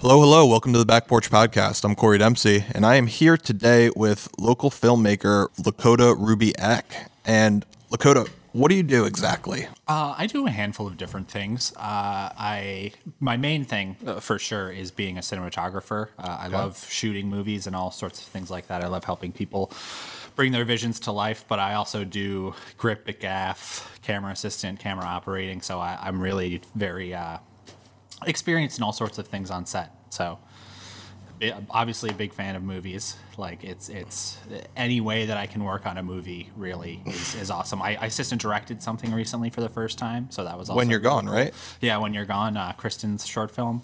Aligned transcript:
Hello, 0.00 0.18
hello. 0.18 0.46
Welcome 0.46 0.72
to 0.72 0.78
the 0.78 0.86
Back 0.86 1.06
Porch 1.06 1.30
Podcast. 1.30 1.84
I'm 1.84 1.94
Corey 1.94 2.16
Dempsey, 2.16 2.64
and 2.74 2.86
I 2.86 2.94
am 2.94 3.06
here 3.06 3.36
today 3.36 3.90
with 3.94 4.30
local 4.38 4.70
filmmaker 4.70 5.48
Lakota 5.58 6.16
Ruby 6.18 6.58
Eck. 6.58 7.10
And 7.26 7.66
Lakota, 7.90 8.26
what 8.52 8.70
do 8.70 8.76
you 8.76 8.82
do 8.82 9.04
exactly? 9.04 9.68
Uh, 9.86 10.14
I 10.16 10.26
do 10.26 10.46
a 10.46 10.50
handful 10.50 10.86
of 10.86 10.96
different 10.96 11.28
things. 11.28 11.74
Uh, 11.76 12.32
I 12.34 12.92
my 13.20 13.36
main 13.36 13.66
thing 13.66 13.96
uh, 14.06 14.20
for 14.20 14.38
sure 14.38 14.70
is 14.70 14.90
being 14.90 15.18
a 15.18 15.20
cinematographer. 15.20 16.08
Uh, 16.18 16.38
I 16.40 16.48
love 16.48 16.86
shooting 16.88 17.28
movies 17.28 17.66
and 17.66 17.76
all 17.76 17.90
sorts 17.90 18.22
of 18.22 18.26
things 18.28 18.50
like 18.50 18.68
that. 18.68 18.82
I 18.82 18.86
love 18.86 19.04
helping 19.04 19.32
people 19.32 19.70
bring 20.34 20.52
their 20.52 20.64
visions 20.64 20.98
to 21.00 21.12
life. 21.12 21.44
But 21.46 21.58
I 21.58 21.74
also 21.74 22.04
do 22.04 22.54
grip, 22.78 23.20
gaff, 23.20 23.98
camera 24.00 24.32
assistant, 24.32 24.80
camera 24.80 25.04
operating. 25.04 25.60
So 25.60 25.78
I, 25.78 25.98
I'm 26.00 26.22
really 26.22 26.62
very 26.74 27.12
uh, 27.12 27.36
experienced 28.26 28.78
in 28.78 28.84
all 28.84 28.92
sorts 28.92 29.18
of 29.18 29.26
things 29.26 29.50
on 29.50 29.66
set. 29.66 29.92
So 30.10 30.38
bi- 31.40 31.54
obviously 31.70 32.10
a 32.10 32.14
big 32.14 32.32
fan 32.32 32.56
of 32.56 32.62
movies. 32.62 33.16
Like 33.38 33.64
it's 33.64 33.88
it's 33.88 34.38
any 34.76 35.00
way 35.00 35.26
that 35.26 35.36
I 35.36 35.46
can 35.46 35.64
work 35.64 35.86
on 35.86 35.96
a 35.98 36.02
movie 36.02 36.50
really 36.56 37.00
is, 37.06 37.34
is 37.34 37.50
awesome. 37.50 37.80
I, 37.82 37.96
I 38.00 38.06
assistant 38.06 38.40
directed 38.40 38.82
something 38.82 39.12
recently 39.12 39.50
for 39.50 39.60
the 39.60 39.68
first 39.68 39.98
time, 39.98 40.30
so 40.30 40.44
that 40.44 40.58
was 40.58 40.70
When 40.70 40.90
You're 40.90 40.98
Gone, 41.00 41.24
cool. 41.26 41.34
right? 41.34 41.54
Yeah, 41.80 41.96
when 41.98 42.12
you're 42.14 42.26
gone, 42.26 42.56
uh, 42.56 42.72
Kristen's 42.72 43.26
short 43.26 43.50
film. 43.50 43.82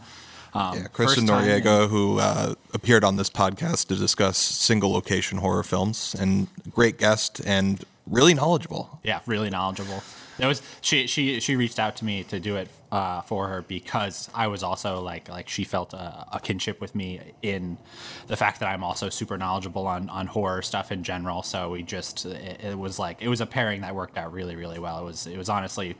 Um, 0.54 0.78
Yeah, 0.78 0.86
Kristen 0.88 1.26
time 1.26 1.44
in- 1.48 1.62
Noriega, 1.62 1.88
who 1.88 2.18
uh, 2.18 2.54
appeared 2.72 3.04
on 3.04 3.16
this 3.16 3.28
podcast 3.28 3.88
to 3.88 3.94
discuss 3.96 4.38
single 4.38 4.90
location 4.92 5.38
horror 5.38 5.62
films, 5.62 6.14
and 6.18 6.48
great 6.70 6.98
guest 6.98 7.40
and 7.44 7.84
really 8.06 8.32
knowledgeable. 8.34 9.00
Yeah, 9.02 9.20
really 9.26 9.50
knowledgeable. 9.50 10.02
It 10.38 10.46
was 10.46 10.62
she 10.80 11.06
she 11.06 11.40
she 11.40 11.56
reached 11.56 11.78
out 11.78 11.96
to 11.96 12.04
me 12.04 12.24
to 12.24 12.38
do 12.38 12.56
it 12.56 12.68
uh, 12.92 13.22
for 13.22 13.48
her 13.48 13.62
because 13.62 14.28
I 14.34 14.46
was 14.48 14.62
also 14.62 15.00
like 15.00 15.28
like 15.28 15.48
she 15.48 15.64
felt 15.64 15.92
a, 15.92 16.26
a 16.32 16.40
kinship 16.40 16.80
with 16.80 16.94
me 16.94 17.20
in 17.42 17.78
the 18.26 18.36
fact 18.36 18.60
that 18.60 18.66
I'm 18.66 18.84
also 18.84 19.08
super 19.08 19.38
knowledgeable 19.38 19.86
on 19.86 20.08
on 20.10 20.26
horror 20.26 20.62
stuff 20.62 20.92
in 20.92 21.02
general. 21.02 21.42
So 21.42 21.70
we 21.70 21.82
just 21.82 22.26
it, 22.26 22.60
it 22.62 22.78
was 22.78 22.98
like 22.98 23.22
it 23.22 23.28
was 23.28 23.40
a 23.40 23.46
pairing 23.46 23.80
that 23.80 23.94
worked 23.94 24.18
out 24.18 24.32
really 24.32 24.56
really 24.56 24.78
well. 24.78 25.00
It 25.00 25.04
was 25.04 25.26
it 25.26 25.38
was 25.38 25.48
honestly 25.48 25.96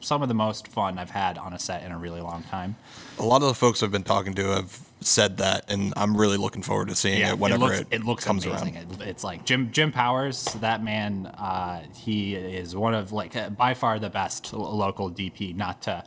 some 0.00 0.22
of 0.22 0.28
the 0.28 0.34
most 0.34 0.68
fun 0.68 0.98
I've 0.98 1.10
had 1.10 1.38
on 1.38 1.52
a 1.52 1.58
set 1.58 1.82
in 1.82 1.92
a 1.92 1.98
really 1.98 2.20
long 2.20 2.42
time. 2.44 2.76
A 3.18 3.24
lot 3.24 3.42
of 3.42 3.48
the 3.48 3.54
folks 3.54 3.82
I've 3.82 3.90
been 3.90 4.02
talking 4.02 4.34
to 4.34 4.44
have 4.48 4.87
said 5.00 5.38
that, 5.38 5.70
and 5.70 5.92
I'm 5.96 6.16
really 6.16 6.36
looking 6.36 6.62
forward 6.62 6.88
to 6.88 6.96
seeing 6.96 7.22
it 7.22 7.38
whenever 7.38 7.64
it 7.64 7.66
it, 7.66 7.78
looks, 7.78 7.92
it 7.92 8.04
looks 8.04 8.24
comes 8.24 8.46
amazing. 8.46 8.76
around. 8.76 9.02
It, 9.02 9.08
it's 9.08 9.24
like 9.24 9.44
Jim 9.44 9.70
Jim 9.70 9.92
Powers. 9.92 10.44
That 10.60 10.82
man, 10.82 11.26
uh, 11.26 11.84
he 11.96 12.34
is 12.34 12.74
one 12.74 12.94
of 12.94 13.12
like 13.12 13.36
uh, 13.36 13.50
by 13.50 13.74
far 13.74 13.98
the 13.98 14.10
best 14.10 14.52
local 14.52 15.10
DP. 15.10 15.54
Not 15.54 15.82
to 15.82 16.04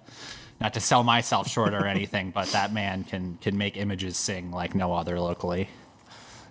not 0.60 0.74
to 0.76 0.80
sell 0.80 1.04
myself 1.04 1.48
short 1.48 1.74
or 1.74 1.86
anything, 1.86 2.32
but 2.32 2.48
that 2.50 2.74
man 2.74 3.04
can 3.04 3.38
can 3.42 3.58
make 3.58 3.78
images 3.78 4.18
sing 4.18 4.52
like 4.52 4.76
no 4.76 4.94
other 4.94 5.20
locally. 5.20 5.70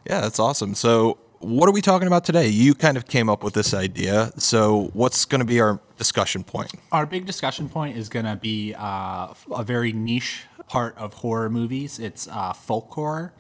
Yeah, 0.07 0.21
that's 0.21 0.39
awesome. 0.39 0.75
So, 0.75 1.19
what 1.39 1.69
are 1.69 1.73
we 1.73 1.81
talking 1.81 2.07
about 2.07 2.25
today? 2.25 2.49
You 2.49 2.75
kind 2.75 2.97
of 2.97 3.07
came 3.07 3.29
up 3.29 3.45
with 3.45 3.55
this 3.55 3.75
idea. 3.75 4.33
So, 4.39 4.91
what's 4.95 5.25
going 5.25 5.41
to 5.41 5.45
be 5.45 5.61
our 5.61 5.81
discussion 5.99 6.43
point? 6.43 6.73
Our 6.91 7.07
big 7.07 7.27
discussion 7.27 7.69
point 7.69 7.97
is 7.97 8.09
going 8.09 8.25
to 8.25 8.37
be 8.37 8.75
uh, 8.75 9.35
a 9.55 9.63
very 9.63 9.93
niche 9.93 10.45
part 10.71 10.97
of 10.97 11.15
horror 11.15 11.51
movies. 11.51 11.99
It's 11.99 12.29
uh, 12.29 12.53
folk 12.53 12.91
horror. 12.93 13.33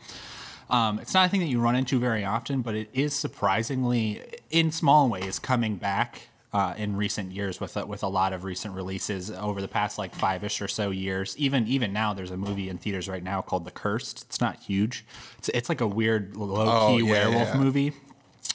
Um, 0.68 0.98
it's 0.98 1.14
not 1.14 1.26
a 1.26 1.28
thing 1.30 1.40
that 1.40 1.46
you 1.46 1.60
run 1.60 1.76
into 1.76 1.98
very 2.00 2.24
often, 2.24 2.60
but 2.62 2.74
it 2.74 2.90
is 2.92 3.14
surprisingly, 3.14 4.20
in 4.50 4.72
small 4.72 5.08
ways, 5.08 5.38
coming 5.38 5.76
back 5.76 6.28
uh, 6.52 6.74
in 6.76 6.96
recent 6.96 7.30
years 7.30 7.60
with 7.60 7.76
a, 7.76 7.86
with 7.86 8.02
a 8.02 8.08
lot 8.08 8.32
of 8.32 8.42
recent 8.42 8.74
releases 8.74 9.30
over 9.30 9.60
the 9.60 9.68
past 9.68 9.96
like 9.96 10.12
five 10.14 10.42
ish 10.42 10.60
or 10.60 10.66
so 10.68 10.90
years. 10.90 11.36
Even 11.38 11.66
even 11.68 11.92
now, 11.92 12.12
there's 12.12 12.32
a 12.32 12.36
movie 12.36 12.68
in 12.68 12.78
theaters 12.78 13.08
right 13.08 13.22
now 13.22 13.40
called 13.40 13.64
The 13.64 13.70
Cursed. 13.70 14.22
It's 14.22 14.40
not 14.40 14.56
huge. 14.58 15.04
It's 15.38 15.48
it's 15.50 15.68
like 15.68 15.80
a 15.80 15.86
weird 15.86 16.36
low 16.36 16.66
Oh, 16.68 16.96
key 16.96 17.04
yeah, 17.04 17.10
werewolf 17.12 17.48
yeah. 17.48 17.56
movie. 17.56 17.92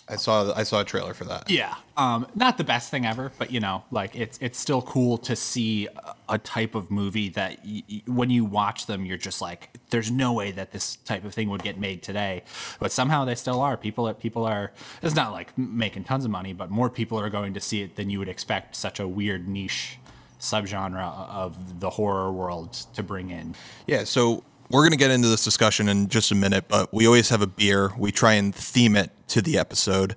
I 0.09 0.17
saw 0.17 0.53
I 0.53 0.63
saw 0.63 0.81
a 0.81 0.85
trailer 0.85 1.13
for 1.13 1.23
that. 1.25 1.49
Yeah, 1.49 1.73
um, 1.95 2.27
not 2.35 2.57
the 2.57 2.63
best 2.63 2.91
thing 2.91 3.05
ever, 3.05 3.31
but 3.39 3.51
you 3.51 3.59
know, 3.61 3.83
like 3.91 4.15
it's 4.15 4.37
it's 4.41 4.59
still 4.59 4.81
cool 4.81 5.17
to 5.19 5.35
see 5.35 5.87
a, 6.29 6.37
type 6.37 6.75
of 6.75 6.89
movie 6.91 7.29
that 7.29 7.59
y- 7.65 7.83
y- 7.89 8.01
when 8.07 8.29
you 8.29 8.45
watch 8.45 8.85
them, 8.85 9.05
you're 9.05 9.17
just 9.17 9.41
like, 9.41 9.69
there's 9.89 10.11
no 10.11 10.33
way 10.33 10.51
that 10.51 10.71
this 10.71 10.95
type 10.97 11.25
of 11.25 11.33
thing 11.33 11.49
would 11.49 11.63
get 11.63 11.79
made 11.79 12.03
today, 12.03 12.43
but 12.79 12.91
somehow 12.91 13.25
they 13.25 13.35
still 13.35 13.61
are. 13.61 13.77
People 13.77 14.13
people 14.13 14.45
are. 14.45 14.71
It's 15.01 15.15
not 15.15 15.31
like 15.31 15.57
making 15.57 16.03
tons 16.05 16.25
of 16.25 16.31
money, 16.31 16.53
but 16.53 16.69
more 16.69 16.89
people 16.89 17.19
are 17.19 17.29
going 17.29 17.53
to 17.53 17.59
see 17.59 17.81
it 17.81 17.95
than 17.95 18.09
you 18.09 18.19
would 18.19 18.29
expect. 18.29 18.75
Such 18.75 18.99
a 18.99 19.07
weird 19.07 19.47
niche 19.47 19.97
subgenre 20.39 21.01
of 21.29 21.79
the 21.79 21.89
horror 21.91 22.31
world 22.31 22.73
to 22.93 23.03
bring 23.03 23.29
in. 23.31 23.55
Yeah, 23.87 24.03
so 24.03 24.43
we're 24.69 24.81
going 24.81 24.91
to 24.91 24.97
get 24.97 25.11
into 25.11 25.27
this 25.27 25.43
discussion 25.43 25.87
in 25.89 26.07
just 26.07 26.31
a 26.31 26.35
minute, 26.35 26.65
but 26.67 26.93
we 26.93 27.05
always 27.05 27.29
have 27.29 27.41
a 27.41 27.47
beer. 27.47 27.91
We 27.97 28.11
try 28.11 28.33
and 28.33 28.53
theme 28.53 28.95
it 28.95 29.11
to 29.29 29.41
the 29.41 29.57
episode. 29.57 30.15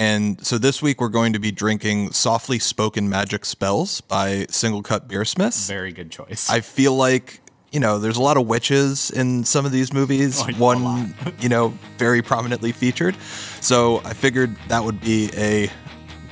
And 0.00 0.42
so 0.46 0.56
this 0.56 0.80
week 0.80 0.98
we're 0.98 1.10
going 1.10 1.34
to 1.34 1.38
be 1.38 1.52
drinking 1.52 2.12
Softly 2.12 2.58
Spoken 2.58 3.10
Magic 3.10 3.44
Spells 3.44 4.00
by 4.00 4.46
Single 4.48 4.82
Cut 4.82 5.06
Beersmiths. 5.08 5.68
Very 5.68 5.92
good 5.92 6.10
choice. 6.10 6.48
I 6.48 6.60
feel 6.60 6.96
like, 6.96 7.42
you 7.70 7.80
know, 7.80 7.98
there's 7.98 8.16
a 8.16 8.22
lot 8.22 8.38
of 8.38 8.46
witches 8.46 9.10
in 9.10 9.44
some 9.44 9.66
of 9.66 9.72
these 9.72 9.92
movies. 9.92 10.40
Oh, 10.40 10.50
One, 10.54 11.14
you 11.38 11.50
know, 11.50 11.74
very 11.98 12.22
prominently 12.22 12.72
featured. 12.72 13.14
So 13.60 13.98
I 13.98 14.14
figured 14.14 14.56
that 14.68 14.82
would 14.82 15.02
be 15.02 15.28
a 15.36 15.70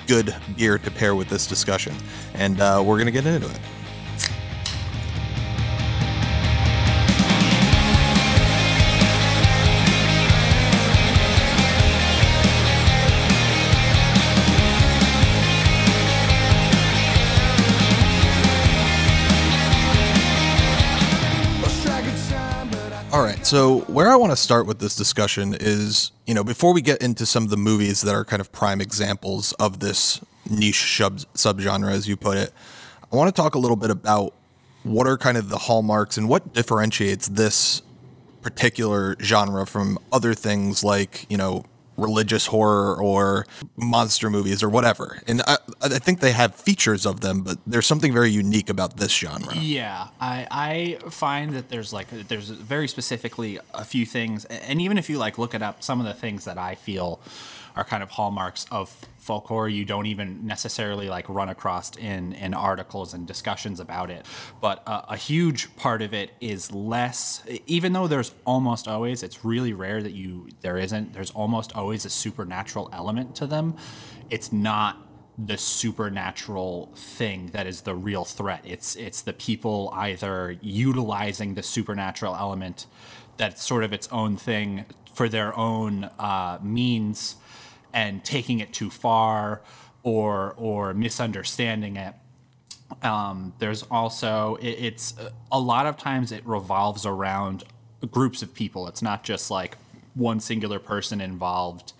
good 0.06 0.34
beer 0.56 0.78
to 0.78 0.90
pair 0.90 1.14
with 1.14 1.28
this 1.28 1.46
discussion. 1.46 1.94
And 2.32 2.62
uh, 2.62 2.82
we're 2.82 2.96
going 2.96 3.04
to 3.04 3.12
get 3.12 3.26
into 3.26 3.50
it. 3.50 3.60
Right. 23.28 23.46
So, 23.46 23.80
where 23.82 24.08
I 24.08 24.16
want 24.16 24.32
to 24.32 24.36
start 24.36 24.66
with 24.66 24.78
this 24.78 24.96
discussion 24.96 25.56
is, 25.58 26.12
you 26.26 26.34
know, 26.34 26.44
before 26.44 26.72
we 26.72 26.80
get 26.80 27.02
into 27.02 27.26
some 27.26 27.44
of 27.44 27.50
the 27.50 27.56
movies 27.56 28.00
that 28.02 28.14
are 28.14 28.24
kind 28.24 28.40
of 28.40 28.50
prime 28.52 28.80
examples 28.80 29.52
of 29.54 29.80
this 29.80 30.20
niche 30.48 30.96
sub 30.96 31.18
subgenre, 31.34 31.92
as 31.92 32.08
you 32.08 32.16
put 32.16 32.36
it, 32.36 32.52
I 33.12 33.16
want 33.16 33.34
to 33.34 33.42
talk 33.42 33.54
a 33.54 33.58
little 33.58 33.76
bit 33.76 33.90
about 33.90 34.34
what 34.82 35.06
are 35.06 35.18
kind 35.18 35.36
of 35.36 35.48
the 35.48 35.58
hallmarks 35.58 36.16
and 36.16 36.28
what 36.28 36.54
differentiates 36.54 37.28
this 37.28 37.82
particular 38.40 39.16
genre 39.20 39.66
from 39.66 39.98
other 40.12 40.32
things 40.34 40.82
like, 40.82 41.26
you 41.28 41.36
know, 41.36 41.64
religious 41.98 42.46
horror 42.46 42.96
or 42.96 43.46
monster 43.76 44.30
movies 44.30 44.62
or 44.62 44.68
whatever. 44.68 45.20
And 45.26 45.42
I, 45.42 45.58
I 45.82 45.98
think 45.98 46.20
they 46.20 46.32
have 46.32 46.54
features 46.54 47.04
of 47.04 47.20
them, 47.20 47.42
but 47.42 47.58
there's 47.66 47.86
something 47.86 48.12
very 48.12 48.30
unique 48.30 48.70
about 48.70 48.96
this 48.96 49.12
genre. 49.12 49.54
Yeah, 49.56 50.08
I 50.20 50.46
I 50.50 51.10
find 51.10 51.52
that 51.54 51.68
there's 51.68 51.92
like 51.92 52.08
there's 52.28 52.48
very 52.48 52.88
specifically 52.88 53.58
a 53.74 53.84
few 53.84 54.06
things, 54.06 54.44
and 54.46 54.80
even 54.80 54.96
if 54.96 55.10
you 55.10 55.18
like 55.18 55.36
look 55.36 55.54
it 55.54 55.62
up, 55.62 55.82
some 55.82 56.00
of 56.00 56.06
the 56.06 56.14
things 56.14 56.44
that 56.44 56.56
I 56.56 56.76
feel 56.76 57.20
are 57.78 57.84
kind 57.84 58.02
of 58.02 58.10
hallmarks 58.10 58.66
of 58.72 58.90
folklore 59.18 59.68
you 59.68 59.84
don't 59.84 60.06
even 60.06 60.44
necessarily 60.44 61.08
like 61.08 61.28
run 61.28 61.48
across 61.48 61.96
in 61.96 62.32
in 62.32 62.52
articles 62.52 63.14
and 63.14 63.24
discussions 63.26 63.78
about 63.78 64.10
it. 64.10 64.26
But 64.60 64.82
uh, 64.86 65.02
a 65.08 65.16
huge 65.16 65.74
part 65.76 66.02
of 66.02 66.12
it 66.12 66.32
is 66.40 66.72
less, 66.72 67.42
even 67.66 67.92
though 67.92 68.08
there's 68.08 68.34
almost 68.44 68.88
always, 68.88 69.22
it's 69.22 69.44
really 69.44 69.72
rare 69.72 70.02
that 70.02 70.12
you 70.12 70.48
there 70.60 70.76
isn't. 70.76 71.12
There's 71.12 71.30
almost 71.30 71.74
always 71.76 72.04
a 72.04 72.10
supernatural 72.10 72.90
element 72.92 73.36
to 73.36 73.46
them. 73.46 73.76
It's 74.28 74.50
not 74.52 74.96
the 75.38 75.56
supernatural 75.56 76.90
thing 76.96 77.50
that 77.52 77.68
is 77.68 77.82
the 77.82 77.94
real 77.94 78.24
threat. 78.24 78.62
It's 78.64 78.96
it's 78.96 79.22
the 79.22 79.32
people 79.32 79.92
either 79.94 80.58
utilizing 80.60 81.54
the 81.54 81.62
supernatural 81.62 82.34
element 82.34 82.86
that's 83.36 83.64
sort 83.64 83.84
of 83.84 83.92
its 83.92 84.08
own 84.10 84.36
thing 84.36 84.84
for 85.18 85.28
their 85.28 85.56
own 85.56 86.04
uh, 86.18 86.58
means 86.62 87.36
and 87.92 88.24
taking 88.24 88.60
it 88.60 88.72
too 88.72 88.90
far 88.90 89.62
or 90.02 90.54
or 90.56 90.94
misunderstanding 90.94 91.96
it. 91.96 92.14
Um, 93.02 93.52
there's 93.58 93.82
also 93.84 94.56
it, 94.56 94.68
it's 94.68 95.14
a 95.52 95.60
lot 95.60 95.86
of 95.86 95.96
times 95.96 96.32
it 96.32 96.46
revolves 96.46 97.04
around 97.04 97.64
groups 98.10 98.42
of 98.42 98.54
people. 98.54 98.86
It's 98.88 99.02
not 99.02 99.24
just 99.24 99.50
like 99.50 99.76
one 100.14 100.40
singular 100.40 100.78
person 100.78 101.20
involved 101.20 101.92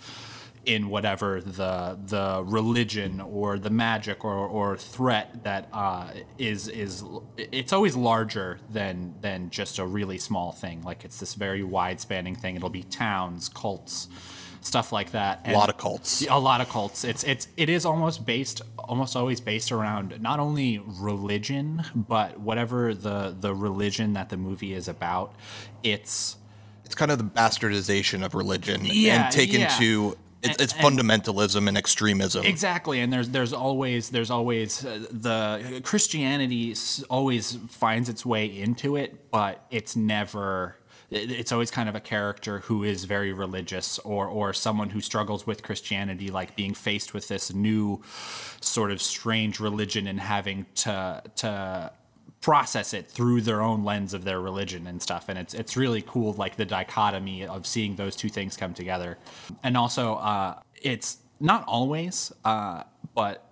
in 0.69 0.91
whatever 0.91 1.41
the 1.41 1.99
the 2.07 2.43
religion 2.45 3.23
or 3.23 3.59
the 3.59 3.71
magic 3.71 4.23
or, 4.23 4.35
or 4.47 4.77
threat 4.77 5.43
that 5.43 5.67
uh, 5.73 6.11
is 6.37 6.69
is 6.69 7.03
it's 7.39 7.73
always 7.73 7.97
larger 7.97 8.59
than 8.71 9.15
than 9.23 9.49
just 9.49 9.79
a 9.79 9.87
really 9.87 10.19
small 10.19 10.53
thing. 10.53 10.83
Like 10.83 11.05
it's 11.07 11.21
this 11.21 11.35
very 11.35 11.63
wide 11.63 12.01
spanning 12.01 12.35
thing. 12.35 12.55
It'll 12.55 12.69
be 12.69 12.83
towns, 12.83 13.49
cults, 13.49 14.09
stuff 14.69 14.93
like 14.93 15.11
that. 15.13 15.41
A 15.47 15.53
lot 15.53 15.69
of 15.71 15.77
cults. 15.79 16.25
A 16.29 16.39
lot 16.39 16.61
of 16.61 16.69
cults. 16.69 17.03
It's 17.05 17.25
it's 17.25 17.49
it 17.57 17.69
is 17.69 17.85
almost 17.85 18.25
based, 18.25 18.63
almost 18.79 19.17
always 19.17 19.41
based 19.41 19.73
around 19.73 20.21
not 20.21 20.39
only 20.39 20.79
religion, 20.87 21.83
but 21.95 22.39
whatever 22.39 22.95
the 22.95 23.35
the 23.39 23.55
religion 23.55 24.13
that 24.13 24.29
the 24.29 24.37
movie 24.37 24.75
is 24.75 24.87
about. 24.87 25.35
It's 25.83 26.37
it's 26.85 26.95
kind 26.95 27.11
of 27.11 27.19
the 27.19 27.25
bastardization 27.25 28.25
of 28.25 28.35
religion 28.35 28.83
Yeah, 28.85 29.25
and 29.25 29.33
taken 29.35 29.61
yeah. 29.61 29.69
to 29.79 30.17
it's, 30.43 30.63
it's 30.63 30.73
and- 30.75 30.83
fundamentalism 30.99 31.67
and 31.69 31.77
extremism. 31.77 32.45
Exactly, 32.45 33.01
and 33.01 33.13
there's 33.13 33.31
there's 33.31 33.53
always 33.53 34.11
there's 34.11 34.31
always 34.31 34.85
uh, 34.85 35.05
the 35.11 35.81
Christianity 35.85 36.75
always 37.11 37.59
finds 37.69 38.09
its 38.09 38.25
way 38.25 38.47
into 38.47 38.97
it, 38.97 39.31
but 39.31 39.65
it's 39.71 39.97
never. 39.97 40.77
It- 41.11 41.31
It's 41.31 41.53
always 41.53 41.71
kind 41.71 41.89
of 41.89 41.95
a 41.95 42.01
character 42.01 42.61
who 42.61 42.85
is 42.85 43.05
very 43.05 43.33
religious, 43.33 43.99
or 44.01 44.27
or 44.27 44.53
someone 44.53 44.91
who 44.91 45.01
struggles 45.01 45.47
with 45.47 45.63
Christianity, 45.63 46.31
like 46.31 46.55
being 46.57 46.75
faced 46.75 47.15
with 47.15 47.29
this 47.29 47.53
new 47.55 48.03
sort 48.61 48.91
of 48.91 49.01
strange 49.01 49.59
religion 49.61 50.07
and 50.07 50.21
having 50.21 50.67
to 50.77 51.23
to 51.37 51.93
process 52.41 52.95
it 52.95 53.11
through 53.11 53.41
their 53.41 53.61
own 53.61 53.85
lens 53.85 54.15
of 54.15 54.23
their 54.25 54.41
religion 54.41 54.87
and 54.87 55.03
stuff. 55.03 55.29
And 55.29 55.39
it's 55.39 55.55
it's 55.55 55.77
really 55.77 56.03
cool 56.03 56.35
like 56.35 56.57
the 56.57 56.65
dichotomy 56.65 57.45
of 57.45 57.67
seeing 57.67 57.97
those 57.97 58.15
two 58.15 58.29
things 58.29 58.57
come 58.57 58.75
together. 58.75 59.19
And 59.63 59.77
also 59.77 60.15
uh 60.17 60.55
it's 60.83 61.19
not 61.41 61.65
always 61.67 62.33
uh 62.45 62.85
but 63.15 63.51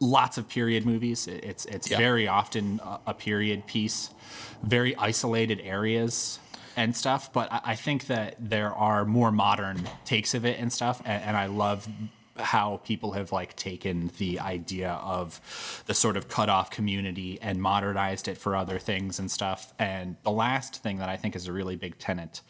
lots 0.00 0.36
of 0.38 0.48
period 0.48 0.84
movies. 0.84 1.26
It's 1.28 1.64
it's 1.66 1.88
Yeah. 1.90 1.96
very 1.98 2.26
often 2.28 2.80
a, 2.82 3.00
a 3.06 3.14
period 3.14 3.66
piece. 3.66 4.10
Very 4.62 4.94
isolated 4.96 5.60
areas 5.62 6.38
and 6.80 6.96
stuff 6.96 7.32
but 7.32 7.52
I, 7.52 7.60
I 7.64 7.74
think 7.74 8.06
that 8.06 8.36
there 8.38 8.72
are 8.72 9.04
more 9.04 9.30
modern 9.30 9.88
takes 10.04 10.34
of 10.34 10.44
it 10.44 10.58
and 10.58 10.72
stuff 10.72 11.00
and, 11.04 11.22
and 11.22 11.36
i 11.36 11.46
love 11.46 11.88
how 12.40 12.80
people 12.84 13.12
have 13.12 13.32
like 13.32 13.54
taken 13.56 14.10
the 14.18 14.40
idea 14.40 14.92
of 15.02 15.82
the 15.86 15.94
sort 15.94 16.16
of 16.16 16.28
cut 16.28 16.48
off 16.48 16.70
community 16.70 17.38
and 17.40 17.60
modernized 17.60 18.28
it 18.28 18.38
for 18.38 18.56
other 18.56 18.78
things 18.78 19.18
and 19.18 19.30
stuff. 19.30 19.72
And 19.78 20.16
the 20.22 20.30
last 20.30 20.82
thing 20.82 20.98
that 20.98 21.08
I 21.08 21.16
think 21.16 21.36
is 21.36 21.46
a 21.46 21.52
really 21.52 21.76
big 21.76 21.98
tenet 21.98 22.40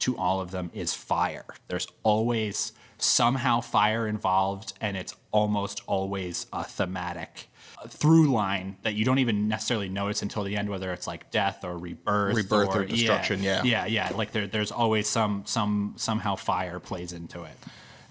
to 0.00 0.16
all 0.16 0.40
of 0.40 0.50
them 0.50 0.70
is 0.74 0.94
fire. 0.94 1.46
There's 1.68 1.86
always 2.02 2.72
somehow 2.98 3.60
fire 3.60 4.06
involved, 4.06 4.72
and 4.80 4.96
it's 4.96 5.14
almost 5.30 5.82
always 5.86 6.46
a 6.52 6.64
thematic 6.64 7.48
through 7.88 8.32
line 8.32 8.76
that 8.82 8.94
you 8.94 9.04
don't 9.04 9.18
even 9.18 9.48
necessarily 9.48 9.88
notice 9.88 10.22
until 10.22 10.42
the 10.44 10.56
end, 10.56 10.68
whether 10.68 10.92
it's 10.92 11.06
like 11.06 11.30
death 11.30 11.64
or 11.64 11.76
rebirth, 11.78 12.34
Rebirth 12.34 12.74
or 12.74 12.84
destruction, 12.84 13.42
yeah. 13.42 13.62
yeah, 13.62 13.86
yeah. 13.86 14.10
Like 14.14 14.32
there, 14.32 14.46
there's 14.46 14.72
always 14.72 15.08
some, 15.08 15.42
some, 15.46 15.94
somehow 15.96 16.36
fire 16.36 16.80
plays 16.80 17.12
into 17.12 17.44
it. 17.44 17.56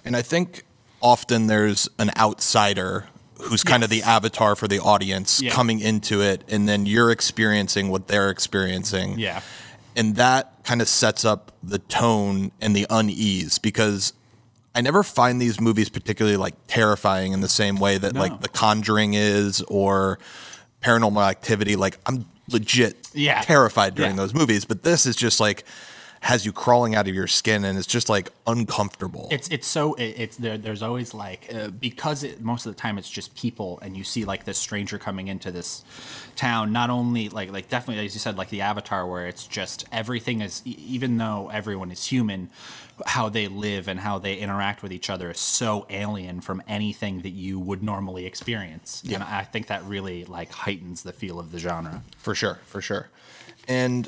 And 0.06 0.16
I 0.16 0.22
think 0.22 0.64
often 1.02 1.48
there's 1.48 1.90
an 2.00 2.12
outsider 2.18 3.08
who's 3.42 3.64
kind 3.64 3.84
of 3.84 3.90
the 3.90 4.04
avatar 4.04 4.56
for 4.56 4.68
the 4.68 4.80
audience 4.80 5.42
Yeah. 5.42 5.52
coming 5.52 5.80
into 5.80 6.22
it, 6.22 6.44
and 6.48 6.68
then 6.68 6.86
you're 6.86 7.12
experiencing 7.12 7.90
what 7.90 8.08
they're 8.08 8.30
experiencing. 8.30 9.20
Yeah. 9.20 9.42
And 9.96 10.16
that 10.16 10.64
kind 10.64 10.82
of 10.82 10.88
sets 10.88 11.26
up 11.26 11.52
the 11.62 11.80
tone 11.80 12.52
and 12.62 12.76
the 12.76 12.88
unease 12.90 13.60
because 13.60 14.14
I 14.76 14.82
never 14.82 15.04
find 15.04 15.42
these 15.42 15.62
movies 15.62 15.90
particularly 15.90 16.38
like 16.38 16.56
terrifying 16.68 17.32
in 17.34 17.42
the 17.42 17.50
same 17.50 17.78
way 17.80 17.98
that 17.98 18.14
No. 18.14 18.20
like 18.22 18.42
The 18.42 18.50
Conjuring 18.50 19.14
is 19.14 19.62
or 19.68 20.18
Paranormal 20.84 21.28
Activity. 21.28 21.76
Like 21.76 22.00
I'm 22.06 22.26
legit 22.50 23.08
Yeah. 23.14 23.42
terrified 23.42 23.96
during 23.96 24.12
Yeah. 24.12 24.18
those 24.18 24.34
movies, 24.34 24.66
but 24.66 24.84
this 24.84 25.06
is 25.06 25.16
just 25.16 25.40
like 25.40 25.64
has 26.24 26.46
you 26.46 26.54
crawling 26.54 26.96
out 26.96 27.06
of 27.06 27.14
your 27.14 27.28
skin 27.28 27.66
and 27.66 27.78
it's 27.78 27.86
just 27.86 28.08
like 28.08 28.30
uncomfortable. 28.48 29.28
It's 29.30 29.50
it's 29.50 29.68
so 29.68 29.94
it, 29.96 30.16
it's 30.18 30.38
there. 30.38 30.58
There's 30.58 30.82
always 30.82 31.14
like 31.14 31.54
uh, 31.54 31.68
because 31.68 32.24
it, 32.24 32.42
most 32.42 32.66
of 32.66 32.74
the 32.74 32.80
time 32.80 32.98
it's 32.98 33.10
just 33.10 33.36
people, 33.36 33.78
and 33.82 33.98
you 33.98 34.06
see 34.06 34.24
like 34.24 34.46
this 34.46 34.58
stranger 34.58 34.98
coming 34.98 35.28
into 35.28 35.52
this 35.52 35.84
town. 36.38 36.72
Not 36.72 36.90
only 36.90 37.28
like 37.28 37.52
like 37.52 37.68
definitely 37.68 38.06
as 38.06 38.14
you 38.14 38.22
said 38.22 38.38
like 38.38 38.50
the 38.50 38.62
Avatar, 38.62 39.06
where 39.06 39.28
it's 39.28 39.46
just 39.46 39.84
everything 39.92 40.40
is 40.40 40.62
even 40.66 41.18
though 41.18 41.50
everyone 41.52 41.92
is 41.92 42.06
human, 42.06 42.50
how 43.06 43.28
they 43.28 43.50
live 43.50 43.90
and 43.90 44.00
how 44.00 44.18
they 44.18 44.38
interact 44.38 44.82
with 44.82 44.94
each 44.94 45.10
other 45.10 45.32
is 45.32 45.42
so 45.42 45.86
alien 45.90 46.40
from 46.40 46.64
anything 46.70 47.24
that 47.24 47.32
you 47.32 47.60
would 47.60 47.84
normally 47.84 48.26
experience. 48.26 49.04
And 49.14 49.24
I 49.24 49.44
think 49.44 49.68
that 49.68 49.84
really 49.84 50.24
like 50.24 50.54
heightens 50.54 51.04
the 51.04 51.12
feel 51.12 51.38
of 51.38 51.52
the 51.52 51.60
genre. 51.60 52.02
For 52.18 52.34
sure, 52.34 52.60
for 52.66 52.80
sure. 52.80 53.10
And 53.68 54.08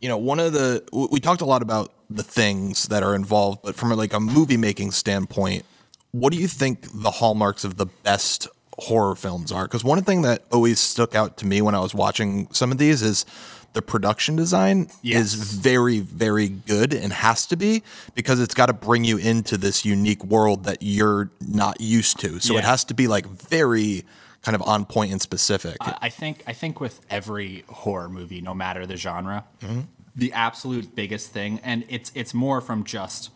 you 0.00 0.08
know, 0.08 0.16
one 0.16 0.38
of 0.40 0.52
the 0.52 0.84
we 0.92 1.20
talked 1.20 1.40
a 1.40 1.46
lot 1.46 1.62
about 1.62 1.92
the 2.10 2.22
things 2.22 2.88
that 2.88 3.02
are 3.02 3.14
involved, 3.14 3.60
but 3.62 3.74
from 3.74 3.90
like 3.90 4.12
a 4.12 4.20
movie 4.20 4.56
making 4.56 4.92
standpoint, 4.92 5.64
what 6.12 6.32
do 6.32 6.38
you 6.38 6.48
think 6.48 6.86
the 7.02 7.10
hallmarks 7.10 7.64
of 7.64 7.76
the 7.76 7.86
best 7.86 8.48
horror 8.78 9.14
films 9.14 9.52
are? 9.52 9.64
Because 9.64 9.84
one 9.84 10.02
thing 10.02 10.22
that 10.22 10.42
always 10.52 10.78
stuck 10.80 11.14
out 11.14 11.36
to 11.38 11.46
me 11.46 11.60
when 11.60 11.74
I 11.74 11.80
was 11.80 11.94
watching 11.94 12.48
some 12.52 12.72
of 12.72 12.78
these 12.78 13.02
is 13.02 13.26
the 13.74 13.82
production 13.82 14.34
design 14.34 14.88
Yes. 15.02 15.26
is 15.26 15.34
very, 15.34 16.00
very 16.00 16.48
good 16.48 16.94
and 16.94 17.12
has 17.12 17.44
to 17.46 17.56
be 17.56 17.82
because 18.14 18.40
it's 18.40 18.54
got 18.54 18.66
to 18.66 18.72
bring 18.72 19.04
you 19.04 19.18
into 19.18 19.58
this 19.58 19.84
unique 19.84 20.24
world 20.24 20.64
that 20.64 20.78
you're 20.80 21.30
not 21.46 21.80
used 21.80 22.18
to. 22.20 22.40
So 22.40 22.56
it 22.56 22.64
has 22.64 22.84
to 22.84 22.94
be 22.94 23.06
like 23.08 23.26
very 23.26 24.04
kind 24.48 24.56
of 24.62 24.66
on 24.66 24.86
point 24.86 25.12
and 25.12 25.20
specific. 25.20 25.76
I 25.80 25.98
I 26.02 26.08
think 26.08 26.42
I 26.46 26.54
think 26.54 26.80
with 26.80 27.00
every 27.10 27.64
horror 27.68 28.08
movie, 28.08 28.40
no 28.40 28.54
matter 28.54 28.86
the 28.86 28.96
genre, 28.96 29.44
Mm-hmm. 29.60 29.80
the 30.16 30.32
absolute 30.32 30.94
biggest 30.94 31.32
thing, 31.32 31.60
and 31.62 31.84
it's 31.88 32.10
it's 32.14 32.32
more 32.32 32.60
from 32.62 32.84
just 32.84 33.30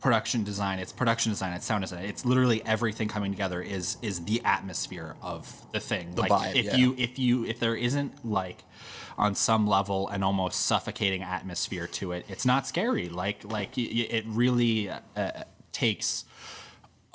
production 0.00 0.42
design. 0.44 0.78
It's 0.78 0.92
production 0.92 1.30
design. 1.30 1.52
It's 1.52 1.66
sound 1.66 1.82
design. 1.82 2.04
It's 2.04 2.24
literally 2.24 2.64
everything 2.64 3.06
coming 3.06 3.32
together. 3.32 3.60
Is 3.60 3.98
is 4.00 4.24
the 4.24 4.40
atmosphere 4.44 5.14
of 5.20 5.42
the 5.72 5.80
thing? 5.80 6.14
The 6.14 6.22
like 6.22 6.32
vibe, 6.32 6.54
if 6.56 6.64
yeah. 6.66 6.76
you 6.76 6.94
if 6.96 7.18
you 7.18 7.44
if 7.44 7.60
there 7.60 7.76
isn't 7.76 8.24
like 8.24 8.64
on 9.18 9.34
some 9.34 9.66
level 9.66 10.08
an 10.08 10.22
almost 10.22 10.62
suffocating 10.66 11.22
atmosphere 11.22 11.86
to 11.86 12.12
it, 12.12 12.24
it's 12.28 12.46
not 12.46 12.66
scary. 12.66 13.10
Like 13.10 13.44
like 13.44 13.76
it 13.76 14.24
really 14.26 14.88
uh, 14.88 15.42
takes 15.72 16.24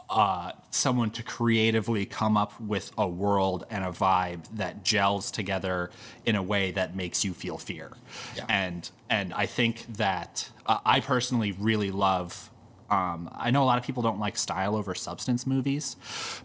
uh, 0.10 0.52
someone 0.70 1.10
to 1.12 1.24
creatively 1.24 2.06
come 2.06 2.38
up 2.38 2.60
with 2.60 2.92
a 2.98 3.08
world 3.08 3.66
and 3.70 3.84
a 3.84 3.90
vibe 3.90 4.46
that 4.54 4.84
gels 4.84 5.32
together 5.32 5.90
in 6.26 6.36
a 6.36 6.44
way 6.44 6.72
that 6.72 6.96
makes 6.96 7.26
you 7.26 7.34
feel 7.34 7.58
fear. 7.58 7.92
Yeah. 8.36 8.46
And 8.50 8.90
and 9.10 9.34
I 9.34 9.46
think 9.46 9.86
that 9.98 10.50
uh, 10.66 10.80
I 10.86 11.00
personally 11.00 11.52
really 11.54 11.92
love. 11.92 12.52
Um, 12.90 13.30
I 13.34 13.50
know 13.50 13.64
a 13.64 13.66
lot 13.66 13.80
of 13.80 13.84
people 13.84 14.04
don't 14.04 14.20
like 14.20 14.38
style 14.38 14.76
over 14.76 14.94
substance 14.94 15.48
movies, 15.48 15.96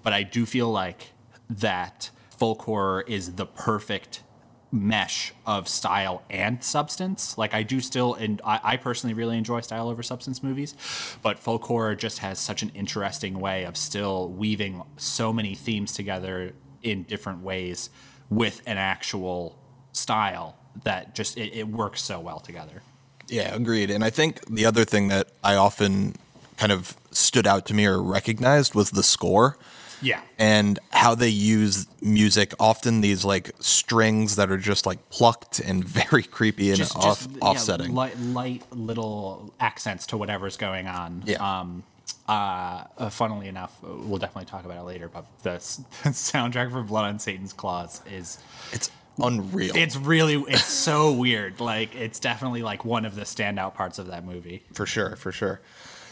but 0.03 0.15
I 0.15 0.23
do 0.23 0.47
feel 0.47 0.71
like 0.71 1.13
that 1.51 2.11
folk 2.31 2.63
horror 2.63 3.05
is 3.07 3.33
the 3.35 3.45
perfect 3.45 4.23
mesh 4.73 5.33
of 5.47 5.69
style 5.69 6.23
and 6.31 6.63
substance. 6.63 7.37
Like 7.37 7.55
I 7.55 7.63
do 7.63 7.81
still, 7.81 8.15
and 8.15 8.41
I, 8.45 8.61
I 8.63 8.77
personally 8.77 9.15
really 9.15 9.37
enjoy 9.37 9.61
style 9.61 9.89
over 9.89 10.03
substance 10.03 10.43
movies, 10.43 10.75
but 11.23 11.39
folk 11.39 11.65
horror 11.65 11.95
just 11.95 12.19
has 12.19 12.39
such 12.39 12.63
an 12.63 12.71
interesting 12.75 13.41
way 13.41 13.65
of 13.65 13.77
still 13.77 14.29
weaving 14.29 14.83
so 14.97 15.33
many 15.33 15.55
themes 15.55 15.93
together 15.93 16.53
in 16.83 17.03
different 17.03 17.43
ways 17.43 17.91
with 18.29 18.63
an 18.67 18.79
actual 18.79 19.59
style 19.93 20.57
that 20.85 21.15
just 21.15 21.37
it, 21.37 21.53
it 21.53 21.69
works 21.69 22.03
so 22.03 22.21
well 22.21 22.39
together. 22.39 22.83
Yeah, 23.29 23.55
agreed. 23.55 23.91
And 23.91 24.05
I 24.05 24.11
think 24.11 24.45
the 24.47 24.67
other 24.67 24.85
thing 24.85 25.09
that 25.09 25.29
I 25.43 25.57
often 25.57 26.15
kind 26.57 26.73
of 26.73 26.97
stood 27.11 27.47
out 27.47 27.67
to 27.67 27.75
me 27.75 27.87
or 27.87 28.03
recognized 28.03 28.75
was 28.75 28.91
the 28.91 29.03
score 29.03 29.57
Yeah. 30.03 30.21
and 30.39 30.79
how 30.91 31.15
they 31.15 31.29
use 31.29 31.87
music. 32.01 32.55
Often 32.59 33.01
these 33.03 33.25
like 33.25 33.51
strings 33.61 34.37
that 34.37 34.51
are 34.51 34.57
just 34.59 34.87
like 34.87 35.11
plucked 35.11 35.59
and 35.61 35.85
very 36.11 36.23
creepy 36.23 36.71
and 36.71 36.79
just, 36.79 36.97
off 36.97 37.05
just, 37.27 37.31
yeah, 37.33 37.39
offsetting. 37.41 37.95
light, 37.95 38.19
light 38.19 38.63
little 38.73 39.53
accents 39.61 40.07
to 40.07 40.17
whatever's 40.17 40.57
going 40.57 40.87
on. 40.89 41.23
Yeah. 41.27 41.61
Um, 41.61 41.83
uh, 42.29 43.11
funnily 43.11 43.49
enough, 43.49 43.77
we'll 43.83 44.19
definitely 44.19 44.45
talk 44.49 44.65
about 44.65 44.79
it 44.79 44.83
later. 44.85 45.09
But 45.09 45.27
the, 45.43 45.53
s- 45.53 45.83
soundtrack 46.05 46.71
for 46.71 46.83
Blood 46.83 47.05
on 47.07 47.19
Satan's 47.19 47.53
Claws 47.53 48.03
is 48.11 48.39
it's 48.73 48.91
unreal. 49.19 49.73
it's 49.77 49.97
really 49.97 50.35
it's 50.47 50.65
so 50.65 51.11
weird. 51.13 51.59
Like 51.61 51.95
it's 51.97 52.21
definitely 52.21 52.63
like 52.63 52.85
one 52.85 53.05
of 53.05 53.17
the 53.17 53.23
standout 53.23 53.75
parts 53.75 53.99
of 53.99 54.07
that 54.09 54.25
movie. 54.25 54.63
for 54.73 54.87
sure, 54.87 55.17
for 55.17 55.33
sure. 55.33 55.61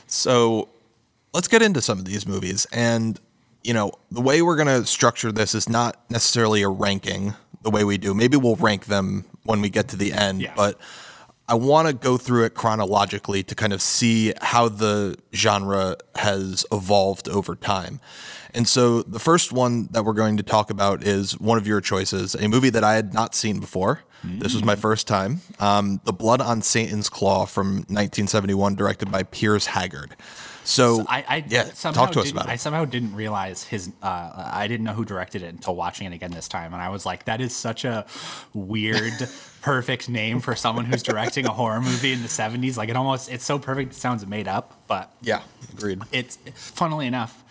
So 0.08 0.68
let's 1.32 1.46
get 1.48 1.62
into 1.62 1.80
some 1.80 1.98
of 1.98 2.04
these 2.04 2.26
movies. 2.26 2.66
And, 2.72 3.20
you 3.64 3.74
know, 3.74 3.92
the 4.10 4.20
way 4.20 4.40
we're 4.42 4.56
going 4.56 4.68
to 4.68 4.86
structure 4.86 5.32
this 5.32 5.54
is 5.54 5.68
not 5.68 5.96
necessarily 6.10 6.62
a 6.62 6.68
ranking 6.68 7.34
the 7.62 7.70
way 7.70 7.84
we 7.84 7.98
do. 7.98 8.14
Maybe 8.14 8.36
we'll 8.36 8.56
rank 8.56 8.86
them 8.86 9.24
when 9.44 9.60
we 9.60 9.68
get 9.70 9.88
to 9.88 9.96
the 9.96 10.12
end, 10.12 10.40
Yeah. 10.40 10.52
but 10.56 10.78
I 11.48 11.54
want 11.54 11.88
to 11.88 11.94
go 11.94 12.18
through 12.18 12.44
it 12.44 12.54
chronologically 12.54 13.42
to 13.42 13.54
kind 13.54 13.72
of 13.72 13.80
see 13.80 14.34
how 14.42 14.68
the 14.68 15.16
genre 15.34 15.96
has 16.16 16.66
evolved 16.70 17.28
over 17.28 17.56
time. 17.56 18.00
And 18.54 18.68
so 18.68 19.02
the 19.02 19.18
first 19.18 19.50
one 19.52 19.88
that 19.92 20.04
we're 20.04 20.12
going 20.12 20.36
to 20.36 20.42
talk 20.42 20.70
about 20.70 21.02
is 21.02 21.38
one 21.40 21.56
of 21.58 21.66
your 21.66 21.80
choices, 21.80 22.34
a 22.34 22.48
movie 22.48 22.70
that 22.70 22.84
I 22.84 22.94
had 22.94 23.12
not 23.14 23.34
seen 23.34 23.60
before. 23.60 24.02
This 24.24 24.52
was 24.52 24.64
my 24.64 24.74
first 24.74 25.06
time. 25.06 25.40
Um, 25.60 26.00
the 26.04 26.12
Blood 26.12 26.40
on 26.40 26.60
Satan's 26.60 27.08
Claw 27.08 27.46
from 27.46 27.76
1971, 27.88 28.74
directed 28.74 29.12
by 29.12 29.22
Piers 29.22 29.66
Haggard. 29.66 30.16
So, 30.68 31.02
I, 31.08 31.24
I 31.26 31.44
yeah, 31.48 31.64
somehow 31.72 32.04
talk 32.04 32.12
to 32.12 32.20
us 32.20 32.26
didn't- 32.30 32.46
I 32.46 32.56
somehow 32.56 32.84
didn't 32.84 33.14
realize 33.14 33.64
his. 33.64 33.90
Uh, 34.02 34.50
I 34.52 34.68
didn't 34.68 34.84
know 34.84 34.92
who 34.92 35.04
directed 35.04 35.42
it 35.42 35.46
until 35.54 35.74
watching 35.74 36.06
it 36.06 36.14
again 36.14 36.30
this 36.30 36.46
time, 36.46 36.74
and 36.74 36.82
I 36.82 36.90
was 36.90 37.06
like, 37.06 37.24
"That 37.24 37.40
is 37.40 37.56
such 37.56 37.86
a 37.86 38.04
weird, 38.52 39.14
perfect 39.62 40.10
name 40.10 40.40
for 40.40 40.54
someone 40.54 40.84
who's 40.84 41.02
directing 41.02 41.46
a 41.46 41.52
horror 41.52 41.80
movie 41.80 42.12
in 42.12 42.20
the 42.20 42.28
'70s." 42.28 42.76
Like 42.76 42.90
it 42.90 42.96
almost, 42.96 43.30
it's 43.32 43.46
so 43.46 43.58
perfect, 43.58 43.92
it 43.92 43.96
sounds 43.96 44.26
made 44.26 44.46
up. 44.46 44.82
But 44.88 45.10
yeah, 45.22 45.40
agreed. 45.72 46.02
it's 46.12 46.36
funnily 46.54 47.06
enough 47.06 47.44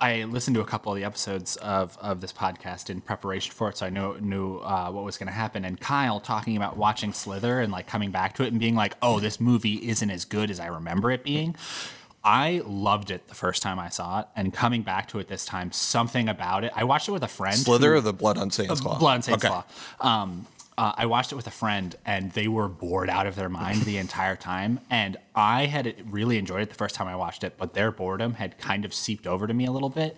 i 0.00 0.24
listened 0.24 0.56
to 0.56 0.60
a 0.60 0.64
couple 0.64 0.90
of 0.90 0.98
the 0.98 1.04
episodes 1.04 1.54
of, 1.58 1.96
of 2.02 2.20
this 2.20 2.32
podcast 2.32 2.90
in 2.90 3.00
preparation 3.00 3.52
for 3.54 3.68
it 3.68 3.76
so 3.76 3.86
i 3.86 3.88
knew 3.88 4.18
knew 4.20 4.56
uh, 4.58 4.90
what 4.90 5.04
was 5.04 5.16
going 5.16 5.28
to 5.28 5.32
happen 5.32 5.64
and 5.64 5.78
kyle 5.80 6.18
talking 6.18 6.56
about 6.56 6.76
watching 6.76 7.12
slither 7.12 7.60
and 7.60 7.70
like 7.70 7.86
coming 7.86 8.10
back 8.10 8.34
to 8.34 8.42
it 8.42 8.48
and 8.48 8.58
being 8.58 8.74
like 8.74 8.94
oh 9.00 9.20
this 9.20 9.38
movie 9.40 9.76
isn't 9.88 10.10
as 10.10 10.24
good 10.24 10.50
as 10.50 10.58
i 10.58 10.66
remember 10.66 11.12
it 11.12 11.22
being 11.22 11.54
i 12.24 12.62
loved 12.66 13.10
it 13.10 13.26
the 13.28 13.34
first 13.34 13.62
time 13.62 13.78
i 13.78 13.88
saw 13.88 14.20
it 14.20 14.26
and 14.36 14.52
coming 14.52 14.82
back 14.82 15.08
to 15.08 15.18
it 15.18 15.28
this 15.28 15.44
time 15.44 15.72
something 15.72 16.28
about 16.28 16.64
it 16.64 16.72
i 16.76 16.84
watched 16.84 17.08
it 17.08 17.12
with 17.12 17.22
a 17.22 17.28
friend 17.28 17.56
Slither 17.56 17.92
who- 17.92 17.98
or 17.98 18.00
the 18.00 18.12
Blood 18.12 18.38
on 18.38 18.50
Satan's 18.50 18.80
Claw? 18.80 18.98
Blood 18.98 19.14
and 19.16 19.24
Saints 19.24 19.44
Okay. 19.44 19.52
Claw. 19.98 20.22
Um, 20.22 20.46
uh, 20.78 20.92
I 20.96 21.04
watched 21.04 21.32
it 21.32 21.34
with 21.34 21.46
a 21.46 21.50
friend, 21.50 21.94
and 22.06 22.32
they 22.32 22.48
were 22.48 22.66
bored 22.66 23.10
out 23.10 23.26
of 23.26 23.36
their 23.36 23.50
mind 23.50 23.82
the 23.82 23.98
entire 23.98 24.36
time. 24.36 24.80
And 24.88 25.18
I 25.34 25.66
had 25.66 26.10
really 26.10 26.38
enjoyed 26.38 26.62
it 26.62 26.70
the 26.70 26.74
first 26.74 26.94
time 26.94 27.06
I 27.08 27.14
watched 27.14 27.44
it, 27.44 27.58
but 27.58 27.74
their 27.74 27.92
boredom 27.92 28.34
had 28.34 28.56
kind 28.56 28.86
of 28.86 28.94
seeped 28.94 29.26
over 29.26 29.46
to 29.46 29.52
me 29.52 29.66
a 29.66 29.70
little 29.70 29.90
bit. 29.90 30.16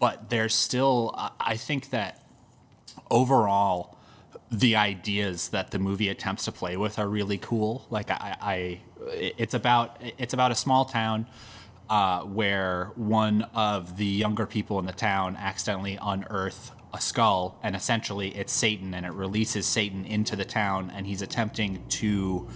But 0.00 0.28
there's 0.28 0.54
still, 0.56 1.14
uh, 1.16 1.30
I 1.38 1.56
think 1.56 1.90
that 1.90 2.20
overall, 3.12 3.96
the 4.50 4.76
ideas 4.76 5.48
that 5.50 5.70
the 5.70 5.78
movie 5.78 6.08
attempts 6.08 6.44
to 6.46 6.52
play 6.52 6.76
with 6.76 6.98
are 6.98 7.08
really 7.08 7.38
cool. 7.38 7.86
Like 7.88 8.10
I, 8.10 8.36
I 8.40 8.80
it's 9.08 9.54
about 9.54 10.00
it's 10.18 10.34
about 10.34 10.50
a 10.50 10.54
small 10.54 10.84
town 10.84 11.26
uh, 11.88 12.22
where 12.22 12.92
one 12.94 13.42
of 13.54 13.96
the 13.96 14.06
younger 14.06 14.46
people 14.46 14.78
in 14.78 14.86
the 14.86 14.92
town 14.92 15.36
accidentally 15.36 15.98
unearth 16.00 16.72
a 16.94 17.00
skull, 17.00 17.58
and 17.62 17.74
essentially 17.74 18.28
it's 18.36 18.52
Satan, 18.52 18.94
and 18.94 19.06
it 19.06 19.12
releases 19.12 19.66
Satan 19.66 20.04
into 20.04 20.36
the 20.36 20.44
town, 20.44 20.90
and 20.94 21.06
he's 21.06 21.22
attempting 21.22 21.84
to 21.88 22.48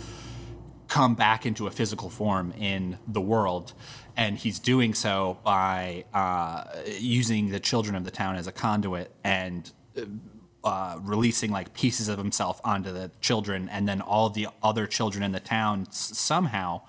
come 0.88 1.14
back 1.14 1.44
into 1.44 1.66
a 1.66 1.70
physical 1.70 2.10
form 2.10 2.52
in 2.52 2.98
the 3.06 3.20
world. 3.20 3.72
And 4.16 4.38
he's 4.38 4.58
doing 4.58 4.94
so 4.94 5.38
by 5.42 6.04
uh, 6.14 6.64
using 6.98 7.50
the 7.50 7.60
children 7.60 7.96
of 7.96 8.04
the 8.04 8.10
town 8.10 8.36
as 8.36 8.46
a 8.46 8.52
conduit 8.52 9.10
and 9.24 9.70
uh, 10.66 10.99
releasing 11.00 11.50
like 11.50 11.73
pieces 11.73 12.08
of 12.08 12.18
himself 12.18 12.61
onto 12.64 12.92
the 12.92 13.11
children. 13.23 13.68
And 13.70 13.88
then 13.88 14.00
all 14.02 14.28
the 14.28 14.49
other 14.62 14.87
children 14.87 15.23
in 15.25 15.32
the 15.32 15.40
town 15.40 15.87
s- 15.88 16.12
somehow 16.18 16.82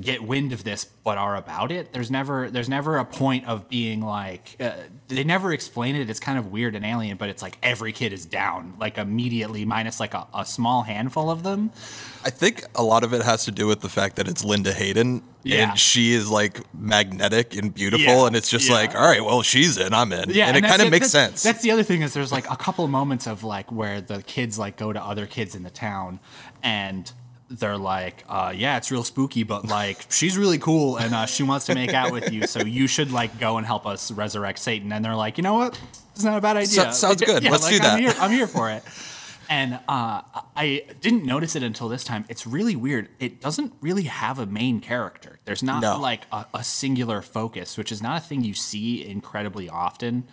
get 0.00 0.22
wind 0.22 0.52
of 0.52 0.62
this 0.62 0.84
but 1.02 1.18
are 1.18 1.34
about 1.34 1.72
it 1.72 1.92
there's 1.92 2.08
never 2.08 2.48
there's 2.52 2.68
never 2.68 2.98
a 2.98 3.04
point 3.04 3.44
of 3.48 3.68
being 3.68 4.00
like 4.00 4.54
uh, 4.60 4.70
they 5.08 5.22
never 5.24 5.52
explain 5.52 5.94
it 5.94 6.10
it's 6.10 6.18
kind 6.20 6.38
of 6.38 6.50
weird 6.50 6.74
and 6.74 6.84
alien 6.84 7.16
but 7.16 7.28
it's 7.28 7.40
like 7.42 7.58
every 7.62 7.92
kid 7.92 8.12
is 8.12 8.26
down 8.26 8.74
like 8.80 8.98
immediately 8.98 9.64
minus 9.64 10.00
like 10.00 10.14
a, 10.14 10.26
a 10.34 10.44
small 10.44 10.82
handful 10.82 11.30
of 11.30 11.42
them 11.42 11.70
I 12.24 12.30
think 12.30 12.64
a 12.74 12.82
lot 12.82 13.04
of 13.04 13.12
it 13.14 13.22
has 13.22 13.44
to 13.44 13.52
do 13.52 13.68
with 13.68 13.80
the 13.82 13.88
fact 13.88 14.16
that 14.16 14.26
it's 14.26 14.42
Linda 14.44 14.72
Hayden 14.72 15.22
Yeah. 15.44 15.68
and 15.70 15.78
she 15.78 16.12
is 16.12 16.28
like 16.28 16.60
magnetic 16.74 17.54
and 17.54 17.72
beautiful, 17.72 18.04
Yeah, 18.04 18.26
and 18.26 18.34
it's 18.34 18.50
just 18.50 18.68
yeah. 18.68 18.74
like, 18.74 18.96
all 18.96 19.02
right, 19.06 19.24
well, 19.24 19.42
she's 19.42 19.78
in, 19.78 19.94
I'm 19.94 20.12
in, 20.12 20.30
yeah 20.30 20.48
and 20.48 20.56
it 20.56 20.64
kind 20.64 20.82
of 20.82 20.90
makes 20.90 21.12
that's- 21.12 21.30
sense. 21.30 21.42
that's 21.44 21.62
the 21.62 21.70
other 21.70 21.84
thing 21.84 22.02
is 22.02 22.12
there's 22.14 22.32
like 22.32 22.50
a 22.50 22.56
couple 22.56 22.88
moments 22.88 23.28
of 23.28 23.44
like 23.44 23.70
where 23.70 24.00
the 24.00 24.22
kids 24.24 24.58
like 24.58 24.76
go 24.76 24.92
to 24.92 25.00
other 25.00 25.26
kids 25.26 25.54
in 25.54 25.62
the 25.62 25.70
town 25.70 26.18
and 26.64 27.12
they're 27.48 27.78
like 27.78 28.24
uh, 28.28 28.52
yeah 28.54 28.76
it's 28.76 28.90
real 28.90 29.04
spooky 29.04 29.42
but 29.42 29.66
like 29.66 30.06
she's 30.10 30.36
really 30.36 30.58
cool 30.58 30.96
and 30.96 31.14
uh, 31.14 31.26
she 31.26 31.42
wants 31.42 31.66
to 31.66 31.74
make 31.74 31.94
out 31.94 32.10
with 32.12 32.32
you 32.32 32.46
so 32.46 32.60
you 32.60 32.86
should 32.86 33.12
like 33.12 33.38
go 33.38 33.56
and 33.56 33.66
help 33.66 33.86
us 33.86 34.10
resurrect 34.10 34.58
satan 34.58 34.92
and 34.92 35.04
they're 35.04 35.14
like 35.14 35.38
you 35.38 35.42
know 35.42 35.54
what 35.54 35.80
it's 36.14 36.24
not 36.24 36.36
a 36.36 36.40
bad 36.40 36.56
idea 36.56 36.92
sounds 36.92 37.20
good. 37.20 37.44
Let's 37.44 37.62
like, 37.62 37.72
do 37.74 37.78
that. 37.80 37.94
I'm 37.94 38.00
here, 38.00 38.14
I'm 38.18 38.30
here 38.30 38.46
for 38.46 38.70
it 38.70 38.82
and 39.48 39.74
uh, 39.88 40.22
I 40.56 40.84
didn't 41.00 41.24
notice 41.24 41.54
it 41.54 41.62
until 41.62 41.88
this 41.88 42.02
time. 42.04 42.24
It's 42.28 42.46
really 42.46 42.74
weird. 42.74 43.08
It 43.20 43.40
doesn't 43.40 43.72
really 43.80 44.04
have 44.04 44.38
a 44.38 44.46
main 44.46 44.80
character. 44.80 45.38
There's 45.44 45.62
not 45.62 45.82
No. 45.82 46.00
like 46.00 46.22
a, 46.32 46.46
a 46.54 46.64
singular 46.64 47.22
focus, 47.22 47.78
which 47.78 47.92
is 47.92 48.02
not 48.02 48.22
a 48.22 48.24
thing 48.24 48.42
you 48.42 48.54
see 48.54 49.06
incredibly 49.06 49.68
often 49.68 50.24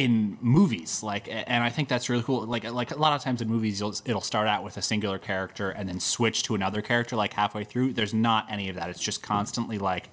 in 0.00 0.38
movies. 0.40 1.02
Like, 1.02 1.28
and 1.28 1.62
I 1.62 1.68
think 1.68 1.88
that's 1.90 2.08
really 2.08 2.22
cool. 2.22 2.46
Like, 2.46 2.64
like 2.64 2.90
a 2.90 2.96
lot 2.96 3.12
of 3.12 3.22
times 3.22 3.42
in 3.42 3.48
movies, 3.48 3.80
you'll, 3.80 3.94
it'll 4.06 4.22
start 4.22 4.48
out 4.48 4.64
with 4.64 4.78
a 4.78 4.82
singular 4.82 5.18
character 5.18 5.68
and 5.68 5.86
then 5.86 6.00
switch 6.00 6.42
to 6.44 6.54
another 6.54 6.80
character 6.80 7.16
like 7.16 7.34
halfway 7.34 7.64
through. 7.64 7.92
There's 7.92 8.14
not 8.14 8.46
any 8.50 8.70
of 8.70 8.76
that. 8.76 8.88
It's 8.88 9.02
just 9.02 9.22
constantly 9.22 9.76
like 9.76 10.08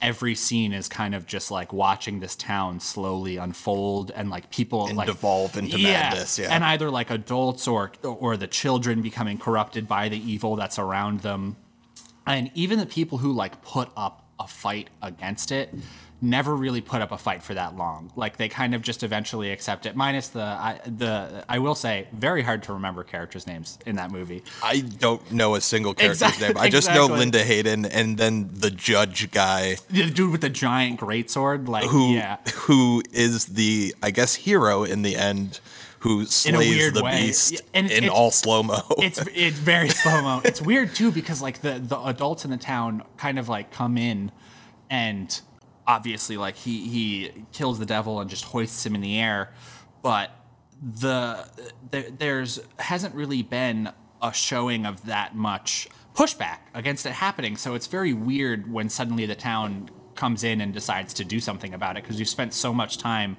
every 0.00 0.34
scene 0.34 0.72
is 0.72 0.88
kind 0.88 1.14
of 1.14 1.26
just 1.26 1.50
like 1.50 1.70
watching 1.70 2.20
this 2.20 2.34
town 2.34 2.80
slowly 2.80 3.36
unfold 3.36 4.10
and 4.10 4.30
like 4.30 4.50
people 4.50 4.86
And 4.86 4.96
like 4.96 5.06
devolve 5.06 5.58
into 5.58 5.76
madness, 5.78 6.38
yeah. 6.38 6.54
and 6.54 6.64
either 6.64 6.90
like 6.90 7.10
adults 7.10 7.68
or 7.68 7.92
or 8.02 8.36
the 8.36 8.46
children 8.46 9.02
becoming 9.02 9.38
corrupted 9.38 9.86
by 9.88 10.08
the 10.08 10.18
evil 10.18 10.56
that's 10.56 10.78
around 10.78 11.20
them 11.20 11.56
and 12.26 12.50
even 12.54 12.78
the 12.78 12.86
people 12.86 13.18
who 13.18 13.32
like 13.32 13.62
put 13.62 13.88
up 13.96 14.26
a 14.38 14.46
fight 14.46 14.90
against 15.02 15.50
it 15.50 15.74
never 16.22 16.56
really 16.56 16.80
put 16.80 17.02
up 17.02 17.12
a 17.12 17.18
fight 17.18 17.42
for 17.42 17.52
that 17.54 17.76
long 17.76 18.10
like 18.16 18.38
they 18.38 18.48
kind 18.48 18.74
of 18.74 18.80
just 18.82 19.02
eventually 19.02 19.50
accept 19.50 19.84
it 19.84 19.94
minus 19.94 20.28
the 20.28 20.40
I, 20.40 20.80
the 20.86 21.44
I 21.48 21.58
will 21.58 21.74
say 21.74 22.08
very 22.12 22.42
hard 22.42 22.62
to 22.64 22.72
remember 22.72 23.04
characters 23.04 23.46
names 23.46 23.78
in 23.84 23.96
that 23.96 24.10
movie 24.10 24.42
I 24.62 24.80
don't 24.80 25.30
know 25.30 25.54
a 25.56 25.60
single 25.60 25.92
character's 25.92 26.22
Exactly- 26.22 26.48
name. 26.48 26.56
I 26.58 26.70
just 26.70 26.88
know. 26.88 27.06
Linda 27.06 27.42
Hayden 27.44 27.84
and 27.84 28.16
then 28.16 28.48
the 28.52 28.70
judge 28.70 29.30
guy 29.30 29.76
the 29.90 30.08
dude 30.10 30.32
with 30.32 30.40
the 30.40 30.48
giant 30.48 31.00
greatsword 31.00 31.68
like 31.68 31.84
who 31.90 32.14
yeah 32.14 32.38
who 32.54 33.02
is 33.12 33.46
the 33.46 33.94
I 34.02 34.10
guess 34.10 34.34
hero 34.34 34.84
in 34.84 35.02
the 35.02 35.16
end 35.16 35.60
who 36.00 36.24
slays 36.24 36.92
the 36.92 37.02
way. 37.04 37.26
beast 37.26 37.60
and 37.74 37.86
it's- 37.86 37.98
in 37.98 38.04
it's- 38.04 38.18
all 38.18 38.30
slow 38.30 38.62
mo. 38.62 38.80
it's 38.98 39.18
it's 39.34 39.58
very 39.58 39.88
slow 40.02 40.22
mo. 40.22 40.40
It's 40.44 40.62
weird 40.62 40.94
too 40.94 41.10
because 41.12 41.42
like 41.42 41.60
the 41.60 41.78
the 41.78 41.98
adults 42.00 42.44
in 42.44 42.50
the 42.50 42.56
town 42.56 43.02
kind 43.18 43.38
of 43.38 43.48
like 43.48 43.70
come 43.70 43.98
in 43.98 44.30
and 44.88 45.40
obviously 45.86 46.36
like 46.36 46.56
he 46.56 46.88
he 46.88 47.44
kills 47.52 47.78
the 47.78 47.86
devil 47.86 48.20
and 48.20 48.28
just 48.28 48.44
hoists 48.44 48.84
him 48.84 48.94
in 48.94 49.00
the 49.00 49.18
air, 49.18 49.52
but 50.02 50.30
the 50.82 51.48
there, 51.90 52.10
there's 52.10 52.60
hasn't 52.78 53.14
really 53.14 53.42
been 53.42 53.90
a 54.22 54.32
showing 54.32 54.86
of 54.86 55.04
that 55.06 55.34
much 55.34 55.88
pushback 56.14 56.58
against 56.74 57.06
it 57.06 57.12
happening. 57.12 57.56
So 57.56 57.74
it's 57.74 57.86
very 57.86 58.12
weird 58.12 58.72
when 58.72 58.88
suddenly 58.88 59.26
the 59.26 59.34
town 59.34 59.90
comes 60.14 60.42
in 60.42 60.60
and 60.60 60.72
decides 60.72 61.12
to 61.14 61.24
do 61.24 61.40
something 61.40 61.74
about 61.74 61.96
it 61.96 62.02
because 62.02 62.18
you've 62.18 62.28
spent 62.28 62.54
so 62.54 62.72
much 62.72 62.96
time 62.98 63.36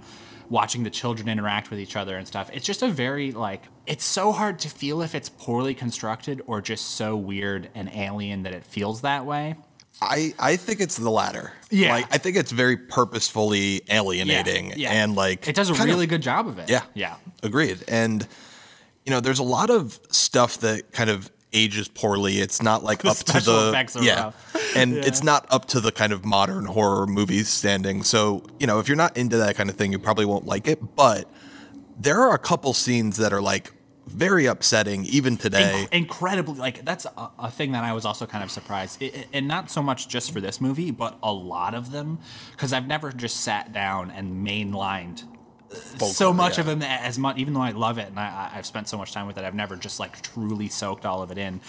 watching 0.50 0.84
the 0.84 0.90
children 0.90 1.28
interact 1.28 1.70
with 1.70 1.80
each 1.80 1.96
other 1.96 2.16
and 2.18 2.28
stuff. 2.28 2.50
It's 2.54 2.66
just 2.66 2.82
a 2.82 2.88
very 2.88 3.32
like 3.32 3.64
it's 3.86 4.06
so 4.06 4.32
hard 4.32 4.60
to 4.60 4.70
feel 4.70 5.02
if 5.02 5.16
it's 5.16 5.30
poorly 5.30 5.74
constructed 5.74 6.42
or 6.46 6.62
just 6.62 6.92
so 6.92 7.16
weird 7.16 7.70
and 7.76 7.90
alien 7.94 8.44
that 8.44 8.54
it 8.54 8.64
feels 8.64 9.02
that 9.02 9.26
way. 9.26 9.56
I, 10.02 10.34
I 10.38 10.56
think 10.58 10.80
it's 10.80 10.98
the 10.98 11.10
latter. 11.10 11.52
Yeah. 11.72 11.92
Like 11.94 12.14
I 12.14 12.18
think 12.18 12.38
it's 12.38 12.52
very 12.52 12.78
purposefully 12.78 13.82
alienating 13.90 14.74
yeah. 14.76 14.92
and 14.92 15.16
like 15.16 15.48
It 15.48 15.56
does 15.56 15.70
a 15.70 15.74
kind 15.74 15.90
of- 15.90 15.96
really 15.96 16.08
good 16.08 16.22
job 16.22 16.48
of 16.48 16.60
it. 16.60 16.70
Yeah. 16.70 16.84
Yeah. 16.94 17.16
Agreed. 17.44 17.84
And 17.88 18.28
you 19.06 19.12
know, 19.12 19.20
there's 19.22 19.40
a 19.40 19.44
lot 19.44 19.70
of 19.70 20.00
stuff 20.12 20.60
that 20.60 20.92
kind 20.92 21.10
of 21.10 21.32
ages 21.54 21.88
poorly. 21.88 22.40
It's 22.40 22.62
not 22.62 22.84
like 22.84 23.00
The 23.04 23.10
up 23.10 23.18
to 23.18 23.40
the 23.40 24.02
yeah. 24.02 24.24
rough. 24.26 24.54
And 24.76 24.96
Yeah. 24.96 25.04
it's 25.06 25.24
not 25.24 25.46
up 25.50 25.66
to 25.70 25.80
the 25.80 25.92
kind 25.92 26.14
of 26.14 26.26
modern 26.26 26.66
horror 26.66 27.08
movie 27.08 27.44
standing. 27.44 28.04
So, 28.04 28.44
you 28.60 28.68
know, 28.68 28.80
if 28.80 28.88
you're 28.88 28.98
not 28.98 29.18
into 29.18 29.38
that 29.38 29.56
kind 29.56 29.70
of 29.70 29.76
thing, 29.78 29.92
you 29.92 29.98
probably 30.00 30.26
won't 30.26 30.46
like 30.46 30.68
it, 30.68 30.96
but 30.96 31.32
there 32.00 32.20
are 32.22 32.36
a 32.36 32.40
couple 32.40 32.74
scenes 32.74 33.18
that 33.18 33.34
are 33.34 33.42
like 33.42 33.72
very 34.08 34.46
upsetting 34.46 35.06
even 35.06 35.38
today. 35.38 35.86
Inc- 35.86 35.94
incredibly 35.94 36.56
like 36.56 36.84
that's 36.86 37.06
a, 37.06 37.30
a 37.38 37.52
thing 37.52 37.74
that 37.74 37.84
I 37.84 37.94
was 37.94 38.06
also 38.06 38.26
kind 38.26 38.44
of 38.44 38.50
surprised, 38.50 39.04
I- 39.04 39.12
I- 39.14 39.26
and 39.34 39.48
not 39.48 39.70
so 39.70 39.84
much 39.84 40.08
just 40.08 40.32
for 40.32 40.42
this 40.42 40.60
movie, 40.62 40.92
but 40.92 41.18
a 41.22 41.32
lot 41.32 41.74
of 41.76 41.92
them, 41.92 42.20
because 42.52 42.74
I've 42.74 42.88
never 42.88 43.12
just 43.12 43.42
sat 43.42 43.74
down 43.74 44.10
and 44.10 44.46
mainlined 44.48 45.24
uh, 45.70 46.06
so 46.06 46.32
much 46.32 46.56
yeah. 46.56 46.62
of 46.62 46.68
them 46.68 46.82
as 46.82 47.20
much. 47.20 47.38
Even 47.38 47.54
though 47.54 47.62
I 47.62 47.72
love 47.72 47.98
it 47.98 48.08
and 48.08 48.18
I, 48.18 48.52
I've 48.56 48.66
spent 48.66 48.88
so 48.88 48.98
much 48.98 49.12
time 49.12 49.28
with 49.28 49.38
it, 49.38 49.44
I've 49.44 49.54
never 49.54 49.76
just 49.76 50.00
like 50.00 50.22
truly 50.22 50.70
soaked 50.70 51.06
all 51.06 51.22
of 51.22 51.30
it 51.30 51.38
in. 51.38 51.60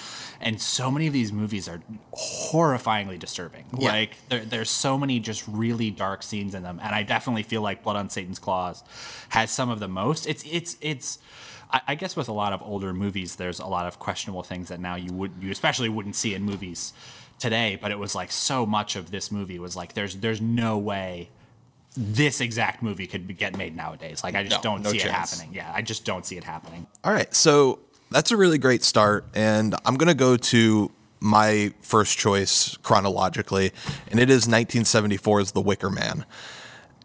And 0.40 0.60
so 0.60 0.90
many 0.90 1.08
of 1.08 1.12
these 1.12 1.32
movies 1.32 1.68
are 1.68 1.82
horrifyingly 2.14 3.18
disturbing. 3.18 3.64
Yeah. 3.76 3.90
Like 3.90 4.16
there, 4.28 4.44
there's 4.44 4.70
so 4.70 4.96
many 4.96 5.18
just 5.18 5.42
really 5.48 5.90
dark 5.90 6.22
scenes 6.22 6.54
in 6.54 6.62
them, 6.62 6.78
and 6.80 6.94
I 6.94 7.02
definitely 7.02 7.42
feel 7.42 7.62
like 7.62 7.82
Blood 7.82 7.96
on 7.96 8.08
Satan's 8.08 8.38
Claws 8.38 8.84
has 9.30 9.50
some 9.50 9.68
of 9.68 9.80
the 9.80 9.88
most. 9.88 10.28
It's 10.28 10.44
it's 10.44 10.76
it's. 10.80 11.18
I 11.70 11.80
I 11.88 11.94
guess 11.94 12.16
with 12.16 12.28
a 12.28 12.32
lot 12.32 12.52
of 12.52 12.62
older 12.62 12.92
movies, 12.92 13.36
there's 13.36 13.58
a 13.58 13.66
lot 13.66 13.86
of 13.86 13.98
questionable 13.98 14.42
things 14.42 14.68
that 14.68 14.80
now 14.80 14.94
you 14.96 15.12
would 15.12 15.32
you 15.40 15.50
especially 15.50 15.88
wouldn't 15.88 16.16
see 16.16 16.34
in 16.34 16.42
movies 16.42 16.92
today. 17.38 17.78
But 17.80 17.90
it 17.90 17.98
was 17.98 18.14
like 18.14 18.30
so 18.30 18.66
much 18.66 18.96
of 18.96 19.10
this 19.10 19.30
movie 19.30 19.58
was 19.58 19.76
like 19.76 19.94
there's 19.94 20.16
there's 20.16 20.40
no 20.40 20.78
way 20.78 21.30
this 21.96 22.40
exact 22.40 22.82
movie 22.82 23.06
could 23.06 23.26
be, 23.26 23.34
get 23.34 23.56
made 23.56 23.74
nowadays. 23.74 24.22
Like 24.22 24.34
I 24.34 24.44
just 24.44 24.62
No, 24.62 24.70
don't 24.70 24.82
no 24.82 24.90
see 24.90 24.98
it 24.98 25.10
happening. 25.10 25.50
Yeah, 25.52 25.72
I 25.74 25.82
just 25.82 26.04
don't 26.04 26.24
see 26.24 26.36
it 26.36 26.44
happening. 26.44 26.86
All 27.02 27.12
right, 27.12 27.32
so 27.34 27.80
that's 28.10 28.30
a 28.30 28.36
really 28.36 28.58
great 28.58 28.84
start, 28.84 29.26
and 29.34 29.74
I'm 29.84 29.96
gonna 29.96 30.14
go 30.14 30.36
to 30.36 30.92
my 31.20 31.72
first 31.80 32.16
choice 32.16 32.76
chronologically, 32.78 33.72
and 34.10 34.20
it 34.20 34.30
is 34.30 34.46
1974's 34.46 35.52
The 35.52 35.60
Wicker 35.60 35.90
Man. 35.90 36.24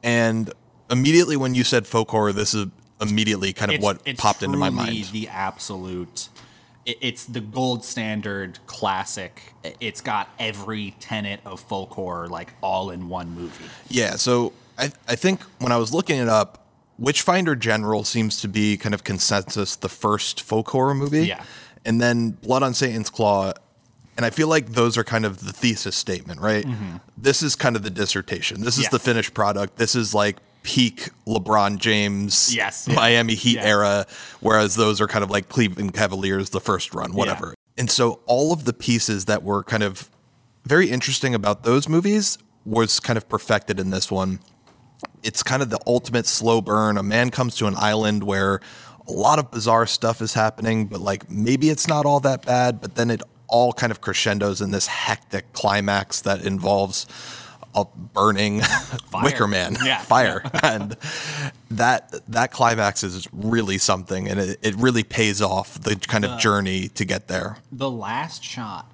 And 0.04 0.54
immediately 0.92 1.38
when 1.38 1.56
you 1.56 1.64
said 1.64 1.88
folk 1.88 2.12
horror, 2.12 2.32
this 2.34 2.54
is 2.54 2.68
immediately 3.02 3.54
kind 3.54 3.72
of 3.72 3.76
It's- 3.76 3.84
what 3.84 4.02
it's 4.06 4.20
popped 4.22 4.44
into 4.44 4.58
my 4.58 4.70
mind. 4.70 5.06
The 5.12 5.28
absolute. 5.30 6.30
it- 6.86 6.98
It's 7.02 7.24
the 7.26 7.40
gold 7.40 7.86
standard 7.86 8.60
classic. 8.68 9.54
It's 9.80 10.02
got 10.02 10.28
every 10.38 10.96
tenet 11.00 11.40
of 11.46 11.62
folk 11.62 11.92
horror 11.92 12.28
like 12.28 12.54
all 12.62 12.90
in 12.90 13.08
one 13.10 13.34
movie. 13.34 13.66
Yeah, 13.90 14.16
so 14.18 14.52
I 14.78 14.92
I 15.08 15.16
think 15.16 15.42
when 15.60 15.72
I 15.72 15.78
was 15.78 15.94
looking 15.94 16.20
it 16.20 16.28
up, 16.28 16.66
Witchfinder 17.00 17.56
General 17.56 18.04
seems 18.04 18.40
to 18.42 18.48
be 18.48 18.76
kind 18.78 18.94
of 18.94 19.04
consensus 19.04 19.76
the 19.78 19.90
first 19.90 20.42
folk 20.42 20.70
horror 20.70 20.94
movie. 20.94 21.26
Yeah. 21.28 21.44
And 21.86 22.00
then 22.02 22.32
Blood 22.32 22.64
on 22.64 22.74
Satan's 22.74 23.10
Claw, 23.10 23.54
and 24.18 24.26
I 24.26 24.30
feel 24.30 24.48
like 24.48 24.74
those 24.74 24.98
are 24.98 25.04
kind 25.04 25.26
of 25.26 25.44
the 25.46 25.52
thesis 25.54 25.96
statement, 25.96 26.40
right? 26.42 26.66
This 27.18 27.42
is 27.42 27.56
kind 27.56 27.76
of 27.76 27.84
the 27.84 27.90
dissertation. 27.90 28.62
This 28.62 28.78
is 28.78 28.90
the 28.90 28.98
Mm-hmm. 28.98 29.06
Finished 29.06 29.34
product. 29.34 29.78
This 29.78 29.96
is 29.96 30.14
like 30.14 30.38
peak 30.64 31.10
LeBron 31.28 31.78
James, 31.78 32.54
Yes, 32.56 32.88
yeah. 32.90 32.96
Miami 32.96 33.36
Heat 33.36 33.56
Yeah. 33.58 33.66
era, 33.66 34.06
whereas 34.40 34.76
those 34.76 35.00
are 35.02 35.08
kind 35.08 35.24
of 35.24 35.30
like 35.30 35.50
Cleveland 35.50 35.94
Cavaliers, 35.94 36.50
the 36.50 36.62
first 36.62 36.94
run, 36.94 37.14
whatever. 37.14 37.54
And 37.78 37.90
so 37.92 38.20
all 38.26 38.52
of 38.54 38.66
the 38.66 38.74
pieces 38.74 39.26
that 39.26 39.44
were 39.44 39.64
kind 39.64 39.84
of 39.84 40.10
very 40.66 40.90
interesting 40.90 41.36
about 41.36 41.64
those 41.64 41.90
movies 41.90 42.38
was 42.66 43.00
kind 43.00 43.18
of 43.18 43.28
perfected 43.28 43.80
in 43.80 43.90
this 43.90 44.10
one. 44.12 44.40
It's 45.22 45.44
kind 45.44 45.62
of 45.62 45.70
the 45.70 45.80
ultimate 45.86 46.26
slow 46.26 46.62
burn. 46.62 46.98
A 46.98 47.04
man 47.04 47.30
comes 47.30 47.56
to 47.58 47.68
an 47.68 47.76
island 47.78 48.24
where 48.24 48.62
a 49.08 49.12
lot 49.12 49.38
of 49.40 49.52
bizarre 49.52 49.86
stuff 49.86 50.22
is 50.22 50.34
happening, 50.34 50.86
but 50.88 51.02
like 51.02 51.30
maybe 51.30 51.70
it's 51.70 51.88
not 51.88 52.06
all 52.06 52.22
that 52.22 52.46
bad, 52.46 52.80
but 52.80 52.96
then 52.96 53.10
it 53.12 53.22
all 53.50 53.74
kind 53.74 53.92
of 53.92 54.00
crescendos 54.02 54.62
in 54.62 54.72
this 54.72 54.88
hectic 54.88 55.52
climax 55.54 56.22
that 56.22 56.46
involves 56.46 57.06
a 57.76 57.86
burning 57.86 58.62
wicker 59.24 59.48
man 59.48 59.76
Yeah. 59.84 59.98
fire 60.02 60.42
and 60.62 60.96
that 61.72 62.14
that 62.28 62.52
climax 62.52 63.04
is 63.04 63.28
really 63.32 63.78
something 63.78 64.28
and 64.28 64.40
it, 64.40 64.60
it 64.62 64.76
really 64.76 65.04
pays 65.04 65.42
off 65.42 65.82
the 65.82 65.96
kind 65.96 66.24
of 66.26 66.40
journey 66.40 66.88
to 66.90 67.06
get 67.06 67.28
there 67.28 67.58
The 67.72 67.90
last 67.90 68.44
shot 68.44 68.90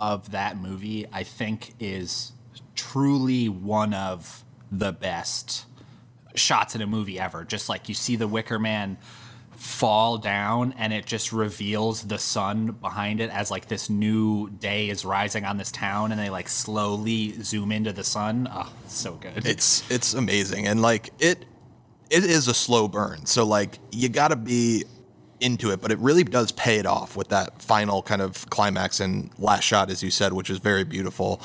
of 0.00 0.30
that 0.30 0.56
movie, 0.56 1.06
I 1.12 1.22
think, 1.24 1.74
is 1.80 2.32
truly 2.74 3.48
one 3.48 3.92
of 3.92 4.44
the 4.70 4.92
best 4.92 5.66
shots 6.36 6.74
in 6.74 6.80
a 6.80 6.86
movie 6.86 7.18
ever. 7.18 7.44
Just 7.44 7.68
like 7.68 7.88
you 7.88 7.94
see 7.94 8.14
the 8.14 8.28
Wicker 8.28 8.58
Man 8.58 8.96
fall 9.58 10.18
down 10.18 10.72
and 10.78 10.92
it 10.92 11.04
just 11.04 11.32
reveals 11.32 12.02
the 12.04 12.16
sun 12.18 12.66
behind 12.80 13.20
it 13.20 13.28
as 13.30 13.50
like 13.50 13.66
this 13.66 13.90
new 13.90 14.48
day 14.50 14.88
is 14.88 15.04
rising 15.04 15.44
on 15.44 15.56
this 15.56 15.72
town 15.72 16.12
and 16.12 16.20
they 16.20 16.30
like 16.30 16.48
slowly 16.48 17.32
zoom 17.42 17.72
into 17.72 17.92
the 17.92 18.04
sun. 18.04 18.48
Oh, 18.52 18.72
it's 18.84 18.94
so 18.94 19.14
good. 19.14 19.44
it's 19.44 19.82
it's 19.90 20.14
amazing 20.14 20.68
and 20.68 20.80
like 20.80 21.10
it 21.18 21.44
it 22.08 22.24
is 22.24 22.46
a 22.46 22.54
slow 22.54 22.86
burn 22.86 23.26
so 23.26 23.44
like 23.44 23.80
you 23.90 24.08
got 24.08 24.28
to 24.28 24.36
be 24.36 24.84
into 25.40 25.72
it 25.72 25.80
but 25.80 25.90
it 25.90 25.98
really 25.98 26.22
does 26.24 26.52
pay 26.52 26.78
it 26.78 26.86
off 26.86 27.16
with 27.16 27.28
that 27.28 27.60
final 27.60 28.00
kind 28.00 28.22
of 28.22 28.48
climax 28.50 29.00
and 29.00 29.28
last 29.38 29.64
shot 29.64 29.90
as 29.90 30.04
you 30.04 30.10
said 30.10 30.32
which 30.32 30.50
is 30.50 30.58
very 30.58 30.84
beautiful 30.84 31.40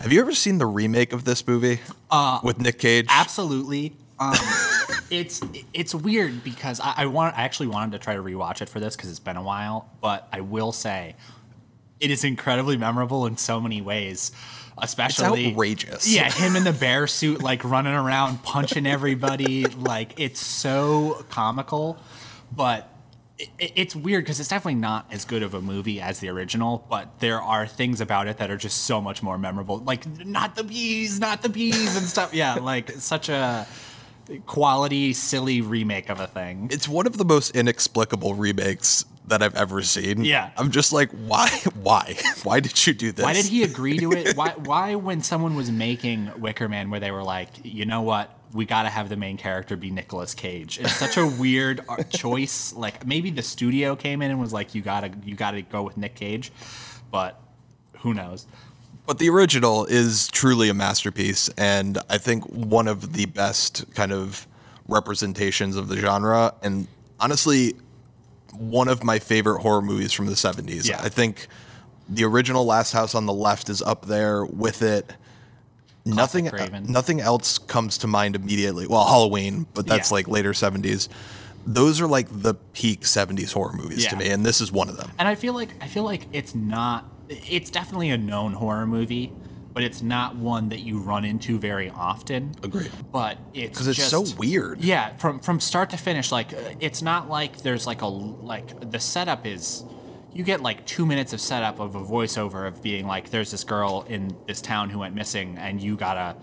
have 0.00 0.12
you 0.12 0.20
ever 0.20 0.32
seen 0.32 0.56
the 0.58 0.66
remake 0.66 1.12
of 1.12 1.24
this 1.24 1.46
movie 1.46 1.78
uh, 2.10 2.40
with 2.42 2.58
nick 2.58 2.78
cage 2.78 3.06
Absolutely. 3.10 3.94
Um, 4.32 4.96
it's 5.10 5.40
it's 5.72 5.94
weird 5.94 6.42
because 6.44 6.80
I, 6.80 6.94
I 6.98 7.06
want 7.06 7.36
I 7.36 7.42
actually 7.42 7.68
wanted 7.68 7.92
to 7.92 7.98
try 7.98 8.14
to 8.14 8.22
rewatch 8.22 8.62
it 8.62 8.68
for 8.68 8.80
this 8.80 8.96
because 8.96 9.10
it's 9.10 9.18
been 9.20 9.36
a 9.36 9.42
while, 9.42 9.90
but 10.00 10.28
I 10.32 10.40
will 10.40 10.72
say 10.72 11.14
it 12.00 12.10
is 12.10 12.24
incredibly 12.24 12.76
memorable 12.76 13.26
in 13.26 13.36
so 13.36 13.60
many 13.60 13.80
ways. 13.80 14.32
it's 14.76 14.84
Especially 14.92 15.50
outrageous 15.52 16.08
Yeah, 16.12 16.30
him 16.30 16.56
in 16.56 16.64
the 16.64 16.72
bear 16.72 17.06
suit, 17.06 17.42
like 17.42 17.62
running 17.64 17.94
around 17.94 18.42
punching 18.42 18.86
everybody. 18.86 19.64
like 19.92 20.18
it's 20.18 20.40
so 20.40 21.24
comical, 21.30 21.96
but 22.50 22.90
it- 23.38 23.72
it's 23.76 23.94
weird 23.96 24.24
because 24.24 24.40
it's 24.40 24.48
definitely 24.48 24.80
not 24.80 25.06
as 25.12 25.24
good 25.24 25.42
of 25.44 25.54
a 25.54 25.60
movie 25.60 26.00
as 26.00 26.18
the 26.18 26.28
original. 26.28 26.84
But 26.90 27.20
there 27.20 27.40
are 27.40 27.66
things 27.66 28.00
about 28.00 28.26
it 28.26 28.38
that 28.38 28.50
are 28.50 28.56
just 28.56 28.84
so 28.84 29.00
much 29.00 29.22
more 29.22 29.38
memorable. 29.38 29.78
Like 29.78 30.04
not 30.26 30.56
the 30.56 30.64
bees, 30.64 31.20
not 31.20 31.42
the 31.42 31.48
bees, 31.48 31.96
and 31.96 32.06
stuff. 32.06 32.34
Yeah, 32.34 32.54
like 32.54 32.90
such 32.92 33.28
a 33.28 33.66
quality, 34.46 35.12
silly 35.12 35.60
remake 35.60 36.08
of 36.08 36.20
a 36.20 36.26
thing. 36.26 36.68
it's 36.70 36.88
one 36.88 37.06
of 37.06 37.18
the 37.18 37.24
most 37.24 37.54
inexplicable 37.54 38.34
remakes 38.34 39.04
that 39.26 39.42
I've 39.42 39.54
ever 39.54 39.82
seen. 39.82 40.24
Yeah. 40.24 40.50
I'm 40.56 40.70
just 40.70 40.92
like, 40.92 41.10
why? 41.10 41.48
Why? 41.82 42.16
Why 42.42 42.60
did 42.60 42.86
you 42.86 42.92
do 42.92 43.12
this? 43.12 43.22
Why 43.22 43.32
did 43.32 43.46
he 43.46 43.62
agree 43.62 43.98
to 43.98 44.12
it? 44.12 44.36
Why, 44.36 44.50
why, 44.50 44.94
when 44.94 45.22
someone 45.22 45.54
was 45.54 45.70
making 45.70 46.30
Wicker 46.38 46.68
Man, 46.68 46.90
where 46.90 47.00
they 47.00 47.10
were 47.10 47.22
like, 47.22 47.48
you 47.62 47.84
know 47.86 48.02
what, 48.02 48.38
we 48.52 48.64
got 48.66 48.82
to 48.82 48.88
have 48.88 49.08
the 49.08 49.16
main 49.16 49.36
character 49.36 49.76
be 49.76 49.90
Nicolas 49.90 50.34
Cage. 50.34 50.78
It's 50.78 50.94
such 50.94 51.16
a 51.16 51.26
weird 51.26 51.80
uh, 51.88 52.02
choice. 52.10 52.72
Like 52.72 53.06
maybe 53.06 53.30
the 53.30 53.42
studio 53.42 53.96
came 53.96 54.22
in 54.22 54.30
and 54.30 54.40
was 54.40 54.52
like, 54.52 54.74
you 54.74 54.82
gotta, 54.82 55.10
you 55.24 55.34
gotta 55.34 55.62
go 55.62 55.82
with 55.82 55.96
Nick 55.96 56.14
Cage, 56.14 56.52
but 57.10 57.40
who 58.00 58.14
knows? 58.14 58.46
But 59.06 59.18
the 59.18 59.28
original 59.28 59.84
is 59.84 60.28
truly 60.28 60.68
a 60.70 60.74
masterpiece, 60.74 61.50
and 61.58 61.98
I 62.08 62.16
think 62.18 62.44
one 62.46 62.88
of 62.88 63.12
the 63.12 63.26
best 63.26 63.84
kind 63.94 64.12
of 64.12 64.46
representations 64.88 65.76
of 65.76 65.88
the 65.88 65.96
genre. 65.98 66.54
And 66.62 66.86
honestly, 67.20 67.74
one 68.52 68.88
of 68.88 69.04
my 69.04 69.18
favorite 69.18 69.60
horror 69.60 69.82
movies 69.82 70.12
from 70.12 70.26
the 70.26 70.32
70s. 70.32 70.88
Yeah. 70.88 71.00
I 71.02 71.08
think 71.10 71.48
the 72.08 72.24
original 72.24 72.64
Last 72.64 72.92
House 72.92 73.14
on 73.14 73.26
the 73.26 73.32
Left 73.32 73.68
is 73.68 73.82
up 73.82 74.06
there 74.06 74.44
with 74.44 74.80
it. 74.82 75.12
Nothing, 76.06 76.48
uh, 76.48 76.50
Craven. 76.50 76.90
nothing 76.90 77.20
else 77.20 77.56
comes 77.58 77.96
to 77.98 78.06
mind 78.06 78.36
immediately. 78.36 78.86
Well, 78.86 79.06
Halloween, 79.06 79.66
but 79.74 79.86
that's 79.86 80.10
Yeah. 80.10 80.14
like 80.16 80.28
later 80.28 80.52
70s. 80.52 81.08
Those 81.66 81.98
are 82.00 82.06
like 82.06 82.28
the 82.30 82.54
peak 82.74 83.04
70s 83.06 83.52
horror 83.52 83.72
movies 83.72 84.06
to 84.08 84.16
me, 84.16 84.28
and 84.28 84.44
this 84.44 84.60
is 84.60 84.70
one 84.70 84.90
of 84.90 84.98
them. 84.98 85.10
And 85.18 85.26
I 85.26 85.34
feel 85.34 85.54
like 85.54 85.70
I 85.80 85.88
feel 85.88 86.04
like 86.04 86.26
it's 86.32 86.54
not. 86.54 87.10
It's 87.28 87.70
definitely 87.70 88.10
a 88.10 88.18
known 88.18 88.52
horror 88.52 88.86
movie, 88.86 89.32
but 89.72 89.82
it's 89.82 90.02
not 90.02 90.36
one 90.36 90.68
that 90.68 90.80
you 90.80 90.98
run 90.98 91.24
into 91.24 91.58
very 91.58 91.90
often. 91.90 92.54
Agreed. 92.62 92.90
But 93.12 93.38
it's 93.52 93.70
Because 93.70 93.88
it's 93.88 93.98
just, 93.98 94.10
so 94.10 94.24
weird. 94.36 94.80
Yeah, 94.82 95.16
from 95.16 95.40
from 95.40 95.60
start 95.60 95.90
to 95.90 95.96
finish, 95.96 96.30
like 96.30 96.52
uh, 96.52 96.58
it's 96.80 97.02
not 97.02 97.28
like 97.28 97.58
there's 97.58 97.86
like 97.86 98.02
a 98.02 98.06
like 98.06 98.90
the 98.90 99.00
setup 99.00 99.46
is. 99.46 99.84
You 100.32 100.42
get 100.42 100.60
like 100.60 100.84
two 100.84 101.06
minutes 101.06 101.32
of 101.32 101.40
setup 101.40 101.78
of 101.78 101.94
a 101.94 102.00
voiceover 102.00 102.66
of 102.66 102.82
being 102.82 103.06
like, 103.06 103.30
"There's 103.30 103.50
this 103.52 103.62
girl 103.64 104.04
in 104.08 104.36
this 104.46 104.60
town 104.60 104.90
who 104.90 104.98
went 104.98 105.14
missing, 105.14 105.56
and 105.58 105.80
you 105.80 105.96
gotta 105.96 106.36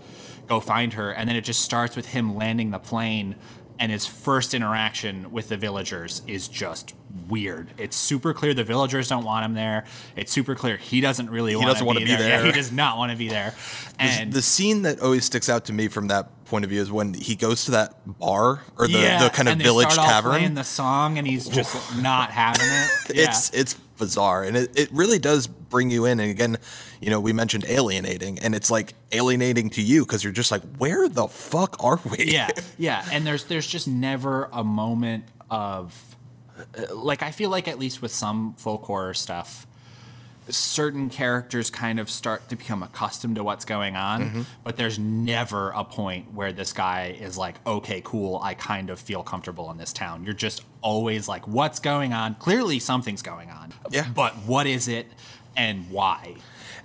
go 0.46 0.60
find 0.60 0.94
her." 0.94 1.10
And 1.10 1.28
then 1.28 1.36
it 1.36 1.42
just 1.42 1.60
starts 1.60 1.94
with 1.94 2.06
him 2.06 2.34
landing 2.34 2.70
the 2.70 2.78
plane, 2.78 3.36
and 3.78 3.90
his 3.92 4.06
first 4.06 4.54
interaction 4.54 5.32
with 5.32 5.48
the 5.48 5.56
villagers 5.56 6.22
is 6.26 6.48
just 6.48 6.94
weird. 7.28 7.68
It's 7.78 7.96
super 7.96 8.32
clear 8.32 8.54
the 8.54 8.64
villagers 8.64 9.08
don't 9.08 9.24
want 9.24 9.44
him 9.44 9.54
there. 9.54 9.84
It's 10.16 10.32
super 10.32 10.54
clear 10.54 10.76
he 10.76 11.00
doesn't 11.00 11.30
really 11.30 11.56
want 11.56 11.78
to 11.78 11.84
be 11.84 12.04
be 12.04 12.06
there. 12.16 12.28
Yeah, 12.28 12.44
he 12.44 12.52
does 12.52 12.72
not 12.72 12.98
want 12.98 13.12
to 13.12 13.18
be 13.18 13.28
there. 13.28 13.54
And 13.98 14.32
the 14.32 14.42
scene 14.42 14.82
that 14.82 15.00
always 15.00 15.24
sticks 15.24 15.48
out 15.48 15.66
to 15.66 15.72
me 15.72 15.88
from 15.88 16.08
that 16.08 16.28
point 16.46 16.64
of 16.64 16.70
view 16.70 16.82
is 16.82 16.90
when 16.92 17.14
he 17.14 17.34
goes 17.34 17.64
to 17.66 17.70
that 17.72 17.94
bar 18.18 18.62
or 18.76 18.86
the, 18.86 18.98
yeah, 18.98 19.22
the 19.22 19.30
kind 19.30 19.48
of 19.48 19.58
village 19.58 19.96
all 19.98 20.22
playing 20.22 20.54
the 20.54 20.64
song, 20.64 21.18
and 21.18 21.26
he's 21.26 21.48
just 21.48 21.74
not 21.96 22.30
having 22.30 22.66
it. 22.66 22.90
Yeah. 23.14 23.24
It's 23.24 23.50
it's 23.50 23.74
bizarre 24.02 24.42
and 24.42 24.56
it, 24.56 24.70
it 24.76 24.88
really 24.92 25.20
does 25.20 25.46
bring 25.46 25.90
you 25.90 26.04
in. 26.06 26.18
And 26.18 26.30
again, 26.30 26.58
you 27.00 27.10
know, 27.10 27.20
we 27.20 27.32
mentioned 27.32 27.64
alienating, 27.68 28.38
and 28.40 28.54
it's 28.54 28.70
like 28.70 28.94
alienating 29.12 29.70
to 29.70 29.82
you 29.82 30.04
because 30.04 30.24
you're 30.24 30.32
just 30.32 30.50
like, 30.50 30.62
where 30.78 31.08
the 31.08 31.28
fuck 31.28 31.76
are 31.82 32.00
we? 32.10 32.32
yeah, 32.32 32.50
yeah, 32.78 33.04
and 33.12 33.26
there's 33.26 33.44
there's 33.44 33.66
just 33.66 33.88
never 33.88 34.48
a 34.52 34.64
moment 34.64 35.24
of 35.50 36.16
like 36.92 37.22
I 37.22 37.30
feel 37.30 37.50
like 37.50 37.68
at 37.68 37.78
least 37.78 38.02
with 38.02 38.12
some 38.12 38.54
folk 38.54 38.84
horror 38.84 39.14
stuff, 39.14 39.66
certain 40.48 41.08
characters 41.10 41.70
kind 41.70 42.00
of 42.00 42.10
start 42.10 42.48
to 42.48 42.56
become 42.56 42.82
accustomed 42.82 43.36
to 43.36 43.44
what's 43.44 43.64
going 43.64 43.96
on, 43.96 44.22
Mm-hmm. 44.22 44.42
but 44.64 44.76
there's 44.76 44.98
never 44.98 45.70
a 45.70 45.84
point 45.84 46.32
where 46.34 46.52
this 46.52 46.72
guy 46.72 47.16
is 47.20 47.38
like, 47.38 47.56
okay, 47.66 48.00
cool, 48.04 48.40
I 48.42 48.54
kind 48.54 48.90
of 48.90 48.98
feel 48.98 49.22
comfortable 49.22 49.70
in 49.70 49.78
this 49.78 49.92
town. 49.92 50.24
You're 50.24 50.34
just 50.34 50.62
always 50.80 51.28
like, 51.28 51.46
what's 51.46 51.78
going 51.80 52.12
on? 52.12 52.34
Clearly 52.36 52.78
something's 52.78 53.22
going 53.22 53.50
on. 53.50 53.72
Yeah. 53.90 54.06
But 54.14 54.34
what 54.46 54.66
is 54.66 54.88
it 54.88 55.06
and 55.56 55.88
why? 55.90 56.34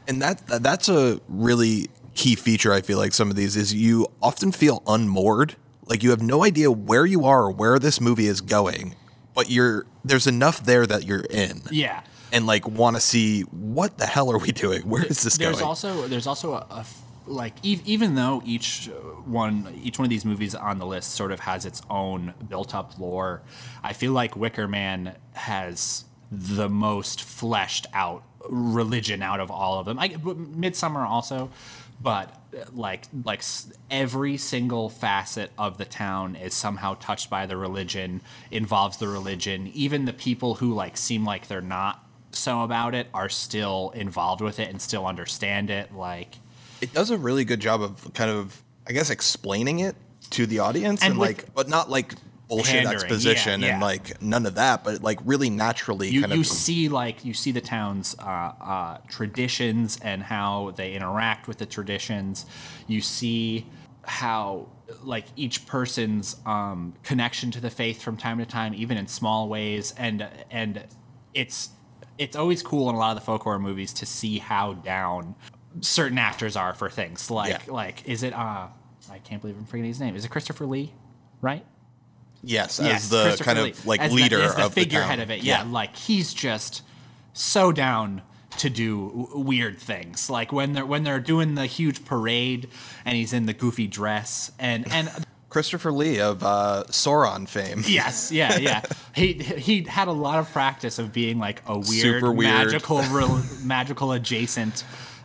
and 0.07 0.21
that 0.21 0.45
that- 0.47 0.63
that's 0.63 0.87
a 0.89 1.19
really 1.27 1.89
key 2.15 2.35
feature 2.35 2.71
i 2.73 2.81
feel 2.81 2.97
like 2.97 3.13
some 3.13 3.29
of 3.29 3.35
these 3.35 3.55
is 3.55 3.73
you 3.73 4.07
often 4.23 4.51
feel 4.51 4.81
unmoored 4.87 5.55
like 5.85 6.01
you 6.01 6.09
have 6.09 6.21
no 6.21 6.43
idea 6.43 6.71
where 6.71 7.05
you 7.05 7.25
are 7.25 7.43
or 7.43 7.51
where 7.51 7.77
this 7.77 8.01
movie 8.01 8.25
is 8.27 8.41
going 8.41 8.95
but 9.35 9.49
you're 9.51 9.85
there's 10.03 10.25
enough 10.25 10.63
there 10.65 10.87
that 10.87 11.03
you're 11.05 11.25
in 11.29 11.61
Yeah. 11.71 12.01
And 12.31 12.45
like 12.45 12.67
want 12.67 12.95
to 12.95 13.01
see 13.01 13.41
what 13.43 13.97
the 13.97 14.05
hell 14.05 14.31
are 14.31 14.37
we 14.37 14.51
doing 14.51 14.81
where 14.81 15.05
is 15.05 15.23
this 15.23 15.37
there's 15.37 15.55
going 15.55 15.65
also 15.65 16.07
there's 16.07 16.27
also 16.27 16.53
a 16.53 16.85
like 17.25 17.53
e- 17.63 17.81
even 17.85 18.15
though 18.15 18.41
each 18.45 18.89
one 19.25 19.73
each 19.81 19.97
one 19.97 20.05
of 20.05 20.09
these 20.09 20.25
movies 20.25 20.55
on 20.55 20.77
the 20.77 20.85
list 20.85 21.11
sort 21.11 21.31
of 21.31 21.41
has 21.41 21.65
its 21.65 21.81
own 21.89 22.33
built 22.47 22.73
up 22.73 22.97
lore 22.99 23.41
i 23.83 23.91
feel 23.91 24.13
like 24.13 24.35
wicker 24.35 24.67
man 24.67 25.15
has 25.33 26.05
the 26.31 26.69
most 26.69 27.21
fleshed 27.21 27.87
out 27.93 28.23
religion 28.49 29.21
out 29.21 29.39
of 29.39 29.51
all 29.51 29.79
of 29.79 29.85
them. 29.85 29.99
I, 29.99 30.09
Midsommar 30.09 31.07
also, 31.07 31.49
but 31.99 32.33
like 32.73 33.05
like 33.23 33.43
every 33.89 34.37
single 34.37 34.89
facet 34.89 35.51
of 35.57 35.77
the 35.77 35.85
town 35.85 36.35
is 36.35 36.53
somehow 36.53 36.95
touched 36.95 37.29
by 37.29 37.45
the 37.45 37.57
religion, 37.57 38.21
involves 38.51 38.97
the 38.97 39.07
religion. 39.07 39.67
Even 39.73 40.05
the 40.05 40.13
people 40.13 40.55
who 40.55 40.73
like 40.73 40.97
seem 40.97 41.25
like 41.25 41.47
they're 41.47 41.61
not 41.61 42.03
so 42.37 42.61
about 42.61 42.95
it 42.95 43.07
are 43.13 43.29
still 43.29 43.91
involved 43.95 44.41
with 44.41 44.59
it 44.59 44.69
and 44.69 44.81
still 44.81 45.05
understand 45.05 45.69
it. 45.69 45.93
Like 45.93 46.35
it 46.81 46.93
does 46.93 47.09
a 47.09 47.17
really 47.17 47.45
good 47.45 47.59
job 47.59 47.81
of 47.81 48.13
kind 48.13 48.31
of 48.31 48.63
I 48.87 48.93
guess 48.93 49.09
explaining 49.09 49.79
it 49.79 49.95
to 50.31 50.45
the 50.45 50.59
audience 50.59 51.01
and, 51.01 51.11
and 51.11 51.19
like 51.19 51.53
but 51.53 51.69
not 51.69 51.89
like 51.89 52.13
bullshit 52.47 52.83
Pandering. 52.83 52.95
exposition 52.95 53.61
yeah, 53.61 53.67
yeah. 53.67 53.73
and 53.73 53.81
like 53.81 54.21
none 54.21 54.45
of 54.45 54.55
that, 54.55 54.83
but 54.83 55.01
like 55.01 55.19
really 55.25 55.49
naturally 55.49 56.09
you, 56.09 56.21
kind 56.21 56.33
you 56.33 56.41
of. 56.41 56.47
see 56.47 56.89
like 56.89 57.25
you 57.25 57.33
see 57.33 57.51
the 57.51 57.61
town's 57.61 58.15
uh, 58.19 58.21
uh, 58.25 58.97
traditions 59.07 59.99
and 60.01 60.23
how 60.23 60.71
they 60.75 60.93
interact 60.93 61.47
with 61.47 61.57
the 61.57 61.65
traditions. 61.65 62.45
You 62.87 63.01
see 63.01 63.67
how 64.03 64.69
like 65.03 65.25
each 65.35 65.65
person's 65.65 66.37
um, 66.45 66.93
connection 67.03 67.51
to 67.51 67.59
the 67.59 67.69
faith 67.69 68.01
from 68.01 68.17
time 68.17 68.37
to 68.39 68.45
time, 68.45 68.73
even 68.73 68.97
in 68.97 69.07
small 69.07 69.49
ways, 69.49 69.93
and 69.97 70.27
and 70.49 70.85
it's 71.33 71.69
it's 72.17 72.35
always 72.35 72.63
cool 72.63 72.89
in 72.89 72.95
a 72.95 72.97
lot 72.97 73.11
of 73.11 73.15
the 73.15 73.25
folk 73.25 73.43
horror 73.43 73.59
movies 73.59 73.93
to 73.93 74.05
see 74.05 74.39
how 74.39 74.73
down 74.73 75.35
certain 75.81 76.17
actors 76.17 76.55
are 76.55 76.73
for 76.73 76.89
things. 76.89 77.29
Like 77.29 77.49
yeah. 77.67 77.73
like 77.73 78.07
is 78.07 78.23
it 78.23 78.33
uh 78.33 78.67
I 79.09 79.19
can't 79.19 79.41
believe 79.41 79.57
I'm 79.57 79.65
forgetting 79.65 79.89
his 79.89 79.99
name. 79.99 80.15
Is 80.15 80.25
it 80.25 80.29
Christopher 80.29 80.65
Lee? 80.65 80.93
Right? 81.41 81.65
Yes, 82.43 82.79
yes 82.81 83.03
as 83.03 83.09
the 83.09 83.43
kind 83.43 83.59
of 83.59 83.85
like 83.85 84.01
as 84.01 84.13
leader 84.13 84.37
the, 84.37 84.43
as 84.43 84.55
the 84.55 84.65
of 84.65 84.73
figurehead 84.73 85.19
of 85.19 85.31
it. 85.31 85.43
Yeah, 85.43 85.63
yeah, 85.63 85.71
like 85.71 85.95
he's 85.95 86.33
just 86.33 86.83
so 87.33 87.71
down 87.71 88.21
to 88.57 88.69
do 88.69 89.09
w- 89.09 89.39
weird 89.39 89.79
things. 89.79 90.29
Like 90.29 90.51
when 90.51 90.73
they're 90.73 90.85
when 90.85 91.03
they're 91.03 91.19
doing 91.19 91.55
the 91.55 91.65
huge 91.65 92.05
parade 92.05 92.69
and 93.05 93.15
he's 93.15 93.33
in 93.33 93.45
the 93.45 93.53
goofy 93.53 93.87
dress 93.87 94.51
and 94.59 94.91
and 94.91 95.09
Christopher 95.49 95.91
Lee 95.91 96.19
of 96.19 96.43
uh, 96.43 96.83
Sauron 96.87 97.47
fame. 97.47 97.83
Yes, 97.87 98.31
yeah, 98.31 98.57
yeah. 98.57 98.81
he 99.15 99.33
he 99.33 99.83
had 99.83 100.07
a 100.07 100.11
lot 100.11 100.39
of 100.39 100.51
practice 100.51 100.99
of 100.99 101.13
being 101.13 101.39
like 101.39 101.61
a 101.67 101.79
weird, 101.79 102.23
weird. 102.23 102.37
magical, 102.37 103.01
real, 103.11 103.41
magical 103.63 104.11
adjacent 104.11 104.83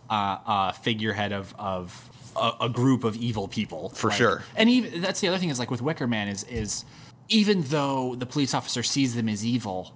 uh, 0.08 0.38
uh, 0.46 0.72
figurehead 0.72 1.32
of 1.32 1.54
of 1.58 2.11
a, 2.37 2.52
a, 2.62 2.68
group 2.68 3.04
of 3.04 3.16
evil 3.16 3.48
people 3.48 3.90
for 3.90 4.08
like, 4.08 4.16
sure. 4.16 4.42
And 4.54 4.70
even 4.70 5.00
that's 5.00 5.20
the 5.20 5.28
other 5.28 5.38
thing 5.38 5.48
is 5.48 5.58
like 5.58 5.70
with 5.70 5.82
Wicker 5.82 6.06
Man 6.06 6.28
is 6.28 6.44
is 6.44 6.85
even 7.28 7.62
though 7.62 8.14
the 8.14 8.26
police 8.26 8.54
officer 8.54 8.82
sees 8.82 9.14
them 9.14 9.28
as 9.28 9.44
evil, 9.44 9.94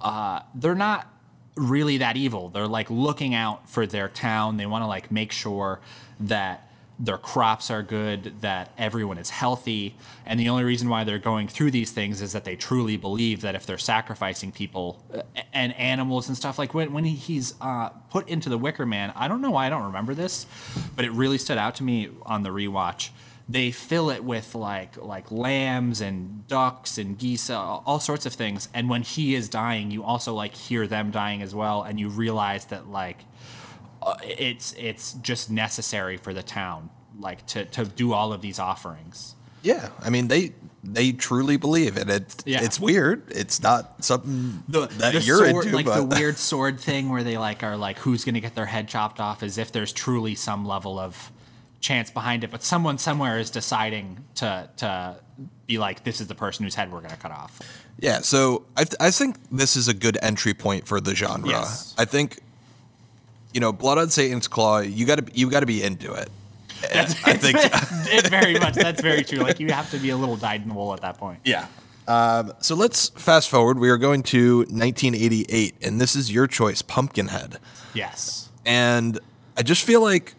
uh, 0.00 0.40
they're 0.54 0.74
not 0.74 1.08
really 1.56 1.98
that 1.98 2.16
evil. 2.16 2.48
They're 2.48 2.66
like 2.66 2.90
looking 2.90 3.34
out 3.34 3.68
for 3.70 3.86
their 3.86 4.08
town. 4.08 4.56
They 4.56 4.66
want 4.66 4.82
to 4.82 4.86
like 4.86 5.10
make 5.10 5.32
sure 5.32 5.80
that 6.20 6.71
their 6.98 7.18
crops 7.18 7.70
are 7.70 7.82
good, 7.82 8.40
that 8.42 8.72
everyone 8.78 9.18
is 9.18 9.30
healthy. 9.30 9.96
And 10.24 10.38
the 10.38 10.48
only 10.48 10.64
reason 10.64 10.88
why 10.88 11.04
they're 11.04 11.18
going 11.18 11.48
through 11.48 11.70
these 11.70 11.90
things 11.90 12.22
is 12.22 12.32
that 12.32 12.44
they 12.44 12.54
truly 12.54 12.96
believe 12.96 13.40
that 13.40 13.54
if 13.54 13.66
they're 13.66 13.78
sacrificing 13.78 14.52
people 14.52 15.02
uh, 15.12 15.22
and 15.52 15.74
animals 15.76 16.28
and 16.28 16.36
stuff, 16.36 16.58
like 16.58 16.74
when, 16.74 16.92
when 16.92 17.04
he's 17.04 17.54
uh, 17.60 17.88
put 18.10 18.28
into 18.28 18.48
the 18.48 18.58
Wicker 18.58 18.86
Man, 18.86 19.12
I 19.16 19.26
don't 19.26 19.40
know 19.40 19.50
why 19.50 19.66
I 19.66 19.70
don't 19.70 19.84
remember 19.84 20.14
this, 20.14 20.46
but 20.94 21.04
it 21.04 21.12
really 21.12 21.38
stood 21.38 21.58
out 21.58 21.74
to 21.76 21.82
me 21.82 22.10
on 22.24 22.42
the 22.42 22.50
rewatch. 22.50 23.10
They 23.48 23.72
fill 23.72 24.08
it 24.08 24.22
with 24.22 24.54
like 24.54 24.96
like 24.96 25.30
lambs 25.32 26.00
and 26.00 26.46
ducks 26.46 26.96
and 26.96 27.18
geese, 27.18 27.50
all 27.50 27.98
sorts 27.98 28.24
of 28.24 28.32
things. 28.32 28.68
And 28.72 28.88
when 28.88 29.02
he 29.02 29.34
is 29.34 29.48
dying, 29.48 29.90
you 29.90 30.04
also 30.04 30.32
like 30.32 30.54
hear 30.54 30.86
them 30.86 31.10
dying 31.10 31.42
as 31.42 31.52
well, 31.54 31.82
and 31.82 31.98
you 31.98 32.08
realize 32.08 32.66
that 32.66 32.88
like 32.88 33.18
uh, 33.18 33.31
Uh, 34.04 34.16
it's 34.22 34.72
it's 34.74 35.12
just 35.14 35.50
necessary 35.50 36.16
for 36.16 36.34
the 36.34 36.42
town 36.42 36.90
like 37.18 37.46
to 37.46 37.64
to 37.66 37.84
do 37.84 38.12
all 38.12 38.32
of 38.32 38.40
these 38.40 38.58
offerings 38.58 39.34
yeah 39.62 39.90
i 40.00 40.10
mean 40.10 40.28
they 40.28 40.52
they 40.84 41.12
truly 41.12 41.56
believe 41.56 41.96
it. 41.96 42.08
It's 42.10 42.36
yeah. 42.44 42.62
it's 42.62 42.80
weird. 42.80 43.30
It's 43.30 43.62
not 43.62 44.04
something 44.04 44.62
the, 44.68 44.86
that 44.86 45.14
the 45.14 45.20
you're 45.20 45.48
sword, 45.48 45.66
into, 45.66 45.76
like 45.76 45.86
but. 45.86 45.96
the 45.96 46.04
weird 46.04 46.38
sword 46.50 46.80
thing 46.80 47.08
where 47.08 47.22
they 47.22 47.38
like 47.38 47.62
are 47.62 47.76
like 47.76 47.98
who's 47.98 48.24
going 48.24 48.34
to 48.34 48.40
get 48.40 48.54
their 48.54 48.66
head 48.66 48.88
chopped 48.88 49.20
off, 49.20 49.42
as 49.42 49.58
if 49.58 49.70
there's 49.70 49.92
truly 49.92 50.34
some 50.34 50.66
level 50.66 50.98
of 50.98 51.30
chance 51.80 52.10
behind 52.10 52.42
it. 52.42 52.50
But 52.50 52.62
someone 52.62 52.98
somewhere 52.98 53.38
is 53.38 53.50
deciding 53.50 54.24
to 54.36 54.68
to 54.78 55.16
be 55.66 55.78
like, 55.78 56.04
this 56.04 56.20
is 56.20 56.26
the 56.26 56.34
person 56.34 56.64
whose 56.64 56.74
head 56.74 56.90
we're 56.92 57.00
going 57.00 57.10
to 57.10 57.16
cut 57.16 57.30
off. 57.30 57.60
Yeah. 58.00 58.20
So 58.20 58.64
I 58.76 58.84
th- 58.84 58.96
I 58.98 59.10
think 59.12 59.36
this 59.50 59.76
is 59.76 59.86
a 59.86 59.94
good 59.94 60.18
entry 60.20 60.54
point 60.54 60.88
for 60.88 61.00
the 61.00 61.14
genre. 61.14 61.48
Yes. 61.48 61.94
I 61.96 62.06
think 62.06 62.40
you 63.52 63.60
know, 63.60 63.72
Blood 63.72 63.98
on 63.98 64.10
Satan's 64.10 64.48
Claw, 64.48 64.80
you 64.80 65.06
got 65.06 65.26
to 65.26 65.38
you 65.38 65.50
got 65.50 65.60
to 65.60 65.66
be 65.66 65.82
into 65.82 66.12
it. 66.12 66.30
That's, 66.92 67.14
I 67.24 67.34
think 67.34 67.58
it 68.12 68.28
very 68.28 68.58
much. 68.58 68.74
That's 68.74 69.00
very 69.00 69.22
true. 69.22 69.38
Like 69.38 69.60
you 69.60 69.70
have 69.70 69.90
to 69.92 69.98
be 69.98 70.10
a 70.10 70.16
little 70.16 70.36
dyed 70.36 70.62
in 70.62 70.68
the 70.68 70.74
wool 70.74 70.92
at 70.92 71.00
that 71.02 71.18
point. 71.18 71.40
Yeah. 71.44 71.66
Um, 72.08 72.52
so 72.60 72.74
let's 72.74 73.10
fast 73.10 73.48
forward. 73.48 73.78
We 73.78 73.88
are 73.88 73.98
going 73.98 74.24
to 74.24 74.58
1988, 74.58 75.76
and 75.82 76.00
this 76.00 76.16
is 76.16 76.32
your 76.32 76.48
choice, 76.48 76.82
Pumpkinhead. 76.82 77.58
Yes. 77.94 78.50
And 78.66 79.20
I 79.56 79.62
just 79.62 79.84
feel 79.84 80.02
like 80.02 80.34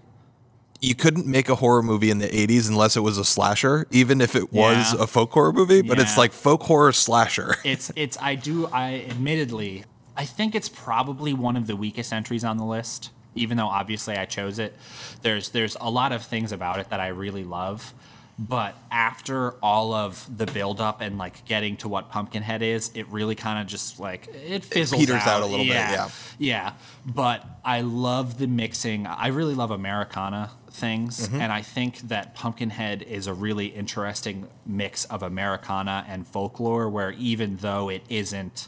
you 0.81 0.95
couldn't 0.95 1.25
make 1.25 1.47
a 1.47 1.55
horror 1.55 1.81
movie 1.81 2.11
in 2.11 2.17
the 2.17 2.27
80s 2.27 2.67
unless 2.67 2.97
it 2.97 2.99
was 2.99 3.17
a 3.17 3.23
slasher, 3.23 3.87
even 3.91 4.19
if 4.19 4.35
it 4.35 4.51
was 4.51 4.93
yeah. 4.93 5.03
a 5.03 5.07
folk 5.07 5.31
horror 5.31 5.53
movie. 5.53 5.81
But 5.81 5.97
yeah. 5.97 6.03
it's 6.03 6.17
like 6.17 6.33
folk 6.33 6.63
horror 6.63 6.91
slasher. 6.91 7.55
It's 7.63 7.91
it's. 7.95 8.17
I 8.21 8.35
do. 8.35 8.67
I 8.67 9.05
admittedly 9.09 9.85
I 10.15 10.25
think 10.25 10.55
it's 10.55 10.69
probably 10.69 11.33
one 11.33 11.55
of 11.55 11.67
the 11.67 11.75
weakest 11.75 12.13
entries 12.13 12.43
on 12.43 12.57
the 12.57 12.65
list, 12.65 13.09
even 13.35 13.57
though 13.57 13.67
obviously 13.67 14.15
I 14.15 14.25
chose 14.25 14.59
it. 14.59 14.75
There's 15.21 15.49
there's 15.49 15.75
a 15.81 15.89
lot 15.89 16.11
of 16.11 16.23
things 16.23 16.51
about 16.51 16.79
it 16.79 16.89
that 16.89 16.99
I 16.99 17.07
really 17.07 17.43
love, 17.43 17.93
but 18.37 18.75
after 18.91 19.51
all 19.61 19.93
of 19.93 20.27
the 20.37 20.45
build 20.45 20.81
up 20.81 21.01
and 21.01 21.17
like 21.17 21.45
getting 21.45 21.77
to 21.77 21.87
what 21.87 22.09
Pumpkinhead 22.09 22.61
is, 22.61 22.91
it 22.93 23.07
really 23.09 23.35
kind 23.35 23.59
of 23.59 23.67
just 23.67 23.99
like 23.99 24.27
it 24.27 24.63
fizzles 24.63 25.01
it 25.01 25.05
peters 25.05 25.21
out. 25.21 25.27
out 25.27 25.43
a 25.43 25.45
little 25.45 25.65
yeah. 25.65 25.89
bit. 25.89 25.95
Yeah, 25.97 26.09
yeah. 26.39 26.73
But 27.05 27.45
I 27.63 27.81
love 27.81 28.39
the 28.39 28.47
mixing. 28.47 29.07
I 29.07 29.27
really 29.27 29.55
love 29.55 29.71
Americana 29.71 30.51
things, 30.69 31.27
mm-hmm. 31.27 31.41
and 31.41 31.51
I 31.51 31.61
think 31.61 31.99
that 32.07 32.33
Pumpkinhead 32.33 33.03
is 33.03 33.27
a 33.27 33.33
really 33.33 33.67
interesting 33.67 34.47
mix 34.65 35.05
of 35.05 35.21
Americana 35.21 36.05
and 36.07 36.25
folklore, 36.27 36.89
where 36.89 37.11
even 37.11 37.57
though 37.57 37.89
it 37.89 38.03
isn't 38.09 38.67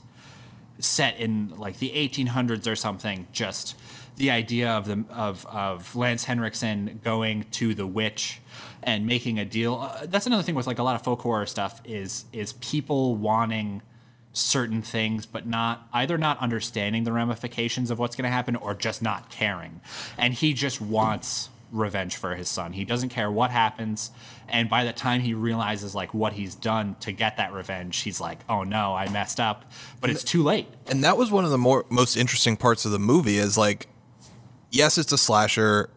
set 0.80 1.18
in 1.18 1.54
like 1.58 1.80
the 1.80 1.90
1800s 1.90 2.68
or 2.68 2.76
something. 2.76 3.28
Just 3.32 3.76
the 4.18 4.32
idea 4.32 4.70
of 4.70 4.86
the 4.86 5.04
of 5.10 5.46
of 5.48 5.96
Lance 5.96 6.26
Henriksen 6.26 7.00
going 7.04 7.46
to 7.52 7.74
the 7.74 7.88
witch 7.88 8.42
and 8.84 9.06
making 9.06 9.40
a 9.40 9.46
deal. 9.46 9.76
Uh, 9.76 10.06
that's 10.06 10.28
another 10.28 10.44
thing 10.44 10.56
with 10.56 10.68
like 10.68 10.80
a 10.80 10.84
lot 10.84 10.96
of 10.96 11.04
folk 11.04 11.22
horror 11.22 11.46
stuff 11.46 11.82
is 11.86 12.26
is 12.32 12.54
people 12.54 13.16
wanting 13.16 13.82
certain 14.32 14.82
things 14.82 15.26
but 15.26 15.48
not 15.48 15.88
either 15.94 16.18
not 16.18 16.38
understanding 16.40 17.06
the 17.06 17.12
ramifications 17.14 17.90
of 17.90 17.98
what's 17.98 18.18
going 18.18 18.26
to 18.26 18.30
happen 18.30 18.54
or 18.58 18.74
just 18.74 19.02
not 19.02 19.30
caring 19.30 19.80
and 20.18 20.34
he 20.34 20.54
just 20.54 20.82
wants 20.82 21.50
revenge 21.76 22.16
for 22.16 22.36
his 22.36 22.50
son. 22.50 22.74
He 22.74 22.86
doesn't 22.86 23.10
care 23.10 23.30
what 23.30 23.52
happens. 23.52 24.12
And 24.48 24.70
by 24.70 24.84
the 24.84 24.94
time 24.94 25.22
he 25.22 25.34
realizes 25.34 25.94
like 25.94 26.14
what 26.14 26.34
he's 26.34 26.56
done 26.56 26.96
to 27.02 27.12
get 27.12 27.38
that 27.38 27.52
revenge, 27.54 28.00
he's 28.00 28.22
like, 28.22 28.40
"Oh 28.48 28.64
no, 28.64 28.96
I 28.96 29.10
messed 29.10 29.40
up." 29.40 29.66
But 30.02 30.10
it's 30.10 30.24
too 30.24 30.44
late. 30.44 30.68
And 30.88 31.04
that 31.04 31.18
was 31.18 31.32
one 31.32 31.46
of 31.46 31.52
the 31.52 31.58
more 31.58 31.86
most 31.90 32.16
interesting 32.16 32.56
parts 32.56 32.86
of 32.86 32.92
the 32.92 33.00
movie 33.00 33.38
is 33.38 33.58
like 33.58 33.88
yes, 34.72 34.98
it's 34.98 35.12
a 35.12 35.18
slasher. 35.18 35.90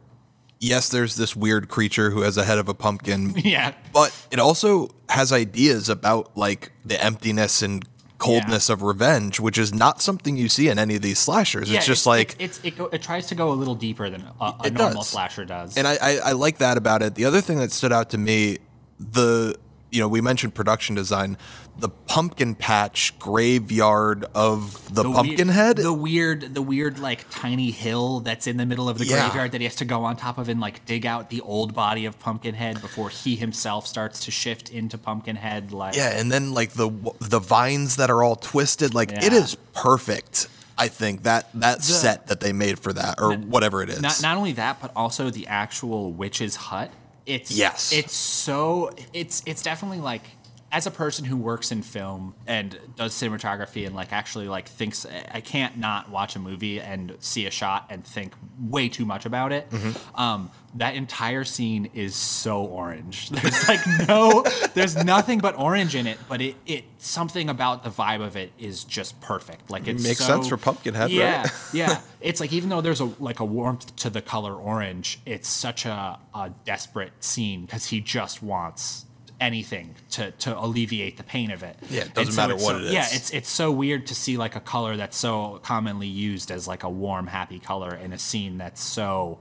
Yes, 0.61 0.89
there's 0.89 1.17
this 1.17 1.37
weird 1.37 1.69
creature 1.69 2.11
who 2.11 2.23
has 2.23 2.37
a 2.37 2.45
head 2.45 2.59
of 2.59 2.69
a 2.69 2.75
pumpkin. 2.75 3.35
Yeah. 3.45 3.75
But 3.93 4.15
it 4.31 4.39
also 4.41 4.89
has 5.09 5.33
ideas 5.33 5.89
about 5.89 6.37
like 6.37 6.73
the 6.85 7.03
emptiness 7.03 7.63
and 7.63 7.87
coldness 8.19 8.69
yeah. 8.69 8.75
of 8.75 8.83
revenge, 8.83 9.41
which 9.41 9.57
is 9.57 9.73
not 9.73 10.03
something 10.03 10.37
you 10.37 10.49
see 10.49 10.69
in 10.69 10.79
any 10.79 10.97
of 10.97 11.03
these 11.03 11.19
slashers. 11.19 11.71
Yeah, 11.71 11.79
it's 11.79 11.87
just 11.87 12.01
it's, 12.01 12.07
like 12.07 12.37
it's, 12.39 12.61
it's 12.63 12.79
it, 12.79 12.89
it, 12.93 13.03
tries 13.03 13.27
to 13.29 13.35
go 13.35 13.53
a 13.53 13.55
little 13.55 13.75
deeper 13.75 14.11
than 14.11 14.25
a, 14.41 14.55
a 14.65 14.71
normal 14.71 15.01
does. 15.01 15.09
slasher 15.09 15.45
does, 15.45 15.77
and 15.77 15.87
I, 15.87 15.97
I 16.01 16.19
I 16.27 16.33
like 16.33 16.59
that 16.59 16.77
about 16.77 17.03
it. 17.03 17.15
The 17.15 17.25
other 17.25 17.41
thing 17.41 17.59
that 17.59 17.73
stood 17.73 17.93
out 17.93 18.11
to 18.11 18.19
me, 18.19 18.59
the 18.99 19.57
you 19.91 20.01
know, 20.01 20.09
we 20.09 20.21
mentioned 20.21 20.55
production 20.55 20.95
design. 20.95 21.37
The 21.79 21.89
pumpkin 21.89 22.57
patch 22.57 23.17
graveyard 23.19 24.25
of 24.35 24.93
the, 24.93 25.05
the 25.05 25.13
pumpkin 25.13 25.47
weird, 25.49 25.57
head. 25.57 25.77
The 25.77 25.93
weird, 25.93 26.55
the 26.55 26.63
weird, 26.63 26.99
like 26.99 27.31
tiny 27.31 27.71
hill 27.71 28.21
that's 28.21 28.47
in 28.47 28.57
the 28.57 28.67
middle 28.67 28.89
of 28.89 28.99
the 28.99 29.07
yeah. 29.07 29.21
graveyard 29.21 29.53
that 29.53 29.61
he 29.61 29.65
has 29.65 29.77
to 29.77 29.85
go 29.85 30.05
on 30.05 30.17
top 30.17 30.39
of 30.39 30.49
and 30.49 30.61
like 30.61 30.85
dig 30.87 31.07
out 31.07 31.31
the 31.31 31.41
old 31.43 31.75
body 31.75 32.05
of 32.05 32.19
Pumpkinhead 32.19 32.81
before 32.81 33.11
he 33.11 33.37
himself 33.37 33.87
starts 33.87 34.25
to 34.25 34.31
shift 34.31 34.71
into 34.71 34.99
Pumpkinhead. 34.99 35.73
Like 35.73 35.95
yeah, 35.95 36.19
and 36.19 36.33
then 36.33 36.53
like 36.53 36.73
the 36.73 36.91
the 37.21 37.39
vines 37.39 37.97
that 37.97 38.11
are 38.11 38.23
all 38.23 38.37
twisted. 38.37 38.95
Like 38.95 39.13
yeah. 39.13 39.27
it 39.27 39.33
is 39.33 39.55
perfect. 39.75 40.49
I 40.77 40.89
think 40.89 41.25
that 41.25 41.49
that 41.55 41.79
the, 41.79 41.85
set 41.85 42.27
that 42.29 42.41
they 42.41 42.53
made 42.53 42.79
for 42.79 42.93
that 42.93 43.21
or 43.21 43.37
not, 43.37 43.47
whatever 43.47 43.83
it 43.83 43.91
is. 43.91 44.01
Not 44.01 44.21
not 44.23 44.37
only 44.37 44.53
that, 44.53 44.81
but 44.81 44.93
also 44.97 45.31
the 45.31 45.47
actual 45.47 46.13
witch's 46.13 46.57
hut 46.57 46.91
it's 47.29 47.51
yes. 47.51 47.93
It's 47.93 48.15
so 48.15 48.91
it's 49.13 49.43
it's 49.45 49.63
definitely 49.63 50.01
like 50.01 50.23
as 50.71 50.87
a 50.87 50.91
person 50.91 51.25
who 51.25 51.37
works 51.37 51.73
in 51.73 51.83
film 51.83 52.35
and 52.47 52.79
does 52.97 53.15
cinematography 53.15 53.87
and 53.87 53.95
like 53.97 54.13
actually 54.13 54.49
like 54.49 54.69
thinks 54.69 55.07
I 55.07 55.41
can't 55.41 55.79
not 55.79 56.11
watch 56.11 56.37
a 56.37 56.39
movie 56.39 56.81
and 56.81 57.17
see 57.21 57.47
a 57.47 57.51
shot 57.51 57.87
and 57.89 58.05
think 58.05 58.35
way 58.61 58.89
too 58.89 59.07
much 59.07 59.25
about 59.25 59.53
it. 59.53 59.67
Um, 60.15 60.51
that 60.75 60.95
entire 60.95 61.45
scene 61.45 61.89
is 61.95 62.15
so 62.15 62.63
orange. 62.65 63.31
There's 63.31 63.69
like 63.69 63.81
no, 64.07 64.45
there's 64.75 65.03
nothing 65.03 65.39
but 65.39 65.59
orange 65.59 65.95
in 65.95 66.07
it, 66.07 66.19
but 66.29 66.43
it 66.43 66.57
it 66.67 66.85
something 66.99 67.49
about 67.49 67.85
the 67.85 67.91
vibe 67.91 68.23
of 68.23 68.37
it 68.37 68.53
is 68.59 68.85
just 68.85 69.19
perfect. 69.23 69.71
Like 69.71 69.89
it 69.89 70.03
Makes 70.03 70.19
sense 70.19 70.49
for 70.49 70.59
Pumpkinhead, 70.59 71.11
yeah, 71.11 71.43
right? 71.43 71.51
yeah. 71.73 72.01
It's 72.21 72.41
like 72.41 72.53
even 72.53 72.69
though 72.69 72.83
there's 72.83 73.01
a 73.01 73.07
like 73.19 73.41
a 73.41 73.45
warmth 73.45 73.97
to 73.97 74.11
the 74.11 74.21
color 74.21 74.55
orange, 74.55 75.21
it's 75.25 75.49
such 75.49 75.87
a, 75.87 76.19
a 76.35 76.51
desperate 76.65 77.25
scene 77.25 77.63
because 77.63 77.87
he 77.87 78.01
just 78.01 78.43
wants 78.43 79.07
anything 79.41 79.95
to 80.11 80.31
to 80.33 80.59
alleviate 80.59 81.17
the 81.17 81.23
pain 81.23 81.51
of 81.51 81.63
it. 81.63 81.77
Yeah, 81.91 82.03
it 82.03 82.15
doesn't 82.15 82.29
And 82.29 82.37
matter 82.37 82.55
what 82.55 82.77
so- 82.77 82.79
it 82.79 82.85
is. 82.85 82.93
Yeah, 82.93 83.07
it's 83.11 83.31
it's 83.31 83.49
so 83.49 83.71
weird 83.71 84.07
to 84.09 84.15
see 84.15 84.37
like 84.37 84.57
a 84.57 84.61
color 84.61 84.97
that's 84.97 85.17
so 85.17 85.61
commonly 85.63 86.09
used 86.09 86.51
as 86.51 86.67
like 86.67 86.83
a 86.83 86.91
warm, 86.91 87.27
happy 87.27 87.59
color 87.59 87.95
in 87.95 88.13
a 88.13 88.19
scene 88.19 88.59
that's 88.59 88.83
so 88.83 89.39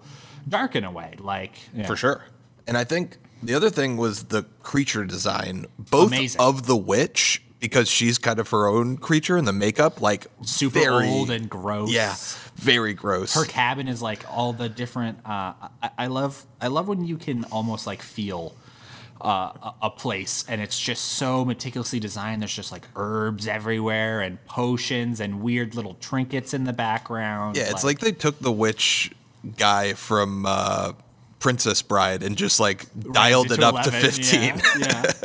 dark 0.47 0.75
in 0.75 0.83
a 0.83 0.91
way. 0.91 1.15
Like 1.19 1.53
yeah. 1.73 1.87
for 1.87 1.95
sure. 1.95 2.23
And 2.67 2.77
I 2.77 2.83
think 2.83 3.17
the 3.41 3.53
other 3.53 3.69
thing 3.69 3.97
was 3.97 4.25
the 4.25 4.43
creature 4.61 5.05
design, 5.05 5.65
both 5.77 6.07
Amazing. 6.07 6.41
of 6.41 6.67
the 6.67 6.75
witch 6.75 7.41
because 7.59 7.89
she's 7.89 8.19
kind 8.19 8.37
of 8.39 8.49
her 8.49 8.67
own 8.67 8.97
creature, 8.97 9.35
and 9.35 9.47
the 9.47 9.53
makeup 9.53 9.99
like 9.99 10.27
super 10.43 10.79
very, 10.79 11.07
old 11.07 11.31
and 11.31 11.49
gross. 11.49 11.89
yeah, 11.91 12.13
very 12.55 12.93
gross. 12.93 13.33
her 13.33 13.45
cabin 13.45 13.87
is 13.87 13.99
like 14.01 14.23
all 14.31 14.53
the 14.53 14.69
different 14.69 15.17
uh, 15.25 15.53
I, 15.81 15.89
I 15.97 16.07
love 16.07 16.45
i 16.61 16.67
love 16.67 16.87
when 16.87 17.03
you 17.05 17.17
can 17.17 17.45
almost 17.45 17.87
like 17.87 18.03
feel 18.03 18.53
uh, 19.21 19.51
a, 19.61 19.73
a 19.83 19.89
place 19.89 20.45
and 20.47 20.61
it's 20.61 20.79
just 20.79 21.03
so 21.03 21.43
meticulously 21.43 21.99
designed 21.99 22.41
there's 22.41 22.53
just 22.53 22.71
like 22.71 22.87
herbs 22.95 23.47
everywhere 23.47 24.21
and 24.21 24.43
potions 24.45 25.19
and 25.19 25.41
weird 25.41 25.75
little 25.75 25.95
trinkets 25.95 26.53
in 26.53 26.63
the 26.63 26.73
background 26.73 27.55
yeah, 27.57 27.69
it's 27.69 27.83
like 27.83 27.99
they 27.99 28.11
took 28.11 28.39
the 28.39 28.51
witch 28.51 29.11
guy 29.57 29.93
from 29.93 30.45
uh, 30.45 30.93
Princess 31.39 31.81
Bride 31.81 32.23
and 32.23 32.35
just 32.35 32.59
like 32.59 32.85
dialed 33.11 33.51
it 33.51 33.61
up 33.61 33.83
to 33.83 33.91
fifteen. 33.91 34.61
yeah, 34.79 35.03
yeah. 35.05 35.11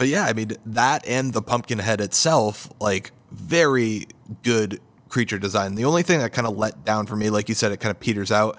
But 0.00 0.08
yeah, 0.08 0.24
I 0.24 0.32
mean 0.32 0.52
that 0.64 1.06
and 1.06 1.34
the 1.34 1.42
pumpkin 1.42 1.78
head 1.78 2.00
itself, 2.00 2.72
like 2.80 3.12
very 3.30 4.06
good 4.42 4.80
creature 5.10 5.38
design. 5.38 5.74
The 5.74 5.84
only 5.84 6.02
thing 6.02 6.20
that 6.20 6.32
kind 6.32 6.46
of 6.46 6.56
let 6.56 6.86
down 6.86 7.04
for 7.04 7.16
me, 7.16 7.28
like 7.28 7.50
you 7.50 7.54
said, 7.54 7.70
it 7.70 7.80
kind 7.80 7.90
of 7.90 8.00
peters 8.00 8.32
out. 8.32 8.58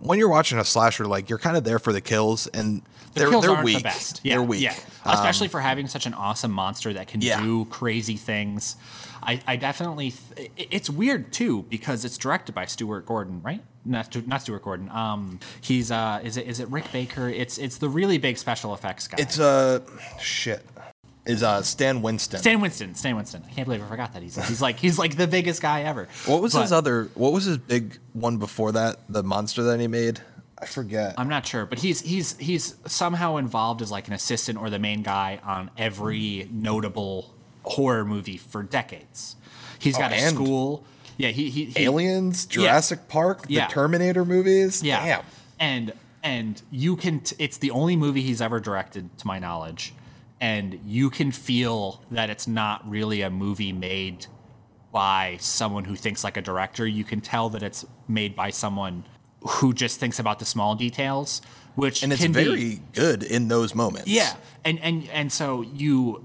When 0.00 0.18
you're 0.18 0.28
watching 0.28 0.58
a 0.58 0.64
slasher, 0.64 1.04
like 1.04 1.30
you're 1.30 1.38
kind 1.38 1.56
of 1.56 1.62
there 1.62 1.78
for 1.78 1.92
the 1.92 2.00
kills, 2.00 2.48
and 2.48 2.82
The 3.12 3.20
they're 3.20 3.30
kills 3.30 3.42
they're 3.42 3.50
aren't 3.52 3.64
weak. 3.64 3.78
the 3.78 3.82
best. 3.82 4.20
Yeah, 4.22 4.34
they're 4.34 4.42
weak. 4.42 4.60
Yeah, 4.62 4.74
especially 5.04 5.48
for 5.48 5.60
having 5.60 5.88
such 5.88 6.06
an 6.06 6.14
awesome 6.14 6.52
monster 6.52 6.92
that 6.92 7.08
can 7.08 7.20
Yeah. 7.20 7.42
do 7.42 7.64
crazy 7.66 8.16
things. 8.16 8.76
I, 9.22 9.40
I 9.46 9.56
definitely. 9.56 10.12
Th- 10.36 10.50
it's 10.56 10.88
weird 10.88 11.32
too 11.32 11.64
because 11.68 12.04
it's 12.04 12.16
directed 12.16 12.54
by 12.54 12.66
Stuart 12.66 13.06
Gordon, 13.06 13.42
right? 13.42 13.62
Not 13.84 14.14
not 14.26 14.42
Stuart 14.42 14.62
Gordon. 14.62 14.88
Um, 14.90 15.40
he's 15.60 15.90
uh, 15.90 16.20
is 16.22 16.36
it 16.36 16.46
is 16.46 16.60
it 16.60 16.68
Rick 16.68 16.92
Baker? 16.92 17.28
It's 17.28 17.58
it's 17.58 17.78
the 17.78 17.88
really 17.88 18.18
big 18.18 18.38
special 18.38 18.72
effects 18.74 19.08
guy. 19.08 19.16
It's 19.20 19.38
uh 19.40 19.80
shit. 20.20 20.64
Is 21.26 21.42
uh 21.42 21.62
Stan 21.62 22.00
Winston. 22.02 22.38
Stan 22.40 22.60
Winston. 22.60 22.94
Stan 22.94 23.14
Winston. 23.16 23.42
I 23.46 23.52
can't 23.52 23.66
believe 23.66 23.82
I 23.82 23.86
forgot 23.88 24.14
that. 24.14 24.22
He's 24.22 24.36
he's 24.48 24.62
like 24.62 24.78
he's 24.78 24.98
like 24.98 25.16
the 25.16 25.26
biggest 25.26 25.60
guy 25.60 25.82
ever. 25.82 26.08
what 26.26 26.40
was 26.40 26.54
his 26.54 26.72
other? 26.72 27.10
What 27.14 27.32
was 27.32 27.44
his 27.44 27.58
big 27.58 27.98
one 28.14 28.38
before 28.38 28.72
that? 28.72 29.00
The 29.08 29.22
monster 29.22 29.62
that 29.64 29.80
he 29.80 29.86
made. 29.86 30.20
I 30.62 30.66
forget. 30.66 31.14
I'm 31.16 31.28
not 31.28 31.46
sure, 31.46 31.64
but 31.66 31.78
he's 31.78 32.00
he's 32.02 32.36
he's 32.38 32.74
somehow 32.86 33.36
involved 33.36 33.80
as 33.82 33.90
like 33.90 34.08
an 34.08 34.12
assistant 34.14 34.58
or 34.58 34.68
the 34.70 34.78
main 34.78 35.02
guy 35.02 35.40
on 35.42 35.70
every 35.78 36.48
notable 36.52 37.34
horror 37.62 38.04
movie 38.04 38.36
for 38.36 38.62
decades. 38.62 39.36
He's 39.78 39.96
oh, 39.96 40.00
got 40.00 40.12
a 40.12 40.16
Oh, 40.16 40.18
and- 40.18 40.34
school. 40.34 40.84
Yeah, 41.16 41.28
he 41.28 41.50
he, 41.50 41.66
he 41.66 41.84
Aliens, 41.84 42.46
Jurassic 42.46 43.06
Park, 43.08 43.46
the 43.46 43.54
Yeah. 43.54 43.66
Terminator 43.68 44.24
movies. 44.24 44.82
Yeah, 44.82 45.04
Damn. 45.04 45.24
and 45.58 45.92
and 46.22 46.62
you 46.70 46.96
can. 46.96 47.20
T- 47.20 47.36
it's 47.38 47.58
the 47.58 47.70
only 47.70 47.94
movie 47.96 48.22
he's 48.22 48.40
ever 48.40 48.58
directed, 48.60 49.16
to 49.18 49.26
my 49.26 49.38
knowledge, 49.38 49.92
and 50.40 50.80
you 50.84 51.10
can 51.10 51.30
feel 51.30 52.02
that 52.10 52.30
it's 52.30 52.46
not 52.46 52.88
really 52.88 53.20
a 53.20 53.28
movie 53.30 53.72
made 53.72 54.26
by 54.92 55.36
someone 55.40 55.84
who 55.84 55.94
thinks 55.94 56.24
like 56.24 56.36
a 56.38 56.42
director. 56.42 56.86
You 56.86 57.04
can 57.04 57.20
tell 57.20 57.50
that 57.50 57.62
it's 57.62 57.84
made 58.08 58.34
by 58.34 58.48
someone 58.50 59.04
who 59.42 59.72
just 59.72 59.98
thinks 60.00 60.18
about 60.18 60.38
the 60.38 60.44
small 60.44 60.74
details, 60.74 61.40
which 61.74 62.02
And 62.02 62.12
it's 62.12 62.22
can 62.22 62.32
be- 62.32 62.44
very 62.44 62.80
good 62.92 63.22
in 63.22 63.48
those 63.48 63.74
moments. 63.74 64.08
yeah, 64.08 64.34
and 64.64 64.78
and 64.80 65.08
and 65.10 65.32
so 65.32 65.62
you, 65.62 66.22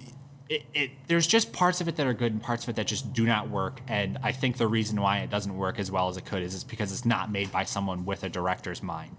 it, 0.49 0.63
it 0.73 0.91
there's 1.07 1.25
just 1.27 1.53
parts 1.53 1.79
of 1.81 1.87
it 1.87 1.95
that 1.95 2.05
are 2.05 2.13
good 2.13 2.31
and 2.33 2.41
parts 2.41 2.63
of 2.63 2.69
it 2.69 2.75
that 2.75 2.87
just 2.87 3.13
do 3.13 3.25
not 3.25 3.49
work. 3.49 3.81
And 3.87 4.17
I 4.21 4.31
think 4.31 4.57
the 4.57 4.67
reason 4.67 4.99
why 5.01 5.19
it 5.19 5.29
doesn't 5.29 5.55
work 5.55 5.79
as 5.79 5.89
well 5.91 6.09
as 6.09 6.17
it 6.17 6.25
could 6.25 6.43
is 6.43 6.53
it's 6.55 6.63
because 6.63 6.91
it's 6.91 7.05
not 7.05 7.31
made 7.31 7.51
by 7.51 7.63
someone 7.63 8.05
with 8.05 8.23
a 8.23 8.29
director's 8.29 8.83
mind. 8.83 9.17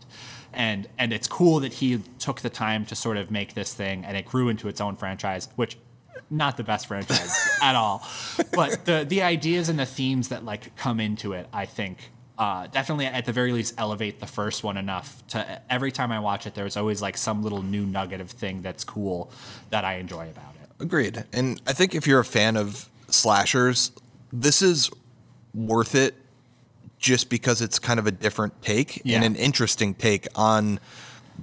And 0.52 0.88
and 0.98 1.12
it's 1.12 1.26
cool 1.28 1.61
that 1.61 1.74
he 1.74 2.02
took 2.18 2.40
the 2.42 2.50
time 2.50 2.85
to 2.87 2.94
sort 2.96 3.16
of 3.16 3.30
make 3.30 3.54
this 3.54 3.72
thing, 3.74 4.04
and 4.04 4.16
it 4.16 4.26
grew 4.26 4.48
into 4.48 4.68
its 4.68 4.80
own 4.80 4.96
franchise, 4.96 5.48
which. 5.56 5.78
Not 6.28 6.56
the 6.56 6.64
best 6.64 6.88
franchise 6.88 7.38
at 7.62 7.76
all, 7.76 8.04
but 8.52 8.85
the 8.85 9.04
the 9.09 9.22
ideas 9.22 9.68
and 9.68 9.78
the 9.78 9.87
themes 9.87 10.26
that 10.30 10.44
like 10.44 10.74
come 10.74 10.98
into 10.98 11.35
it, 11.35 11.46
I 11.52 11.66
think, 11.66 12.11
uh, 12.38 12.66
definitely 12.66 13.07
at 13.07 13.25
the 13.25 13.33
very 13.33 13.53
least 13.53 13.75
elevate 13.79 14.20
the 14.20 14.27
first 14.27 14.62
one 14.62 14.77
enough 14.77 15.27
to 15.29 15.61
every 15.72 15.90
time 15.90 16.12
I 16.12 16.20
watch 16.20 16.46
it, 16.46 16.55
there's 16.55 16.77
always 16.77 17.01
like 17.01 17.16
some 17.16 17.42
little 17.42 17.62
new 17.62 17.87
nugget 17.87 18.20
of 18.20 18.31
thing 18.31 18.62
that's 18.62 18.85
cool 18.85 19.31
that 19.70 19.85
I 19.85 19.94
enjoy 19.96 20.29
about 20.31 20.55
it. 20.62 20.68
Agreed. 20.83 21.25
And 21.33 21.61
I 21.66 21.72
think 21.72 21.94
if 21.94 22.07
you're 22.07 22.20
a 22.20 22.25
fan 22.25 22.57
of 22.57 22.88
slashers, 23.09 23.90
this 24.33 24.61
is 24.61 24.90
worth 25.55 25.94
it 25.94 26.14
just 26.99 27.31
because 27.31 27.62
it's 27.62 27.79
kind 27.79 27.99
of 27.99 28.07
a 28.07 28.11
different 28.11 28.61
take 28.62 29.01
Yeah. 29.05 29.16
and 29.16 29.25
an 29.25 29.37
interesting 29.37 29.94
take 29.94 30.27
on 30.35 30.79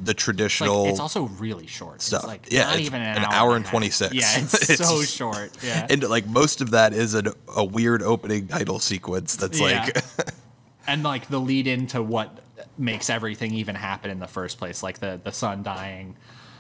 the 0.04 0.14
traditional 0.16 0.88
it's 0.88 1.00
also 1.00 1.24
really 1.40 1.68
short. 1.68 2.02
stuff. 2.02 2.22
It's 2.22 2.28
like 2.28 2.48
yeah, 2.52 2.64
not 2.66 2.78
it's 2.78 2.88
even 2.88 3.02
an, 3.02 3.18
an 3.18 3.26
hour, 3.26 3.34
hour 3.52 3.56
and, 3.56 3.64
half. 3.66 3.72
26. 3.72 4.14
Yeah, 4.14 4.40
it's, 4.40 4.54
It's- 4.72 4.88
so 4.88 5.02
short. 5.04 5.52
Yeah. 5.64 5.86
and 5.90 6.04
like 6.10 6.26
most 6.28 6.62
of 6.62 6.72
that 6.72 6.94
is 6.94 7.14
a, 7.16 7.32
a 7.56 7.64
weird 7.64 8.02
opening 8.02 8.48
title 8.48 8.80
sequence 8.80 9.36
that's 9.36 9.60
Yeah. 9.60 9.86
like 9.96 10.04
and 10.88 11.04
like 11.04 11.28
the 11.28 11.40
lead 11.40 11.68
into 11.68 12.02
what 12.02 12.40
makes 12.78 13.10
everything 13.10 13.54
even 13.54 13.76
happen 13.76 14.10
in 14.12 14.20
the 14.20 14.28
first 14.28 14.58
place, 14.58 14.84
like 14.84 15.00
the 15.00 15.20
the 15.24 15.32
son 15.32 15.64
dying. 15.64 16.16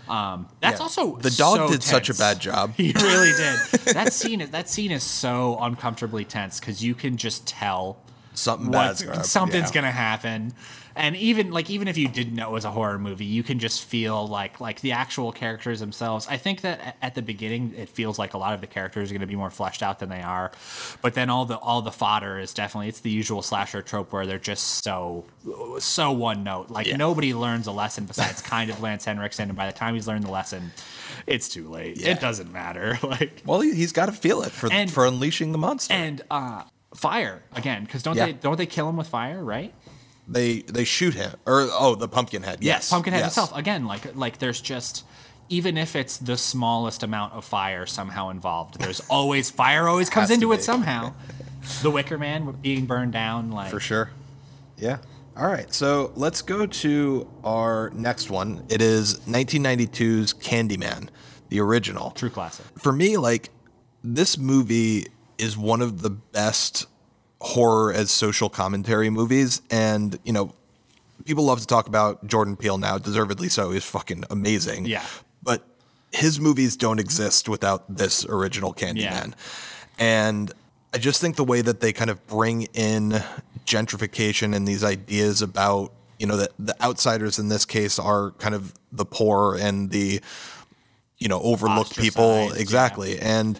Um, 0.07 0.47
that's 0.59 0.79
Yeah. 0.79 0.83
also 0.83 1.15
The 1.15 1.29
dog 1.31 1.55
so 1.57 1.69
did 1.69 1.81
such 1.81 2.09
a 2.09 2.13
bad 2.13 2.39
job. 2.41 2.73
He 2.77 2.91
really 2.93 3.31
did. 3.31 3.79
that 3.93 4.12
scene 4.12 4.41
is 4.41 4.49
that 4.49 4.67
scene 4.69 4.91
is 4.91 5.03
so 5.03 5.57
uncomfortably 5.62 6.25
tense 6.25 6.59
because 6.59 6.83
you 6.83 6.93
can 6.93 7.15
just 7.15 7.47
tell 7.47 7.97
something 8.33 8.69
bad's 8.71 9.01
gonna- 9.03 9.23
something's 9.23 9.69
yeah. 9.69 9.75
gonna 9.75 9.91
happen 9.91 10.53
and 10.95 11.15
even 11.15 11.51
like 11.51 11.69
even 11.69 11.88
if 11.88 11.97
you 11.97 12.08
didn't 12.08 12.36
know 12.36 12.49
it 12.49 12.51
was 12.53 12.65
a 12.65 12.71
horror 12.71 12.99
movie 12.99 13.25
you 13.25 13.41
can 13.43 13.58
just 13.60 13.84
feel 13.84 14.27
like 14.27 14.60
like 14.60 14.82
the 14.82 14.91
actual 14.91 15.32
characters 15.32 15.79
themselves 15.79 16.27
i 16.29 16.38
think 16.38 16.62
that 16.62 16.95
at 17.01 17.15
the 17.15 17.21
beginning 17.21 17.73
it 17.77 17.89
feels 17.89 18.19
like 18.19 18.34
a 18.34 18.38
lot 18.38 18.53
of 18.53 18.62
the 18.62 18.67
characters 18.67 19.10
are 19.10 19.13
going 19.13 19.21
to 19.21 19.27
be 19.27 19.36
more 19.36 19.49
fleshed 19.49 19.82
out 19.82 19.99
than 19.99 20.10
they 20.10 20.21
are 20.21 20.51
but 21.01 21.13
then 21.13 21.29
all 21.29 21.45
the 21.45 21.58
all 21.58 21.82
the 21.82 21.91
fodder 21.91 22.38
is 22.39 22.53
definitely 22.53 22.88
it's 22.88 22.99
the 22.99 23.10
usual 23.10 23.41
slasher 23.41 23.82
trope 23.82 24.12
where 24.13 24.25
they're 24.25 24.38
just 24.39 24.84
so 24.84 25.25
so 25.79 26.12
one 26.12 26.43
note 26.43 26.69
like 26.69 26.88
Yeah. 26.88 26.97
nobody 26.97 27.34
learns 27.34 27.67
a 27.67 27.71
lesson 27.71 28.06
besides 28.06 28.41
kind 28.53 28.69
of 28.69 28.82
lance 28.82 29.06
henriksen 29.06 29.49
and 29.49 29.58
by 29.58 29.65
the 29.67 29.73
time 29.77 29.95
he's 29.95 30.08
learned 30.08 30.23
the 30.25 30.32
lesson 30.32 30.71
it's 31.27 31.49
too 31.49 31.67
late 31.67 31.97
Yeah. 31.99 32.10
it 32.12 32.19
doesn't 32.19 32.51
matter 32.51 32.99
like 33.03 33.41
Well, 33.45 33.62
he, 33.62 33.73
he's 33.73 33.91
got 33.91 34.06
to 34.08 34.12
feel 34.12 34.41
it 34.43 34.51
for 34.51 34.71
And- 34.71 34.91
for 34.91 35.06
unleashing 35.06 35.51
the 35.51 35.58
monster. 35.58 35.93
and 35.93 36.21
uh 36.29 36.63
fire 36.93 37.41
again 37.53 37.84
because 37.86 38.03
don't 38.03 38.15
Yeah. 38.15 38.27
they 38.27 38.34
don't 38.34 38.56
they 38.56 38.67
kill 38.67 38.88
him 38.88 38.97
with 38.97 39.08
fire 39.08 39.43
right 39.43 39.73
they 40.27 40.62
they 40.62 40.83
shoot 40.83 41.13
him 41.13 41.33
or 41.45 41.67
oh 41.71 41.95
the 41.95 42.07
pumpkin 42.07 42.43
head. 42.43 42.59
Yes, 42.62 42.89
Pumpkinhead 42.89 43.21
yes. 43.21 43.29
itself. 43.29 43.55
Again, 43.55 43.86
like 43.86 44.15
like 44.15 44.39
there's 44.39 44.62
just 44.62 45.03
even 45.49 45.77
if 45.77 45.95
it's 45.95 46.17
the 46.17 46.38
smallest 46.38 47.03
amount 47.03 47.33
of 47.33 47.45
fire 47.45 47.86
somehow 47.86 48.29
involved, 48.29 48.79
there's 48.79 48.99
always 49.09 49.51
fire 49.51 49.88
always 49.88 50.09
comes 50.09 50.31
into 50.31 50.51
it 50.53 50.62
somehow. 50.62 51.13
The 51.81 51.89
Wicker 51.91 52.17
Man 52.17 52.57
being 52.62 52.86
burned 52.86 53.13
down, 53.13 53.51
like 53.51 53.71
For 53.71 53.79
sure. 53.79 54.09
Yeah. 54.77 54.97
All 55.38 55.47
right. 55.47 55.73
So 55.73 56.12
let's 56.15 56.41
go 56.41 56.65
to 56.65 57.31
our 57.41 57.89
next 57.91 58.29
one. 58.29 58.65
It 58.69 58.81
is 58.81 59.19
1992's 59.21 60.33
Candyman, 60.33 61.07
the 61.47 61.62
original. 61.62 62.12
true 62.12 62.29
classic. 62.29 62.65
For 62.77 62.91
me, 62.91 63.15
like, 63.15 63.49
this 64.03 64.38
movie 64.38 65.07
is 65.38 65.57
one 65.57 65.81
of 65.81 66.01
the 66.01 66.09
best 66.09 66.86
horror 67.43 67.91
as 67.93 68.10
social 68.10 68.49
commentary 68.49 69.10
movies. 69.10 69.62
And, 69.69 70.17
you 70.23 70.32
know, 70.32 70.53
people 71.25 71.43
love 71.43 71.60
to 71.60 71.67
talk 71.67 71.88
about 71.88 72.25
Jordan 72.25 72.56
Peele 72.56 72.77
now, 72.77 72.97
deservedly 72.97 73.49
so. 73.49 73.71
He's 73.71 73.84
fucking 73.84 74.23
amazing. 74.29 74.86
Yeah. 74.86 75.06
But 75.43 75.67
his 76.12 76.39
movies 76.39 76.77
don't 76.77 76.99
exist 76.99 77.49
without 77.49 77.84
this 77.93 78.25
original 78.25 78.73
Candyman. 78.73 79.34
And 79.99 80.53
I 80.93 80.99
just 80.99 81.19
think 81.19 81.36
the 81.36 81.43
way 81.43 81.62
that 81.62 81.82
they 81.82 81.91
kind 81.91 82.10
of 82.10 82.25
bring 82.27 82.63
in 82.73 83.21
gentrification 83.65 84.56
and 84.56 84.65
these 84.65 84.84
ideas 84.84 85.41
about, 85.41 85.91
you 86.17 86.27
know, 86.27 86.38
that 86.38 86.51
the 86.58 86.82
outsiders 86.82 87.39
in 87.39 87.49
this 87.49 87.65
case 87.65 87.99
are 87.99 88.32
kind 88.32 88.56
of 88.56 88.73
the 88.93 89.06
poor 89.06 89.58
and 89.60 89.89
the 89.89 90.21
you 91.17 91.27
know 91.29 91.39
overlooked 91.41 91.97
people 91.97 92.23
Ostracized, 92.23 92.56
yeah. 92.56 92.62
exactly 92.62 93.19
and 93.19 93.60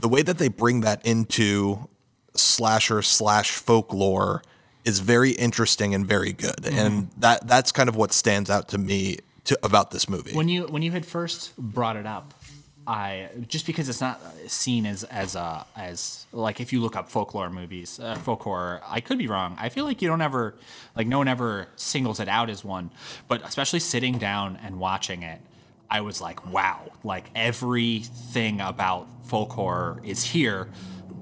the 0.00 0.08
way 0.08 0.22
that 0.22 0.38
they 0.38 0.48
bring 0.48 0.80
that 0.80 1.04
into 1.06 1.88
slasher 2.34 3.02
slash 3.02 3.52
folklore 3.52 4.42
is 4.84 4.98
very 5.00 5.30
interesting 5.32 5.94
and 5.94 6.06
very 6.06 6.32
good. 6.32 6.56
Mm-hmm. 6.56 6.78
and 6.78 7.10
that 7.18 7.46
that's 7.46 7.72
kind 7.72 7.88
of 7.88 7.96
what 7.96 8.12
stands 8.12 8.50
out 8.50 8.68
to 8.68 8.78
me 8.78 9.18
to, 9.44 9.58
about 9.62 9.90
this 9.90 10.08
movie. 10.08 10.32
When 10.32 10.48
you 10.48 10.64
when 10.64 10.82
you 10.82 10.90
had 10.90 11.06
first 11.06 11.56
brought 11.56 11.96
it 11.96 12.06
up 12.06 12.34
i 12.86 13.28
just 13.46 13.64
because 13.64 13.88
it's 13.88 14.00
not 14.00 14.20
seen 14.48 14.86
as 14.86 15.04
as 15.04 15.36
a 15.36 15.64
as 15.76 16.26
like 16.32 16.60
if 16.60 16.72
you 16.72 16.80
look 16.80 16.96
up 16.96 17.08
folklore 17.08 17.48
movies 17.48 18.00
uh, 18.00 18.16
folk 18.16 18.42
horror 18.42 18.80
i 18.88 19.00
could 19.00 19.18
be 19.18 19.28
wrong. 19.28 19.56
I 19.58 19.68
feel 19.68 19.84
like 19.84 20.02
you 20.02 20.08
don't 20.08 20.20
ever 20.20 20.56
like 20.96 21.06
no 21.06 21.18
one 21.18 21.28
ever 21.28 21.68
singles 21.76 22.18
it 22.18 22.28
out 22.28 22.50
as 22.50 22.64
one. 22.64 22.90
But 23.28 23.46
especially 23.46 23.78
sitting 23.80 24.18
down 24.18 24.58
and 24.62 24.80
watching 24.80 25.22
it 25.22 25.40
i 25.90 26.00
was 26.00 26.20
like 26.20 26.44
wow. 26.50 26.90
Like 27.04 27.30
everything 27.34 28.60
about 28.60 29.06
folk 29.24 29.52
horror 29.52 30.00
is 30.04 30.24
here 30.24 30.68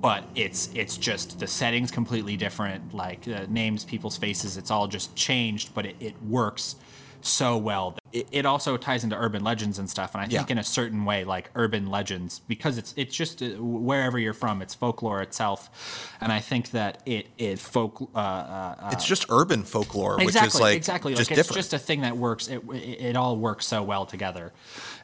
but 0.01 0.25
it's 0.35 0.71
it's 0.75 0.97
just 0.97 1.39
the 1.41 1.47
settings 1.47 1.91
completely 1.91 2.37
different 2.37 2.95
like 2.95 3.27
uh, 3.29 3.47
names 3.49 3.85
people's 3.85 4.17
faces 4.17 4.57
it's 4.57 4.71
all 4.71 4.87
just 4.87 5.15
changed 5.17 5.75
but 5.75 5.87
it, 5.87 5.97
it 6.01 6.15
works 6.23 6.77
so 7.23 7.55
well 7.57 7.97
it, 8.13 8.27
it 8.33 8.47
also 8.47 8.77
ties 8.79 9.05
into 9.05 9.15
urban 9.15 9.45
legends 9.45 9.79
and 9.79 9.91
stuff 9.91 10.15
and 10.15 10.23
i 10.23 10.27
think 10.27 10.49
Yeah. 10.49 10.53
in 10.53 10.59
a 10.59 10.65
certain 10.65 11.05
way 11.05 11.23
like 11.25 11.51
urban 11.55 11.91
legends 11.91 12.41
because 12.49 12.79
it's 12.79 12.95
it's 12.97 13.15
just 13.15 13.43
uh, 13.43 13.49
wherever 13.59 14.19
you're 14.19 14.33
from 14.33 14.63
it's 14.63 14.75
folklore 14.75 15.21
itself 15.21 16.17
and 16.21 16.33
i 16.33 16.41
think 16.41 16.71
that 16.71 17.03
it 17.05 17.27
it 17.37 17.59
folk 17.59 18.09
uh, 18.15 18.19
uh, 18.19 18.91
it's 18.93 19.05
just 19.05 19.27
urban 19.29 19.65
folklore 19.65 20.17
which 20.17 20.29
exactly, 20.29 20.49
is 20.49 20.61
like 20.61 20.77
exactly. 20.77 21.15
just 21.15 21.31
like 21.31 21.39
it's 21.39 21.49
different 21.49 21.57
just 21.59 21.75
a 21.75 21.79
thing 21.79 22.01
that 22.01 22.17
works. 22.17 22.49
It, 22.49 22.63
it 22.73 23.01
it 23.11 23.17
all 23.17 23.37
works 23.37 23.67
so 23.67 23.83
well 23.83 24.07
together, 24.07 24.53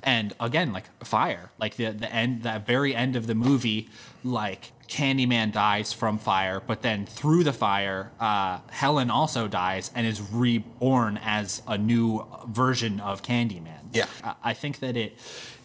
and 0.03 0.35
again, 0.41 0.73
like 0.73 0.85
fire, 1.05 1.51
like 1.59 1.77
the 1.77 1.91
the 1.91 2.11
end, 2.13 2.43
that 2.43 2.67
very 2.67 2.95
end 2.95 3.15
of 3.17 3.27
the 3.27 3.35
movie, 3.35 3.89
like 4.25 4.73
Candyman 4.89 5.53
dies 5.53 5.93
from 5.93 6.19
fire, 6.19 6.63
but 6.67 6.83
then 6.83 7.07
through 7.07 7.45
the 7.45 7.53
fire, 7.53 8.13
uh, 8.21 8.61
Helen 8.71 9.11
also 9.11 9.49
dies 9.49 9.91
and 9.95 10.07
is 10.07 10.21
reborn 10.21 11.19
as 11.23 11.63
a 11.67 11.77
new 11.77 12.27
version 12.49 13.01
of 13.01 13.23
Candyman. 13.23 13.81
Yeah. 13.93 14.07
I, 14.23 14.35
I 14.45 14.55
think 14.55 14.79
that 14.81 14.97
it. 14.97 15.19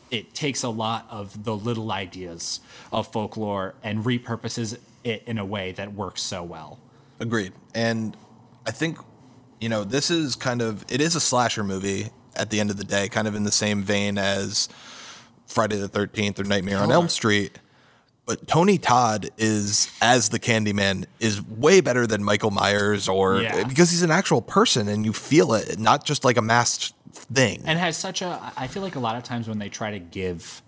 It 0.10 0.34
takes 0.34 0.62
a 0.62 0.68
lot 0.68 1.08
of 1.10 1.46
the 1.46 1.56
little 1.56 1.90
ideas 1.90 2.60
of 2.92 3.08
folklore 3.08 3.76
and 3.82 4.04
repurposes 4.04 4.78
it 5.06 5.24
in 5.26 5.38
a 5.38 5.46
way 5.46 5.72
that 5.72 5.94
works 5.94 6.22
so 6.22 6.44
well. 6.44 6.80
Agreed. 7.22 7.54
And 7.74 8.18
I 8.68 8.72
think, 8.72 8.98
you 9.62 9.70
know, 9.70 9.86
this 9.86 10.12
is 10.12 10.36
kind 10.36 10.62
of 10.62 10.84
it 10.90 11.00
is 11.00 11.16
a 11.16 11.22
slasher 11.22 11.64
movie 11.64 12.10
at 12.36 12.50
the 12.50 12.60
end 12.60 12.70
of 12.70 12.76
the 12.76 12.84
day, 12.84 13.08
kind 13.08 13.26
of 13.26 13.36
in 13.36 13.46
the 13.46 13.54
same 13.54 13.84
vein 13.84 14.18
as 14.18 14.68
Friday 15.48 15.78
the 15.78 15.88
Thirteenth 15.88 16.38
or 16.38 16.44
Nightmare 16.44 16.80
on 16.80 16.92
Elm 16.92 17.08
Street. 17.08 17.60
But 18.26 18.48
Tony 18.48 18.78
Todd 18.78 19.30
is 19.38 19.92
as 20.02 20.30
the 20.30 20.40
Candyman 20.40 21.06
is 21.20 21.42
way 21.42 21.82
better 21.82 22.06
than 22.08 22.24
Michael 22.24 22.52
Myers 22.52 23.10
or 23.10 23.42
Yeah. 23.42 23.64
because 23.68 23.90
he's 23.92 24.04
an 24.04 24.12
actual 24.12 24.42
person 24.42 24.88
and 24.88 25.04
you 25.06 25.12
feel 25.14 25.54
it, 25.54 25.80
not 25.80 26.06
just 26.06 26.24
like 26.24 26.38
a 26.38 26.42
masked 26.42 26.94
thing. 27.14 27.62
and 27.66 27.78
has 27.78 27.98
such 27.98 28.22
a 28.22 28.54
i 28.56 28.68
feel 28.68 28.82
like 28.82 28.96
a 28.96 29.00
lot 29.00 29.16
of 29.18 29.24
times 29.24 29.48
when 29.48 29.60
they 29.60 29.68
try 29.70 29.92
to 29.92 30.00
give 30.00 30.62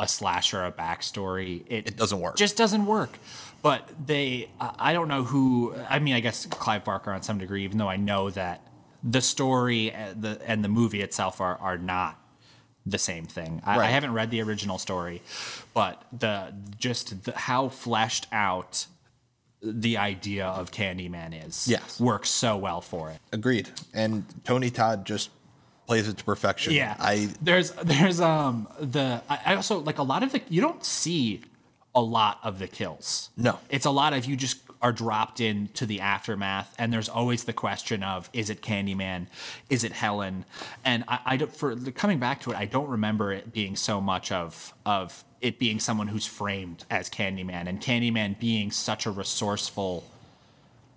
a 0.00 0.06
slasher 0.08 0.64
a 0.64 0.72
backstory 0.72 1.62
it, 1.68 1.86
It 1.88 1.96
doesn't 1.96 2.18
work. 2.20 2.36
just 2.36 2.56
doesn't 2.56 2.86
work 2.86 3.18
but 3.62 3.88
they 4.04 4.48
I 4.60 4.74
i 4.78 4.92
don't 4.92 5.06
know 5.08 5.22
who 5.22 5.74
i 5.88 5.98
mean 6.00 6.14
i 6.14 6.20
guess 6.20 6.44
clive 6.46 6.84
barker 6.84 7.12
on 7.12 7.22
some 7.22 7.38
degree 7.38 7.62
even 7.64 7.78
though 7.78 7.88
i 7.88 7.96
know 7.96 8.30
that 8.30 8.66
the 9.04 9.20
story 9.20 9.92
and 9.92 10.20
the, 10.22 10.40
and 10.44 10.64
the 10.64 10.68
movie 10.68 11.02
itself 11.02 11.40
are, 11.40 11.56
are 11.58 11.78
not 11.78 12.18
the 12.86 12.98
same 12.98 13.26
thing 13.26 13.60
I, 13.66 13.78
I 13.80 13.86
haven't 13.86 14.12
read 14.12 14.30
the 14.30 14.40
original 14.42 14.78
story 14.78 15.20
but 15.74 16.02
the 16.16 16.54
just 16.78 17.24
the, 17.24 17.32
how 17.32 17.68
fleshed 17.68 18.26
out 18.32 18.86
the 19.62 19.96
idea 19.96 20.46
of 20.46 20.70
candyman 20.70 21.46
is 21.46 21.66
Yes. 21.66 21.98
works 22.00 22.28
so 22.30 22.56
well 22.56 22.80
for 22.80 23.10
it 23.10 23.18
Agreed. 23.32 23.70
And 23.92 24.24
Tony 24.44 24.70
Todd 24.70 25.04
just 25.04 25.30
plays 25.86 26.08
it 26.08 26.16
to 26.18 26.24
perfection. 26.24 26.72
Yeah, 26.72 26.96
I 26.98 27.28
there's 27.40 27.70
there's 27.72 28.20
um 28.20 28.66
the 28.80 29.22
I 29.28 29.54
also 29.54 29.78
like 29.78 29.98
a 29.98 30.02
lot 30.02 30.22
of 30.22 30.32
the 30.32 30.42
you 30.48 30.60
don't 30.60 30.84
see 30.84 31.42
a 31.94 32.00
lot 32.02 32.38
of 32.42 32.58
the 32.58 32.66
kills. 32.68 33.30
No. 33.36 33.58
it's 33.70 33.86
a 33.86 33.90
lot 33.90 34.12
of 34.12 34.26
you 34.26 34.36
just 34.36 34.65
are 34.82 34.92
dropped 34.92 35.40
into 35.40 35.86
the 35.86 36.00
aftermath, 36.00 36.74
and 36.78 36.92
there's 36.92 37.08
always 37.08 37.44
the 37.44 37.52
question 37.52 38.02
of 38.02 38.28
is 38.32 38.50
it 38.50 38.60
Candyman, 38.62 39.26
is 39.70 39.84
it 39.84 39.92
Helen, 39.92 40.44
and 40.84 41.04
I, 41.08 41.18
I 41.26 41.36
don't 41.36 41.54
for 41.54 41.74
coming 41.92 42.18
back 42.18 42.40
to 42.42 42.50
it, 42.52 42.56
I 42.56 42.66
don't 42.66 42.88
remember 42.88 43.32
it 43.32 43.52
being 43.52 43.76
so 43.76 44.00
much 44.00 44.30
of 44.32 44.74
of 44.84 45.24
it 45.40 45.58
being 45.58 45.78
someone 45.80 46.08
who's 46.08 46.26
framed 46.26 46.84
as 46.90 47.08
Candyman 47.10 47.66
and 47.68 47.80
Candyman 47.80 48.38
being 48.38 48.70
such 48.70 49.06
a 49.06 49.10
resourceful 49.10 50.04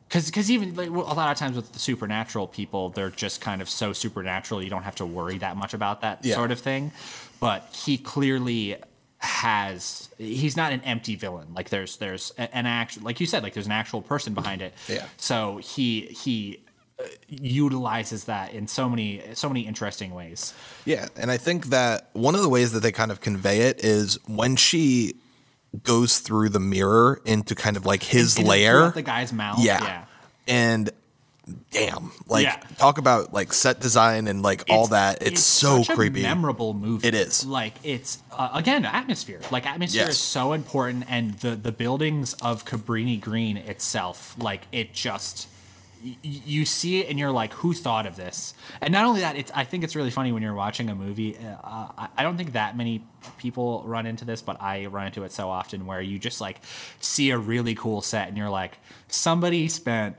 because 0.08 0.26
because 0.26 0.50
even 0.50 0.74
like, 0.76 0.90
well, 0.90 1.06
a 1.06 1.14
lot 1.14 1.32
of 1.32 1.38
times 1.38 1.56
with 1.56 1.72
the 1.72 1.80
supernatural 1.80 2.48
people, 2.48 2.90
they're 2.90 3.12
just 3.12 3.42
kind 3.42 3.62
of 3.62 3.70
so 3.70 3.94
supernatural 3.94 4.64
you 4.64 4.70
don't 4.70 4.84
have 4.84 4.96
to 4.96 5.06
worry 5.06 5.38
that 5.38 5.56
much 5.56 5.74
about 5.74 6.02
that 6.02 6.26
Yeah. 6.26 6.36
sort 6.36 6.52
of 6.52 6.60
thing. 6.60 6.92
But 7.40 7.70
he 7.86 7.98
clearly 7.98 8.76
has 9.20 10.10
he's 10.18 10.56
not 10.56 10.72
an 10.72 10.82
empty 10.82 11.16
villain 11.16 11.48
like 11.54 11.70
there's 11.70 11.98
there's 11.98 12.32
an 12.38 12.66
actual 12.66 13.04
like 13.04 13.20
you 13.20 13.26
said 13.26 13.44
like 13.44 13.54
there's 13.54 13.66
an 13.66 13.72
actual 13.74 14.02
person 14.02 14.34
behind 14.34 14.62
it 14.62 14.74
Yeah. 14.88 15.06
so 15.18 15.58
he 15.58 16.02
he 16.06 16.62
uh, 17.00 17.04
utilizes 17.28 18.24
that 18.26 18.54
in 18.54 18.68
so 18.68 18.88
many 18.90 19.22
so 19.34 19.50
many 19.50 19.62
interesting 19.68 20.14
ways 20.14 20.54
Yeah, 20.86 21.08
and 21.18 21.30
I 21.32 21.38
think 21.38 21.68
that 21.68 22.10
one 22.14 22.34
of 22.36 22.42
the 22.42 22.50
ways 22.50 22.72
that 22.72 22.80
they 22.82 22.92
kind 22.94 23.12
of 23.12 23.20
convey 23.20 23.62
it 23.62 23.84
is 23.84 24.18
when 24.28 24.56
she 24.56 25.16
goes 25.84 26.20
through 26.20 26.50
the 26.50 26.60
mirror 26.60 27.22
into 27.26 27.56
kind 27.56 27.76
of 27.78 27.86
like 27.86 28.04
his 28.04 28.38
In- 28.38 28.46
lair. 28.46 28.92
the 28.92 29.02
guy's 29.02 29.34
mouth 29.34 29.60
yeah. 29.60 29.84
yeah 29.84 30.06
And 30.48 30.90
damn, 31.72 32.12
like 32.28 32.44
Yeah. 32.46 32.60
talk 32.78 32.98
about 32.98 33.34
like 33.34 33.54
set 33.54 33.80
design 33.80 34.28
and 34.28 34.42
like 34.42 34.64
all 34.70 34.88
that. 34.88 35.22
It's, 35.22 35.42
so 35.42 35.84
such 35.84 35.96
creepy. 35.96 36.22
A 36.22 36.24
memorable 36.24 36.74
movie. 36.74 37.08
It 37.08 37.16
is. 37.16 37.46
like 37.46 37.74
it's 37.84 38.20
uh, 38.32 38.50
again 38.54 38.86
atmosphere. 38.86 39.42
Like 39.52 39.66
atmosphere 39.66 40.02
Yes. 40.04 40.12
is 40.12 40.18
so 40.20 40.54
important, 40.54 41.06
and 41.10 41.34
the 41.40 41.56
the 41.56 41.72
buildings 41.72 42.34
of 42.42 42.66
Cabrini 42.66 43.20
Green 43.20 43.58
itself, 43.58 44.36
like 44.40 44.62
it 44.72 44.94
just. 44.94 45.48
y- 46.04 46.16
You 46.24 46.66
see 46.66 47.00
it 47.02 47.10
and 47.10 47.20
you're 47.20 47.32
like, 47.32 47.52
who 47.54 47.74
thought 47.74 48.06
of 48.06 48.16
this? 48.16 48.54
And 48.82 48.92
not 48.94 49.04
only 49.06 49.20
that, 49.22 49.36
it's. 49.36 49.52
I 49.54 49.64
think 49.66 49.84
it's 49.84 49.96
really 49.96 50.12
funny 50.12 50.32
when 50.32 50.42
you're 50.42 50.54
watching 50.54 50.90
a 50.90 50.96
movie. 50.96 51.38
Uh, 51.38 52.08
I 52.18 52.24
don't 52.24 52.38
think 52.38 52.54
that 52.54 52.78
many 52.78 53.04
people 53.38 53.84
run 53.86 54.06
into 54.06 54.24
this, 54.26 54.42
but 54.42 54.62
I 54.62 54.86
run 54.86 55.08
into 55.08 55.24
it 55.24 55.32
so 55.34 55.50
often 55.50 55.86
where 55.86 56.02
you 56.02 56.18
just 56.20 56.40
like 56.40 56.62
see 57.02 57.32
a 57.32 57.38
really 57.38 57.76
cool 57.76 58.02
set 58.02 58.30
and 58.30 58.38
you're 58.38 58.50
like, 58.50 58.78
somebody 59.10 59.68
spent 59.68 60.16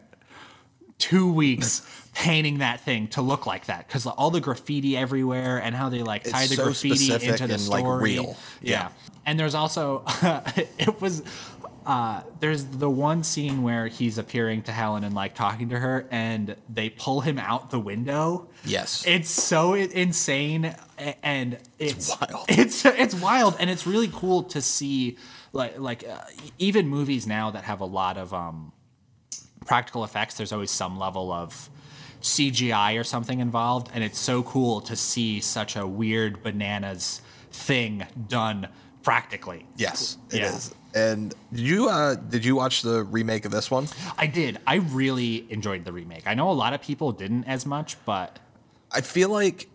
two 1.00 1.32
weeks 1.32 1.82
painting 2.14 2.58
that 2.58 2.80
thing 2.80 3.08
to 3.08 3.22
look 3.22 3.46
like 3.46 3.66
that 3.66 3.88
because 3.88 4.06
all 4.06 4.30
the 4.30 4.40
graffiti 4.40 4.96
everywhere 4.96 5.58
and 5.58 5.74
how 5.74 5.88
they 5.88 6.02
like 6.02 6.22
tie 6.22 6.46
the 6.46 6.54
so 6.54 6.64
graffiti 6.64 7.12
into 7.12 7.46
the 7.46 7.54
and, 7.54 7.68
like, 7.68 7.80
story. 7.80 8.02
real. 8.02 8.36
Yeah. 8.60 8.70
Yeah. 8.70 8.88
And 9.26 9.38
there's 9.38 9.54
also 9.54 10.04
it 10.78 11.00
was 11.00 11.22
uh, 11.86 12.22
there's 12.40 12.66
the 12.66 12.90
one 12.90 13.24
scene 13.24 13.62
where 13.62 13.86
he's 13.86 14.18
appearing 14.18 14.62
to 14.62 14.72
Helen 14.72 15.02
and 15.02 15.14
like 15.14 15.34
talking 15.34 15.70
to 15.70 15.78
her, 15.78 16.06
and 16.10 16.54
they 16.68 16.90
pull 16.90 17.22
him 17.22 17.38
out 17.38 17.70
the 17.70 17.80
window. 17.80 18.48
Yes. 18.64 19.04
it's 19.06 19.30
so 19.30 19.74
insane, 19.74 20.74
and 21.22 21.58
it's, 21.78 22.10
wild. 22.20 22.44
It's 22.48 22.84
it's 22.84 23.14
wild, 23.14 23.56
and 23.58 23.70
it's 23.70 23.86
really 23.86 24.10
cool 24.12 24.44
to 24.44 24.60
see, 24.60 25.16
like 25.52 25.78
like 25.78 26.06
uh, 26.06 26.18
even 26.58 26.86
movies 26.86 27.26
now 27.26 27.50
that 27.50 27.64
have 27.64 27.80
a 27.80 27.86
lot 27.86 28.18
of 28.18 28.34
um, 28.34 28.72
practical 29.70 30.02
effects. 30.02 30.34
There's 30.34 30.50
always 30.50 30.72
some 30.72 30.98
level 30.98 31.30
of 31.30 31.70
CGI 32.22 32.98
or 32.98 33.04
something 33.04 33.38
involved, 33.38 33.88
and 33.94 34.02
it's 34.02 34.18
so 34.18 34.42
cool 34.42 34.80
to 34.80 34.96
see 34.96 35.38
such 35.38 35.76
a 35.76 35.86
weird 35.86 36.42
bananas 36.42 37.22
thing 37.52 38.04
done 38.26 38.66
practically. 39.04 39.68
yes, 39.76 40.18
it 40.32 40.42
is. 40.42 40.74
Yeah. 40.92 41.12
And 41.12 41.32
did 41.52 41.60
you 41.60 41.88
uh 41.88 42.16
did 42.16 42.44
you 42.44 42.56
watch 42.56 42.82
the 42.82 43.04
remake 43.04 43.44
of 43.44 43.52
this 43.52 43.70
one? 43.70 43.86
I 44.18 44.26
did. 44.26 44.58
I 44.66 44.76
really 45.00 45.46
enjoyed 45.52 45.84
the 45.84 45.92
remake. 45.92 46.26
I 46.26 46.34
know 46.34 46.50
a 46.50 46.58
lot 46.64 46.72
of 46.72 46.82
people 46.82 47.12
didn't 47.12 47.44
as 47.44 47.64
much, 47.64 47.96
but 48.04 48.40
I 48.90 49.02
feel 49.02 49.28
like 49.28 49.68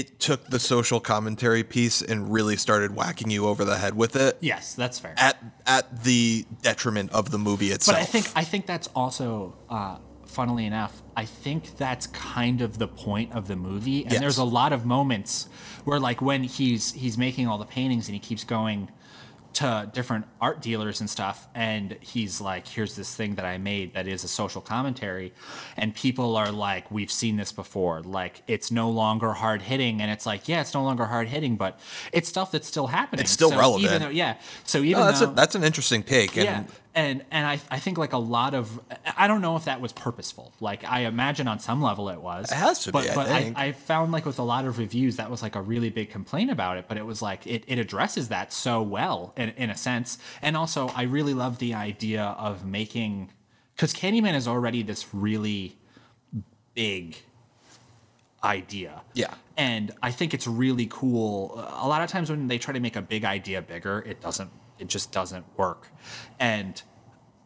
it 0.00 0.20
took 0.20 0.46
the 0.48 0.58
social 0.60 1.00
commentary 1.00 1.64
piece 1.64 2.02
and 2.02 2.32
really 2.32 2.56
started 2.56 2.94
whacking 2.94 3.30
you 3.30 3.46
over 3.46 3.64
the 3.64 3.78
head 3.78 3.94
with 3.96 4.14
it 4.16 4.36
yes, 4.40 4.74
that's 4.74 4.98
fair. 4.98 5.14
at 5.16 5.36
at 5.66 6.04
the 6.04 6.44
detriment 6.62 7.10
of 7.12 7.30
the 7.30 7.38
movie 7.38 7.70
itself. 7.70 7.96
But 7.96 8.02
I 8.02 8.04
think 8.04 8.26
I 8.36 8.44
think 8.44 8.66
that's 8.66 8.88
also, 8.94 9.56
uh, 9.70 9.98
funnily 10.26 10.66
enough, 10.66 11.02
I 11.16 11.24
think 11.24 11.76
that's 11.78 12.06
kind 12.08 12.60
of 12.60 12.78
the 12.78 12.88
point 12.88 13.32
of 13.32 13.48
the 13.48 13.56
movie. 13.56 14.02
And 14.02 14.12
Yes. 14.12 14.20
there's 14.20 14.38
a 14.38 14.44
lot 14.60 14.72
of 14.72 14.84
moments 14.84 15.48
where, 15.84 15.98
like, 16.00 16.20
when 16.20 16.42
he's 16.44 16.92
he's 16.92 17.16
making 17.16 17.48
all 17.48 17.58
the 17.58 17.64
paintings 17.78 18.08
and 18.08 18.14
he 18.14 18.20
keeps 18.20 18.44
going 18.44 18.90
to 19.56 19.88
different 19.94 20.26
art 20.38 20.60
dealers 20.60 21.00
and 21.00 21.08
stuff 21.08 21.48
and 21.54 21.96
he's 22.00 22.42
like 22.42 22.68
here's 22.68 22.94
this 22.94 23.14
thing 23.14 23.36
that 23.36 23.46
i 23.46 23.56
made 23.56 23.94
that 23.94 24.06
is 24.06 24.22
a 24.22 24.28
social 24.28 24.60
commentary 24.60 25.32
and 25.78 25.94
people 25.94 26.36
are 26.36 26.52
like 26.52 26.90
we've 26.90 27.10
seen 27.10 27.36
this 27.36 27.52
before 27.52 28.02
like 28.02 28.42
it's 28.46 28.70
no 28.70 28.90
longer 28.90 29.32
hard 29.32 29.62
hitting 29.62 30.02
and 30.02 30.10
it's 30.10 30.26
like 30.26 30.46
yeah 30.46 30.60
it's 30.60 30.74
no 30.74 30.82
longer 30.82 31.06
hard 31.06 31.28
hitting 31.28 31.56
but 31.56 31.80
it's 32.12 32.28
stuff 32.28 32.52
that's 32.52 32.68
still 32.68 32.88
happening 32.88 33.22
It's 33.22 33.30
still 33.30 33.48
So 33.50 33.56
relevant. 33.58 33.84
even 33.84 34.02
though, 34.02 34.08
yeah 34.10 34.36
so 34.64 34.78
even 34.80 35.00
No, 35.00 35.06
that's 35.06 35.20
though 35.20 35.30
a, 35.30 35.34
that's 35.34 35.54
an 35.54 35.64
interesting 35.64 36.02
take. 36.02 36.36
And 36.36 36.44
yeah 36.44 36.62
and 36.96 37.24
and 37.30 37.46
I, 37.46 37.60
I 37.70 37.78
think 37.78 37.98
like 37.98 38.14
a 38.14 38.18
lot 38.18 38.54
of 38.54 38.80
i 39.16 39.28
don't 39.28 39.42
know 39.42 39.54
if 39.56 39.66
that 39.66 39.80
was 39.80 39.92
purposeful. 39.92 40.52
Like 40.60 40.82
i 40.84 41.00
imagine 41.00 41.46
on 41.46 41.60
some 41.60 41.80
level 41.82 42.08
it 42.08 42.20
was. 42.20 42.50
It 42.50 42.56
has 42.56 42.82
to 42.84 42.92
but, 42.92 43.04
be, 43.04 43.10
I 43.10 43.14
but 43.14 43.26
think. 43.28 43.58
I, 43.58 43.72
found 43.72 44.10
like 44.10 44.24
with 44.24 44.38
a 44.38 44.42
lot 44.42 44.64
of 44.64 44.78
reviews 44.78 45.16
that 45.16 45.30
was 45.30 45.42
like 45.42 45.54
a 45.54 45.60
really 45.60 45.90
big 45.90 46.10
complaint 46.10 46.50
about 46.50 46.78
it. 46.78 46.86
But 46.88 46.96
it 46.96 47.04
was 47.04 47.20
like 47.20 47.46
it, 47.46 47.62
it 47.68 47.78
addresses 47.78 48.28
that 48.28 48.52
so 48.52 48.82
well 48.82 49.34
in, 49.36 49.50
in 49.50 49.70
a 49.70 49.76
sense. 49.76 50.18
And 50.40 50.56
also 50.56 50.88
i 50.96 51.02
really 51.02 51.34
love 51.34 51.58
the 51.58 51.74
idea 51.74 52.22
of 52.38 52.64
making 52.64 53.30
because 53.76 53.92
candyman 53.92 54.34
is 54.34 54.48
already 54.48 54.82
this 54.82 55.14
really 55.14 55.76
big 56.74 57.18
idea. 58.42 59.02
Yeah. 59.12 59.34
and 59.56 59.92
i 60.02 60.10
think 60.10 60.32
it's 60.32 60.46
really 60.46 60.86
cool. 60.86 61.52
A 61.56 61.86
lot 61.86 62.00
of 62.02 62.08
times 62.08 62.30
when 62.30 62.48
they 62.48 62.56
try 62.58 62.72
to 62.72 62.80
make 62.80 62.96
a 62.96 63.02
big 63.02 63.24
idea 63.26 63.60
bigger 63.60 64.02
it 64.06 64.22
doesn't 64.22 64.50
it 64.78 64.88
just 64.88 65.12
doesn't 65.12 65.44
work 65.56 65.88
and 66.38 66.82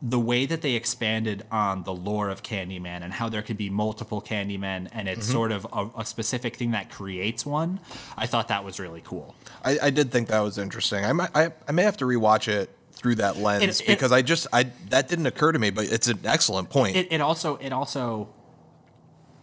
the 0.03 0.18
way 0.18 0.47
that 0.47 0.62
they 0.62 0.72
expanded 0.76 1.45
on 1.51 1.82
the 1.82 1.93
lore 1.93 2.30
of 2.30 2.43
Candyman 2.43 3.03
and 3.03 3.12
how 3.12 3.28
there 3.28 3.43
could 3.43 3.59
be 3.59 3.68
multiple 3.68 4.22
Candymen 4.22 4.88
and 4.93 5.09
it's 5.09 5.26
Mm-hmm. 5.26 5.32
sort 5.32 5.53
of 5.53 5.66
a, 5.72 5.91
a 6.01 6.05
specific 6.07 6.57
thing 6.57 6.70
that 6.70 6.91
creates 6.91 7.45
one, 7.45 7.80
I 8.16 8.26
thought 8.26 8.49
that 8.49 8.64
was 8.64 8.80
really 8.80 9.03
cool. 9.05 9.34
I, 9.62 9.78
I 9.82 9.91
did 9.91 10.11
think 10.11 10.28
that 10.28 10.41
was 10.41 10.57
interesting. 10.57 11.05
I 11.05 11.12
might, 11.12 11.30
I, 11.34 11.53
I 11.68 11.72
may 11.72 11.82
have 11.82 11.99
to 11.99 12.07
rewatch 12.07 12.49
it 12.49 12.70
through 12.93 13.16
that 13.16 13.36
lens 13.36 13.62
It- 13.62 13.80
it- 13.82 13.86
because 13.88 14.11
I 14.12 14.22
just 14.22 14.47
I 14.55 14.64
that 14.88 15.09
didn't 15.09 15.26
occur 15.26 15.53
to 15.53 15.59
me, 15.59 15.68
but 15.68 15.84
it's 15.93 16.09
an 16.09 16.20
excellent 16.24 16.70
point. 16.70 16.97
It, 16.97 17.12
it 17.12 17.20
also 17.20 17.57
it 17.57 17.72
also 17.72 18.30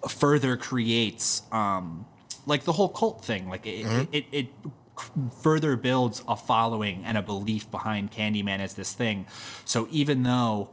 further 0.07 0.57
creates 0.57 1.41
um, 1.51 2.05
like 2.45 2.63
the 2.63 2.71
whole 2.73 2.89
cult 2.89 3.23
thing. 3.23 3.47
Like 3.49 3.65
it, 3.65 3.85
Mm-hmm. 3.85 4.13
it, 4.13 4.25
it, 4.31 4.45
it 4.45 4.47
further 5.41 5.75
builds 5.75 6.23
a 6.27 6.35
following 6.35 7.03
and 7.05 7.17
a 7.17 7.21
belief 7.21 7.69
behind 7.71 8.11
Candyman 8.11 8.59
as 8.59 8.73
this 8.73 8.93
thing. 8.93 9.25
So 9.65 9.87
even 9.91 10.23
though 10.23 10.69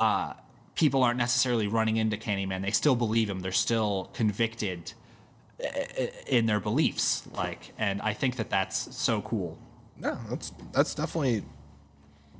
uh, 0.00 0.34
people 0.74 1.02
aren't 1.02 1.18
necessarily 1.18 1.66
running 1.66 1.96
into 1.96 2.16
Candyman, 2.16 2.62
they 2.62 2.70
still 2.70 2.96
believe 2.96 3.28
him. 3.30 3.40
They're 3.40 3.52
still 3.52 4.10
convicted 4.14 4.92
in 6.26 6.46
their 6.46 6.60
beliefs. 6.60 7.22
Like, 7.34 7.72
and 7.78 8.00
I 8.02 8.12
think 8.14 8.36
that 8.36 8.50
that's 8.50 8.96
so 8.96 9.20
cool. 9.22 9.58
No, 9.98 10.18
that's 10.28 10.52
that's 10.72 10.94
definitely 10.94 11.44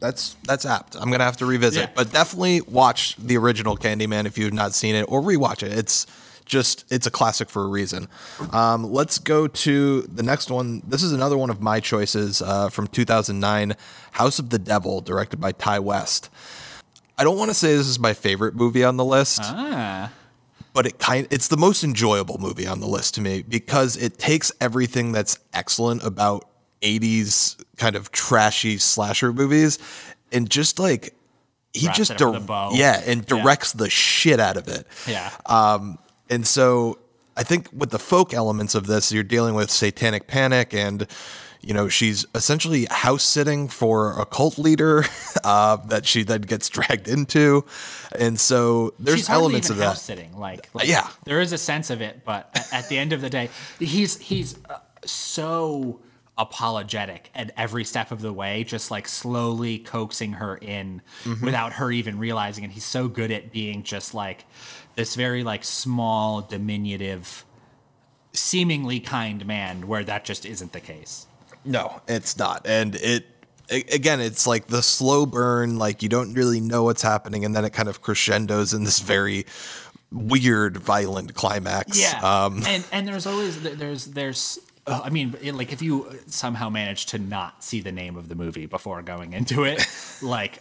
that's 0.00 0.34
that's 0.44 0.66
apt. 0.66 0.96
I'm 0.96 1.10
gonna 1.10 1.24
have 1.24 1.36
to 1.36 1.46
revisit, 1.46 1.82
Yeah. 1.82 1.90
but 1.94 2.12
definitely 2.12 2.60
watch 2.62 3.14
the 3.16 3.36
original 3.36 3.76
Candyman 3.76 4.26
if 4.26 4.36
you've 4.38 4.52
not 4.52 4.74
seen 4.74 4.94
it, 4.96 5.04
or 5.08 5.20
rewatch 5.20 5.62
it. 5.62 5.72
It's 5.72 6.06
just 6.52 6.84
it's 6.92 7.06
a 7.06 7.10
classic 7.10 7.48
for 7.48 7.62
a 7.64 7.66
reason. 7.66 8.06
Um, 8.52 8.84
let's 8.92 9.18
go 9.18 9.48
to 9.48 10.02
the 10.02 10.22
next 10.22 10.50
one. 10.50 10.82
This 10.86 11.02
is 11.02 11.12
another 11.12 11.36
one 11.38 11.48
of 11.50 11.60
my 11.62 11.80
choices 11.80 12.42
uh, 12.42 12.68
from 12.68 12.86
2009, 12.88 13.74
House 14.12 14.38
of 14.38 14.50
the 14.50 14.58
Devil, 14.58 15.00
directed 15.00 15.40
by 15.40 15.52
Ti 15.52 15.78
West. 15.78 16.28
I 17.18 17.24
don't 17.24 17.38
want 17.38 17.50
to 17.50 17.54
say 17.54 17.74
this 17.74 17.86
is 17.88 17.98
my 17.98 18.12
favorite 18.12 18.54
movie 18.54 18.84
on 18.84 18.96
the 18.98 19.04
list 19.04 19.40
Ah, 19.42 20.12
but 20.74 20.86
it 20.86 20.98
kind 20.98 21.26
it's 21.30 21.48
the 21.48 21.56
most 21.56 21.84
enjoyable 21.84 22.38
movie 22.38 22.66
on 22.66 22.80
the 22.80 22.86
list 22.86 23.14
to 23.14 23.20
me 23.20 23.42
because 23.42 23.96
it 23.96 24.18
takes 24.18 24.52
everything 24.60 25.12
that's 25.12 25.38
excellent 25.52 26.02
about 26.04 26.48
80s 26.82 27.62
kind 27.76 27.96
of 27.96 28.10
trashy 28.12 28.76
slasher 28.78 29.32
movies 29.32 29.78
and 30.32 30.50
just 30.50 30.78
like 30.78 31.14
he 31.74 31.86
Wraps 31.86 31.98
just 31.98 32.10
it 32.12 32.22
up 32.22 32.32
with 32.34 32.42
a 32.42 32.46
bow. 32.46 32.70
yeah 32.74 33.00
and 33.06 33.20
Yeah. 33.30 33.36
directs 33.42 33.72
the 33.72 33.88
shit 33.88 34.40
out 34.40 34.56
of 34.56 34.66
it 34.68 34.86
yeah. 35.06 35.30
um, 35.46 35.98
and 36.32 36.46
so 36.46 36.98
I 37.36 37.42
think 37.44 37.68
with 37.72 37.90
the 37.90 37.98
folk 37.98 38.32
elements 38.34 38.74
of 38.74 38.86
this, 38.86 39.12
you're 39.12 39.22
dealing 39.24 39.54
with 39.54 39.70
satanic 39.70 40.26
panic 40.26 40.74
and 40.74 41.06
you 41.64 41.72
know, 41.72 41.88
she's 41.88 42.26
essentially 42.34 42.86
house 42.90 43.22
sitting 43.22 43.68
for 43.68 44.18
a 44.20 44.26
cult 44.26 44.58
leader 44.58 45.04
uh, 45.44 45.76
that 45.86 46.04
she 46.06 46.24
then 46.24 46.40
gets 46.40 46.68
dragged 46.68 47.06
into. 47.06 47.64
And 48.18 48.40
so 48.40 48.94
there's 48.98 49.18
She's 49.20 49.30
elements 49.30 49.70
of 49.70 49.76
that. 49.76 49.84
house 49.86 50.02
sitting. 50.02 50.36
Like, 50.36 50.68
like, 50.74 50.88
Yeah. 50.88 51.08
there 51.24 51.40
is 51.40 51.52
a 51.52 51.58
sense 51.58 51.90
of 51.90 52.00
it, 52.00 52.24
but 52.24 52.50
at 52.72 52.88
the 52.88 52.98
end 52.98 53.12
of 53.12 53.20
the 53.20 53.30
day, 53.30 53.48
he's 53.78 54.18
he's 54.18 54.56
uh, 54.68 54.78
so 55.04 56.00
apologetic 56.36 57.30
at 57.34 57.52
every 57.56 57.84
step 57.84 58.10
of 58.10 58.20
the 58.22 58.32
way, 58.32 58.64
just 58.64 58.90
like 58.90 59.06
slowly 59.06 59.78
coaxing 59.78 60.32
her 60.34 60.56
in 60.56 61.00
Mm-hmm. 61.24 61.44
without 61.44 61.74
her 61.74 61.92
even 61.92 62.18
realizing. 62.18 62.64
And 62.64 62.72
he's 62.72 62.84
so 62.84 63.06
good 63.06 63.30
at 63.30 63.52
being 63.52 63.84
just 63.84 64.14
like 64.14 64.44
this 64.96 65.14
very 65.14 65.42
like 65.44 65.64
small, 65.64 66.42
diminutive, 66.42 67.44
seemingly 68.32 69.00
kind 69.00 69.44
man, 69.46 69.86
where 69.88 70.04
that 70.04 70.24
just 70.24 70.44
isn't 70.46 70.72
the 70.72 70.80
case. 70.80 71.26
No, 71.64 72.00
it's 72.08 72.36
not. 72.38 72.66
And 72.66 72.94
it 72.96 73.26
again, 73.70 74.20
it's 74.20 74.46
like 74.46 74.66
the 74.66 74.82
slow 74.82 75.26
burn, 75.26 75.78
like 75.78 76.02
you 76.02 76.08
don't 76.08 76.34
really 76.34 76.60
know 76.60 76.82
what's 76.84 77.02
happening, 77.02 77.44
and 77.44 77.54
then 77.54 77.64
it 77.64 77.72
kind 77.72 77.88
of 77.88 78.02
crescendos 78.02 78.74
in 78.74 78.84
this 78.84 78.98
very 79.00 79.46
weird, 80.10 80.76
violent 80.76 81.34
climax. 81.34 81.98
Yeah, 82.00 82.20
Um, 82.22 82.62
and 82.66 82.84
and 82.92 83.06
there's 83.08 83.26
always 83.26 83.60
there's 83.62 84.06
there's. 84.06 84.58
Uh, 84.84 85.00
I 85.04 85.10
mean, 85.10 85.36
it- 85.40 85.54
like 85.54 85.72
if 85.72 85.80
you 85.80 86.18
somehow 86.26 86.68
manage 86.68 87.06
to 87.06 87.18
not 87.18 87.62
see 87.62 87.80
the 87.80 87.92
name 87.92 88.16
of 88.16 88.28
the 88.28 88.34
movie 88.34 88.66
before 88.66 89.00
going 89.02 89.32
into 89.32 89.62
it, 89.62 89.86
like 90.22 90.58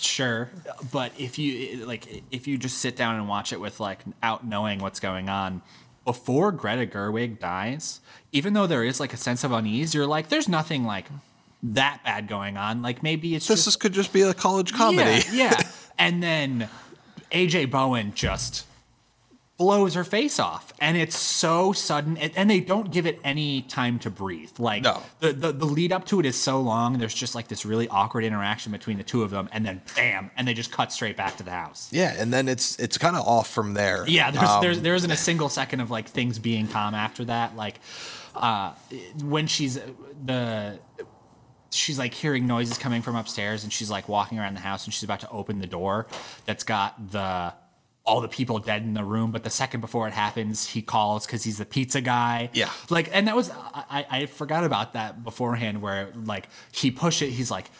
sure, 0.00 0.50
but 0.92 1.12
if 1.18 1.38
you 1.38 1.84
like 1.86 2.22
if 2.30 2.46
you 2.46 2.58
just 2.58 2.78
sit 2.78 2.96
down 2.96 3.16
and 3.16 3.28
watch 3.28 3.52
it 3.52 3.60
with 3.60 3.80
like 3.80 4.00
out 4.22 4.46
knowing 4.46 4.78
what's 4.78 5.00
going 5.00 5.28
on 5.28 5.62
before 6.04 6.52
Greta 6.52 6.86
Gerwig 6.86 7.38
dies, 7.38 8.00
even 8.32 8.52
though 8.52 8.66
there 8.66 8.84
is 8.84 9.00
like 9.00 9.12
a 9.12 9.16
sense 9.16 9.44
of 9.44 9.52
unease, 9.52 9.94
you're 9.94 10.06
like, 10.06 10.28
there's 10.28 10.48
nothing 10.48 10.84
like 10.84 11.06
that 11.62 12.00
bad 12.04 12.28
going 12.28 12.56
on. 12.56 12.82
Like 12.82 13.02
maybe 13.02 13.34
it's 13.34 13.46
this 13.46 13.64
just 13.64 13.68
is, 13.68 13.76
could 13.76 13.92
just 13.92 14.12
be 14.12 14.22
a 14.22 14.34
college 14.34 14.72
comedy. 14.72 15.22
yeah, 15.32 15.54
yeah. 15.58 15.62
and 15.98 16.22
then 16.22 16.68
AJ 17.30 17.70
Bowen 17.70 18.12
just 18.14 18.64
blows 19.58 19.94
her 19.94 20.04
face 20.04 20.38
off, 20.38 20.72
and 20.80 20.96
it's 20.96 21.18
so 21.18 21.72
sudden, 21.72 22.16
and, 22.16 22.32
and 22.36 22.48
they 22.48 22.60
don't 22.60 22.92
give 22.92 23.06
it 23.06 23.18
any 23.24 23.60
time 23.62 23.98
to 23.98 24.08
breathe. 24.08 24.52
Like 24.58 24.84
No. 24.84 25.02
the, 25.20 25.32
the 25.32 25.52
the 25.52 25.64
lead 25.66 25.92
up 25.92 26.06
to 26.06 26.20
it 26.20 26.26
is 26.26 26.40
so 26.40 26.60
long. 26.60 26.98
There's 26.98 27.12
just 27.14 27.34
like 27.34 27.48
this 27.48 27.66
really 27.66 27.88
awkward 27.88 28.22
interaction 28.24 28.70
between 28.72 28.98
the 28.98 29.04
two 29.04 29.22
of 29.24 29.30
them, 29.30 29.48
and 29.52 29.66
then 29.66 29.82
bam, 29.96 30.30
and 30.36 30.46
they 30.46 30.54
just 30.54 30.70
cut 30.72 30.92
straight 30.92 31.16
back 31.16 31.36
to 31.38 31.42
the 31.42 31.50
house. 31.50 31.88
Yeah, 31.92 32.14
and 32.16 32.32
then 32.32 32.48
it's 32.48 32.78
it's 32.78 32.96
kind 32.98 33.16
of 33.16 33.26
off 33.26 33.50
from 33.50 33.74
there. 33.74 34.04
Yeah, 34.06 34.30
there's 34.30 34.48
Um, 34.48 34.62
there's 34.62 34.80
there 34.80 34.94
isn't 34.94 35.10
a 35.10 35.16
single 35.16 35.48
second 35.48 35.80
of 35.80 35.90
like 35.90 36.08
things 36.08 36.38
being 36.38 36.68
calm 36.68 36.94
after 36.94 37.24
that. 37.26 37.56
Like 37.56 37.80
uh 38.36 38.72
when 39.24 39.48
she's 39.48 39.80
the 40.24 40.78
she's 41.70 41.98
like 41.98 42.14
hearing 42.14 42.46
noises 42.46 42.78
coming 42.78 43.02
from 43.02 43.16
upstairs 43.16 43.64
and 43.64 43.72
she's 43.72 43.90
like 43.90 44.08
walking 44.08 44.38
around 44.38 44.54
the 44.54 44.60
house 44.60 44.84
and 44.84 44.94
she's 44.94 45.02
about 45.02 45.20
to 45.20 45.28
open 45.30 45.58
the 45.58 45.66
door 45.66 46.06
that's 46.46 46.64
got 46.64 47.10
the 47.10 47.52
all 48.08 48.20
the 48.20 48.28
people 48.28 48.58
dead 48.58 48.82
in 48.82 48.94
the 48.94 49.04
room 49.04 49.30
but 49.30 49.42
the 49.44 49.50
second 49.50 49.80
before 49.80 50.08
it 50.08 50.14
happens 50.14 50.66
he 50.74 50.80
calls 50.82 51.26
because 51.26 51.44
he's 51.44 51.58
the 51.58 51.66
pizza 51.66 52.00
guy 52.00 52.48
Yeah. 52.54 52.70
like 52.90 53.08
and 53.12 53.28
that 53.28 53.36
was 53.36 53.50
I, 53.74 54.06
I 54.10 54.26
forgot 54.26 54.64
about 54.64 54.94
that 54.94 55.22
beforehand 55.22 55.82
where 55.82 56.08
like 56.24 56.48
he 56.72 56.90
push 56.90 57.20
it 57.22 57.30
he's 57.30 57.50
like 57.50 57.70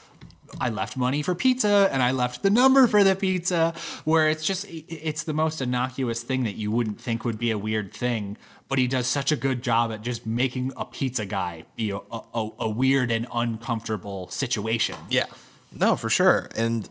I 0.61 0.71
left 0.71 0.97
money 0.97 1.23
for 1.23 1.35
pizza 1.35 1.89
and 1.93 2.03
I 2.03 2.11
left 2.13 2.43
the 2.43 2.49
number 2.51 2.87
for 2.87 3.05
the 3.05 3.15
pizza 3.15 3.75
where 4.05 4.29
it's 4.31 4.45
just 4.45 4.67
it's 4.69 5.23
the 5.25 5.35
most 5.35 5.61
innocuous 5.61 6.23
thing 6.23 6.45
that 6.45 6.57
you 6.57 6.71
wouldn't 6.71 7.01
think 7.01 7.25
would 7.25 7.39
be 7.39 7.51
a 7.51 7.59
weird 7.59 7.93
thing 7.93 8.37
but 8.69 8.79
he 8.79 8.87
does 8.87 9.07
such 9.07 9.33
a 9.33 9.37
good 9.37 9.63
job 9.63 9.91
at 9.93 10.03
just 10.03 10.27
making 10.27 10.73
a 10.77 10.85
pizza 10.85 11.25
guy 11.27 11.65
be 11.77 11.91
a, 11.91 11.97
a, 11.99 12.51
a 12.61 12.69
weird 12.69 13.11
and 13.11 13.27
uncomfortable 13.33 14.29
situation 14.29 14.97
Yeah. 15.11 15.27
No, 15.71 15.97
for 15.97 16.09
sure. 16.11 16.49
And 16.57 16.89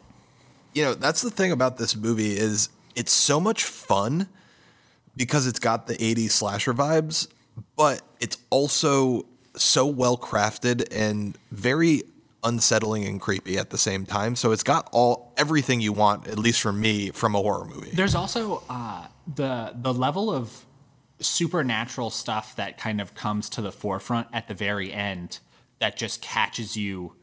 you 0.73 0.83
know, 0.83 0.93
that's 0.93 1.21
the 1.23 1.31
thing 1.31 1.51
about 1.51 1.77
this 1.77 1.95
movie 1.95 2.37
is 2.37 2.69
it's 2.97 3.11
so 3.13 3.39
much 3.39 3.63
fun 3.63 4.27
because 5.15 5.47
it's 5.47 5.59
got 5.59 5.87
the 5.87 5.95
80s 5.95 6.31
slasher 6.31 6.73
vibes, 6.73 7.27
but 7.75 8.01
it's 8.19 8.37
also 8.49 9.25
so 9.55 9.85
well 9.85 10.17
crafted 10.17 10.85
and 10.91 11.37
very 11.51 12.03
unsettling 12.43 13.03
and 13.05 13.19
creepy 13.19 13.57
at 13.57 13.69
the 13.71 13.77
same 13.77 14.05
time. 14.05 14.35
So 14.35 14.51
it's 14.51 14.63
got 14.63 14.87
all 14.91 15.33
everything 15.37 15.81
you 15.81 15.91
want, 15.93 16.27
at 16.27 16.37
least 16.37 16.61
from 16.61 16.79
me, 16.79 17.09
from 17.11 17.33
a 17.35 17.39
horror 17.39 17.65
movie. 17.65 17.91
There's 17.93 18.15
also 18.15 18.63
uh, 18.69 19.07
the 19.35 19.73
the 19.75 19.93
level 19.93 20.31
of 20.31 20.65
supernatural 21.19 22.09
stuff 22.11 22.55
that 22.55 22.77
kind 22.77 23.01
of 23.01 23.15
comes 23.15 23.49
to 23.49 23.61
the 23.61 23.71
forefront 23.71 24.27
at 24.33 24.47
the 24.47 24.53
very 24.53 24.93
end 24.93 25.39
that 25.79 25.97
just 25.97 26.21
catches 26.21 26.77
you 26.77 27.13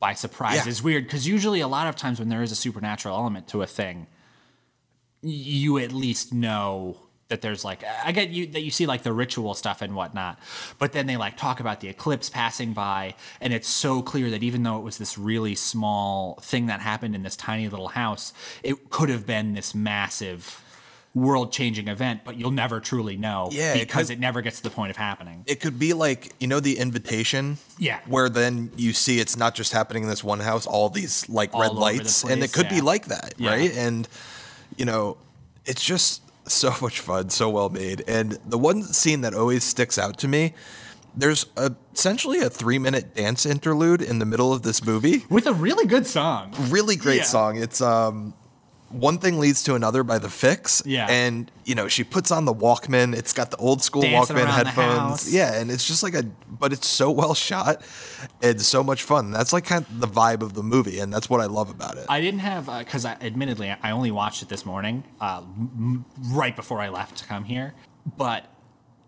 by 0.00 0.12
surprise 0.12 0.56
Yeah. 0.64 0.68
is 0.68 0.82
weird 0.82 1.04
because 1.04 1.26
usually 1.26 1.60
a 1.60 1.68
lot 1.68 1.86
of 1.86 1.94
times 1.96 2.18
when 2.18 2.28
there 2.28 2.42
is 2.42 2.50
a 2.52 2.56
supernatural 2.56 3.16
element 3.16 3.46
to 3.48 3.62
a 3.62 3.66
thing, 3.66 4.08
you 5.24 5.78
at 5.78 5.92
least 5.92 6.32
know 6.32 6.98
that 7.28 7.40
there's 7.40 7.64
like 7.64 7.82
I 8.04 8.12
get 8.12 8.28
you 8.28 8.46
that 8.48 8.60
you 8.60 8.70
see 8.70 8.84
like 8.86 9.02
the 9.02 9.12
ritual 9.12 9.54
stuff 9.54 9.80
and 9.80 9.94
whatnot, 9.96 10.38
but 10.78 10.92
then 10.92 11.06
they 11.06 11.16
like 11.16 11.36
talk 11.38 11.58
about 11.58 11.80
the 11.80 11.88
eclipse 11.88 12.28
passing 12.28 12.74
by, 12.74 13.14
and 13.40 13.52
it's 13.52 13.68
so 13.68 14.02
clear 14.02 14.30
that 14.30 14.42
even 14.42 14.62
though 14.62 14.76
it 14.76 14.82
was 14.82 14.98
this 14.98 15.16
really 15.16 15.54
small 15.54 16.38
thing 16.42 16.66
that 16.66 16.80
happened 16.80 17.14
in 17.14 17.22
this 17.22 17.34
tiny 17.36 17.68
little 17.68 17.88
house, 17.88 18.32
it 18.62 18.90
could 18.90 19.08
have 19.08 19.26
been 19.26 19.54
this 19.54 19.74
massive 19.74 20.60
world 21.14 21.52
changing 21.52 21.86
event, 21.86 22.22
but 22.24 22.36
you'll 22.36 22.50
never 22.50 22.80
truly 22.80 23.16
know 23.16 23.48
Yeah, 23.52 23.74
it 23.74 23.86
because 23.88 24.08
could- 24.08 24.14
it 24.18 24.20
never 24.20 24.42
gets 24.42 24.56
to 24.58 24.64
the 24.64 24.70
point 24.70 24.90
of 24.90 24.96
happening. 24.96 25.44
It 25.46 25.60
could 25.60 25.78
be 25.78 25.92
like 25.94 26.32
you 26.40 26.46
know 26.48 26.60
the 26.60 26.76
invitation, 26.78 27.56
Yeah. 27.78 28.00
where 28.06 28.28
then 28.28 28.70
you 28.76 28.92
see 28.92 29.18
it's 29.20 29.36
not 29.36 29.54
just 29.54 29.72
happening 29.72 30.02
in 30.02 30.08
this 30.08 30.22
one 30.24 30.40
house, 30.40 30.66
all 30.66 30.90
these 30.90 31.26
like 31.28 31.54
All 31.54 31.62
red 31.62 31.72
lights, 31.72 32.22
and 32.24 32.32
it 32.32 32.38
place, 32.38 32.52
could 32.54 32.68
be 32.68 32.80
like 32.82 33.06
that, 33.06 33.34
Yeah. 33.38 33.50
right? 33.50 33.72
And 33.74 34.06
you 34.76 34.84
know, 34.84 35.16
it's 35.64 35.84
just 35.84 36.22
so 36.48 36.72
much 36.82 37.00
fun, 37.00 37.30
so 37.30 37.48
well 37.50 37.70
made. 37.70 38.02
And 38.08 38.38
the 38.46 38.58
one 38.58 38.82
scene 38.82 39.22
that 39.22 39.34
always 39.34 39.64
sticks 39.64 39.98
out 39.98 40.18
to 40.18 40.28
me, 40.28 40.54
there's 41.16 41.46
a, 41.56 41.72
essentially 41.94 42.40
a 42.40 42.50
three 42.50 42.78
minute 42.78 43.14
dance 43.14 43.46
interlude 43.46 44.02
in 44.02 44.18
the 44.18 44.26
middle 44.26 44.52
of 44.52 44.62
this 44.62 44.84
movie. 44.84 45.24
With 45.30 45.46
a 45.46 45.52
really 45.54 45.86
good 45.86 46.06
song. 46.06 46.52
Really 46.68 46.96
great 46.96 47.18
Yeah. 47.18 47.22
song. 47.24 47.56
It's 47.56 47.80
um 47.80 48.34
one 48.94 49.18
thing 49.18 49.38
leads 49.38 49.62
to 49.64 49.74
another 49.74 50.02
by 50.02 50.18
the 50.18 50.28
Fixx. 50.28 50.82
Yeah. 50.86 51.06
And 51.10 51.50
you 51.64 51.74
know, 51.74 51.88
she 51.88 52.04
puts 52.04 52.30
on 52.30 52.44
the 52.44 52.54
Walkman. 52.54 53.14
It's 53.14 53.32
got 53.32 53.50
the 53.50 53.56
old 53.56 53.82
school 53.82 54.02
Dancing 54.02 54.36
Walkman 54.36 54.46
headphones. 54.46 55.32
Yeah, 55.32 55.54
and 55.54 55.70
it's 55.70 55.86
just 55.86 56.02
like 56.02 56.14
a 56.14 56.22
but 56.48 56.72
it's 56.72 56.86
so 56.86 57.10
well 57.10 57.34
shot. 57.34 57.82
It's 58.40 58.66
so 58.66 58.82
much 58.82 59.02
fun. 59.02 59.30
That's 59.30 59.52
like 59.52 59.64
kind 59.64 59.84
of 59.84 60.00
the 60.00 60.06
vibe 60.08 60.42
of 60.42 60.54
the 60.54 60.62
movie, 60.62 60.98
and 60.98 61.12
that's 61.12 61.28
what 61.28 61.40
I 61.40 61.46
love 61.46 61.70
about 61.70 61.96
it. 61.96 62.06
I 62.08 62.20
didn't 62.20 62.40
have 62.40 62.66
because 62.78 63.04
I 63.04 63.12
admittedly 63.20 63.74
I 63.82 63.90
only 63.90 64.10
watched 64.10 64.42
it 64.42 64.48
this 64.48 64.64
morning, 64.64 65.04
uh, 65.20 65.38
m- 65.38 66.04
right 66.32 66.54
before 66.54 66.80
I 66.80 66.88
left 66.88 67.16
to 67.18 67.26
come 67.26 67.44
here. 67.44 67.74
But 68.16 68.46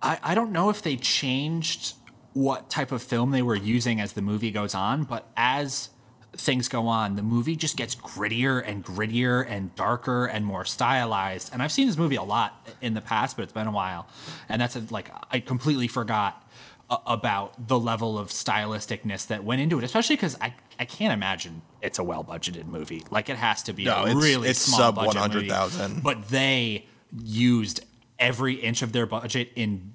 I, 0.03 0.19
I 0.23 0.35
don't 0.35 0.53
know 0.53 0.71
if 0.71 0.83
they 0.83 0.97
changed 0.97 1.95
what 2.33 2.69
type 2.69 2.93
of 2.93 3.03
film 3.03 3.31
they 3.31 3.43
were 3.43 3.57
using 3.57 4.01
as 4.01 4.13
the 4.13 4.23
movie 4.23 4.51
goes 4.51 4.75
on. 4.75 5.05
But 5.05 5.31
as 5.37 5.91
things 6.37 6.69
go 6.69 6.87
on, 6.87 7.17
the 7.17 7.23
movie 7.23 7.57
just 7.57 7.77
gets 7.77 7.95
grittier 7.95 8.63
and 8.67 8.85
grittier 8.85 9.45
and 9.49 9.75
darker 9.75 10.27
and 10.27 10.45
more 10.45 10.65
stylized. 10.65 11.51
And 11.53 11.63
I've 11.63 11.73
seen 11.73 11.87
this 11.87 11.97
movie 11.97 12.17
a 12.17 12.23
lot 12.23 12.69
in 12.81 12.95
the 12.95 13.01
past, 13.01 13.37
but 13.37 13.43
it's 13.45 13.53
been 13.53 13.67
a 13.67 13.73
while, 13.73 14.07
and 14.49 14.61
that's 14.61 14.77
a, 14.77 14.83
like 14.91 15.11
I 15.31 15.41
completely 15.41 15.89
forgot 15.89 16.43
about 16.89 17.67
the 17.67 17.79
level 17.79 18.17
of 18.17 18.29
stylisticness 18.29 19.27
that 19.27 19.43
went 19.43 19.61
into 19.61 19.77
it, 19.79 19.85
especially 19.85 20.15
because 20.15 20.37
I, 20.41 20.55
I 20.79 20.85
can't 20.85 21.13
imagine 21.13 21.63
it's 21.83 21.99
a 21.99 22.05
well 22.05 22.23
budgeted 22.23 22.67
movie. 22.67 23.03
Like 23.11 23.29
it 23.29 23.37
has 23.37 23.63
to 23.65 23.73
be 23.73 23.85
No, 23.87 24.05
a 24.05 24.11
it's- 24.11 24.17
really 24.23 24.49
it's 24.51 24.61
small 24.61 24.79
sub 24.79 24.97
100,000. 24.99 26.03
But 26.03 26.29
they 26.29 26.87
used 27.23 27.81
every 28.19 28.55
inch 28.55 28.83
of 28.83 28.93
their 28.93 29.07
budget 29.07 29.51
in 29.57 29.95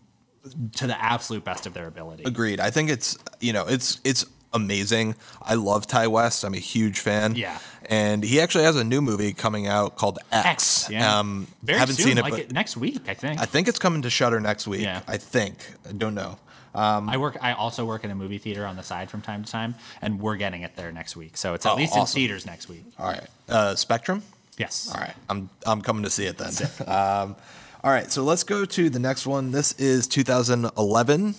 to 0.76 0.88
the 0.88 1.02
absolute 1.02 1.44
best 1.44 1.66
of 1.66 1.74
their 1.74 1.88
ability. 1.88 2.24
Agreed. 2.26 2.60
I 2.60 2.72
think 2.72 2.90
it's 2.90 3.18
you 3.40 3.54
know 3.54 3.66
it's 3.68 4.02
it's 4.04 4.26
amazing. 4.54 5.16
I 5.42 5.56
love 5.56 5.88
Ti 5.88 6.08
West. 6.08 6.44
I'm 6.44 6.54
a 6.54 6.58
huge 6.60 7.00
fan. 7.00 7.36
Yeah. 7.36 7.58
And 7.86 8.24
he 8.24 8.40
actually 8.40 8.64
has 8.66 8.76
a 8.76 8.84
new 8.84 9.02
movie 9.02 9.34
coming 9.34 9.68
out 9.68 9.98
called 9.98 10.20
X. 10.32 10.46
X, 10.86 10.90
yeah. 10.90 11.20
Um, 11.20 11.48
Very 11.64 11.80
haven't 11.80 11.96
soon, 11.96 12.06
seen 12.06 12.18
it, 12.18 12.22
like 12.22 12.32
but 12.32 12.40
it 12.42 12.52
next 12.52 12.78
week, 12.78 13.02
I 13.08 13.14
think. 13.14 13.42
I 13.42 13.46
think 13.46 13.68
it's 13.68 13.80
coming 13.80 14.02
to 14.04 14.10
Shudder 14.10 14.40
next 14.40 14.68
week. 14.68 14.82
Yeah. 14.82 15.02
I 15.08 15.18
think. 15.18 15.58
I 15.90 15.92
don't 15.94 16.16
know. 16.16 16.38
I 16.74 17.18
work. 17.18 17.38
I 17.42 17.52
also 17.54 17.84
work 17.84 18.04
in 18.06 18.12
a 18.12 18.16
movie 18.16 18.38
theater 18.38 18.66
on 18.66 18.78
the 18.78 18.84
side 18.84 19.10
from 19.10 19.22
time 19.22 19.44
to 19.44 19.52
time, 19.52 19.76
and 20.02 20.22
we're 20.22 20.38
getting 20.38 20.62
it 20.62 20.78
there 20.78 20.92
next 20.94 21.18
week. 21.18 21.36
So 21.36 21.54
it's 21.54 21.66
at 21.66 21.74
Oh, 21.74 21.76
least 21.76 21.92
awesome. 21.98 22.18
in 22.18 22.22
theaters 22.22 22.46
next 22.46 22.70
week. 22.70 22.86
All 22.98 23.08
right. 23.10 23.28
Uh, 23.50 23.76
Spectrum. 23.76 24.24
Yes. 24.58 24.90
All 24.94 25.02
right, 25.02 25.14
I'm 25.30 25.50
I'm 25.66 25.82
coming 25.82 26.04
to 26.04 26.10
see 26.10 26.26
it 26.28 26.38
then. 26.38 26.54
um, 26.88 27.36
all 27.84 27.92
right, 27.92 28.10
so 28.12 28.24
let's 28.24 28.44
go 28.44 28.64
to 28.64 28.90
the 28.90 29.00
next 29.00 29.26
one. 29.28 29.52
This 29.52 29.74
is 29.74 30.08
2011. 30.08 31.36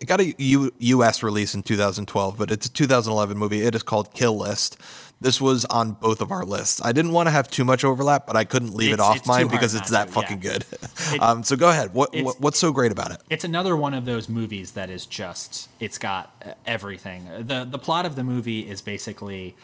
It 0.00 0.06
got 0.06 0.20
a 0.20 0.34
U- 0.38 0.72
U.S. 0.78 1.22
release 1.22 1.54
in 1.54 1.62
2012, 1.62 2.36
but 2.36 2.50
it's 2.50 2.66
a 2.66 2.72
2011 2.72 3.36
movie. 3.38 3.62
It 3.62 3.74
is 3.74 3.82
called 3.82 4.12
Kill 4.12 4.36
List. 4.36 4.76
This 5.20 5.40
was 5.40 5.64
on 5.66 5.92
both 5.92 6.20
of 6.20 6.30
our 6.30 6.44
lists. 6.44 6.82
I 6.84 6.92
didn't 6.92 7.12
want 7.12 7.28
to 7.28 7.30
have 7.30 7.48
too 7.48 7.64
much 7.64 7.84
overlap, 7.84 8.26
but 8.26 8.36
I 8.36 8.44
couldn't 8.44 8.74
leave 8.74 8.92
it 8.92 9.00
off 9.00 9.26
mine 9.26 9.48
because 9.48 9.74
it's 9.74 9.88
that 9.88 10.08
to, 10.08 10.12
fucking 10.12 10.42
yeah. 10.42 10.52
good. 10.52 10.66
It- 11.12 11.22
um, 11.22 11.42
so 11.42 11.56
go 11.56 11.70
ahead. 11.70 11.94
What, 11.94 12.14
what 12.16 12.40
what's 12.40 12.58
so 12.58 12.72
great 12.72 12.90
about 12.90 13.12
it? 13.12 13.22
It's 13.30 13.44
another 13.44 13.76
one 13.76 13.94
of 13.94 14.04
those 14.04 14.28
movies 14.28 14.72
that 14.72 14.90
is 14.90 15.06
just 15.06 15.68
it's 15.78 15.98
got 15.98 16.34
uh, 16.44 16.52
everything. 16.66 17.28
The 17.38 17.64
the 17.64 17.78
plot 17.78 18.04
of 18.06 18.16
the 18.16 18.24
movie 18.24 18.68
is 18.68 18.82
basically 18.82 19.54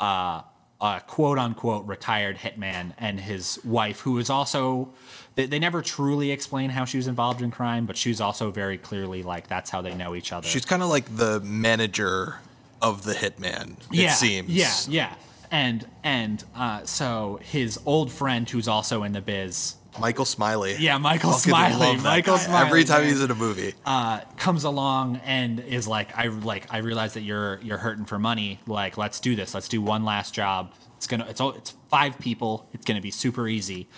uh, 0.00 0.42
a 0.80 1.00
quote 1.06 1.38
unquote 1.38 1.86
retired 1.86 2.38
hitman 2.38 2.92
and 2.98 3.20
his 3.20 3.60
wife 3.64 4.00
who 4.00 4.18
is 4.18 4.28
also 4.30 4.90
they, 5.38 5.46
they 5.46 5.60
never 5.60 5.82
truly 5.82 6.32
explain 6.32 6.68
how 6.68 6.84
she 6.84 6.96
was 6.96 7.06
involved 7.06 7.42
in 7.42 7.52
crime, 7.52 7.86
but 7.86 7.96
she's 7.96 8.20
also 8.20 8.50
very 8.50 8.76
clearly 8.76 9.22
like 9.22 9.46
that's 9.46 9.70
how 9.70 9.80
they 9.80 9.94
know 9.94 10.16
each 10.16 10.32
other. 10.32 10.48
She's 10.48 10.64
kind 10.64 10.82
of 10.82 10.88
like 10.88 11.16
the 11.16 11.38
manager 11.40 12.40
of 12.82 13.04
the 13.04 13.12
hitman. 13.14 13.78
It 13.92 14.00
yeah, 14.00 14.12
seems. 14.14 14.50
Yeah, 14.50 14.72
yeah. 14.88 15.14
And 15.52 15.86
and 16.02 16.44
uh, 16.56 16.84
so 16.86 17.38
his 17.40 17.78
old 17.86 18.10
friend 18.10 18.50
who's 18.50 18.66
also 18.66 19.04
in 19.04 19.12
the 19.12 19.20
biz 19.20 19.76
Michael 20.00 20.24
Smiley. 20.24 20.74
Yeah, 20.76 20.98
Michael 20.98 21.30
Fucking 21.30 21.50
Smiley. 21.50 21.96
Michael 21.98 22.36
guy. 22.36 22.42
Smiley, 22.42 22.66
Every 22.66 22.84
time 22.84 23.02
man. 23.02 23.10
he's 23.10 23.22
in 23.22 23.30
a 23.30 23.34
movie. 23.36 23.74
uh, 23.86 24.20
comes 24.38 24.64
along 24.64 25.20
and 25.24 25.60
is 25.60 25.86
like, 25.86 26.16
I 26.18 26.26
like, 26.26 26.66
I 26.74 26.78
realize 26.78 27.14
that 27.14 27.22
you're 27.22 27.60
you're 27.62 27.78
hurting 27.78 28.06
for 28.06 28.18
money. 28.18 28.58
Like, 28.66 28.98
let's 28.98 29.20
do 29.20 29.36
this. 29.36 29.54
Let's 29.54 29.68
do 29.68 29.80
one 29.80 30.04
last 30.04 30.34
job. 30.34 30.74
It's 30.96 31.06
gonna. 31.06 31.26
It's 31.28 31.40
all. 31.40 31.52
It's 31.52 31.74
five 31.88 32.18
people. 32.18 32.68
It's 32.72 32.84
gonna 32.84 33.00
be 33.00 33.12
super 33.12 33.46
easy. 33.46 33.88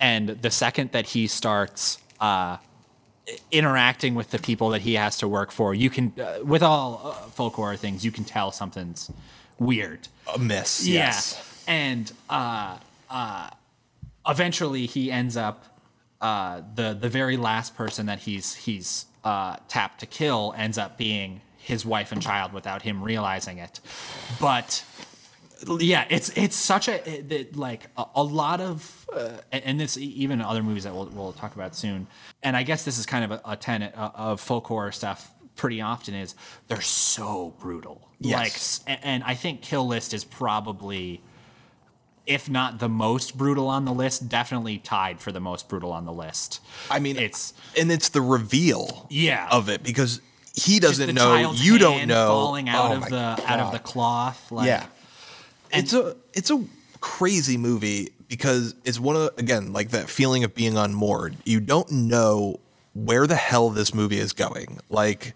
And 0.00 0.30
the 0.30 0.50
second 0.50 0.92
that 0.92 1.08
he 1.08 1.26
starts 1.26 1.98
uh, 2.20 2.56
interacting 3.50 4.14
with 4.14 4.30
the 4.30 4.38
people 4.38 4.70
that 4.70 4.80
he 4.82 4.94
has 4.94 5.18
to 5.18 5.28
work 5.28 5.50
for, 5.52 5.74
you 5.74 5.90
can, 5.90 6.14
uh, 6.18 6.38
with 6.42 6.62
all 6.62 7.00
uh, 7.04 7.12
folk 7.28 7.54
horror 7.54 7.76
things, 7.76 8.04
you 8.04 8.10
can 8.10 8.24
tell 8.24 8.50
something's 8.50 9.10
weird. 9.58 10.08
a 10.34 10.38
miss. 10.38 10.86
Yes. 10.86 11.36
Yeah. 11.68 11.74
And 11.74 12.12
uh, 12.28 12.78
uh, 13.10 13.50
eventually 14.26 14.86
he 14.86 15.12
ends 15.12 15.36
up 15.36 15.64
uh, 16.20 16.62
the 16.74 16.96
the 16.98 17.08
very 17.08 17.36
last 17.36 17.74
person 17.76 18.06
that 18.06 18.20
he's 18.20 18.54
he's 18.54 19.06
uh, 19.24 19.56
tapped 19.68 20.00
to 20.00 20.06
kill 20.06 20.54
ends 20.56 20.76
up 20.78 20.98
being 20.98 21.40
his 21.56 21.84
wife 21.84 22.10
and 22.12 22.20
child 22.20 22.52
without 22.52 22.82
him 22.82 23.02
realizing 23.02 23.58
it. 23.58 23.80
But 24.40 24.84
yeah, 25.80 26.06
it's 26.08 26.30
it's 26.36 26.56
such 26.56 26.88
a 26.88 27.32
it, 27.32 27.56
like 27.56 27.88
a, 27.96 28.04
a 28.14 28.22
lot 28.22 28.60
of 28.60 29.06
uh, 29.12 29.32
and, 29.52 29.78
this 29.80 29.96
even 29.98 30.40
other 30.40 30.62
movies 30.62 30.84
that 30.84 30.94
we'll, 30.94 31.06
we'll 31.06 31.32
talk 31.32 31.54
about 31.54 31.74
soon. 31.74 32.06
And 32.42 32.56
I 32.56 32.62
guess 32.62 32.84
this 32.84 32.98
is 32.98 33.06
kind 33.06 33.24
of 33.24 33.30
a, 33.32 33.40
a 33.44 33.56
tenet 33.56 33.94
of, 33.94 34.12
of 34.14 34.40
folk 34.40 34.66
horror 34.66 34.92
stuff. 34.92 35.32
Pretty 35.56 35.80
often 35.82 36.14
is 36.14 36.34
they're 36.68 36.80
so 36.80 37.54
brutal. 37.60 38.08
Yes. 38.18 38.80
Like, 38.86 39.00
and 39.02 39.22
I 39.24 39.34
think 39.34 39.60
Kill 39.60 39.86
List 39.86 40.14
is 40.14 40.24
probably, 40.24 41.22
if 42.26 42.48
not 42.48 42.78
the 42.78 42.88
most 42.88 43.36
brutal 43.36 43.66
on 43.68 43.84
the 43.84 43.92
list, 43.92 44.28
definitely 44.28 44.78
tied 44.78 45.20
for 45.20 45.32
the 45.32 45.40
most 45.40 45.68
brutal 45.68 45.92
on 45.92 46.06
the 46.06 46.12
list. 46.12 46.60
I 46.90 46.98
mean, 46.98 47.16
it's 47.16 47.52
and 47.78 47.90
it's 47.92 48.08
the 48.08 48.22
reveal 48.22 49.06
Yeah. 49.10 49.48
of 49.50 49.68
it 49.68 49.82
because 49.82 50.22
he 50.54 50.80
doesn't 50.80 51.14
know, 51.14 51.52
you 51.54 51.78
don't 51.78 52.06
know. 52.08 52.26
falling 52.28 52.68
out 52.68 52.92
Oh 52.92 52.96
of 52.96 53.08
the 53.10 53.42
out 53.46 53.60
of 53.60 53.72
the 53.72 53.78
cloth. 53.78 54.50
Like, 54.50 54.66
yeah, 54.66 54.86
it's 55.72 55.92
a 55.92 56.16
it's 56.34 56.50
a 56.50 56.64
crazy 57.00 57.56
movie 57.56 58.10
because 58.28 58.74
it's 58.84 59.00
one 59.00 59.16
of 59.16 59.30
again 59.38 59.72
like 59.72 59.90
that 59.90 60.08
feeling 60.08 60.44
of 60.44 60.54
being 60.54 60.76
unmoored. 60.76 61.36
You 61.44 61.60
don't 61.60 61.90
know 61.90 62.60
where 62.94 63.26
the 63.26 63.36
hell 63.36 63.70
this 63.70 63.94
movie 63.94 64.18
is 64.18 64.32
going. 64.32 64.80
Like, 64.88 65.34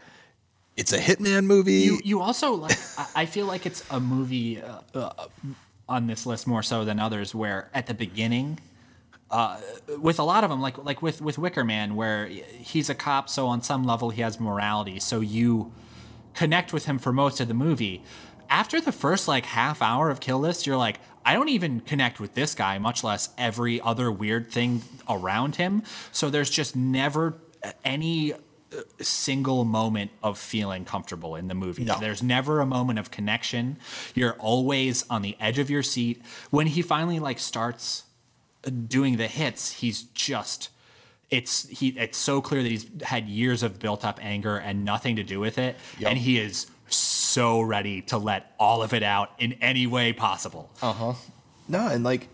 it's 0.76 0.92
a 0.92 0.98
hitman 0.98 1.44
movie. 1.46 1.80
You 1.82 2.00
you 2.04 2.20
also 2.20 2.52
like 2.54 2.76
I- 2.98 3.22
I 3.22 3.26
feel 3.26 3.46
like 3.46 3.64
it's 3.66 3.84
a 3.90 4.00
movie 4.00 4.60
uh, 4.60 4.80
uh, 4.94 5.26
on 5.88 6.06
this 6.06 6.26
list 6.26 6.46
more 6.46 6.62
so 6.62 6.84
than 6.84 6.98
others 6.98 7.34
where 7.34 7.68
at 7.74 7.86
the 7.86 7.94
beginning 7.94 8.58
uh, 9.30 9.58
with 9.98 10.18
a 10.18 10.22
lot 10.22 10.44
of 10.44 10.50
them 10.50 10.60
like 10.60 10.78
like 10.84 11.02
with 11.02 11.20
with 11.20 11.38
Wicker 11.38 11.64
Man 11.64 11.94
where 11.96 12.26
he's 12.26 12.88
a 12.90 12.94
cop 12.94 13.28
so 13.28 13.46
on 13.46 13.62
some 13.62 13.84
level 13.84 14.10
he 14.10 14.22
has 14.22 14.38
morality 14.40 14.98
so 15.00 15.20
you 15.20 15.72
connect 16.34 16.72
with 16.72 16.86
him 16.86 16.98
for 16.98 17.12
most 17.12 17.40
of 17.40 17.48
the 17.48 17.54
movie 17.54 18.02
after 18.54 18.80
the 18.80 18.92
first 18.92 19.26
like 19.26 19.44
half 19.46 19.82
hour 19.82 20.10
of 20.10 20.20
Kill 20.20 20.38
List 20.38 20.66
you're 20.66 20.76
like 20.76 21.00
I 21.24 21.34
don't 21.34 21.48
even 21.48 21.80
connect 21.80 22.20
with 22.20 22.34
this 22.34 22.54
guy 22.54 22.78
much 22.78 23.02
less 23.02 23.30
every 23.36 23.80
other 23.80 24.12
weird 24.12 24.50
thing 24.50 24.82
around 25.08 25.56
him 25.56 25.82
so 26.12 26.30
there's 26.30 26.50
just 26.50 26.76
never 26.76 27.34
any 27.84 28.34
single 29.00 29.64
moment 29.64 30.10
of 30.22 30.38
feeling 30.38 30.84
comfortable 30.84 31.36
in 31.36 31.48
the 31.48 31.54
movie. 31.54 31.84
No. 31.84 31.98
There's 32.00 32.22
never 32.22 32.60
a 32.60 32.66
moment 32.66 32.98
of 32.98 33.10
connection. 33.10 33.78
You're 34.14 34.34
always 34.34 35.04
on 35.08 35.22
the 35.22 35.36
edge 35.40 35.58
of 35.58 35.70
your 35.70 35.82
seat. 35.82 36.22
When 36.50 36.66
he 36.66 36.82
finally 36.82 37.20
like 37.20 37.38
starts 37.38 38.04
uh, 38.66 38.70
doing 38.70 39.16
the 39.16 39.28
hits, 39.28 39.72
he's 39.74 40.02
just 40.02 40.70
it's 41.30 41.68
he 41.68 41.88
it's 41.90 42.18
so 42.18 42.40
clear 42.40 42.62
that 42.62 42.68
he's 42.70 42.86
had 43.02 43.28
years 43.28 43.62
of 43.62 43.78
built 43.78 44.04
up 44.04 44.18
anger 44.22 44.56
and 44.56 44.84
nothing 44.84 45.16
to 45.16 45.22
do 45.22 45.40
with 45.40 45.56
it 45.56 45.76
Yep. 45.98 46.10
and 46.10 46.18
he 46.18 46.38
is 46.38 46.66
so 46.88 47.60
ready 47.60 48.02
to 48.02 48.18
let 48.18 48.52
all 48.58 48.82
of 48.82 48.92
it 48.94 49.02
out 49.02 49.30
in 49.38 49.54
any 49.54 49.86
way 49.86 50.12
possible. 50.12 50.70
Uh 50.82 50.92
huh. 50.92 51.12
No, 51.68 51.88
and 51.88 52.04
like 52.04 52.28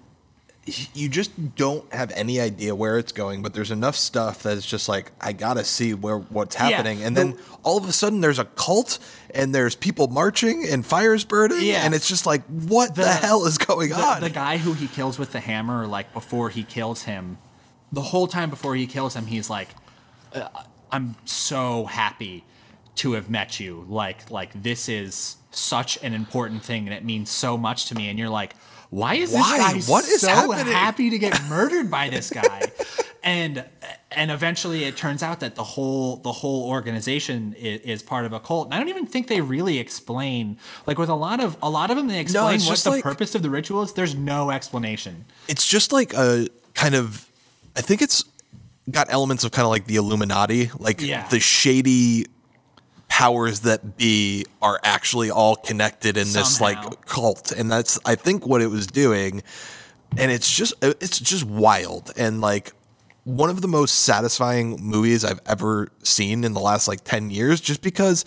you 0.94 1.08
just 1.08 1.56
don't 1.56 1.90
have 1.92 2.12
any 2.12 2.38
idea 2.38 2.74
where 2.74 2.98
it's 2.98 3.12
going, 3.12 3.42
but 3.42 3.54
there's 3.54 3.70
enough 3.70 3.96
stuff 3.96 4.42
that 4.42 4.56
it's 4.56 4.66
just 4.66 4.88
like 4.88 5.10
I 5.20 5.32
gotta 5.32 5.64
see 5.64 5.94
where 5.94 6.18
what's 6.18 6.54
happening, 6.54 7.02
and 7.02 7.16
the- 7.16 7.24
then 7.24 7.38
all 7.62 7.78
of 7.78 7.88
a 7.88 7.92
sudden 7.92 8.20
there's 8.20 8.38
a 8.38 8.44
cult 8.44 8.98
and 9.34 9.54
there's 9.54 9.74
people 9.74 10.08
marching 10.08 10.66
and 10.68 10.84
fires 10.84 11.24
burning, 11.24 11.62
Yeah. 11.62 11.84
and 11.84 11.94
it's 11.94 12.08
just 12.08 12.26
like 12.26 12.42
what 12.44 12.94
the, 12.94 13.06
hell 13.06 13.46
is 13.46 13.58
going 13.58 13.88
the, 13.90 13.96
on? 13.96 14.20
the 14.20 14.30
guy 14.30 14.58
who 14.58 14.74
he 14.74 14.86
kills 14.86 15.18
with 15.18 15.32
the 15.32 15.40
hammer, 15.40 15.86
like 15.86 16.12
before 16.12 16.50
he 16.50 16.62
kills 16.62 17.04
him, 17.04 17.38
the 17.90 18.02
whole 18.02 18.26
time 18.26 18.50
before 18.50 18.74
he 18.76 18.86
kills 18.86 19.14
him, 19.16 19.26
he's 19.26 19.48
like, 19.48 19.68
uh, 20.34 20.48
"I'm 20.92 21.16
so 21.24 21.86
happy 21.86 22.44
to 23.02 23.12
have 23.12 23.28
met 23.30 23.60
you. 23.60 23.84
Like, 23.88 24.30
like 24.30 24.50
this 24.62 24.88
is 24.88 25.36
such 25.50 26.02
an 26.02 26.14
important 26.14 26.62
thing, 26.62 26.86
and 26.86 26.94
it 26.94 27.04
means 27.04 27.30
so 27.30 27.56
much 27.56 27.86
to 27.86 27.94
me." 27.94 28.08
And 28.08 28.18
you're 28.18 28.28
like, 28.42 28.54
"Why 28.90 29.14
is 29.14 29.32
Why? 29.32 29.72
this 29.72 29.86
guy 29.86 29.92
What 29.92 30.04
is 30.08 30.20
so 30.20 30.28
happening?" 30.28 30.72
happy 30.72 31.10
to 31.10 31.18
get 31.18 31.42
murdered 31.48 31.90
by 31.90 32.08
this 32.08 32.30
guy?" 32.30 32.70
and 33.22 33.64
and 34.12 34.30
eventually, 34.32 34.84
it 34.84 34.96
turns 34.96 35.22
out 35.22 35.38
that 35.40 35.54
the 35.54 35.62
whole 35.62 36.16
the 36.16 36.32
whole 36.32 36.68
organization 36.68 37.54
is, 37.58 37.80
is 37.82 38.02
part 38.02 38.24
of 38.26 38.32
a 38.32 38.40
cult. 38.40 38.66
And 38.66 38.74
I 38.74 38.78
don't 38.78 38.88
even 38.88 39.06
think 39.06 39.28
they 39.28 39.40
really 39.40 39.78
explain. 39.78 40.58
Like 40.86 40.98
with 40.98 41.08
a 41.08 41.14
lot 41.14 41.38
of 41.40 41.56
a 41.62 41.70
lot 41.70 41.90
of 41.90 41.96
them, 41.96 42.08
they 42.08 42.18
explain 42.20 42.56
it's 42.56 42.68
what 42.68 42.78
the 42.80 42.90
like- 42.90 43.02
purpose 43.04 43.34
of 43.34 43.42
the 43.42 43.50
ritual 43.50 43.82
is. 43.82 43.92
There's 43.92 44.14
no 44.14 44.50
explanation. 44.50 45.24
it's 45.48 45.66
just 45.66 45.92
like 45.92 46.12
a 46.14 46.48
kind 46.74 46.94
of 46.94 47.28
I 47.76 47.82
think 47.82 48.02
it's 48.02 48.24
got 48.90 49.06
elements 49.12 49.44
of 49.44 49.52
kind 49.52 49.64
of 49.64 49.70
like 49.70 49.86
the 49.86 49.96
Illuminati, 49.96 50.70
like 50.78 51.00
Yeah. 51.00 51.28
the 51.28 51.38
shady 51.38 52.26
powers 53.10 53.60
that 53.60 53.98
be 53.98 54.46
are 54.62 54.80
actually 54.82 55.30
all 55.30 55.56
connected 55.56 56.16
in 56.16 56.32
this 56.32 56.60
like 56.60 57.04
cult. 57.04 57.52
And 57.52 57.70
that's 57.70 57.98
I 58.06 58.14
think 58.14 58.46
what 58.46 58.62
it 58.62 58.68
was 58.68 58.86
doing. 58.86 59.42
And 60.16 60.30
it's 60.30 60.50
just 60.50 60.72
it's 60.80 61.18
just 61.18 61.44
wild. 61.44 62.12
And 62.16 62.40
like 62.40 62.72
one 63.24 63.50
of 63.50 63.60
the 63.60 63.68
most 63.68 63.96
satisfying 63.96 64.78
movies 64.80 65.24
I've 65.24 65.40
ever 65.44 65.88
seen 66.02 66.44
in 66.44 66.54
the 66.54 66.60
last 66.60 66.88
like 66.88 67.04
10 67.04 67.30
years 67.30 67.60
just 67.60 67.82
because 67.82 68.24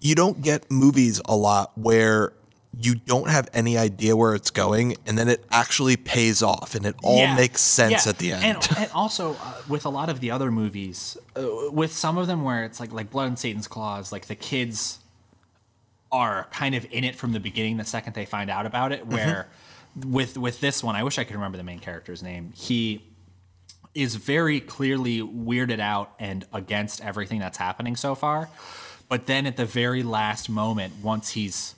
you 0.00 0.14
don't 0.14 0.42
get 0.42 0.70
movies 0.70 1.20
a 1.26 1.36
lot 1.36 1.70
where 1.76 2.32
you 2.80 2.94
don't 2.94 3.28
have 3.28 3.48
any 3.52 3.76
idea 3.76 4.16
where 4.16 4.34
it's 4.34 4.50
going 4.50 4.96
and 5.06 5.18
then 5.18 5.28
it 5.28 5.44
actually 5.50 5.96
pays 5.96 6.42
off 6.42 6.74
and 6.74 6.86
it 6.86 6.96
all 7.02 7.18
Yeah. 7.18 7.36
makes 7.36 7.60
sense 7.60 8.06
Yeah. 8.06 8.10
at 8.10 8.18
the 8.18 8.32
end. 8.32 8.44
And, 8.44 8.68
and 8.78 8.90
also 8.92 9.34
uh, 9.34 9.54
with 9.68 9.84
a 9.84 9.90
lot 9.90 10.08
of 10.08 10.20
the 10.20 10.30
other 10.30 10.50
movies, 10.50 11.16
uh, 11.36 11.70
with 11.70 11.92
some 11.92 12.16
of 12.16 12.26
them 12.26 12.42
where 12.42 12.64
it's 12.64 12.80
like 12.80 12.90
like 12.92 13.10
Blood 13.10 13.26
on 13.30 13.36
Satan's 13.36 13.68
Claws, 13.68 14.10
like 14.10 14.26
the 14.26 14.34
kids 14.34 14.98
are 16.10 16.46
kind 16.52 16.74
of 16.74 16.86
in 16.90 17.04
it 17.04 17.14
from 17.16 17.32
the 17.32 17.40
beginning. 17.40 17.76
The 17.76 17.84
second 17.84 18.14
they 18.14 18.24
find 18.26 18.50
out 18.50 18.66
about 18.66 18.92
it, 18.92 19.06
where 19.06 19.48
with 20.06 20.36
with 20.38 20.60
this 20.60 20.82
one, 20.82 20.96
I 20.96 21.02
wish 21.02 21.18
I 21.18 21.24
could 21.24 21.34
remember 21.36 21.58
the 21.58 21.64
main 21.64 21.78
character's 21.78 22.22
name. 22.22 22.52
He 22.56 23.04
is 23.94 24.14
very 24.16 24.60
clearly 24.60 25.20
weirded 25.20 25.78
out 25.80 26.12
and 26.18 26.46
against 26.54 27.02
everything 27.02 27.38
that's 27.40 27.58
happening 27.58 27.96
so 27.96 28.14
far. 28.14 28.48
But 29.08 29.26
then 29.26 29.46
at 29.46 29.58
the 29.58 29.66
very 29.66 30.02
last 30.02 30.48
moment, 30.48 30.94
once 31.02 31.30
he's 31.30 31.74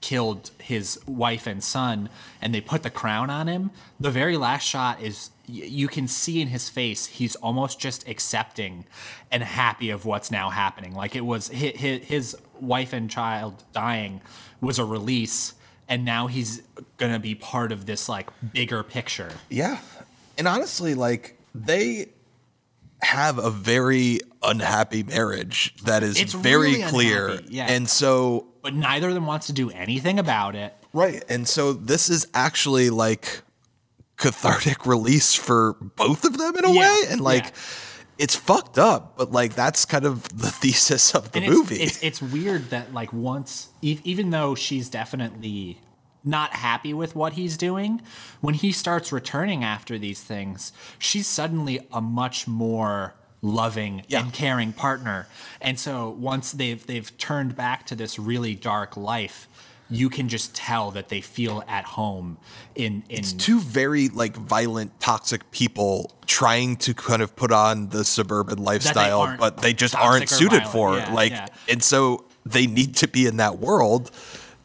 killed 0.00 0.50
his 0.60 0.98
wife 1.06 1.46
and 1.46 1.62
son 1.62 2.08
and 2.40 2.54
they 2.54 2.60
put 2.60 2.82
the 2.82 2.90
crown 2.90 3.30
on 3.30 3.48
him, 3.48 3.70
the 3.98 4.10
very 4.10 4.36
last 4.36 4.64
shot 4.64 5.00
is 5.02 5.30
you 5.46 5.88
can 5.88 6.06
see 6.06 6.40
in 6.40 6.48
his 6.48 6.68
face 6.68 7.06
he's 7.06 7.34
almost 7.36 7.80
just 7.80 8.06
accepting 8.06 8.84
and 9.30 9.42
happy 9.42 9.90
of 9.90 10.04
what's 10.04 10.30
now 10.30 10.50
happening. 10.50 10.94
Like 10.94 11.16
it 11.16 11.24
was 11.24 11.48
his, 11.48 12.36
wife 12.60 12.92
and 12.92 13.08
child 13.08 13.62
dying 13.72 14.20
was 14.60 14.80
a 14.80 14.84
release 14.84 15.54
and 15.88 16.04
now 16.04 16.26
he's 16.26 16.60
to 17.12 17.20
be 17.20 17.36
part 17.36 17.70
of 17.70 17.86
this 17.86 18.08
like 18.08 18.28
bigger 18.52 18.82
picture. 18.82 19.30
yeah. 19.48 19.78
And 20.36 20.46
honestly 20.48 20.94
like 20.94 21.38
they 21.54 22.08
have 23.02 23.38
a 23.38 23.50
very 23.50 24.20
unhappy 24.42 25.02
marriage 25.02 25.74
that 25.84 26.02
is 26.02 26.18
It's 26.20 26.32
very 26.32 26.72
really 26.72 26.82
clear. 26.84 27.28
unhappy, 27.28 27.54
yeah. 27.54 27.66
And 27.70 27.88
so 27.88 28.48
But 28.62 28.74
neither 28.74 29.08
of 29.08 29.14
them 29.14 29.26
wants 29.26 29.46
to 29.48 29.52
do 29.52 29.70
anything 29.70 30.18
about 30.18 30.54
it. 30.54 30.74
Right. 30.92 31.22
And 31.28 31.46
so 31.48 31.72
this 31.72 32.08
is 32.08 32.26
actually 32.34 32.90
like 32.90 33.42
cathartic 34.16 34.86
release 34.86 35.34
for 35.34 35.74
both 35.96 36.24
of 36.24 36.36
them 36.38 36.56
in 36.56 36.64
a 36.64 36.72
Yeah, 36.72 36.80
way. 36.80 37.02
And 37.10 37.20
like 37.20 37.44
yeah. 37.44 37.50
it's 38.18 38.34
fucked 38.34 38.78
up, 38.78 39.16
but 39.16 39.30
like 39.30 39.54
that's 39.54 39.84
kind 39.84 40.04
of 40.04 40.24
the 40.36 40.50
thesis 40.60 41.14
of 41.14 41.30
the 41.32 41.40
and 41.40 41.48
movie. 41.52 41.76
It's, 41.76 42.02
it's 42.02 42.20
it's 42.20 42.32
weird 42.32 42.70
that 42.70 42.92
like 42.92 43.12
once 43.12 43.68
even 43.82 44.30
though 44.30 44.54
she's 44.54 44.88
definitely 44.88 45.80
not 46.24 46.54
happy 46.54 46.92
with 46.92 47.14
what 47.14 47.34
he's 47.34 47.56
doing, 47.56 48.02
when 48.40 48.54
he 48.54 48.72
starts 48.72 49.12
returning 49.12 49.64
after 49.64 49.98
these 49.98 50.20
things, 50.20 50.72
she's 50.98 51.26
suddenly 51.26 51.80
a 51.92 52.00
much 52.00 52.46
more 52.48 53.14
loving 53.40 54.02
Yeah. 54.08 54.20
and 54.22 54.32
caring 54.32 54.72
partner. 54.72 55.28
And 55.60 55.78
so 55.78 56.08
once 56.10 56.52
they've 56.52 56.84
they've 56.86 57.16
turned 57.18 57.54
back 57.56 57.86
to 57.86 57.94
this 57.94 58.18
really 58.18 58.54
dark 58.54 58.96
life, 58.96 59.48
you 59.90 60.10
can 60.10 60.28
just 60.28 60.54
tell 60.54 60.90
that 60.90 61.08
they 61.08 61.20
feel 61.20 61.62
at 61.68 61.84
home 61.84 62.36
in 62.74 63.04
in 63.08 63.22
two 63.22 63.60
very 63.60 64.08
like 64.08 64.36
violent, 64.36 64.98
toxic 65.00 65.50
people 65.52 66.12
trying 66.26 66.76
to 66.76 66.92
kind 66.94 67.22
of 67.22 67.34
put 67.36 67.52
on 67.52 67.88
the 67.90 68.04
suburban 68.04 68.58
lifestyle, 68.58 69.20
aren't 69.20 69.40
but 69.40 69.58
they 69.62 69.72
just 69.72 69.94
aren't 69.94 70.28
suited 70.28 70.64
violent. 70.64 70.72
for. 70.72 70.96
Yeah, 70.98 71.14
like, 71.14 71.30
yeah. 71.32 71.46
and 71.68 71.82
so 71.82 72.24
they 72.44 72.66
need 72.66 72.96
to 72.96 73.08
be 73.08 73.26
in 73.26 73.36
that 73.38 73.58
world 73.60 74.10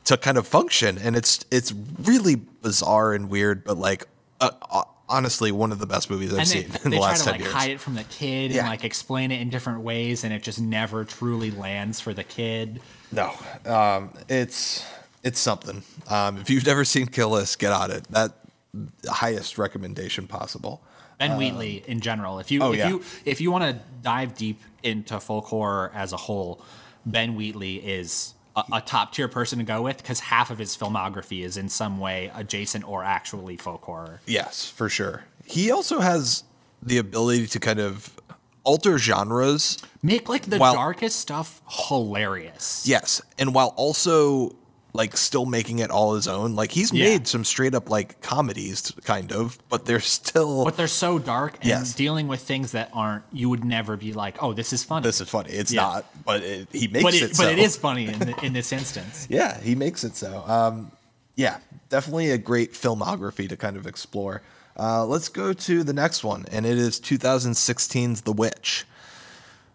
to 0.05 0.17
kind 0.17 0.37
of 0.37 0.47
function. 0.47 0.97
And 0.97 1.15
it's 1.15 1.45
it's 1.51 1.73
really 2.01 2.35
bizarre 2.35 3.13
and 3.13 3.29
weird, 3.29 3.63
but 3.63 3.77
like 3.77 4.05
uh, 4.41 4.51
uh, 4.71 4.83
honestly, 5.09 5.51
one 5.51 5.71
of 5.71 5.79
the 5.79 5.85
best 5.85 6.09
movies 6.09 6.31
I've 6.33 6.39
they, 6.39 6.45
seen 6.45 6.63
in 6.65 6.71
they 6.71 6.79
the 6.91 6.97
try 6.97 6.99
last 6.99 7.19
to 7.19 7.23
ten 7.25 7.33
like 7.33 7.41
years. 7.41 7.53
hide 7.53 7.71
it 7.71 7.79
from 7.79 7.95
the 7.95 8.03
kid 8.05 8.51
Yeah. 8.51 8.61
and 8.61 8.69
like 8.69 8.83
explain 8.83 9.31
it 9.31 9.39
in 9.41 9.49
different 9.49 9.81
ways 9.81 10.23
and 10.23 10.33
it 10.33 10.43
just 10.43 10.59
never 10.61 11.05
truly 11.05 11.51
lands 11.51 11.99
for 11.99 12.13
the 12.13 12.23
kid 12.23 12.81
No, 13.11 13.31
um, 13.65 14.09
it's 14.27 14.85
it's 15.23 15.39
something. 15.39 15.83
Um, 16.09 16.37
if 16.37 16.49
you've 16.49 16.65
never 16.65 16.83
seen 16.83 17.07
Kill 17.07 17.29
List, 17.29 17.59
get 17.59 17.71
on 17.71 17.91
it. 17.91 18.03
That 18.09 18.33
highest 19.07 19.57
recommendation 19.57 20.27
possible. 20.27 20.81
Ben 21.19 21.37
Wheatley 21.37 21.83
in 21.87 22.01
general. 22.01 22.39
If 22.39 22.51
you 22.51 22.61
oh, 22.61 22.71
if 22.73 22.79
yeah. 22.79 22.89
you 22.89 23.03
if 23.23 23.39
you 23.39 23.49
want 23.51 23.63
to 23.63 23.79
dive 24.01 24.35
deep 24.35 24.59
into 24.81 25.19
folk 25.21 25.45
horror 25.45 25.91
as 25.93 26.11
a 26.11 26.17
whole, 26.17 26.61
Ben 27.05 27.35
Wheatley 27.35 27.75
is 27.77 28.33
a, 28.55 28.63
a 28.73 28.81
top 28.81 29.13
tier 29.13 29.27
person 29.27 29.59
to 29.59 29.65
go 29.65 29.81
with 29.81 29.97
because 29.97 30.19
half 30.21 30.49
of 30.51 30.57
his 30.59 30.75
filmography 30.77 31.43
is 31.43 31.57
in 31.57 31.69
some 31.69 31.99
way 31.99 32.31
adjacent 32.35 32.87
or 32.87 33.03
actually 33.03 33.57
folk 33.57 33.83
horror. 33.83 34.21
Yes, 34.25 34.69
for 34.69 34.89
sure. 34.89 35.25
He 35.45 35.71
also 35.71 35.99
has 35.99 36.43
the 36.81 36.97
ability 36.97 37.47
to 37.47 37.59
kind 37.59 37.79
of 37.79 38.13
alter 38.63 38.97
genres. 38.97 39.77
Make 40.01 40.29
like 40.29 40.43
the 40.43 40.57
While- 40.57 40.73
darkest 40.73 41.19
stuff 41.19 41.61
hilarious. 41.67 42.85
Yes, 42.87 43.21
and 43.37 43.53
while 43.53 43.73
also 43.75 44.55
like 44.95 45.17
still 45.17 45.45
making 45.47 45.79
it 45.79 45.89
all 45.89 46.13
his 46.13 46.27
own. 46.27 46.55
Like 46.55 46.71
he's 46.71 46.93
Yeah. 46.93 47.05
made 47.05 47.27
some 47.27 47.43
straight 47.43 47.73
up 47.73 47.89
like 47.89 48.21
comedies, 48.21 48.91
kind 49.03 49.31
of, 49.31 49.57
but 49.67 49.85
they're 49.85 49.99
still 49.99 50.63
But 50.65 50.77
they're 50.77 50.87
so 50.87 51.17
dark 51.17 51.55
and 51.61 51.65
Yes. 51.65 51.93
dealing 51.95 52.27
with 52.27 52.41
things 52.41 52.73
that 52.73 52.89
aren't 52.93 53.23
you 53.31 53.49
would 53.49 53.65
never 53.65 53.97
be 53.97 54.13
like, 54.13 54.41
oh, 54.43 54.53
this 54.53 54.71
is 54.71 54.83
funny. 54.83 55.03
this 55.03 55.19
is 55.19 55.29
funny. 55.29 55.49
It's 55.49 55.71
Yeah. 55.71 55.81
not, 55.81 56.23
but 56.25 56.43
it, 56.43 56.67
he 56.71 56.87
makes 56.87 57.03
but 57.03 57.13
it, 57.15 57.21
it, 57.23 57.35
so. 57.35 57.43
but 57.43 57.53
it 57.53 57.59
is 57.59 57.75
funny 57.75 58.05
in, 58.07 58.35
in 58.43 58.53
this 58.53 58.71
instance. 58.79 59.25
Yeah, 59.29 59.59
he 59.61 59.73
makes 59.73 60.03
it 60.03 60.15
so. 60.15 60.43
Um, 60.47 60.91
yeah, 61.35 61.57
definitely 61.89 62.29
a 62.29 62.37
great 62.37 62.73
filmography 62.73 63.49
to 63.49 63.57
kind 63.57 63.75
of 63.77 63.87
explore. 63.87 64.43
Uh, 64.77 65.05
let's 65.05 65.27
go 65.29 65.53
to 65.53 65.83
the 65.83 65.93
next 65.93 66.23
one, 66.23 66.45
and 66.51 66.65
it 66.67 66.77
is 66.77 66.99
2016's 66.99 68.21
The 68.21 68.33
Witch. 68.33 68.85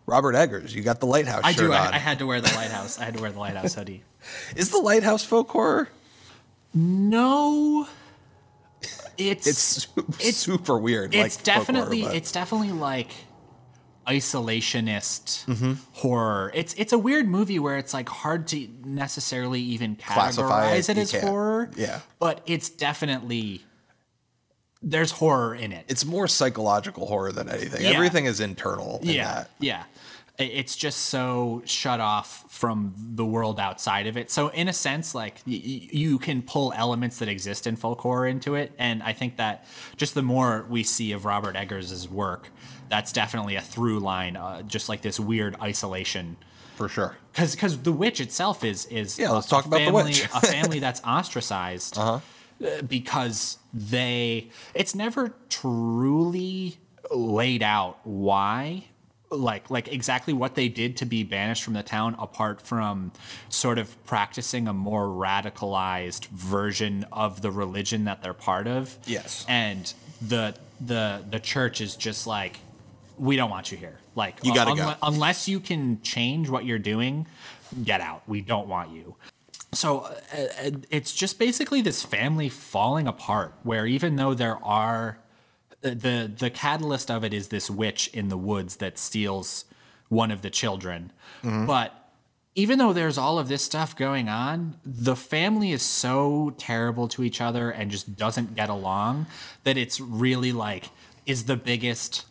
Robert 0.08 0.34
Eggers, 0.34 0.74
you 0.74 0.82
got 0.82 1.00
the 1.00 1.06
lighthouse 1.06 1.42
I 1.44 1.52
shirt 1.52 1.66
do. 1.66 1.72
on. 1.72 1.80
I, 1.80 1.88
do. 1.90 1.94
I 1.94 1.98
had 1.98 2.18
to 2.20 2.26
wear 2.26 2.40
the 2.40 2.52
lighthouse. 2.54 2.98
I 2.98 3.04
had 3.04 3.14
to 3.14 3.20
wear 3.20 3.30
the 3.30 3.38
lighthouse 3.38 3.74
hoodie. 3.74 4.02
is 4.56 4.70
the 4.70 4.78
lighthouse 4.78 5.24
folk 5.24 5.50
horror? 5.50 5.88
No, 6.74 7.86
it's 9.18 9.46
It's, 9.46 9.88
It's- 9.96 10.36
super 10.36 10.78
weird. 10.78 11.14
it's 11.14 11.36
like 11.36 11.44
folk 11.46 11.54
horror, 11.54 11.58
definitely 11.84 12.02
it's 12.16 12.32
definitely 12.32 12.72
like 12.72 13.10
isolationist 14.06 15.44
Mm-hmm. 15.46 15.72
horror. 15.92 16.50
It's 16.54 16.72
it's 16.74 16.92
a 16.92 16.98
weird 16.98 17.28
movie 17.28 17.58
where 17.58 17.76
it's 17.76 17.92
like 17.92 18.08
hard 18.08 18.46
to 18.48 18.68
necessarily 18.84 19.60
even 19.60 19.96
Classify 19.96 20.72
it, 20.72 20.80
categorize 20.80 20.88
it, 20.88 20.98
as 20.98 21.12
horror. 21.12 21.70
Yeah. 21.76 22.00
but 22.18 22.40
it's 22.46 22.70
definitely 22.70 23.62
there's 24.82 25.10
horror 25.12 25.54
in 25.54 25.72
it. 25.72 25.84
it's 25.88 26.04
more 26.04 26.28
psychological 26.28 27.06
horror 27.06 27.32
than 27.32 27.48
anything. 27.48 27.82
Yeah. 27.82 27.90
Everything 27.90 28.26
is 28.26 28.40
internal. 28.40 28.98
In 29.02 29.08
yeah, 29.08 29.24
that. 29.34 29.50
yeah. 29.58 29.84
It's 30.38 30.76
just 30.76 30.98
so 31.06 31.62
shut 31.64 31.98
off 31.98 32.44
from 32.48 32.94
the 32.96 33.24
world 33.24 33.58
outside 33.58 34.06
of 34.06 34.16
it. 34.16 34.30
So 34.30 34.48
in 34.50 34.68
a 34.68 34.72
sense, 34.72 35.12
like 35.12 35.42
y- 35.44 35.54
you 35.64 36.20
can 36.20 36.42
pull 36.42 36.72
elements 36.76 37.18
that 37.18 37.28
exist 37.28 37.66
in 37.66 37.74
folk 37.74 38.00
horror 38.00 38.28
into 38.28 38.54
it, 38.54 38.70
and 38.78 39.02
I 39.02 39.12
think 39.14 39.36
that 39.38 39.66
just 39.96 40.14
the 40.14 40.22
more 40.22 40.64
we 40.70 40.84
see 40.84 41.10
of 41.10 41.24
Robert 41.24 41.56
Eggers' 41.56 42.08
work, 42.08 42.50
that's 42.88 43.12
definitely 43.12 43.56
a 43.56 43.60
through 43.60 43.98
line. 43.98 44.36
Uh, 44.36 44.62
just 44.62 44.88
like 44.88 45.02
this 45.02 45.18
weird 45.18 45.56
isolation, 45.60 46.36
for 46.76 46.88
sure. 46.88 47.16
because 47.32 47.56
because 47.56 47.76
the 47.82 47.90
witch 47.90 48.20
itself 48.20 48.62
is 48.62 48.86
is 48.86 49.18
Yeah, 49.18 49.32
a- 49.32 49.34
let's 49.34 49.48
talk 49.48 49.64
a 49.64 49.68
about 49.68 49.78
the 49.78 49.84
family, 49.86 50.04
witch. 50.04 50.24
a 50.32 50.40
family 50.40 50.78
that's 50.78 51.00
ostracized. 51.02 51.98
Uh-huh. 51.98 52.20
Because 52.88 53.58
they 53.72 54.48
it's 54.74 54.94
never 54.94 55.34
truly 55.48 56.78
laid 57.14 57.62
out 57.62 57.98
why 58.04 58.84
like 59.30 59.70
like 59.70 59.88
exactly 59.88 60.32
what 60.32 60.54
they 60.54 60.68
did 60.68 60.96
to 60.96 61.04
be 61.04 61.22
banished 61.22 61.62
from 61.62 61.74
the 61.74 61.82
town 61.82 62.16
apart 62.18 62.60
from 62.62 63.12
sort 63.48 63.78
of 63.78 64.02
practicing 64.06 64.66
a 64.66 64.72
more 64.72 65.06
radicalized 65.06 66.26
version 66.28 67.04
of 67.12 67.42
the 67.42 67.50
religion 67.50 68.04
that 68.04 68.22
they're 68.22 68.32
part 68.34 68.66
of 68.66 68.96
Yes. 69.06 69.44
and 69.48 69.92
the 70.22 70.54
the 70.80 71.22
the 71.30 71.38
church 71.40 71.80
is 71.80 71.94
just 71.94 72.26
like 72.26 72.58
we 73.18 73.36
don't 73.36 73.50
want 73.50 73.70
you 73.70 73.76
here 73.78 73.98
like 74.14 74.36
You 74.42 74.54
gotta 74.54 74.74
go. 74.74 74.94
unless 75.02 75.46
you 75.48 75.60
can 75.60 76.00
change 76.02 76.48
what 76.48 76.64
you're 76.64 76.78
doing 76.78 77.26
get 77.84 78.00
out 78.00 78.22
we 78.26 78.40
don't 78.40 78.66
want 78.66 78.90
you 78.92 79.14
so 79.72 80.00
uh, 80.00 80.66
uh, 80.66 80.70
it's 80.90 81.12
just 81.14 81.38
basically 81.38 81.82
this 81.82 82.02
family 82.02 82.48
falling 82.48 83.06
apart 83.06 83.54
where 83.62 83.86
even 83.86 84.16
though 84.16 84.34
there 84.34 84.62
are 84.64 85.18
uh, 85.84 85.90
the 85.90 86.32
the 86.36 86.50
catalyst 86.50 87.10
of 87.10 87.24
it 87.24 87.34
is 87.34 87.48
this 87.48 87.70
witch 87.70 88.08
in 88.08 88.28
the 88.28 88.38
woods 88.38 88.76
that 88.76 88.98
steals 88.98 89.64
one 90.08 90.30
of 90.30 90.42
the 90.42 90.50
children. 90.50 91.12
But 91.66 91.94
even 92.54 92.78
though 92.78 92.92
there's 92.92 93.18
all 93.18 93.38
of 93.38 93.46
this 93.48 93.62
stuff 93.62 93.94
going 93.94 94.28
on 94.28 94.74
the 94.84 95.14
family 95.14 95.70
is 95.70 95.82
so 95.82 96.52
terrible 96.58 97.06
to 97.06 97.22
each 97.22 97.40
other 97.40 97.70
and 97.70 97.90
just 97.90 98.16
doesn't 98.16 98.56
get 98.56 98.68
along 98.68 99.26
that 99.62 99.76
it's 99.76 100.00
really 100.00 100.50
like 100.50 100.90
is 101.24 101.44
the 101.44 101.56
biggest 101.56 102.24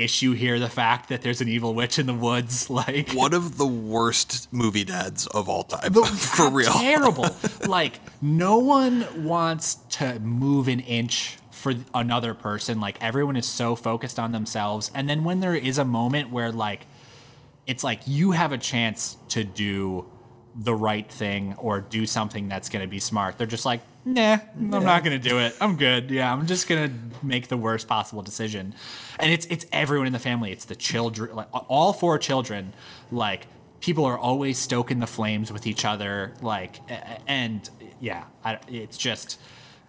issue 0.00 0.32
here 0.32 0.58
the 0.58 0.68
fact 0.68 1.08
that 1.08 1.22
there's 1.22 1.40
an 1.40 1.48
evil 1.48 1.74
witch 1.74 1.98
in 1.98 2.06
the 2.06 2.14
woods 2.14 2.68
like 2.82 3.12
One 3.12 3.34
of 3.34 3.56
the 3.58 3.66
worst 3.66 4.48
movie 4.52 4.84
dads 4.84 5.26
of 5.28 5.48
all 5.48 5.64
time, 5.64 5.92
for 6.04 6.50
real. 6.50 6.72
terrible. 6.72 7.26
like 7.66 8.00
no 8.22 8.58
one 8.58 9.24
wants 9.24 9.74
to 9.90 10.18
move 10.20 10.68
an 10.68 10.80
inch 10.80 11.36
for 11.50 11.74
another 11.94 12.32
person. 12.34 12.80
Like 12.80 12.96
everyone 13.02 13.36
is 13.36 13.46
so 13.46 13.76
focused 13.76 14.18
on 14.18 14.32
themselves. 14.32 14.90
And 14.94 15.08
then 15.08 15.24
when 15.24 15.40
there 15.40 15.54
is 15.54 15.76
a 15.78 15.84
moment 15.84 16.30
where 16.30 16.50
like 16.52 16.86
it's 17.66 17.84
like 17.84 18.00
you 18.06 18.32
have 18.32 18.52
a 18.52 18.58
chance 18.58 19.16
to 19.28 19.44
do 19.44 20.06
the 20.54 20.74
right 20.74 21.10
thing 21.10 21.54
or 21.58 21.80
do 21.80 22.06
something 22.06 22.48
that's 22.48 22.68
going 22.68 22.82
to 22.84 22.88
be 22.88 22.98
smart. 22.98 23.38
They're 23.38 23.46
just 23.46 23.64
like, 23.64 23.80
nah, 24.04 24.38
I'm 24.56 24.70
not 24.84 25.04
going 25.04 25.20
to 25.20 25.28
do 25.28 25.38
it. 25.38 25.54
I'm 25.60 25.76
good. 25.76 26.10
Yeah, 26.10 26.32
I'm 26.32 26.46
just 26.46 26.68
going 26.68 26.88
to 26.90 27.26
make 27.26 27.48
the 27.48 27.56
worst 27.56 27.86
possible 27.86 28.22
decision. 28.22 28.74
And 29.18 29.30
it's 29.32 29.46
it's 29.46 29.66
everyone 29.72 30.06
in 30.08 30.12
the 30.12 30.18
family. 30.18 30.50
It's 30.52 30.64
the 30.64 30.74
children, 30.74 31.34
like 31.36 31.48
all 31.52 31.92
four 31.92 32.18
children. 32.18 32.72
Like 33.12 33.46
people 33.80 34.04
are 34.04 34.18
always 34.18 34.58
stoking 34.58 34.98
the 34.98 35.06
flames 35.06 35.52
with 35.52 35.66
each 35.66 35.84
other. 35.84 36.34
Like 36.42 36.80
and 37.26 37.68
yeah, 38.00 38.24
I, 38.44 38.58
it's 38.68 38.96
just. 38.98 39.38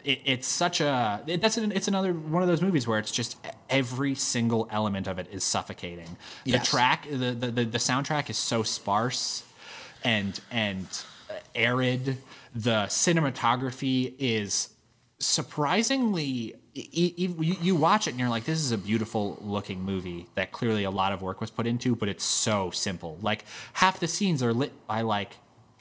It, 0.04 0.22
it's 0.26 0.48
such 0.48 0.82
a 0.82 1.22
it, 1.28 1.42
that's 1.42 1.58
an, 1.58 1.72
it's 1.72 1.88
another 1.88 2.12
one 2.12 2.42
of 2.42 2.50
those 2.50 2.60
movies 2.64 2.88
where 2.88 2.98
it's 2.98 3.12
just 3.12 3.38
every 3.70 4.16
single 4.16 4.68
element 4.72 5.06
of 5.08 5.20
it 5.20 5.28
is 5.32 5.44
suffocating. 5.44 6.18
The 6.44 6.54
Yes. 6.54 6.68
track 6.68 7.08
the 7.08 7.34
the 7.34 7.52
the 7.66 7.78
soundtrack 7.78 8.28
is 8.28 8.36
so 8.38 8.64
sparse 8.64 9.44
and 10.04 10.40
and 10.52 10.88
uh, 11.30 11.34
arid. 11.56 12.18
The 12.54 12.86
cinematography 12.88 14.14
is 14.20 14.70
surprisingly. 15.20 16.56
You, 16.74 17.76
watch 17.76 18.08
it 18.08 18.12
and 18.12 18.20
you're 18.20 18.30
like, 18.30 18.46
this 18.46 18.60
is 18.60 18.72
a 18.72 18.78
beautiful 18.78 19.38
looking 19.42 19.82
movie 19.82 20.28
that 20.36 20.54
clearly 20.54 20.86
a 20.86 20.92
lot 20.92 21.12
of 21.12 21.22
work 21.22 21.42
was 21.42 21.52
put 21.52 21.68
into, 21.68 21.98
but 21.98 22.08
it's 22.08 22.24
so 22.24 22.72
simple. 22.72 23.18
Like 23.22 23.44
half 23.74 24.00
the 24.00 24.08
scenes 24.08 24.42
are 24.42 24.54
lit 24.54 24.72
by 24.88 25.02
like 25.02 25.34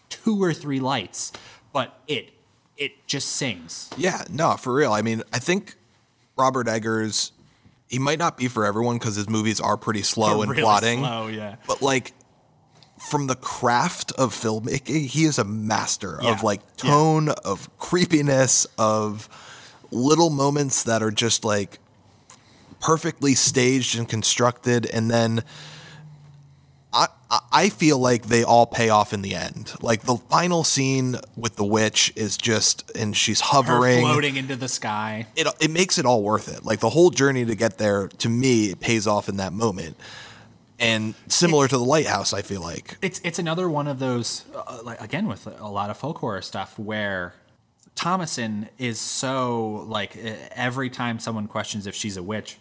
two 0.08 0.42
or 0.42 0.52
three 0.52 0.80
lights, 0.80 1.32
but 1.72 2.00
it 2.08 2.30
it 2.76 3.06
just 3.06 3.28
sings. 3.28 3.88
Yeah, 3.96 4.24
no, 4.30 4.56
for 4.56 4.74
real. 4.74 4.92
I 4.92 5.02
mean, 5.02 5.22
I 5.32 5.38
think 5.38 5.76
Robert 6.36 6.66
Eggers, 6.66 7.30
he 7.88 8.00
might 8.00 8.18
not 8.18 8.36
be 8.36 8.48
for 8.48 8.66
everyone 8.66 8.98
because 8.98 9.14
his 9.14 9.28
movies 9.28 9.60
are 9.60 9.76
pretty 9.76 10.02
slow 10.02 10.42
and 10.42 10.50
Really 10.50 10.62
plotting. 10.62 10.98
slow, 11.00 11.28
yeah. 11.28 11.54
But 11.68 11.82
like, 11.82 12.14
from 13.08 13.26
the 13.26 13.34
craft 13.36 14.12
of 14.18 14.34
filmmaking, 14.34 15.06
he 15.06 15.24
is 15.24 15.38
a 15.38 15.44
master 15.44 16.18
Yeah, 16.22 16.32
of 16.32 16.42
like 16.42 16.60
yeah. 16.84 16.90
tone, 16.90 17.28
of 17.30 17.68
creepiness, 17.78 18.66
of 18.78 19.28
little 19.90 20.30
moments 20.30 20.82
that 20.84 21.02
are 21.02 21.10
just 21.10 21.44
like 21.44 21.78
perfectly 22.80 23.34
staged 23.34 23.98
and 23.98 24.08
constructed, 24.08 24.86
and 24.86 25.10
then. 25.10 25.42
I, 26.92 27.06
I- 27.52 27.68
feel 27.68 28.00
like 28.00 28.24
they 28.26 28.42
all 28.42 28.66
pay 28.66 28.88
off 28.88 29.12
in 29.12 29.22
the 29.22 29.36
end. 29.36 29.72
Like 29.80 30.02
the 30.02 30.16
final 30.16 30.64
scene 30.64 31.14
with 31.36 31.54
the 31.54 31.64
witch 31.64 32.12
is 32.16 32.36
just, 32.36 32.90
and 32.96 33.16
she's 33.16 33.40
Her 33.40 33.62
hovering 33.62 34.00
floating 34.00 34.34
into 34.36 34.56
the 34.56 34.66
sky. 34.66 35.28
it 35.36 35.46
it 35.60 35.70
makes 35.70 35.98
it 35.98 36.04
all 36.04 36.20
worth 36.24 36.48
it. 36.52 36.64
Like 36.64 36.80
the 36.80 36.90
whole 36.90 37.10
journey 37.10 37.44
to 37.44 37.54
get 37.54 37.78
there, 37.78 38.08
to 38.08 38.28
me, 38.28 38.70
it 38.72 38.80
pays 38.80 39.06
off 39.06 39.28
in 39.28 39.36
that 39.36 39.52
moment. 39.52 39.96
And 40.80 41.14
similar 41.28 41.68
to 41.68 41.76
the 41.76 41.84
lighthouse, 41.84 42.32
I 42.32 42.42
feel 42.42 42.62
like 42.62 42.96
It's 43.02 43.20
it's 43.22 43.38
another 43.38 43.68
one 43.68 43.86
of 43.86 43.98
those 43.98 44.46
uh, 44.54 44.78
like 44.82 45.00
again 45.00 45.26
with 45.28 45.46
a 45.46 45.68
lot 45.68 45.90
of 45.90 45.96
folk 45.98 46.18
horror 46.18 46.42
stuff 46.42 46.78
where 46.78 47.34
Thomasin 47.96 48.68
is 48.78 48.98
so 48.98 49.84
like 49.86 50.16
every 50.16 50.88
time 50.88 51.18
someone 51.18 51.46
questions 51.48 51.86
if 51.86 51.94
she's 51.94 52.16
a 52.16 52.22
witch, 52.22 52.58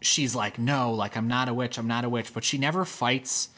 she's 0.00 0.34
like 0.34 0.58
no, 0.58 0.92
like 0.92 1.16
I'm 1.16 1.28
not 1.28 1.48
a 1.48 1.54
witch, 1.54 1.78
I'm 1.78 1.86
not 1.86 2.04
a 2.04 2.08
witch, 2.08 2.34
but 2.34 2.42
she 2.42 2.58
never 2.58 2.84
fights 2.84 3.48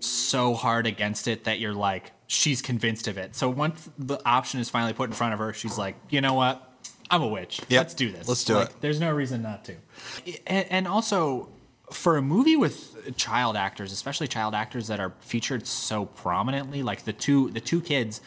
so 0.00 0.54
hard 0.54 0.86
against 0.86 1.28
it 1.28 1.44
that 1.44 1.60
you're 1.60 1.72
like 1.74 2.10
she's 2.26 2.60
convinced 2.60 3.06
of 3.06 3.16
it. 3.18 3.36
So 3.36 3.48
once 3.48 3.88
the 3.98 4.18
option 4.26 4.58
is 4.60 4.68
finally 4.68 4.92
put 4.94 5.08
in 5.10 5.14
front 5.14 5.32
of 5.32 5.38
her, 5.38 5.52
she's 5.52 5.78
like, 5.78 5.94
"You 6.10 6.20
know 6.20 6.34
what? 6.34 6.72
I'm 7.10 7.22
a 7.22 7.28
witch. 7.28 7.60
Yep. 7.68 7.80
Let's 7.80 7.94
do 7.94 8.10
this. 8.10 8.26
Let's 8.26 8.44
do 8.44 8.54
Like, 8.54 8.70
it." 8.70 8.80
There's 8.80 8.98
no 8.98 9.12
reason 9.12 9.42
not 9.42 9.64
to." 9.66 9.76
And, 10.46 10.66
and 10.70 10.88
also 10.88 11.48
for 11.90 12.16
a 12.16 12.22
movie 12.22 12.56
with 12.56 13.16
child 13.16 13.56
actors, 13.56 13.92
especially 13.92 14.26
child 14.28 14.54
actors 14.54 14.88
that 14.88 15.00
are 15.00 15.12
featured 15.20 15.66
so 15.66 16.06
prominently, 16.06 16.82
like 16.82 17.04
the 17.04 17.12
two 17.12 17.50
the 17.50 17.60
two 17.60 17.80
kids, 17.80 18.20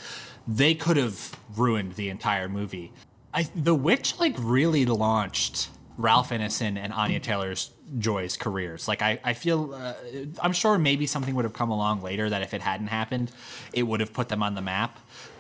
they 0.47 0.76
could 0.76 0.97
have 0.97 1.38
ruined 1.55 1.93
the 1.93 2.10
entire 2.10 2.47
movie. 2.47 2.91
I 3.34 3.47
The 3.55 3.76
Witch 3.76 4.20
like 4.20 4.36
really 4.38 4.86
launched 4.86 5.70
Ralph 5.97 6.30
Ineson 6.30 6.78
and 6.78 6.93
Anya 6.93 7.20
Taylor's 7.20 7.72
Joy's 7.97 8.38
careers. 8.38 8.88
Like 8.88 9.01
I, 9.01 9.20
I 9.24 9.34
feel, 9.34 9.74
uh, 9.74 9.93
I'm 10.41 10.53
sure 10.53 10.78
maybe 10.78 11.08
something 11.08 11.34
would 11.36 11.45
have 11.45 11.53
come 11.53 11.72
along 11.72 12.03
later 12.03 12.30
that 12.30 12.41
if 12.43 12.53
it 12.53 12.62
hadn't 12.62 12.88
happened, 12.88 13.32
it 13.74 13.84
would 13.84 13.99
have 13.99 14.14
put 14.14 14.30
them 14.30 14.43
on 14.43 14.53
the 14.55 14.62
map. 14.62 14.99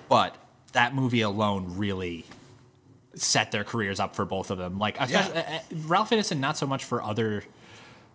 But 0.09 0.35
that 0.73 0.95
movie 0.95 1.21
alone 1.21 1.77
really 1.77 2.25
set 3.13 3.51
their 3.51 3.63
careers 3.63 3.99
up 3.99 4.15
for 4.15 4.25
both 4.25 4.49
of 4.49 4.57
them. 4.57 4.79
Like 4.79 4.99
especially, 4.99 5.37
uh, 5.37 5.41
uh, 5.41 5.59
Ralph 5.85 6.09
Ineson, 6.09 6.39
not 6.39 6.57
so 6.57 6.65
much 6.65 6.83
for 6.83 7.03
other 7.03 7.43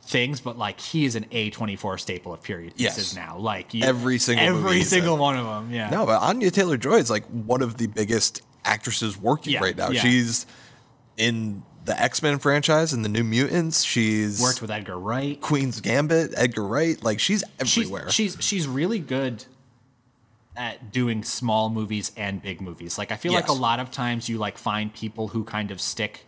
things, 0.04 0.40
but 0.40 0.58
like 0.58 0.80
he 0.80 1.04
is 1.04 1.14
an 1.14 1.24
A24 1.30 1.98
staple 2.00 2.32
of 2.34 2.42
period 2.42 2.74
Yes. 2.76 2.96
pieces 2.96 3.14
now. 3.16 3.38
Like 3.38 3.72
you, 3.72 3.84
Every 3.84 4.18
single 4.18 4.44
every 4.46 4.82
single 4.82 5.16
one 5.16 5.36
of 5.36 5.46
them. 5.46 5.72
Yeah. 5.72 5.90
no, 5.90 6.04
but 6.06 6.20
Anya 6.20 6.50
Taylor 6.50 6.76
Joy 6.76 6.96
is 6.96 7.10
like 7.10 7.24
one 7.26 7.62
of 7.62 7.76
the 7.76 7.86
biggest 7.86 8.42
actresses 8.64 9.16
working 9.18 9.54
Yeah, 9.54 9.60
right 9.60 9.76
now. 9.76 9.90
yeah. 9.90 10.00
She's 10.02 10.46
in 11.16 11.62
the 11.84 12.00
X 12.00 12.22
Men 12.22 12.38
franchise 12.38 12.92
and 12.92 13.04
the 13.04 13.08
New 13.08 13.24
Mutants. 13.24 13.82
She's 13.84 14.40
Worked 14.40 14.60
with 14.62 14.70
Edgar 14.70 14.98
Wright. 14.98 15.40
Queen's 15.40 15.80
Gambit, 15.80 16.32
Edgar 16.36 16.64
Wright. 16.66 17.02
Like 17.02 17.18
she's 17.20 17.42
she's, 17.64 17.84
everywhere. 17.84 18.10
she's 18.10 18.36
she's 18.40 18.66
really 18.68 18.98
good 18.98 19.44
at 20.56 20.92
doing 20.92 21.24
small 21.24 21.70
movies 21.70 22.12
and 22.16 22.42
big 22.42 22.60
movies. 22.60 22.98
Like 22.98 23.10
I 23.10 23.16
feel 23.16 23.32
like 23.32 23.48
a 23.48 23.52
lot 23.54 23.80
of 23.80 23.90
times 23.90 24.28
you 24.28 24.38
like 24.38 24.58
find 24.58 24.92
people 24.92 25.28
who 25.28 25.44
kind 25.44 25.70
of 25.70 25.80
stick 25.80 26.26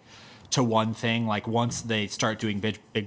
to 0.51 0.63
one 0.65 0.95
thing. 0.95 1.27
Like 1.27 1.47
once 1.47 1.83
they 1.83 2.07
start 2.07 2.39
doing 2.39 2.59
big 2.61 2.79
big 2.93 3.07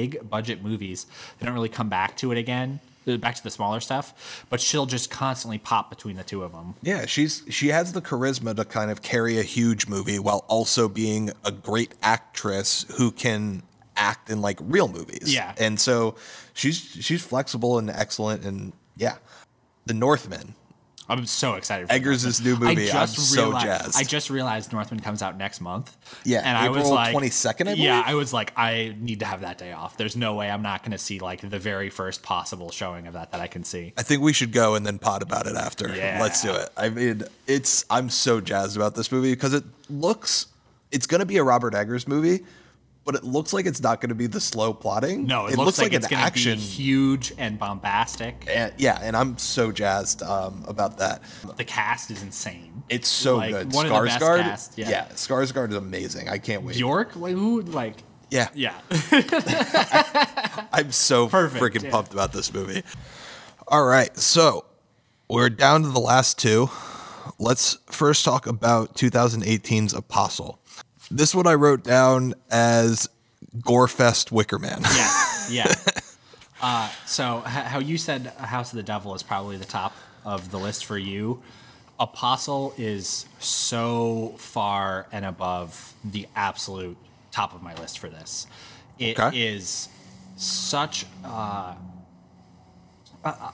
big 0.00 0.30
budget 0.30 0.62
movies, 0.62 1.06
they 1.38 1.46
don't 1.46 1.54
really 1.54 1.68
come 1.68 1.88
back 1.88 2.16
to 2.16 2.32
it 2.32 2.38
again. 2.38 2.80
uh, 3.06 3.16
Back 3.16 3.34
to 3.36 3.42
the 3.42 3.50
smaller 3.50 3.80
stuff, 3.80 4.44
but 4.50 4.60
she'll 4.60 4.86
just 4.86 5.10
constantly 5.10 5.58
pop 5.58 5.90
between 5.90 6.16
the 6.16 6.24
two 6.24 6.42
of 6.42 6.52
them. 6.52 6.74
Yeah, 6.82 7.06
she's 7.06 7.42
she 7.48 7.68
has 7.68 7.92
the 7.92 8.00
charisma 8.02 8.54
to 8.56 8.64
kind 8.64 8.90
of 8.90 9.00
carry 9.02 9.38
a 9.38 9.42
huge 9.42 9.88
movie 9.88 10.18
while 10.18 10.44
also 10.48 10.88
being 10.88 11.30
a 11.44 11.52
great 11.52 11.92
actress 12.02 12.86
who 12.98 13.10
can 13.10 13.62
act 13.96 14.30
in 14.30 14.40
like 14.40 14.58
real 14.62 14.88
movies. 14.88 15.34
Yeah. 15.34 15.54
And 15.58 15.78
so 15.80 16.14
she's 16.54 16.76
she's 16.76 17.22
flexible 17.24 17.78
and 17.78 17.90
excellent 17.90 18.44
and 18.44 18.72
yeah. 18.96 19.16
The 19.86 19.94
Northman. 19.94 20.54
I'm 21.10 21.26
so 21.26 21.54
excited. 21.54 21.88
For 21.88 21.94
Eggers' 21.94 22.40
new 22.42 22.56
movie. 22.56 22.82
I 22.82 22.86
just 22.86 23.18
I'm 23.18 23.24
so 23.24 23.44
realized, 23.46 23.66
jazzed. 23.66 23.98
I 23.98 24.04
just 24.04 24.30
realized 24.30 24.72
Northman 24.72 25.00
comes 25.00 25.22
out 25.22 25.36
next 25.36 25.60
month. 25.60 25.96
Yeah, 26.24 26.42
and 26.44 26.56
I 26.56 26.68
was 26.68 26.88
like 26.88 27.14
22nd, 27.14 27.68
I 27.68 27.72
Yeah. 27.72 28.02
I 28.04 28.14
was 28.14 28.32
like, 28.32 28.52
I 28.56 28.94
need 28.98 29.20
to 29.20 29.26
have 29.26 29.40
that 29.40 29.58
day 29.58 29.72
off. 29.72 29.96
There's 29.96 30.16
no 30.16 30.34
way 30.34 30.50
I'm 30.50 30.62
not 30.62 30.82
going 30.82 30.92
to 30.92 30.98
see 30.98 31.18
like 31.18 31.40
the 31.40 31.58
very 31.58 31.90
first 31.90 32.22
possible 32.22 32.70
showing 32.70 33.06
of 33.06 33.14
that 33.14 33.32
that 33.32 33.40
I 33.40 33.48
can 33.48 33.64
see. 33.64 33.92
I 33.98 34.02
think 34.02 34.22
we 34.22 34.32
should 34.32 34.52
go 34.52 34.74
and 34.74 34.86
then 34.86 34.98
pod 34.98 35.22
about 35.22 35.46
it 35.46 35.56
after. 35.56 35.94
Yeah. 35.94 36.18
Let's 36.20 36.42
do 36.42 36.54
it. 36.54 36.68
I 36.76 36.88
mean, 36.88 37.24
it's 37.46 37.84
I'm 37.90 38.08
so 38.08 38.40
jazzed 38.40 38.76
about 38.76 38.94
this 38.94 39.10
movie 39.10 39.32
because 39.32 39.52
it 39.52 39.64
looks 39.88 40.46
it's 40.92 41.06
going 41.06 41.20
to 41.20 41.26
be 41.26 41.36
a 41.36 41.44
Robert 41.44 41.74
Eggers 41.74 42.08
movie, 42.08 42.44
but 43.10 43.24
it 43.24 43.26
looks 43.26 43.52
like 43.52 43.66
it's 43.66 43.82
not 43.82 44.00
going 44.00 44.10
to 44.10 44.14
be 44.14 44.28
the 44.28 44.40
slow 44.40 44.72
plotting. 44.72 45.26
No, 45.26 45.46
it, 45.46 45.58
looks, 45.58 45.80
like, 45.80 45.92
it's 45.92 46.06
going 46.06 46.24
to 46.24 46.32
be 46.32 46.54
huge 46.54 47.32
and 47.38 47.58
bombastic. 47.58 48.44
And, 48.48 48.72
yeah, 48.78 49.00
and 49.02 49.16
I'm 49.16 49.36
so 49.36 49.72
jazzed 49.72 50.22
um, 50.22 50.64
about 50.68 50.98
that. 50.98 51.20
The 51.56 51.64
cast 51.64 52.12
is 52.12 52.22
insane. 52.22 52.84
It's 52.88 53.08
so 53.08 53.38
Like, 53.38 53.50
good. 53.50 53.72
one 53.72 53.86
of 53.86 53.92
the 53.92 54.00
best 54.02 54.20
cast, 54.20 54.78
yeah. 54.78 54.90
yeah, 54.90 55.06
Skarsgård 55.08 55.70
is 55.70 55.74
amazing. 55.74 56.28
I 56.28 56.38
can't 56.38 56.62
wait. 56.62 56.76
Bjork, 56.76 57.16
like 57.16 57.34
who, 57.34 57.62
like 57.62 57.96
yeah, 58.30 58.48
yeah, 58.54 58.74
I'm 60.72 60.92
so 60.92 61.26
Perfect, 61.26 61.60
freaking 61.60 61.82
yeah. 61.82 61.90
pumped 61.90 62.12
about 62.12 62.32
this 62.32 62.54
movie. 62.54 62.84
All 63.66 63.84
right, 63.86 64.16
so 64.16 64.66
we're 65.28 65.50
down 65.50 65.82
to 65.82 65.88
the 65.88 65.98
last 65.98 66.38
two. 66.38 66.70
Let's 67.40 67.78
first 67.86 68.24
talk 68.24 68.46
about 68.46 68.94
2018's 68.94 69.94
Apostle. 69.94 70.59
This 71.10 71.34
one 71.34 71.46
I 71.46 71.54
wrote 71.54 71.82
down 71.82 72.34
as 72.50 73.08
Gorefest 73.58 74.30
Wickerman. 74.30 74.80
yeah, 75.50 75.66
yeah. 75.68 75.74
Uh, 76.62 76.88
so 77.06 77.40
how 77.40 77.78
you 77.80 77.98
said 77.98 78.26
House 78.38 78.72
of 78.72 78.76
the 78.76 78.82
Devil 78.82 79.14
is 79.14 79.22
probably 79.22 79.56
the 79.56 79.64
top 79.64 79.94
of 80.24 80.50
the 80.50 80.58
list 80.58 80.84
for 80.84 80.98
you. 80.98 81.42
Apostle 81.98 82.72
is 82.78 83.26
so 83.38 84.34
far 84.38 85.06
and 85.12 85.24
above 85.24 85.94
the 86.04 86.26
absolute 86.36 86.96
top 87.32 87.54
of 87.54 87.62
my 87.62 87.74
list 87.74 87.98
for 87.98 88.08
this. 88.08 88.46
It 88.98 89.18
is 89.34 89.88
Okay. 89.88 89.96
such. 90.36 91.06
Uh, 91.24 91.74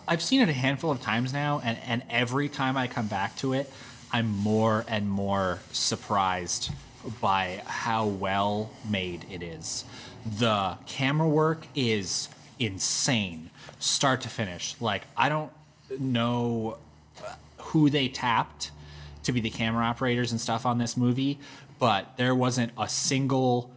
I've 0.07 0.23
seen 0.23 0.41
it 0.43 0.49
a 0.49 0.53
handful 0.53 0.91
of 0.93 1.01
times 1.01 1.33
now, 1.33 1.61
and, 1.65 1.77
and 1.87 2.03
every 2.09 2.49
time 2.49 2.77
I 2.77 2.87
come 2.87 3.07
back 3.09 3.37
to 3.39 3.53
it, 3.53 3.73
I'm 4.13 4.29
more 4.29 4.85
and 4.89 5.09
more 5.11 5.61
surprised 5.73 6.71
by 7.21 7.63
how 7.67 8.07
well 8.07 8.71
made 8.89 9.25
it 9.31 9.43
is. 9.43 9.85
The 10.39 10.79
camera 10.87 11.29
work 11.29 11.67
is 11.75 12.29
insane, 12.59 13.51
start 13.79 14.21
to 14.23 14.29
finish. 14.29 14.75
Like, 14.81 15.03
I 15.17 15.29
don't 15.29 15.53
know 15.99 16.79
who 17.59 17.91
they 17.91 18.09
tapped 18.09 18.71
to 19.25 19.33
be 19.33 19.41
the 19.41 19.51
camera 19.51 19.85
operators 19.85 20.31
and 20.33 20.41
stuff 20.41 20.67
on 20.67 20.79
this 20.79 20.97
movie, 20.97 21.39
but 21.79 22.17
there 22.17 22.35
wasn't 22.35 22.73
a 22.79 22.89
single 22.89 23.71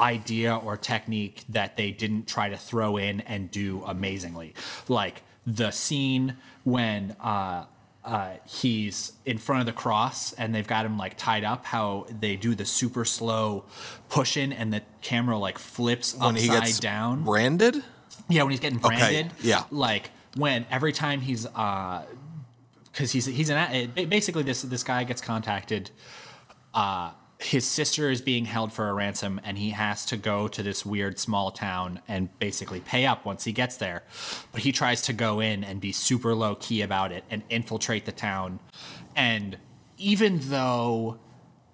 idea 0.00 0.56
or 0.56 0.76
technique 0.76 1.44
that 1.48 1.76
they 1.76 1.92
didn't 1.92 2.26
try 2.26 2.48
to 2.48 2.56
throw 2.56 2.96
in 2.96 3.20
and 3.22 3.50
do 3.50 3.82
amazingly. 3.86 4.54
Like 4.88 5.22
the 5.46 5.70
scene 5.70 6.36
when 6.64 7.16
uh, 7.20 7.66
uh, 8.04 8.30
he's 8.46 9.12
in 9.24 9.38
front 9.38 9.60
of 9.60 9.66
the 9.66 9.72
cross 9.72 10.32
and 10.32 10.54
they've 10.54 10.66
got 10.66 10.84
him 10.86 10.98
like 10.98 11.16
tied 11.16 11.44
up, 11.44 11.64
how 11.66 12.06
they 12.20 12.36
do 12.36 12.54
the 12.54 12.64
super 12.64 13.04
slow 13.04 13.64
push 14.08 14.36
in 14.36 14.52
and 14.52 14.72
the 14.72 14.82
camera 15.02 15.38
like 15.38 15.58
flips 15.58 16.14
when 16.16 16.34
he 16.34 16.48
upside 16.48 16.64
gets 16.64 16.80
down. 16.80 17.24
branded. 17.24 17.82
Yeah, 18.28 18.42
when 18.42 18.50
he's 18.50 18.60
getting 18.60 18.78
Okay, 18.84 18.96
branded. 18.96 19.32
yeah. 19.40 19.64
Like 19.70 20.10
when 20.36 20.66
every 20.70 20.92
time 20.92 21.20
he's 21.20 21.46
uh 21.46 22.04
because 22.90 23.12
he's 23.12 23.26
he's 23.26 23.50
an 23.50 23.90
basically 23.94 24.42
this 24.42 24.62
this 24.62 24.82
guy 24.82 25.04
gets 25.04 25.20
contacted. 25.22 25.90
Uh, 26.74 27.10
his 27.42 27.66
sister 27.66 28.10
is 28.10 28.22
being 28.22 28.44
held 28.44 28.72
for 28.72 28.88
a 28.88 28.94
ransom, 28.94 29.40
and 29.44 29.58
he 29.58 29.70
has 29.70 30.04
to 30.06 30.16
go 30.16 30.48
to 30.48 30.62
this 30.62 30.86
weird 30.86 31.18
small 31.18 31.50
town 31.50 32.00
and 32.08 32.36
basically 32.38 32.80
pay 32.80 33.06
up 33.06 33.24
once 33.24 33.44
he 33.44 33.52
gets 33.52 33.76
there. 33.76 34.02
But 34.52 34.62
he 34.62 34.72
tries 34.72 35.02
to 35.02 35.12
go 35.12 35.40
in 35.40 35.64
and 35.64 35.80
be 35.80 35.92
super 35.92 36.34
low 36.34 36.54
key 36.54 36.82
about 36.82 37.12
it 37.12 37.24
and 37.30 37.42
infiltrate 37.50 38.04
the 38.04 38.12
town. 38.12 38.60
And 39.16 39.58
even 39.98 40.38
though 40.42 41.18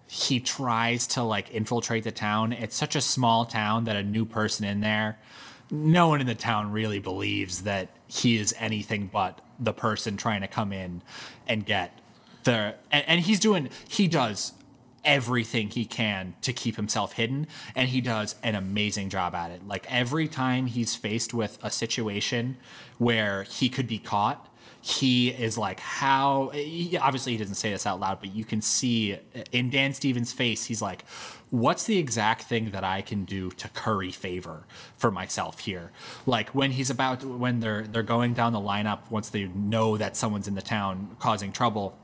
he 0.09 0.41
tries 0.41 1.07
to 1.07 1.23
like 1.23 1.51
infiltrate 1.51 2.05
the 2.05 2.11
town. 2.11 2.53
It's 2.53 2.77
such 2.77 2.97
a 2.97 3.01
small 3.01 3.45
town 3.45 3.85
that 3.85 3.97
a 3.97 4.03
new 4.03 4.25
person 4.25 4.64
in 4.64 4.81
there, 4.81 5.19
no 5.71 6.09
one 6.09 6.21
in 6.21 6.27
the 6.27 6.35
town 6.35 6.73
really 6.73 6.99
believes 6.99 7.62
that 7.62 7.91
he 8.07 8.39
is 8.39 8.55
anything 8.59 9.11
but 9.12 9.43
the 9.61 9.73
person 9.73 10.16
trying 10.16 10.41
to 10.41 10.49
come 10.49 10.73
in 10.73 11.03
and 11.47 11.66
get 11.66 11.99
the 12.45 12.75
and, 12.91 13.05
and 13.07 13.21
he's 13.21 13.39
doing 13.39 13.69
he 13.89 14.09
does 14.09 14.53
everything 15.05 15.69
he 15.71 15.85
can 15.85 16.35
to 16.43 16.53
keep 16.53 16.77
himself 16.77 17.13
hidden 17.13 17.47
and 17.75 17.89
he 17.89 18.01
does 18.01 18.35
an 18.43 18.55
amazing 18.55 19.09
job 19.09 19.35
at 19.35 19.51
it. 19.51 19.67
Like 19.67 19.87
every 19.91 20.29
time 20.29 20.67
he's 20.67 20.95
faced 20.95 21.33
with 21.35 21.59
a 21.63 21.71
situation 21.71 22.57
where 22.99 23.45
he 23.45 23.69
could 23.69 23.87
be 23.87 23.99
caught 23.99 24.45
he 24.81 25.31
is 25.31 25.59
like 25.59 25.81
how 25.81 26.51
he- 26.55 26.97
obviously 26.97 27.33
he 27.33 27.39
doesn't 27.39 27.57
say 27.57 27.73
this 27.73 27.85
out 27.85 27.99
loud 27.99 28.21
but 28.21 28.33
you 28.33 28.45
can 28.45 28.63
see 28.63 29.19
in 29.51 29.71
dan 29.71 29.93
stevens 29.93 30.33
face 30.33 30.67
he's 30.67 30.81
like 30.81 31.05
what's 31.51 31.85
the 31.85 31.99
exact 31.99 32.43
thing 32.43 32.71
that 32.71 32.85
i 32.85 33.03
can 33.03 33.25
do 33.25 33.51
to 33.51 33.69
curry 33.71 34.13
favor 34.13 34.65
for 34.97 35.11
myself 35.11 35.61
here? 35.61 35.93
Like 36.27 36.51
when 36.51 36.73
he's 36.73 36.91
about 36.91 37.25
when 37.25 37.61
they're 37.61 37.87
they're 37.87 38.03
going 38.03 38.35
down 38.35 38.53
the 38.53 38.61
lineup 38.61 39.11
once 39.11 39.31
they 39.31 39.45
know 39.45 39.97
that 39.97 40.17
someone's 40.17 40.49
in 40.49 40.55
the 40.55 40.63
town 40.63 41.17
causing 41.19 41.53
trouble 41.53 41.97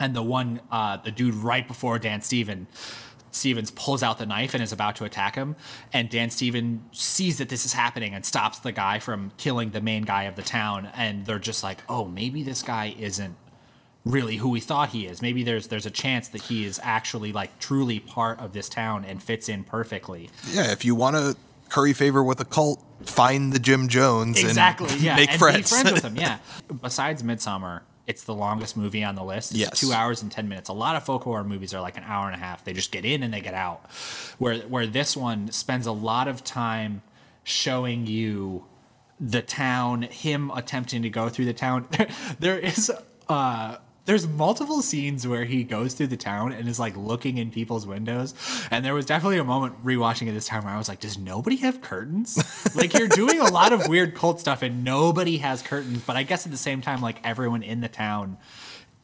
and 0.00 0.14
the 0.14 0.22
one 0.22 0.60
uh, 0.70 0.96
the 0.98 1.10
dude 1.10 1.34
right 1.34 1.66
before 1.66 1.98
Dan 1.98 2.20
Steven 2.22 2.66
Stevens 3.30 3.70
pulls 3.70 4.02
out 4.02 4.16
the 4.18 4.24
knife 4.24 4.54
and 4.54 4.62
is 4.62 4.72
about 4.72 4.96
to 4.96 5.04
attack 5.04 5.34
him, 5.34 5.56
and 5.92 6.08
Dan 6.08 6.30
Steven 6.30 6.82
sees 6.92 7.36
that 7.38 7.48
this 7.50 7.66
is 7.66 7.74
happening 7.74 8.14
and 8.14 8.24
stops 8.24 8.58
the 8.60 8.72
guy 8.72 8.98
from 8.98 9.30
killing 9.36 9.70
the 9.70 9.80
main 9.82 10.04
guy 10.04 10.22
of 10.24 10.36
the 10.36 10.42
town, 10.42 10.88
and 10.94 11.26
they're 11.26 11.38
just 11.38 11.62
like, 11.62 11.78
oh, 11.88 12.06
maybe 12.06 12.42
this 12.42 12.62
guy 12.62 12.94
isn't 12.98 13.36
really 14.06 14.36
who 14.36 14.48
we 14.48 14.60
thought 14.60 14.90
he 14.90 15.06
is. 15.06 15.20
Maybe 15.20 15.42
there's 15.42 15.66
there's 15.66 15.84
a 15.84 15.90
chance 15.90 16.28
that 16.28 16.42
he 16.42 16.64
is 16.64 16.80
actually 16.82 17.32
like 17.32 17.58
truly 17.58 18.00
part 18.00 18.38
of 18.40 18.52
this 18.54 18.68
town 18.70 19.04
and 19.04 19.22
fits 19.22 19.48
in 19.50 19.64
perfectly. 19.64 20.30
Yeah, 20.50 20.70
if 20.72 20.84
you 20.84 20.94
want 20.94 21.16
to 21.16 21.36
curry 21.68 21.92
favor 21.92 22.22
with 22.24 22.40
a 22.40 22.44
cult, 22.46 22.82
find 23.04 23.52
the 23.52 23.58
Jim 23.58 23.88
Jones 23.88 24.38
Exactly. 24.42 24.88
and 24.92 25.00
Yeah. 25.00 25.16
make 25.16 25.30
and 25.32 25.38
friends. 25.38 25.70
be 25.70 25.76
friends 25.82 25.92
with 25.92 26.04
him. 26.10 26.16
Yeah. 26.16 26.38
Besides 26.80 27.22
Midsommar, 27.24 27.80
it's 28.06 28.24
the 28.24 28.34
longest 28.34 28.76
movie 28.76 29.02
on 29.02 29.14
the 29.16 29.24
list. 29.24 29.50
It's 29.52 29.60
Yes. 29.60 29.80
two 29.80 29.92
hours 29.92 30.22
and 30.22 30.30
ten 30.30 30.48
minutes. 30.48 30.68
A 30.68 30.72
lot 30.72 30.96
of 30.96 31.04
folk 31.04 31.24
horror 31.24 31.44
movies 31.44 31.74
are 31.74 31.80
like 31.80 31.96
an 31.96 32.04
hour 32.06 32.26
and 32.26 32.34
a 32.34 32.38
half. 32.38 32.64
They 32.64 32.72
just 32.72 32.92
get 32.92 33.04
in 33.04 33.22
and 33.22 33.32
they 33.34 33.40
get 33.40 33.54
out. 33.54 33.90
Where 34.38 34.58
where 34.60 34.86
this 34.86 35.16
one 35.16 35.50
spends 35.50 35.86
a 35.86 35.92
lot 35.92 36.28
of 36.28 36.44
time 36.44 37.02
showing 37.44 38.06
you 38.06 38.64
the 39.18 39.40
town, 39.42 40.02
him 40.02 40.50
attempting 40.54 41.02
to 41.02 41.10
go 41.10 41.28
through 41.28 41.46
the 41.46 41.54
town. 41.54 41.88
there 42.38 42.58
is 42.58 42.92
uh 43.28 43.76
there's 44.06 44.26
multiple 44.26 44.82
scenes 44.82 45.26
where 45.26 45.44
he 45.44 45.64
goes 45.64 45.94
through 45.94 46.06
the 46.06 46.16
town 46.16 46.52
and 46.52 46.68
is 46.68 46.78
like 46.78 46.96
looking 46.96 47.38
in 47.38 47.50
people's 47.50 47.86
windows. 47.86 48.34
And 48.70 48.84
there 48.84 48.94
was 48.94 49.04
definitely 49.04 49.38
a 49.38 49.44
moment 49.44 49.84
rewatching 49.84 50.28
it 50.28 50.32
this 50.32 50.46
time 50.46 50.64
where 50.64 50.72
I 50.72 50.78
was 50.78 50.88
like, 50.88 51.00
does 51.00 51.18
nobody 51.18 51.56
have 51.56 51.82
curtains? 51.82 52.38
like 52.76 52.94
you're 52.94 53.08
doing 53.08 53.40
a 53.40 53.50
lot 53.50 53.72
of 53.72 53.88
weird 53.88 54.14
cult 54.14 54.40
stuff 54.40 54.62
and 54.62 54.84
nobody 54.84 55.38
has 55.38 55.60
curtains. 55.60 56.02
But 56.06 56.16
I 56.16 56.22
guess 56.22 56.46
at 56.46 56.52
the 56.52 56.58
same 56.58 56.80
time, 56.80 57.02
like 57.02 57.18
everyone 57.24 57.62
in 57.62 57.80
the 57.80 57.88
town 57.88 58.38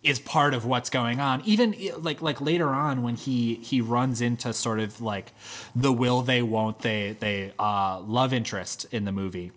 is 0.03 0.19
part 0.19 0.55
of 0.55 0.65
what's 0.65 0.91
going 0.91 1.21
on. 1.21 1.43
Even 1.45 1.75
like 1.99 2.23
like 2.23 2.41
later 2.41 2.69
on 2.69 3.03
when 3.03 3.17
he 3.17 3.57
he 3.57 3.81
runs 3.81 4.21
into 4.21 4.53
sort 4.53 4.81
of 4.81 5.01
like 5.01 5.33
the 5.75 5.93
will 5.93 6.23
they 6.23 6.43
won't 6.43 6.81
they 6.81 7.17
they 7.19 7.53
uh, 7.59 8.01
love 8.01 8.33
interest 8.33 8.87
in 8.91 9.05
the 9.05 9.13
movie, 9.13 9.53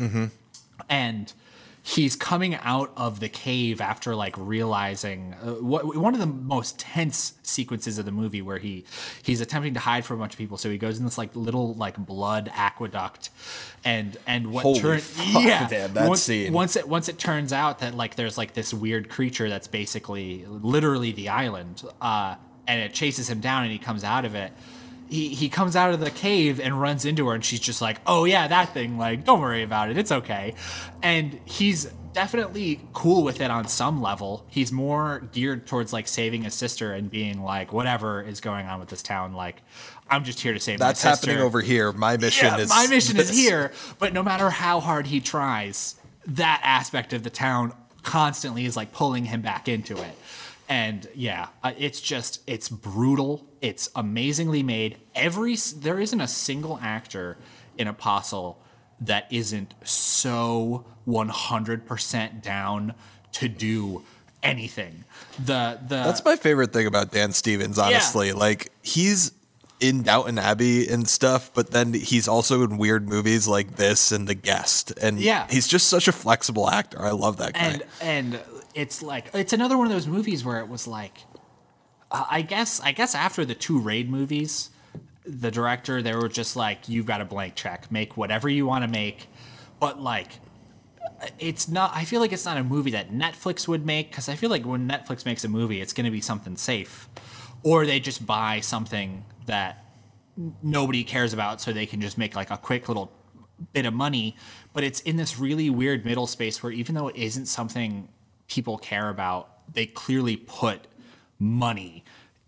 and 0.89 1.33
he's 1.88 2.15
coming 2.15 2.55
out 2.55 2.91
of 2.97 3.19
the 3.19 3.29
cave 3.29 3.79
after 3.79 4.15
like 4.15 4.36
realizing 4.39 5.36
uh, 5.36 5.51
what 5.51 5.95
one 5.95 6.15
of 6.15 6.19
the 6.19 6.25
most 6.25 6.79
tense 6.79 7.33
sequences 7.43 7.99
of 7.99 8.05
the 8.05 8.11
movie 8.11 8.41
where 8.41 8.57
he 8.57 8.83
he's 9.21 9.39
attempting 9.39 9.75
to 9.75 9.79
hide 9.79 10.03
from 10.03 10.17
a 10.17 10.19
bunch 10.19 10.33
of 10.33 10.38
people 10.39 10.57
so 10.57 10.67
he 10.67 10.79
goes 10.79 10.97
in 10.97 11.05
this 11.05 11.15
like 11.15 11.36
little 11.36 11.75
like 11.75 11.95
blood 11.95 12.51
aqueduct 12.55 13.29
and 13.83 14.17
and 14.25 14.51
what 14.51 14.75
turns 14.77 15.15
yeah 15.36 15.67
that 15.67 16.07
once, 16.09 16.23
scene. 16.23 16.51
once 16.51 16.75
it 16.75 16.88
once 16.88 17.07
it 17.07 17.19
turns 17.19 17.53
out 17.53 17.77
that 17.77 17.93
like 17.93 18.15
there's 18.15 18.36
like 18.36 18.53
this 18.53 18.73
weird 18.73 19.07
creature 19.07 19.47
that's 19.47 19.67
basically 19.67 20.43
literally 20.47 21.11
the 21.11 21.29
island 21.29 21.83
uh 22.01 22.33
and 22.67 22.81
it 22.81 22.95
chases 22.95 23.29
him 23.29 23.41
down 23.41 23.61
and 23.61 23.71
he 23.71 23.77
comes 23.77 24.03
out 24.03 24.25
of 24.25 24.33
it 24.33 24.51
he, 25.09 25.29
he 25.29 25.49
comes 25.49 25.75
out 25.75 25.93
of 25.93 25.99
the 25.99 26.11
cave 26.11 26.59
and 26.59 26.79
runs 26.79 27.05
into 27.05 27.27
her 27.27 27.35
and 27.35 27.45
she's 27.45 27.59
just 27.59 27.81
like 27.81 27.99
oh 28.07 28.25
yeah 28.25 28.47
that 28.47 28.73
thing 28.73 28.97
like 28.97 29.23
don't 29.23 29.41
worry 29.41 29.63
about 29.63 29.89
it 29.89 29.97
it's 29.97 30.11
okay 30.11 30.53
and 31.03 31.39
he's 31.45 31.85
definitely 32.13 32.79
cool 32.93 33.23
with 33.23 33.41
it 33.41 33.51
on 33.51 33.67
some 33.67 34.01
level 34.01 34.45
he's 34.49 34.71
more 34.71 35.27
geared 35.33 35.67
towards 35.67 35.91
like 35.91 36.07
saving 36.07 36.43
his 36.43 36.53
sister 36.53 36.93
and 36.93 37.11
being 37.11 37.43
like 37.43 37.73
whatever 37.73 38.21
is 38.21 38.39
going 38.39 38.65
on 38.65 38.79
with 38.79 38.87
this 38.87 39.03
town 39.03 39.33
like 39.33 39.61
i'm 40.09 40.23
just 40.23 40.39
here 40.39 40.53
to 40.53 40.59
save 40.59 40.79
That's 40.79 41.03
my 41.03 41.11
sister 41.11 41.31
happening 41.31 41.45
over 41.45 41.61
here. 41.61 41.91
My 41.91 42.17
mission 42.17 42.47
yeah, 42.47 42.57
is 42.57 42.69
my 42.69 42.87
mission 42.87 43.17
is 43.17 43.29
here. 43.29 43.71
But 43.99 44.13
no 44.13 44.23
matter 44.23 44.49
how 44.49 44.79
hard 44.79 45.07
he 45.07 45.19
tries, 45.19 45.95
that 46.27 46.61
aspect 46.63 47.13
of 47.13 47.23
the 47.23 47.29
town 47.29 47.73
constantly 48.03 48.65
is 48.65 48.75
like 48.75 48.91
pulling 48.93 49.25
him 49.25 49.41
back 49.41 49.67
into 49.67 49.97
it. 49.97 50.17
And 50.68 51.07
yeah, 51.13 51.47
uh, 51.63 51.74
it's 51.78 52.01
just 52.01 52.41
it's 52.47 52.70
brutal. 52.70 53.45
It's 53.61 53.89
amazingly 53.95 54.63
made. 54.63 54.97
Every 55.13 55.55
there 55.78 55.99
isn't 55.99 56.20
a 56.22 56.28
single 56.28 56.80
actor 56.82 57.38
in 57.78 57.88
Apostle 57.88 58.59
that 59.01 59.28
isn't 59.32 59.74
so 59.84 60.86
100% 61.07 62.41
down 62.41 62.93
to 63.34 63.47
do 63.47 64.03
anything. 64.41 65.03
The 65.38 65.80
the 65.88 65.97
That's 65.97 66.24
my 66.24 66.36
favorite 66.36 66.72
thing 66.74 66.88
about 66.88 67.11
Dan 67.11 67.32
Stevens, 67.32 67.78
honestly. 67.78 68.32
Like 68.32 68.72
he's 68.82 69.32
in 69.82 70.03
Downton 70.03 70.39
Abbey 70.39 70.88
and 70.88 71.07
stuff, 71.07 71.51
but 71.53 71.72
then 71.72 71.93
he's 71.93 72.28
also 72.30 72.63
in 72.63 72.78
weird 72.78 73.09
movies 73.09 73.47
like 73.47 73.76
this 73.76 74.11
and 74.11 74.28
The 74.28 74.34
Guest. 74.34 74.93
And 75.01 75.20
Yeah. 75.20 75.47
he's 75.49 75.68
just 75.68 75.89
such 75.89 76.07
a 76.07 76.13
flexible 76.13 76.70
actor. 76.70 77.01
I 77.01 77.11
love 77.11 77.38
that 77.38 77.53
guy. 77.53 77.59
and 77.59 77.84
and 78.01 78.39
it's 78.76 79.01
like 79.01 79.28
it's 79.34 79.53
another 79.53 79.78
one 79.78 79.88
of 79.88 79.93
those 79.93 80.07
movies 80.07 80.45
where 80.45 80.59
it 80.59 80.67
was 80.67 80.86
like 80.86 81.17
uh, 82.11 82.26
I 82.30 82.41
guess 82.43 82.80
I 82.82 82.91
guess 82.91 83.15
after 83.15 83.45
the 83.45 83.55
two 83.55 83.80
raid 83.80 84.09
movies, 84.09 84.69
the 85.26 85.49
director 85.49 86.01
they 86.01 86.13
were 86.13 86.30
just 86.30 86.55
like, 86.55 86.88
you've 86.88 87.05
got 87.05 87.21
a 87.21 87.26
blank 87.26 87.55
check, 87.55 87.91
make 87.91 88.15
whatever 88.15 88.47
you 88.47 88.65
want 88.65 88.84
to 88.84 88.88
make, 88.88 89.28
but 89.80 89.99
like. 89.99 90.39
It's 91.39 91.69
not. 91.69 91.91
I 91.95 92.03
feel 92.03 92.19
like 92.19 92.34
it's 92.34 92.45
not 92.45 92.57
a 92.57 92.63
movie 92.63 92.91
that 92.91 93.11
Netflix 93.11 93.67
would 93.67 93.86
make 93.86 94.09
because 94.09 94.28
I 94.28 94.36
feel 94.36 94.49
like 94.49 94.65
when 94.65 94.89
Netflix 94.89 95.26
makes 95.26 95.43
a 95.45 95.47
movie, 95.47 95.80
it's 95.80 95.93
going 95.93 96.05
to 96.05 96.11
be 96.11 96.19
something 96.19 96.57
safe, 96.57 97.07
or 97.63 97.86
they 97.86 97.99
just 97.99 98.26
buy 98.26 98.59
something 98.59 99.23
that 99.45 99.86
nobody 100.61 101.03
cares 101.03 101.32
about 101.32 101.61
so 101.61 101.71
they 101.71 101.86
can 101.86 102.01
just 102.01 102.17
make 102.17 102.36
like 102.36 102.51
a 102.51 102.57
quick 102.57 102.89
little 102.89 103.11
bit 103.71 103.86
of 103.86 103.93
money 103.93 104.36
but 104.73 104.84
it's 104.84 104.99
in 105.01 105.15
this 105.15 105.39
really 105.39 105.69
weird 105.69 106.03
middle 106.03 106.28
space 106.28 106.61
where 106.61 106.71
even 106.71 106.93
though 106.93 107.07
it 107.07 107.15
isn't 107.15 107.45
something 107.45 108.09
people 108.47 108.77
care 108.77 109.09
about 109.09 109.49
they 109.73 109.85
clearly 109.85 110.37
put 110.37 110.87
money 111.39 112.03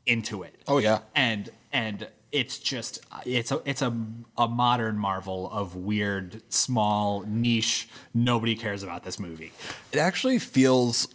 into 0.05 0.43
it 0.43 0.55
Oh, 0.67 0.77
yeah. 0.77 0.99
and 1.15 1.49
and 1.73 2.07
it's 2.31 2.59
just 2.59 2.99
it's 3.25 3.51
a 3.51 3.61
it's 3.65 3.81
a, 3.81 3.93
a 4.37 4.47
modern 4.47 4.97
marvel 4.97 5.49
of 5.51 5.75
weird 5.75 6.41
small 6.49 7.21
niche 7.27 7.87
nobody 8.13 8.55
cares 8.55 8.83
about 8.83 9.03
this 9.03 9.19
movie 9.19 9.51
It 9.91 9.99
actually 9.99 10.39
feels 10.39 11.07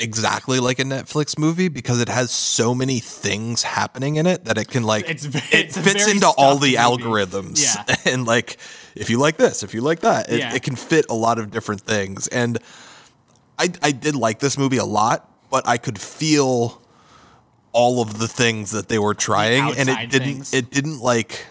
exactly 0.00 0.60
like 0.60 0.78
a 0.78 0.84
Netflix 0.84 1.36
movie 1.38 1.68
because 1.68 2.00
it 2.00 2.08
has 2.08 2.30
so 2.30 2.72
many 2.74 3.00
things 3.00 3.62
happening 3.64 4.14
in 4.16 4.26
it 4.26 4.44
that 4.44 4.56
it 4.56 4.68
can 4.68 4.84
like 4.84 5.08
It's 5.10 5.24
ve- 5.24 5.40
it 5.56 5.72
fits 5.72 6.06
into 6.06 6.28
all 6.28 6.56
the 6.56 6.76
movie. 6.76 6.76
algorithms 6.76 7.62
Yeah. 7.62 7.96
and 8.12 8.24
like 8.26 8.58
if 8.94 9.10
you 9.10 9.18
like 9.18 9.36
this 9.38 9.62
if 9.62 9.74
you 9.74 9.80
like 9.80 10.00
that 10.00 10.30
it, 10.30 10.38
Yeah. 10.38 10.54
it 10.54 10.62
can 10.62 10.76
fit 10.76 11.06
a 11.10 11.14
lot 11.14 11.38
of 11.38 11.50
different 11.50 11.80
things 11.80 12.28
and 12.28 12.58
I 13.58 13.70
I 13.82 13.92
did 13.92 14.14
like 14.16 14.38
this 14.38 14.56
movie 14.58 14.78
a 14.78 14.84
lot 14.84 15.28
but 15.50 15.66
I 15.66 15.78
could 15.78 15.98
feel 15.98 16.82
all 17.72 18.00
of 18.02 18.18
the 18.18 18.28
things 18.28 18.70
that 18.72 18.88
they 18.88 18.98
were 18.98 19.14
trying 19.14 19.74
and 19.78 19.88
it 19.88 20.10
didn't 20.10 20.34
things. 20.34 20.54
it 20.54 20.70
didn't 20.70 21.00
like 21.00 21.46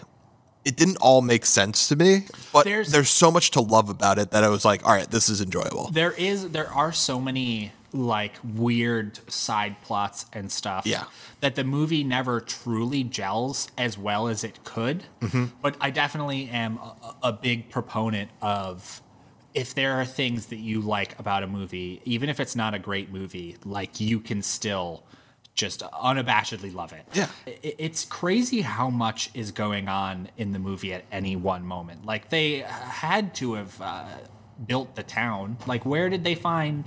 it 0.64 0.76
didn't 0.76 0.96
all 0.96 1.22
make 1.22 1.46
sense 1.46 1.88
to 1.88 1.96
me 1.96 2.26
but 2.52 2.64
There's- 2.64 2.90
there's 2.90 3.08
so 3.10 3.30
much 3.30 3.50
to 3.52 3.60
love 3.60 3.88
about 3.88 4.18
it 4.18 4.32
that 4.32 4.44
I 4.44 4.48
was 4.48 4.64
like 4.64 4.84
all 4.86 4.92
right 4.92 5.10
this 5.10 5.28
is 5.28 5.40
enjoyable 5.40 5.90
there 5.92 6.12
is 6.12 6.50
there 6.50 6.70
are 6.72 6.92
so 6.92 7.20
many 7.20 7.72
like 7.92 8.34
weird 8.44 9.18
side 9.32 9.80
plots 9.82 10.26
and 10.34 10.52
stuff 10.52 10.84
Yeah. 10.86 11.04
that 11.40 11.54
the 11.54 11.64
movie 11.64 12.04
never 12.04 12.38
truly 12.40 13.02
gels 13.02 13.68
as 13.78 13.96
well 13.96 14.28
as 14.28 14.44
it 14.44 14.62
could 14.64 15.04
Mm-hmm. 15.22 15.44
but 15.62 15.76
i 15.80 15.88
definitely 15.90 16.50
am 16.50 16.76
a, 16.78 17.14
a 17.28 17.32
big 17.32 17.70
proponent 17.70 18.30
of 18.42 19.00
if 19.54 19.74
there 19.74 19.94
are 19.94 20.04
things 20.04 20.46
that 20.46 20.58
you 20.58 20.80
like 20.80 21.18
about 21.18 21.42
a 21.42 21.46
movie 21.46 22.00
even 22.04 22.28
if 22.28 22.38
it's 22.40 22.54
not 22.54 22.74
a 22.74 22.78
great 22.78 23.10
movie 23.12 23.56
like 23.64 23.98
you 24.00 24.20
can 24.20 24.42
still 24.42 25.02
just 25.54 25.80
unabashedly 25.80 26.72
love 26.72 26.92
it 26.92 27.04
Yeah. 27.12 27.28
It's 27.46 28.04
crazy 28.04 28.60
how 28.60 28.90
much 28.90 29.30
is 29.34 29.50
going 29.50 29.88
on 29.88 30.28
in 30.36 30.52
the 30.52 30.58
movie 30.60 30.92
at 30.92 31.04
any 31.10 31.34
one 31.34 31.64
moment. 31.64 32.04
Like 32.04 32.28
they 32.28 32.58
had 32.60 33.34
to 33.36 33.54
have 33.54 33.80
uh, 33.80 34.04
built 34.64 34.94
the 34.94 35.02
town. 35.02 35.56
Like 35.66 35.84
where 35.84 36.08
did 36.08 36.22
they 36.22 36.36
find 36.36 36.84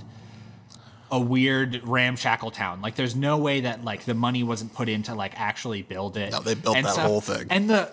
a 1.12 1.20
weird 1.20 1.86
ramshackle 1.86 2.50
town? 2.50 2.80
Like 2.80 2.96
there's 2.96 3.14
no 3.14 3.38
way 3.38 3.60
that 3.60 3.84
like 3.84 4.04
the 4.04 4.14
money 4.14 4.42
wasn't 4.42 4.74
put 4.74 4.88
into 4.88 5.14
like 5.14 5.38
actually 5.38 5.82
build 5.82 6.16
it. 6.16 6.32
No, 6.32 6.40
they 6.40 6.54
built 6.54 6.76
and 6.76 6.86
that 6.86 6.96
whole 6.96 7.20
thing. 7.20 7.46
And 7.50 7.70
the, 7.70 7.90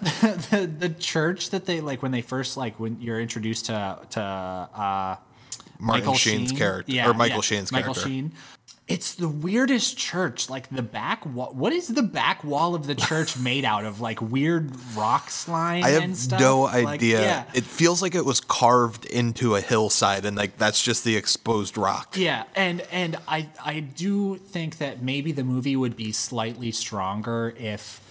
the 0.52 0.66
the 0.66 0.90
church 0.90 1.52
that 1.52 1.66
they 1.66 1.82
like 1.82 2.02
when 2.02 2.12
they 2.12 2.22
first 2.22 2.58
like 2.58 2.80
when 2.80 3.00
you're 3.02 3.20
introduced 3.20 3.66
to 3.68 4.00
to 4.12 4.22
uh, 4.22 5.16
Martin 5.80 6.06
Michael 6.06 6.16
Sheen's 6.16 6.50
Sheen. 6.50 6.58
character 6.58 6.92
Yeah, 6.92 7.10
or 7.10 7.14
Michael 7.14 7.38
yeah, 7.38 7.42
Sheen's 7.42 7.72
Michael 7.72 7.94
character. 7.94 8.10
Sheen. 8.10 8.32
It's 8.90 9.14
the 9.14 9.30
weirdest 9.30 9.98
church. 9.98 10.50
Like 10.50 10.68
the 10.70 10.82
back 10.82 11.26
wall. 11.26 11.52
What 11.54 11.72
is 11.74 11.88
the 11.90 12.02
back 12.04 12.44
wall 12.44 12.74
of 12.74 12.88
the 12.88 12.96
church 12.96 13.38
made 13.50 13.64
out 13.64 13.86
of? 13.86 14.02
Like 14.02 14.20
weird 14.20 14.72
rock 14.96 15.30
slime 15.30 15.84
I 15.84 15.90
have 15.90 16.32
no 16.32 16.62
Like, 16.62 16.88
idea. 16.88 17.22
yeah. 17.22 17.44
It 17.54 17.64
feels 17.66 18.02
like 18.02 18.16
it 18.16 18.26
was 18.26 18.42
carved 18.42 19.06
into 19.06 19.56
a 19.56 19.62
hillside, 19.62 20.26
and 20.26 20.36
like 20.36 20.58
that's 20.58 20.82
just 20.82 21.04
the 21.04 21.16
exposed 21.16 21.78
rock. 21.78 22.18
Yeah, 22.18 22.44
and 22.56 22.82
and 22.92 23.18
I 23.28 23.48
I 23.64 23.80
do 23.82 24.38
think 24.38 24.80
that 24.80 25.02
maybe 25.04 25.32
the 25.32 25.44
movie 25.44 25.76
would 25.76 25.96
be 25.96 26.12
slightly 26.12 26.72
stronger 26.72 27.54
if 27.60 28.02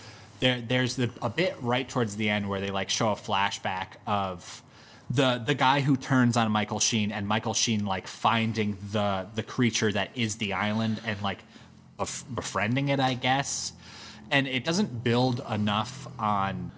there 0.40 0.60
there's 0.60 0.94
the 0.94 1.10
a 1.20 1.28
bit 1.28 1.56
right 1.60 1.88
towards 1.88 2.14
the 2.14 2.30
end 2.30 2.48
where 2.48 2.60
they 2.60 2.70
like 2.70 2.88
show 2.88 3.10
a 3.10 3.16
flashback 3.16 3.94
of 4.06 4.62
the 5.10 5.42
the 5.44 5.54
guy 5.54 5.80
who 5.80 5.96
turns 5.96 6.36
on 6.36 6.50
Michael 6.52 6.80
Sheen 6.80 7.12
and 7.12 7.26
Michael 7.26 7.54
Sheen 7.54 7.84
like 7.86 8.06
finding 8.06 8.76
the 8.92 9.26
the 9.34 9.42
creature 9.42 9.90
that 9.92 10.10
is 10.14 10.36
the 10.36 10.52
island 10.52 11.00
and 11.04 11.20
like 11.22 11.38
bef- 11.98 12.24
befriending 12.34 12.88
it, 12.88 13.00
I 13.00 13.14
guess. 13.14 13.72
And 14.30 14.46
it 14.46 14.64
doesn't 14.64 15.02
build 15.02 15.42
enough 15.50 16.06
on 16.18 16.70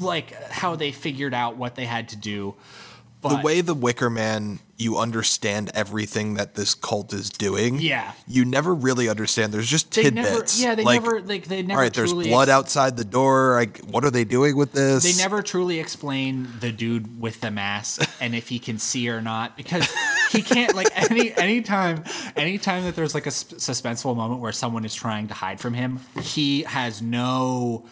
like 0.00 0.34
how 0.50 0.76
they 0.76 0.92
figured 0.92 1.32
out 1.32 1.56
what 1.56 1.74
they 1.74 1.86
had 1.86 2.10
to 2.10 2.16
do. 2.16 2.54
But 3.24 3.36
the 3.38 3.42
way 3.42 3.60
the 3.60 3.74
Wicker 3.74 4.10
Man, 4.10 4.60
you 4.76 4.98
understand 4.98 5.70
everything 5.74 6.34
that 6.34 6.54
this 6.54 6.74
cult 6.74 7.12
is 7.12 7.30
doing. 7.30 7.80
Yeah. 7.80 8.12
you 8.28 8.44
never 8.44 8.74
really 8.74 9.08
understand. 9.08 9.52
There's 9.52 9.66
just 9.66 9.92
they 9.94 10.04
tidbits. 10.04 10.60
never, 10.60 10.68
yeah, 10.70 10.74
they 10.74 10.84
like, 10.84 11.02
never, 11.02 11.20
like 11.22 11.44
they 11.46 11.62
never. 11.62 11.78
All 11.78 11.82
right, 11.84 11.92
there's 11.94 12.12
blood 12.12 12.48
ex- 12.48 12.54
outside 12.54 12.96
the 12.96 13.04
door. 13.04 13.54
Like, 13.54 13.78
what 13.80 14.04
are 14.04 14.10
they 14.10 14.24
doing 14.24 14.56
with 14.56 14.72
this? 14.72 15.04
They 15.04 15.20
never 15.22 15.42
truly 15.42 15.80
explain 15.80 16.48
the 16.60 16.70
dude 16.70 17.20
with 17.20 17.40
the 17.40 17.50
mask 17.50 18.08
and 18.20 18.34
if 18.34 18.48
he 18.48 18.58
can 18.58 18.78
see 18.78 19.08
or 19.08 19.20
not 19.22 19.56
because 19.56 19.90
he 20.30 20.42
can't. 20.42 20.74
Like 20.74 20.88
any 21.10 21.32
anytime, 21.34 22.04
anytime 22.36 22.84
that 22.84 22.94
there's 22.96 23.14
like 23.14 23.24
a 23.26 23.28
s- 23.28 23.44
suspenseful 23.44 24.14
moment 24.16 24.40
where 24.40 24.52
someone 24.52 24.84
is 24.84 24.94
trying 24.94 25.28
to 25.28 25.34
hide 25.34 25.60
from 25.60 25.72
him, 25.74 26.00
he 26.20 26.62
has 26.64 27.00
no 27.00 27.86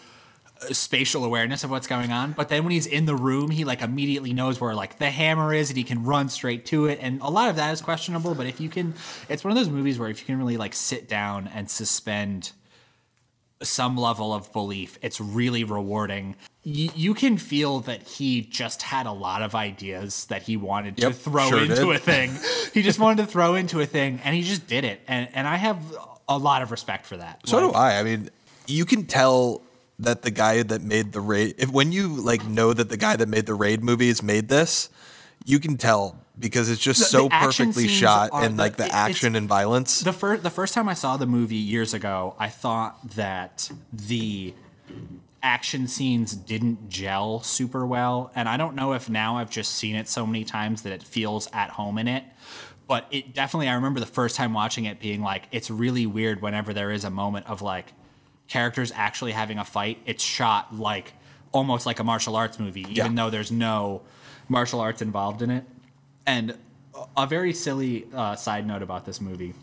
spatial 0.71 1.23
awareness 1.23 1.63
of 1.63 1.69
what's 1.71 1.87
going 1.87 2.11
on 2.11 2.31
but 2.33 2.49
then 2.49 2.63
when 2.63 2.71
he's 2.71 2.85
in 2.85 3.05
the 3.05 3.15
room 3.15 3.49
he 3.51 3.63
like 3.63 3.81
immediately 3.81 4.33
knows 4.33 4.59
where 4.61 4.73
like 4.73 4.97
the 4.99 5.09
hammer 5.09 5.53
is 5.53 5.69
and 5.69 5.77
he 5.77 5.83
can 5.83 6.03
run 6.03 6.29
straight 6.29 6.65
to 6.65 6.85
it 6.85 6.99
and 7.01 7.21
a 7.21 7.29
lot 7.29 7.49
of 7.49 7.55
that 7.55 7.71
is 7.73 7.81
questionable 7.81 8.35
but 8.35 8.45
if 8.45 8.59
you 8.61 8.69
can 8.69 8.93
it's 9.29 9.43
one 9.43 9.51
of 9.51 9.57
those 9.57 9.69
movies 9.69 9.97
where 9.99 10.09
if 10.09 10.19
you 10.19 10.25
can 10.25 10.37
really 10.37 10.57
like 10.57 10.73
sit 10.73 11.07
down 11.07 11.49
and 11.53 11.69
suspend 11.69 12.51
some 13.63 13.97
level 13.97 14.33
of 14.33 14.51
belief. 14.53 14.97
It's 15.01 15.19
really 15.19 15.63
rewarding. 15.63 16.35
Y- 16.65 16.89
you 16.95 17.13
can 17.13 17.37
feel 17.37 17.79
that 17.81 18.03
he 18.03 18.41
just 18.41 18.81
had 18.81 19.05
a 19.05 19.11
lot 19.11 19.41
of 19.41 19.55
ideas 19.55 20.25
that 20.25 20.43
he 20.43 20.57
wanted 20.57 20.97
to 20.97 21.11
throw 21.11 21.49
sure 21.49 21.61
into 21.61 21.75
did. 21.75 21.95
a 21.95 21.99
thing. 21.99 22.37
he 22.73 22.81
just 22.81 22.99
wanted 22.99 23.23
to 23.25 23.27
throw 23.31 23.55
into 23.55 23.79
a 23.81 23.85
thing, 23.85 24.19
and 24.23 24.35
he 24.35 24.43
just 24.43 24.67
did 24.67 24.83
it. 24.83 25.01
And 25.07 25.29
and 25.33 25.47
I 25.47 25.55
have 25.55 25.79
a 26.27 26.37
lot 26.37 26.61
of 26.61 26.71
respect 26.71 27.05
for 27.05 27.17
that. 27.17 27.41
So 27.45 27.57
Like, 27.57 27.71
do 27.71 27.77
I. 27.77 27.99
I 27.99 28.03
mean, 28.03 28.29
you 28.67 28.85
can 28.85 29.05
tell 29.05 29.61
that 30.03 30.21
the 30.21 30.31
guy 30.31 30.63
that 30.63 30.81
made 30.81 31.11
the 31.11 31.19
raid, 31.21 31.55
if 31.57 31.69
when 31.71 31.91
you 31.91 32.07
like 32.07 32.45
know 32.47 32.73
that 32.73 32.89
the 32.89 32.97
guy 32.97 33.15
that 33.15 33.27
made 33.27 33.45
the 33.45 33.53
raid 33.55 33.83
movies 33.83 34.21
made 34.23 34.47
this, 34.49 34.89
you 35.45 35.59
can 35.59 35.77
tell 35.77 36.17
because 36.39 36.69
it's 36.69 36.81
just 36.81 36.99
The- 36.99 37.05
so 37.05 37.23
the 37.23 37.29
perfectly 37.29 37.87
shot 37.87 38.29
and 38.33 38.57
like 38.57 38.77
the- 38.77 38.83
the 38.85 38.93
action 38.95 39.35
and 39.35 39.47
violence. 39.47 39.99
The 40.01 40.13
first 40.13 40.43
the 40.43 40.49
first 40.49 40.73
time 40.73 40.87
I 40.89 40.93
saw 40.93 41.17
the 41.17 41.25
movie 41.27 41.55
years 41.55 41.93
ago, 41.93 42.35
I 42.39 42.49
thought 42.49 43.15
that 43.15 43.69
the 43.91 44.53
action 45.41 45.87
scenes 45.87 46.33
didn't 46.35 46.89
gel 46.89 47.41
super 47.43 47.85
well, 47.85 48.31
and 48.33 48.47
I 48.47 48.55
don't 48.57 48.75
know 48.75 48.93
if 48.93 49.09
now 49.09 49.37
I've 49.37 49.49
just 49.49 49.73
seen 49.75 49.95
it 49.95 50.07
so 50.07 50.25
many 50.25 50.45
times 50.45 50.83
that 50.83 50.93
it 50.93 51.03
feels 51.03 51.49
at 51.51 51.71
home 51.71 51.97
in 51.97 52.07
it. 52.07 52.23
But 52.87 53.07
it 53.11 53.33
definitely 53.33 53.69
I 53.69 53.73
remember 53.73 53.99
the 53.99 54.05
first 54.05 54.35
time 54.35 54.53
watching 54.53 54.85
it 54.85 54.99
being 54.99 55.21
like 55.21 55.43
it's 55.51 55.69
really 55.69 56.05
weird 56.05 56.41
whenever 56.41 56.73
there 56.73 56.91
is 56.91 57.03
a 57.03 57.09
moment 57.09 57.45
of 57.47 57.61
like 57.61 57.93
characters 58.47 58.91
actually 58.95 59.31
having 59.31 59.57
a 59.57 59.65
fight. 59.65 59.99
It's 60.05 60.23
shot 60.23 60.75
like 60.75 61.13
almost 61.51 61.85
like 61.85 61.99
a 61.99 62.03
martial 62.03 62.35
arts 62.35 62.59
movie, 62.59 62.81
even 62.81 62.93
Yeah. 62.95 63.07
though 63.09 63.29
there's 63.29 63.51
no 63.51 64.01
martial 64.49 64.79
arts 64.79 65.01
involved 65.01 65.41
in 65.41 65.49
it. 65.49 65.65
And 66.25 66.57
a 67.17 67.25
very 67.27 67.53
silly 67.53 68.05
uh, 68.13 68.35
side 68.35 68.65
note 68.67 68.81
about 68.81 69.05
this 69.05 69.19
movie 69.21 69.53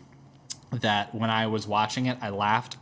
that 0.71 1.13
when 1.13 1.29
I 1.29 1.47
was 1.47 1.67
watching 1.67 2.05
it, 2.05 2.17
I 2.21 2.29
laughed. 2.29 2.77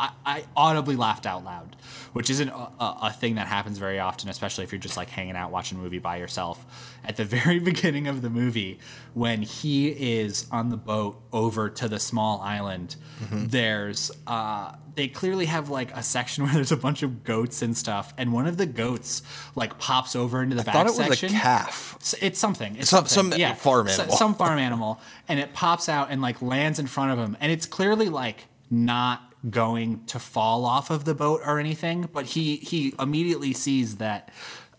I, 0.00 0.10
I 0.26 0.44
audibly 0.56 0.96
laughed 0.96 1.24
out 1.24 1.44
loud, 1.44 1.76
which 2.12 2.30
isn't 2.30 2.48
a, 2.48 2.52
a, 2.52 2.98
a 3.02 3.12
thing 3.12 3.36
that 3.36 3.46
happens 3.46 3.78
very 3.78 4.00
often, 4.00 4.28
especially 4.28 4.64
if 4.64 4.72
you're 4.72 4.80
just 4.80 4.96
like 4.96 5.08
hanging 5.08 5.36
out 5.36 5.52
watching 5.52 5.78
a 5.78 5.80
movie 5.80 6.00
by 6.00 6.16
yourself. 6.16 6.66
At 7.04 7.16
the 7.16 7.24
very 7.36 7.60
beginning 7.60 8.08
of 8.08 8.20
the 8.22 8.28
movie, 8.30 8.80
when 9.14 9.42
he 9.42 9.88
is 9.88 10.46
on 10.50 10.70
the 10.70 10.76
boat 10.76 11.20
over 11.32 11.70
to 11.70 11.88
the 11.88 12.00
small 12.00 12.40
island, 12.40 12.96
there's 13.30 14.10
uh, 14.26 14.72
they 14.94 15.06
clearly 15.08 15.46
have 15.46 15.70
like 15.70 15.94
a 15.96 16.02
section 16.02 16.42
where 16.44 16.52
there's 16.54 16.72
a 16.72 16.76
bunch 16.76 17.02
of 17.02 17.22
goats 17.24 17.62
and 17.62 17.76
stuff, 17.76 18.12
and 18.18 18.32
one 18.32 18.46
of 18.46 18.56
the 18.56 18.66
goats 18.66 19.22
like 19.54 19.78
pops 19.78 20.16
over 20.16 20.42
into 20.42 20.56
the 20.56 20.62
I 20.62 20.64
back 20.64 20.74
thought 20.74 20.86
it 20.86 20.96
was 20.98 21.18
section. 21.18 21.28
a 21.36 21.40
calf. 21.40 21.96
S- 22.00 22.14
It's 22.20 22.38
something. 22.38 22.76
It's 22.76 22.90
Some- 22.90 23.06
something. 23.06 23.38
some 23.40 23.56
farm 23.56 23.86
S- 23.88 23.98
animal. 23.98 24.16
some 24.16 24.34
farm 24.34 24.58
animal, 24.58 25.00
and 25.28 25.38
it 25.38 25.52
pops 25.54 25.88
out 25.88 26.08
and 26.10 26.20
like 26.20 26.42
lands 26.42 26.78
in 26.78 26.86
front 26.86 27.12
of 27.12 27.18
him, 27.18 27.36
and 27.40 27.52
it's 27.52 27.66
clearly 27.66 28.08
like 28.08 28.46
not 28.70 29.27
going 29.50 30.04
to 30.06 30.18
fall 30.18 30.64
off 30.64 30.90
of 30.90 31.04
the 31.04 31.14
boat 31.14 31.40
or 31.44 31.58
anything, 31.58 32.08
but 32.12 32.26
he 32.26 32.56
he 32.56 32.94
immediately 32.98 33.52
sees 33.52 33.96
that. 33.96 34.30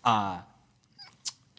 Uh, 0.04 0.40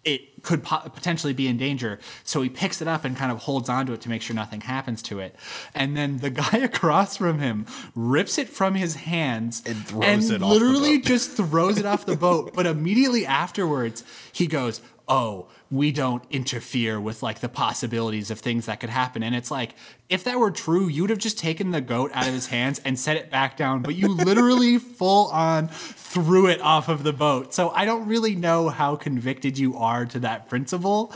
it 0.03 0.41
could 0.41 0.63
po- 0.63 0.89
potentially 0.89 1.31
be 1.31 1.47
in 1.47 1.57
danger. 1.57 1.99
So 2.23 2.41
he 2.41 2.49
picks 2.49 2.81
it 2.81 2.87
up 2.87 3.05
and 3.05 3.15
kind 3.15 3.31
of 3.31 3.37
holds 3.39 3.69
onto 3.69 3.93
it 3.93 4.01
to 4.01 4.09
make 4.09 4.23
sure 4.23 4.35
nothing 4.35 4.61
happens 4.61 5.03
to 5.03 5.19
it. 5.19 5.35
And 5.75 5.95
then 5.95 6.17
the 6.17 6.29
guy 6.31 6.57
across 6.57 7.17
from 7.17 7.37
him 7.37 7.67
rips 7.93 8.39
it 8.39 8.49
from 8.49 8.73
his 8.73 8.95
hands 8.95 9.61
And 9.65 9.85
throws 9.85 10.31
it 10.31 10.41
off 10.41 10.53
the 10.53 10.59
literally 10.59 10.99
just 11.01 11.37
throws 11.37 11.77
it 11.77 11.85
off 11.85 12.05
the 12.05 12.15
boat. 12.15 12.53
But 12.55 12.65
immediately 12.65 13.25
afterwards, 13.27 14.03
he 14.31 14.47
goes, 14.47 14.81
"Oh, 15.07 15.49
we 15.71 15.91
don't 15.91 16.23
interfere 16.29 16.99
with 16.99 17.23
like 17.23 17.39
the 17.39 17.49
possibilities 17.49 18.29
of 18.29 18.39
things 18.39 18.67
that 18.67 18.79
could 18.79 18.89
happen." 18.89 19.23
And 19.23 19.33
it's 19.33 19.49
like, 19.49 19.73
if 20.09 20.23
that 20.25 20.37
were 20.37 20.51
true, 20.51 20.87
you 20.87 21.03
would 21.03 21.09
have 21.09 21.19
just 21.19 21.37
taken 21.39 21.71
the 21.71 21.81
goat 21.81 22.11
out 22.13 22.27
of 22.27 22.33
his 22.33 22.47
hands 22.47 22.79
and 22.85 22.99
set 22.99 23.15
it 23.17 23.31
back 23.31 23.57
down. 23.57 23.81
But 23.81 23.95
you 23.95 24.09
literally 24.09 24.77
full 24.79 25.27
on 25.27 25.69
threw 26.11 26.47
it 26.47 26.59
off 26.59 26.89
of 26.89 27.03
the 27.03 27.13
boat. 27.13 27.53
So 27.53 27.69
I 27.69 27.85
don't 27.85 28.05
really 28.07 28.35
know 28.35 28.67
how 28.69 28.97
convicted 28.97 29.57
you 29.57 29.77
are 29.77 30.05
to 30.07 30.19
that 30.19 30.49
principle. 30.49 31.13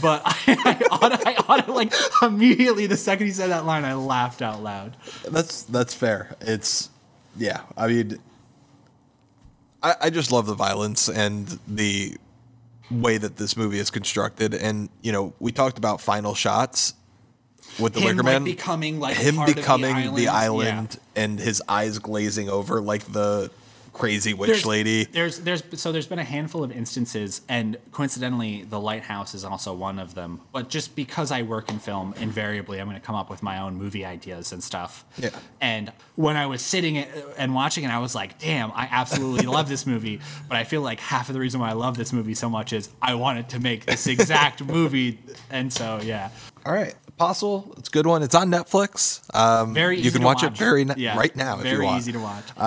But 0.00 0.22
I, 0.24 0.34
I, 0.46 0.86
ought, 0.90 1.26
I 1.26 1.34
ought 1.46 1.66
to 1.66 1.72
like 1.72 1.92
immediately 2.22 2.86
the 2.86 2.96
second 2.96 3.26
he 3.26 3.32
said 3.32 3.50
that 3.50 3.66
line, 3.66 3.84
I 3.84 3.94
laughed 3.94 4.40
out 4.40 4.62
loud. 4.62 4.96
That's 5.28 5.62
that's 5.64 5.92
fair. 5.92 6.34
It's 6.40 6.88
yeah. 7.36 7.62
I 7.76 7.88
mean, 7.88 8.18
I, 9.82 9.94
I 10.02 10.10
just 10.10 10.32
love 10.32 10.46
the 10.46 10.54
violence 10.54 11.08
and 11.08 11.58
the 11.68 12.16
way 12.90 13.18
that 13.18 13.36
this 13.36 13.56
movie 13.56 13.78
is 13.78 13.90
constructed. 13.90 14.54
And 14.54 14.88
you 15.02 15.12
know, 15.12 15.32
we 15.40 15.52
talked 15.52 15.78
about 15.78 16.00
final 16.00 16.34
shots 16.34 16.94
with 17.78 17.92
the 17.94 18.00
Him, 18.00 18.06
Wicker 18.16 18.22
like, 18.22 18.24
Man, 18.32 18.44
becoming, 18.44 18.98
like, 18.98 19.16
him 19.16 19.36
part 19.36 19.50
of 19.50 19.54
the 19.54 19.60
becoming 19.60 19.94
island. 19.94 20.16
the 20.16 20.22
Yeah. 20.22 20.32
island, 20.34 20.98
and 21.14 21.38
his 21.38 21.62
eyes 21.68 21.98
glazing 21.98 22.48
over 22.48 22.80
like 22.80 23.12
the 23.12 23.50
crazy 23.92 24.34
witch 24.34 24.48
there's, 24.48 24.66
lady. 24.66 25.04
There's 25.04 25.40
there's 25.40 25.62
so 25.74 25.92
there's 25.92 26.06
been 26.06 26.18
a 26.18 26.24
handful 26.24 26.62
of 26.64 26.72
instances, 26.72 27.42
and 27.48 27.76
coincidentally, 27.92 28.62
the 28.62 28.80
lighthouse 28.80 29.34
is 29.34 29.44
also 29.44 29.72
one 29.74 29.98
of 29.98 30.14
them. 30.14 30.40
But 30.52 30.68
just 30.68 30.96
because 30.96 31.30
I 31.30 31.42
work 31.42 31.70
in 31.70 31.78
film, 31.78 32.14
invariably, 32.18 32.80
I'm 32.80 32.88
going 32.88 33.00
to 33.00 33.06
come 33.06 33.14
up 33.14 33.30
with 33.30 33.42
my 33.42 33.58
own 33.60 33.76
movie 33.76 34.04
ideas 34.04 34.52
and 34.52 34.62
stuff. 34.62 35.04
Yeah. 35.18 35.30
And 35.60 35.92
when 36.16 36.36
I 36.36 36.46
was 36.46 36.62
sitting 36.62 36.98
and 36.98 37.54
watching 37.54 37.84
it, 37.84 37.90
I 37.90 37.98
was 37.98 38.14
like, 38.14 38.38
"Damn, 38.38 38.70
I 38.72 38.88
absolutely 38.90 39.46
love 39.46 39.68
this 39.68 39.86
movie." 39.86 40.20
But 40.48 40.56
I 40.56 40.64
feel 40.64 40.82
like 40.82 41.00
half 41.00 41.28
of 41.28 41.34
the 41.34 41.40
reason 41.40 41.60
why 41.60 41.70
I 41.70 41.74
love 41.74 41.96
this 41.96 42.12
movie 42.12 42.34
so 42.34 42.48
much 42.48 42.72
is 42.72 42.88
I 43.02 43.14
wanted 43.14 43.48
to 43.50 43.60
make 43.60 43.86
this 43.86 44.06
exact 44.06 44.64
movie, 44.76 45.18
and 45.50 45.72
so 45.72 46.00
yeah. 46.02 46.30
All 46.66 46.72
right, 46.74 46.94
Apostle. 47.08 47.74
It's 47.78 47.88
a 47.88 47.92
good 47.92 48.06
one. 48.06 48.22
It's 48.22 48.34
on 48.34 48.50
Netflix. 48.50 49.22
Um, 49.34 49.72
Very 49.72 49.96
you 49.96 50.02
easy 50.02 50.10
can 50.12 50.20
to 50.20 50.26
watch, 50.26 50.42
watch. 50.42 50.52
It 50.52 50.58
very 50.58 50.84
na- 50.84 50.94
Yeah, 50.96 51.16
right 51.16 51.34
now 51.34 51.58
if 51.58 51.64
you 51.64 51.70
want. 51.70 51.78
Very 51.80 51.96
easy 51.96 52.12
to 52.12 52.20
watch. 52.20 52.58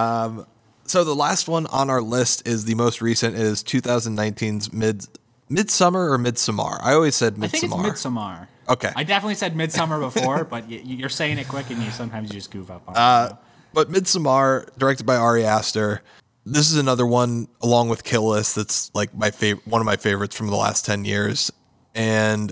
So 0.91 1.05
the 1.05 1.15
last 1.15 1.47
one 1.47 1.67
on 1.67 1.89
our 1.89 2.01
list 2.01 2.45
is 2.45 2.65
the 2.65 2.75
most 2.75 3.01
recent 3.01 3.37
is 3.37 3.63
2019's 3.63 4.73
Mid 4.73 5.07
Midsummer 5.47 6.11
or 6.11 6.17
Midsommar. 6.17 6.81
I 6.83 6.91
always 6.91 7.15
said 7.15 7.37
midsummer. 7.37 7.75
I 7.75 7.77
think 7.77 7.93
it's. 7.93 8.03
Midsommar. 8.03 8.47
Okay. 8.67 8.91
I 8.93 9.05
definitely 9.05 9.35
said 9.35 9.55
Midsummer 9.55 10.01
before, 10.01 10.43
but 10.49 10.69
you're 10.69 11.07
saying 11.07 11.37
it 11.37 11.47
quick, 11.47 11.69
and 11.69 11.81
you 11.81 11.91
sometimes 11.91 12.27
you 12.27 12.33
just 12.33 12.51
goof 12.51 12.69
up 12.69 12.83
on 12.89 12.93
it. 12.93 12.99
Uh, 12.99 13.37
but 13.73 13.89
Midsommar, 13.89 14.67
directed 14.77 15.05
by 15.05 15.15
Ari 15.15 15.45
Aster. 15.45 16.01
This 16.45 16.69
is 16.69 16.75
another 16.75 17.07
one 17.07 17.47
along 17.61 17.87
with 17.87 18.03
Kill 18.03 18.27
List 18.27 18.57
that's 18.57 18.91
like 18.93 19.15
my 19.15 19.31
favorite 19.31 19.65
one 19.65 19.79
of 19.79 19.85
my 19.85 19.95
favorites 19.95 20.35
from 20.35 20.47
the 20.47 20.57
last 20.57 20.85
10 20.85 21.05
years. 21.05 21.53
And 21.95 22.51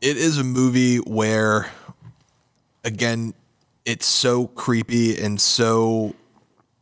it 0.00 0.16
is 0.16 0.38
a 0.38 0.44
movie 0.44 0.96
where 0.96 1.70
again, 2.84 3.34
it's 3.84 4.06
so 4.06 4.46
creepy 4.46 5.22
and 5.22 5.38
so 5.38 6.14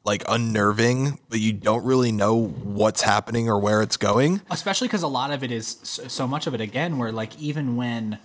like 0.04 0.22
unnerving, 0.28 1.18
but 1.28 1.40
you 1.40 1.52
don't 1.52 1.84
really 1.84 2.12
know 2.12 2.46
what's 2.46 3.02
happening 3.02 3.48
or 3.48 3.58
where 3.58 3.82
it's 3.82 3.96
going. 3.96 4.42
especially 4.50 4.88
because 4.88 5.02
a 5.02 5.08
lot 5.08 5.30
of 5.30 5.42
it 5.42 5.50
is 5.50 5.78
so, 5.82 6.26
much 6.26 6.46
of 6.46 6.54
it 6.54 6.60
again 6.60 6.98
where 6.98 7.12
like 7.12 7.38
even 7.38 7.76
when 7.76 8.18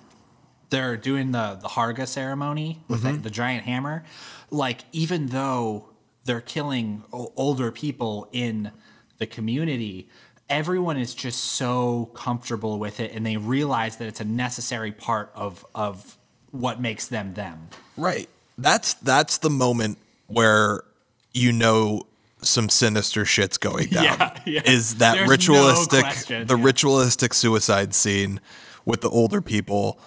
they're 0.70 0.98
doing 0.98 1.32
the 1.32 1.58
the 1.62 1.68
Hårga 1.70 2.08
ceremony 2.08 2.80
with 2.88 3.04
the, 3.04 3.10
mm-hmm. 3.10 3.22
the 3.22 3.30
giant 3.30 3.66
hammer 3.66 4.04
like 4.52 4.82
even 4.92 5.28
though 5.28 5.90
they're 6.26 6.42
killing 6.42 7.04
o- 7.12 7.34
older 7.36 7.72
people 7.72 8.30
in 8.32 8.72
the 9.18 9.26
community 9.28 10.08
everyone 10.50 10.96
is 10.98 11.14
just 11.14 11.44
so 11.44 12.06
comfortable 12.14 12.80
with 12.80 13.00
it 13.00 13.12
and 13.14 13.26
they 13.26 13.36
realize 13.36 13.98
that 13.98 14.08
it's 14.08 14.22
a 14.22 14.26
necessary 14.26 14.92
part 14.92 15.32
of 15.36 15.66
of 15.76 16.18
what 16.52 16.80
makes 16.80 17.08
them 17.08 17.34
them 17.34 17.70
Right. 18.00 18.30
That's 18.58 18.94
that's 18.96 19.40
the 19.40 19.50
moment 19.50 19.98
where 20.28 20.84
you 21.34 21.52
know 21.52 22.04
some 22.42 22.70
sinister 22.70 23.26
shit's 23.26 23.58
going 23.58 23.88
down. 23.90 24.04
Yeah, 24.04 24.40
yeah. 24.46 24.62
Is 24.66 24.96
that 24.96 25.16
There's 25.16 25.28
no 25.28 25.32
ritualistic 25.32 26.02
question, 26.02 26.48
the 26.48 26.58
yeah. 26.58 26.64
ritualistic 26.64 27.34
suicide 27.34 27.94
scene 27.94 28.40
with 28.86 29.02
the 29.02 29.10
older 29.10 29.42
people. 29.42 30.00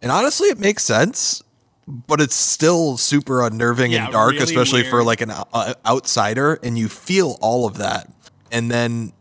And 0.00 0.10
honestly 0.10 0.48
it 0.48 0.58
makes 0.58 0.84
sense, 0.84 1.42
but 1.86 2.20
it's 2.20 2.34
still 2.34 2.96
super 2.96 3.44
unnerving 3.44 3.94
and 3.94 4.12
dark 4.12 4.32
really 4.32 4.44
especially 4.44 4.84
for 4.84 5.02
like 5.02 5.20
an 5.20 5.30
uh, 5.30 5.74
outsider 5.86 6.58
and 6.62 6.78
you 6.78 6.88
feel 6.88 7.38
all 7.40 7.66
of 7.66 7.78
that. 7.78 8.10
And 8.50 8.70
then 8.70 9.12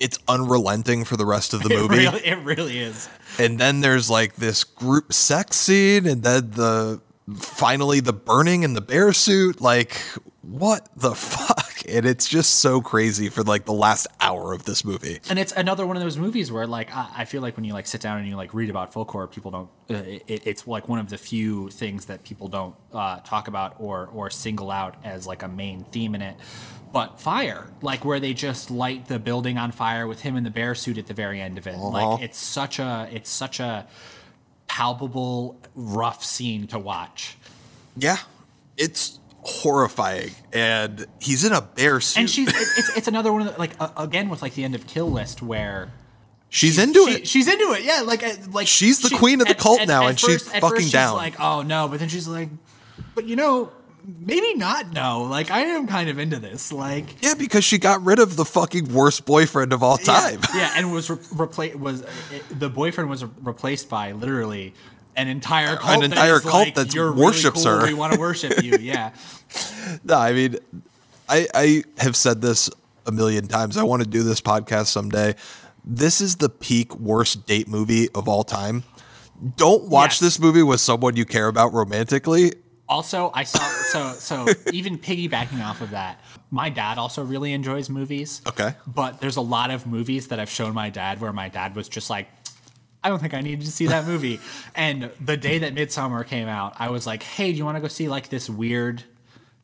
it's 0.00 0.18
unrelenting 0.26 1.04
for 1.04 1.16
the 1.16 1.26
rest 1.26 1.54
of 1.54 1.62
the 1.62 1.70
it 1.74 1.78
movie 1.78 2.06
really, 2.06 2.26
it 2.26 2.38
really 2.38 2.78
is 2.78 3.08
and 3.38 3.58
then 3.58 3.80
there's 3.80 4.10
like 4.10 4.34
this 4.34 4.64
group 4.64 5.12
sex 5.12 5.56
scene 5.56 6.06
and 6.06 6.24
then 6.24 6.50
the 6.50 7.00
finally 7.36 8.00
the 8.00 8.12
burning 8.12 8.64
in 8.64 8.74
the 8.74 8.80
bear 8.80 9.12
suit 9.12 9.60
like 9.60 10.02
what 10.42 10.88
the 10.96 11.14
fuck? 11.14 11.82
And 11.88 12.06
it's 12.06 12.28
just 12.28 12.56
so 12.56 12.80
crazy 12.80 13.28
for 13.28 13.42
like 13.42 13.64
the 13.64 13.72
last 13.72 14.06
hour 14.20 14.52
of 14.52 14.64
this 14.64 14.84
movie. 14.84 15.20
And 15.28 15.38
it's 15.38 15.52
another 15.52 15.86
one 15.86 15.96
of 15.96 16.02
those 16.02 16.16
movies 16.16 16.52
where 16.52 16.66
like 16.66 16.94
I, 16.94 17.08
I 17.18 17.24
feel 17.24 17.42
like 17.42 17.56
when 17.56 17.64
you 17.64 17.72
like 17.72 17.86
sit 17.86 18.00
down 18.00 18.18
and 18.18 18.28
you 18.28 18.36
like 18.36 18.54
read 18.54 18.70
about 18.70 18.92
folk 18.92 19.10
horror 19.10 19.26
people 19.26 19.50
don't 19.50 19.68
uh, 19.90 19.94
it, 19.94 20.46
it's 20.46 20.66
like 20.66 20.88
one 20.88 20.98
of 20.98 21.08
the 21.08 21.18
few 21.18 21.70
things 21.70 22.06
that 22.06 22.22
people 22.22 22.48
don't 22.48 22.74
uh, 22.92 23.18
talk 23.20 23.48
about 23.48 23.76
or 23.78 24.08
or 24.12 24.30
single 24.30 24.70
out 24.70 24.96
as 25.04 25.26
like 25.26 25.42
a 25.42 25.48
main 25.48 25.84
theme 25.84 26.14
in 26.14 26.22
it. 26.22 26.36
But 26.92 27.20
fire 27.20 27.68
like 27.80 28.04
where 28.04 28.20
they 28.20 28.34
just 28.34 28.70
light 28.70 29.08
the 29.08 29.18
building 29.18 29.58
on 29.58 29.72
fire 29.72 30.06
with 30.06 30.20
him 30.20 30.36
in 30.36 30.44
the 30.44 30.50
bear 30.50 30.74
suit 30.74 30.98
at 30.98 31.06
the 31.06 31.14
very 31.14 31.40
end 31.40 31.58
of 31.58 31.66
it. 31.66 31.76
Like 31.76 32.22
it's 32.22 32.38
such 32.38 32.78
a 32.78 33.08
it's 33.12 33.30
such 33.30 33.58
a 33.60 33.86
palpable 34.68 35.60
rough 35.74 36.24
scene 36.24 36.66
to 36.68 36.78
watch. 36.78 37.36
Yeah. 37.96 38.18
It's 38.76 39.18
horrifying 39.42 40.30
and 40.52 41.06
he's 41.20 41.44
in 41.44 41.52
a 41.52 41.60
bear 41.60 42.00
suit 42.00 42.20
and 42.20 42.30
she's 42.30 42.48
it's, 42.48 42.96
it's, 42.96 43.08
another 43.08 43.32
one 43.32 43.42
of 43.42 43.52
the, 43.52 43.58
like 43.58 43.72
uh, 43.80 43.88
again 43.96 44.28
with 44.28 44.40
like 44.40 44.54
the 44.54 44.62
end 44.62 44.74
of 44.74 44.86
kill 44.86 45.10
list 45.10 45.42
where 45.42 45.90
she's 46.48 46.78
into 46.78 47.04
she- 47.06 47.14
it 47.16 47.26
She's 47.26 47.48
into 47.48 47.72
it. 47.72 47.82
Yeah, 47.84 48.02
like 48.02 48.22
uh, 48.22 48.34
like 48.52 48.68
She's 48.68 49.00
the 49.00 49.16
queen 49.16 49.40
of 49.40 49.48
the 49.48 49.54
cult 49.54 49.86
now, 49.86 50.06
and 50.06 50.18
she's 50.18 50.48
at 50.52 50.60
fucking 50.60 50.80
she's 50.82 50.92
down. 50.92 51.16
like, 51.16 51.40
oh 51.40 51.62
no, 51.62 51.88
but 51.88 51.98
then 51.98 52.08
she's 52.08 52.28
like, 52.28 52.50
but 53.16 53.26
you 53.26 53.34
know, 53.36 53.72
maybe 54.04 54.54
not. 54.54 54.92
No, 54.92 55.22
like 55.22 55.50
I 55.50 55.60
am 55.62 55.86
kind 55.88 56.08
of 56.08 56.18
into 56.20 56.38
this. 56.38 56.72
Like 56.72 57.20
yeah 57.22 57.34
because 57.34 57.64
she 57.64 57.78
got 57.78 58.04
rid 58.04 58.20
of 58.20 58.36
the 58.36 58.44
fucking 58.44 58.92
worst 58.94 59.24
boyfriend 59.26 59.72
of 59.72 59.82
all 59.82 59.96
time 59.96 60.38
Yeah, 60.54 60.60
yeah 60.60 60.72
and 60.76 60.92
was 60.92 61.10
re- 61.10 61.16
replaced 61.34 61.76
was 61.80 62.02
uh, 62.02 62.10
it, 62.32 62.60
the 62.60 62.68
boyfriend 62.68 63.10
was 63.10 63.24
replaced 63.24 63.88
by 63.88 64.12
literally 64.12 64.74
an 65.16 65.28
entire 65.28 65.76
cult. 65.76 66.00
that 66.00 66.04
entire 66.04 66.36
is 66.36 66.42
cult 66.42 66.54
like, 66.66 66.74
that 66.76 66.94
You're 66.94 67.12
worships 67.12 67.64
really 67.64 67.76
cool, 67.78 67.80
her." 67.80 67.86
We 67.86 67.94
want 67.94 68.12
to 68.14 68.18
worship 68.20 68.62
you. 68.62 68.76
Yeah. 68.80 69.10
No, 70.04 70.16
I 70.16 70.32
mean, 70.32 70.56
I 71.28 71.46
I 71.54 71.84
have 71.98 72.16
said 72.16 72.40
this 72.40 72.70
a 73.06 73.12
million 73.12 73.46
times. 73.48 73.76
I 73.76 73.82
want 73.82 74.02
to 74.02 74.08
do 74.08 74.22
this 74.22 74.40
podcast 74.40 74.86
someday. 74.86 75.34
This 75.84 76.20
is 76.20 76.36
the 76.36 76.48
peak 76.48 76.94
worst 76.96 77.46
date 77.46 77.68
movie 77.68 78.08
of 78.14 78.28
all 78.28 78.44
time. 78.44 78.84
Don't 79.56 79.88
watch 79.88 80.12
Yes. 80.12 80.20
this 80.20 80.38
movie 80.38 80.62
with 80.62 80.80
someone 80.80 81.16
you 81.16 81.24
care 81.24 81.48
about 81.48 81.72
romantically. 81.72 82.52
Also, 82.88 83.30
I 83.34 83.42
saw 83.44 83.58
so 83.60 84.12
so 84.12 84.46
even 84.72 84.98
piggybacking 84.98 85.64
off 85.64 85.80
of 85.80 85.90
that, 85.90 86.20
my 86.50 86.68
dad 86.68 86.98
also 86.98 87.24
really 87.24 87.52
enjoys 87.52 87.88
movies. 87.90 88.40
Okay. 88.46 88.74
But 88.86 89.20
there's 89.20 89.36
a 89.36 89.40
lot 89.40 89.70
of 89.70 89.86
movies 89.86 90.28
that 90.28 90.38
I've 90.38 90.50
shown 90.50 90.74
my 90.74 90.90
dad 90.90 91.20
where 91.20 91.32
my 91.32 91.48
dad 91.48 91.74
was 91.74 91.88
just 91.88 92.10
like, 92.10 92.28
I 93.04 93.08
don't 93.08 93.18
think 93.18 93.34
I 93.34 93.40
needed 93.40 93.64
to 93.64 93.72
see 93.72 93.86
that 93.86 94.06
movie. 94.06 94.40
and 94.74 95.10
the 95.20 95.36
day 95.36 95.58
that 95.58 95.74
Midsommar 95.74 96.26
came 96.26 96.48
out, 96.48 96.74
I 96.78 96.90
was 96.90 97.06
like, 97.06 97.22
Hey, 97.22 97.52
do 97.52 97.58
you 97.58 97.64
want 97.64 97.76
to 97.76 97.80
go 97.80 97.88
see 97.88 98.08
like 98.08 98.28
this 98.28 98.48
weird 98.48 99.04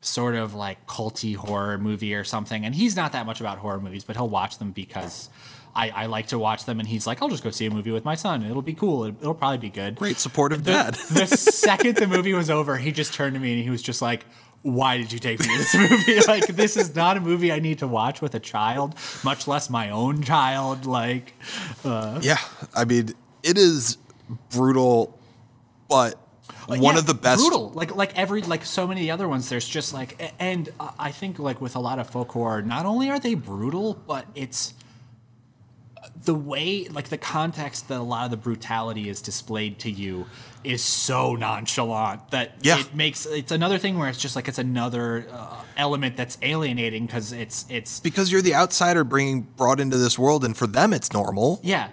sort 0.00 0.34
of 0.36 0.54
like 0.54 0.86
culty 0.86 1.36
horror 1.36 1.78
movie 1.78 2.14
or 2.14 2.24
something? 2.24 2.64
And 2.64 2.74
he's 2.74 2.96
not 2.96 3.12
that 3.12 3.26
much 3.26 3.40
about 3.40 3.58
horror 3.58 3.80
movies, 3.80 4.04
but 4.04 4.16
he'll 4.16 4.28
watch 4.28 4.58
them 4.58 4.72
because 4.72 5.28
I, 5.74 5.90
I 5.90 6.06
like 6.06 6.26
to 6.28 6.38
watch 6.38 6.64
them. 6.64 6.80
And 6.80 6.88
he's 6.88 7.06
like, 7.06 7.22
I'll 7.22 7.28
just 7.28 7.44
go 7.44 7.50
see 7.50 7.66
a 7.66 7.70
movie 7.70 7.92
with 7.92 8.04
my 8.04 8.16
son. 8.16 8.42
It'll 8.42 8.62
be 8.62 8.74
cool. 8.74 9.04
It'll, 9.04 9.20
it'll 9.20 9.34
probably 9.34 9.58
be 9.58 9.70
good 9.70 9.96
Great 9.96 10.18
supportive 10.18 10.64
dad. 10.64 10.94
the 11.10 11.26
second 11.26 11.96
the 11.96 12.06
movie 12.06 12.34
was 12.34 12.50
over, 12.50 12.76
he 12.76 12.90
just 12.92 13.14
turned 13.14 13.34
to 13.34 13.40
me 13.40 13.54
and 13.54 13.62
he 13.62 13.70
was 13.70 13.82
just 13.82 14.02
like, 14.02 14.26
"Why 14.62 14.98
did 14.98 15.12
you 15.12 15.20
take 15.20 15.38
me 15.38 15.46
to 15.46 15.58
this 15.58 15.74
movie? 15.90 16.20
like, 16.26 16.46
this 16.48 16.76
is 16.76 16.94
not 16.96 17.16
a 17.16 17.20
movie 17.20 17.52
I 17.52 17.60
need 17.60 17.78
to 17.78 17.86
watch 17.86 18.20
with 18.20 18.34
a 18.34 18.40
child, 18.40 18.96
much 19.22 19.46
less 19.46 19.70
my 19.70 19.90
own 19.90 20.22
child." 20.22 20.84
Like, 20.84 21.34
uh, 21.84 22.18
yeah, 22.22 22.38
I 22.74 22.84
mean, 22.84 23.14
it 23.48 23.58
is 23.58 23.96
brutal, 24.50 25.18
but 25.88 26.14
one 26.66 26.82
yeah, 26.82 26.98
of 26.98 27.06
the 27.06 27.14
best. 27.14 27.40
brutal. 27.40 27.70
Like, 27.70 27.96
like 27.96 28.16
every 28.18 28.42
like 28.42 28.64
so 28.64 28.86
many 28.86 29.00
of 29.00 29.04
the 29.06 29.10
other 29.10 29.28
ones. 29.28 29.48
There's 29.48 29.66
just 29.68 29.94
like, 29.94 30.32
and 30.38 30.68
I 30.98 31.10
think 31.12 31.38
like 31.38 31.60
with 31.60 31.76
a 31.76 31.80
lot 31.80 31.98
of 31.98 32.10
folk 32.10 32.30
horror, 32.32 32.62
not 32.62 32.84
only 32.86 33.10
are 33.10 33.18
they 33.18 33.34
brutal, 33.34 33.94
but 34.06 34.26
it's 34.34 34.74
the 36.24 36.34
way 36.34 36.88
like 36.88 37.08
the 37.08 37.18
context 37.18 37.88
that 37.88 37.98
a 37.98 38.02
lot 38.02 38.24
of 38.24 38.30
the 38.30 38.36
brutality 38.36 39.08
is 39.08 39.22
displayed 39.22 39.78
to 39.78 39.90
you 39.90 40.26
is 40.64 40.82
so 40.82 41.34
nonchalant 41.36 42.30
that 42.32 42.54
Yeah. 42.62 42.80
it 42.80 42.94
makes 42.94 43.24
it's 43.24 43.52
another 43.52 43.78
thing 43.78 43.98
where 43.98 44.08
it's 44.08 44.18
just 44.18 44.34
like 44.34 44.48
it's 44.48 44.58
another 44.58 45.26
uh, 45.30 45.62
element 45.76 46.16
that's 46.16 46.36
alienating 46.42 47.06
because 47.06 47.32
it's 47.32 47.64
it's 47.68 48.00
because 48.00 48.32
you're 48.32 48.42
the 48.42 48.54
outsider 48.54 49.04
being 49.04 49.42
brought 49.56 49.78
into 49.80 49.96
this 49.96 50.18
world, 50.18 50.44
and 50.44 50.56
for 50.56 50.66
them 50.66 50.92
it's 50.92 51.12
normal, 51.12 51.60
yeah 51.62 51.88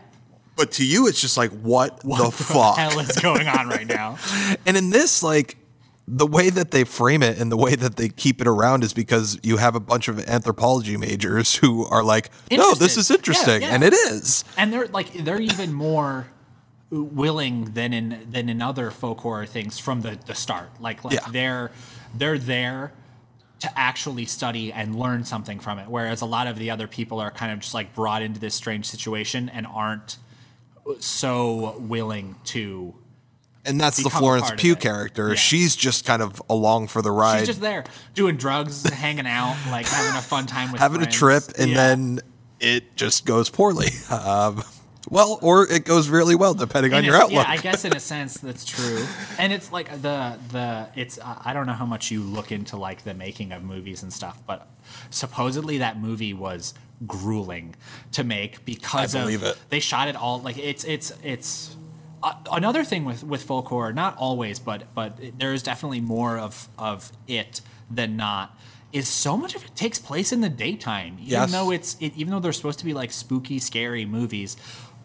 but 0.55 0.71
to 0.73 0.85
you 0.85 1.07
it's 1.07 1.19
just 1.21 1.37
like 1.37 1.51
what, 1.51 1.99
the 2.03 2.31
fuck. 2.31 2.77
hell 2.77 2.99
is 2.99 3.11
going 3.17 3.47
on 3.47 3.67
right 3.67 3.87
now 3.87 4.17
And 4.65 4.75
in 4.77 4.89
this, 4.89 5.21
like 5.23 5.57
the 6.07 6.27
way 6.27 6.49
that 6.51 6.69
they 6.71 6.83
frame 6.83 7.23
it 7.23 7.39
and 7.39 7.51
the 7.51 7.57
way 7.57 7.75
that 7.75 7.95
they 7.95 8.09
keep 8.09 8.39
it 8.41 8.47
around 8.47 8.83
is 8.83 8.93
because 8.93 9.39
you 9.41 9.57
have 9.57 9.73
a 9.75 9.79
bunch 9.79 10.07
of 10.07 10.19
anthropology 10.27 10.97
majors 10.97 11.55
who 11.55 11.83
are 11.87 12.03
like, 12.03 12.29
no, 12.51 12.75
this 12.75 12.95
is 12.95 13.09
interesting, 13.09 13.61
Yeah, 13.63 13.69
yeah. 13.69 13.73
and 13.73 13.83
it 13.83 13.93
is. 13.93 14.43
and 14.57 14.71
they're 14.71 14.85
like 14.87 15.11
they're 15.13 15.41
even 15.41 15.73
more 15.73 16.27
willing 16.91 17.65
than 17.73 17.91
in 17.93 18.27
than 18.29 18.47
in 18.49 18.61
other 18.61 18.91
folk 18.91 19.19
horror 19.21 19.45
things 19.45 19.79
from 19.79 20.01
the, 20.01 20.17
the 20.27 20.35
start 20.35 20.69
like 20.79 21.03
like 21.03 21.15
Yeah. 21.15 21.27
they're 21.31 21.71
they're 22.13 22.37
there 22.37 22.93
to 23.59 23.79
actually 23.79 24.25
study 24.25 24.71
and 24.71 24.95
learn 24.95 25.25
something 25.25 25.59
from 25.59 25.79
it 25.79 25.87
whereas 25.89 26.21
a 26.21 26.25
lot 26.25 26.45
of 26.45 26.57
the 26.59 26.69
other 26.69 26.87
people 26.87 27.19
are 27.19 27.31
kind 27.31 27.51
of 27.51 27.59
just 27.59 27.73
like 27.73 27.95
brought 27.95 28.21
into 28.21 28.39
this 28.39 28.53
strange 28.53 28.85
situation 28.85 29.49
and 29.49 29.65
aren't 29.65 30.17
so 30.99 31.77
willing 31.79 32.35
to 32.45 32.93
And 33.65 33.79
that's 33.81 34.01
the 34.03 34.09
Florence 34.09 34.51
Pugh 34.57 34.75
character. 34.75 35.29
Yeah. 35.29 35.35
She's 35.35 35.75
just 35.75 36.05
kind 36.05 36.21
of 36.21 36.41
along 36.49 36.87
for 36.87 37.01
the 37.01 37.11
ride, 37.11 37.39
she's 37.39 37.47
just 37.47 37.61
there 37.61 37.83
doing 38.13 38.37
drugs 38.37 38.87
hanging 38.89 39.27
out 39.27 39.57
like 39.71 39.87
having 39.87 40.17
a 40.17 40.21
fun 40.21 40.45
time 40.45 40.71
with 40.71 40.81
having 40.81 41.01
a 41.01 41.05
trip, 41.05 41.43
and 41.57 41.71
Yeah. 41.71 41.75
then 41.77 42.19
it 42.59 42.95
just 42.95 43.25
goes 43.25 43.49
poorly. 43.49 43.87
Um, 44.11 44.63
well, 45.07 45.37
or 45.43 45.67
it 45.71 45.85
goes 45.85 46.09
really 46.09 46.33
well, 46.35 46.55
depending 46.55 46.91
on 46.93 46.99
In 46.99 47.05
your 47.05 47.15
outlook. 47.15 47.45
Yeah, 47.45 47.45
I 47.47 47.57
guess 47.57 47.85
in 47.85 47.95
a 47.95 47.99
sense 48.13 48.39
that's 48.39 48.65
true. 48.65 49.05
And 49.37 49.53
it's 49.53 49.71
like 49.71 50.01
the 50.01 50.39
the 50.51 50.87
it's 50.95 51.19
uh, 51.19 51.41
I 51.45 51.53
don't 51.53 51.67
know 51.67 51.73
how 51.73 51.85
much 51.85 52.09
you 52.09 52.21
look 52.23 52.51
into 52.51 52.75
like 52.75 53.03
the 53.03 53.13
making 53.13 53.51
of 53.51 53.61
movies 53.63 54.01
and 54.01 54.11
stuff, 54.11 54.41
but 54.47 54.67
supposedly 55.11 55.77
that 55.77 55.99
movie 55.99 56.33
was 56.33 56.73
grueling 57.05 57.75
to 58.13 58.23
make 58.23 58.63
because 58.65 59.15
of 59.15 59.29
it. 59.29 59.57
they 59.69 59.79
shot 59.79 60.07
it 60.07 60.15
all 60.15 60.39
like 60.41 60.57
it's 60.57 60.83
it's 60.83 61.11
it's 61.23 61.75
uh, 62.23 62.33
another 62.51 62.83
thing 62.83 63.05
with 63.05 63.23
with 63.23 63.43
folk 63.43 63.67
horror, 63.67 63.93
not 63.93 64.17
always, 64.17 64.59
but 64.59 64.93
but 64.95 65.19
there 65.37 65.53
is 65.53 65.61
definitely 65.63 66.01
more 66.01 66.37
of 66.37 66.67
of 66.77 67.11
it 67.27 67.61
than 67.89 68.15
not. 68.17 68.57
Is 68.93 69.09
so 69.09 69.35
much 69.35 69.55
of 69.55 69.65
it 69.65 69.75
takes 69.75 69.99
place 69.99 70.31
in 70.31 70.39
the 70.39 70.49
daytime, 70.49 71.15
even 71.19 71.27
Yes. 71.31 71.51
though 71.51 71.69
it's 71.71 71.97
it, 71.99 72.13
even 72.15 72.31
though 72.31 72.39
they're 72.39 72.53
supposed 72.53 72.79
to 72.79 72.85
be 72.85 72.93
like 72.93 73.11
spooky, 73.11 73.59
scary 73.59 74.05
movies. 74.05 74.55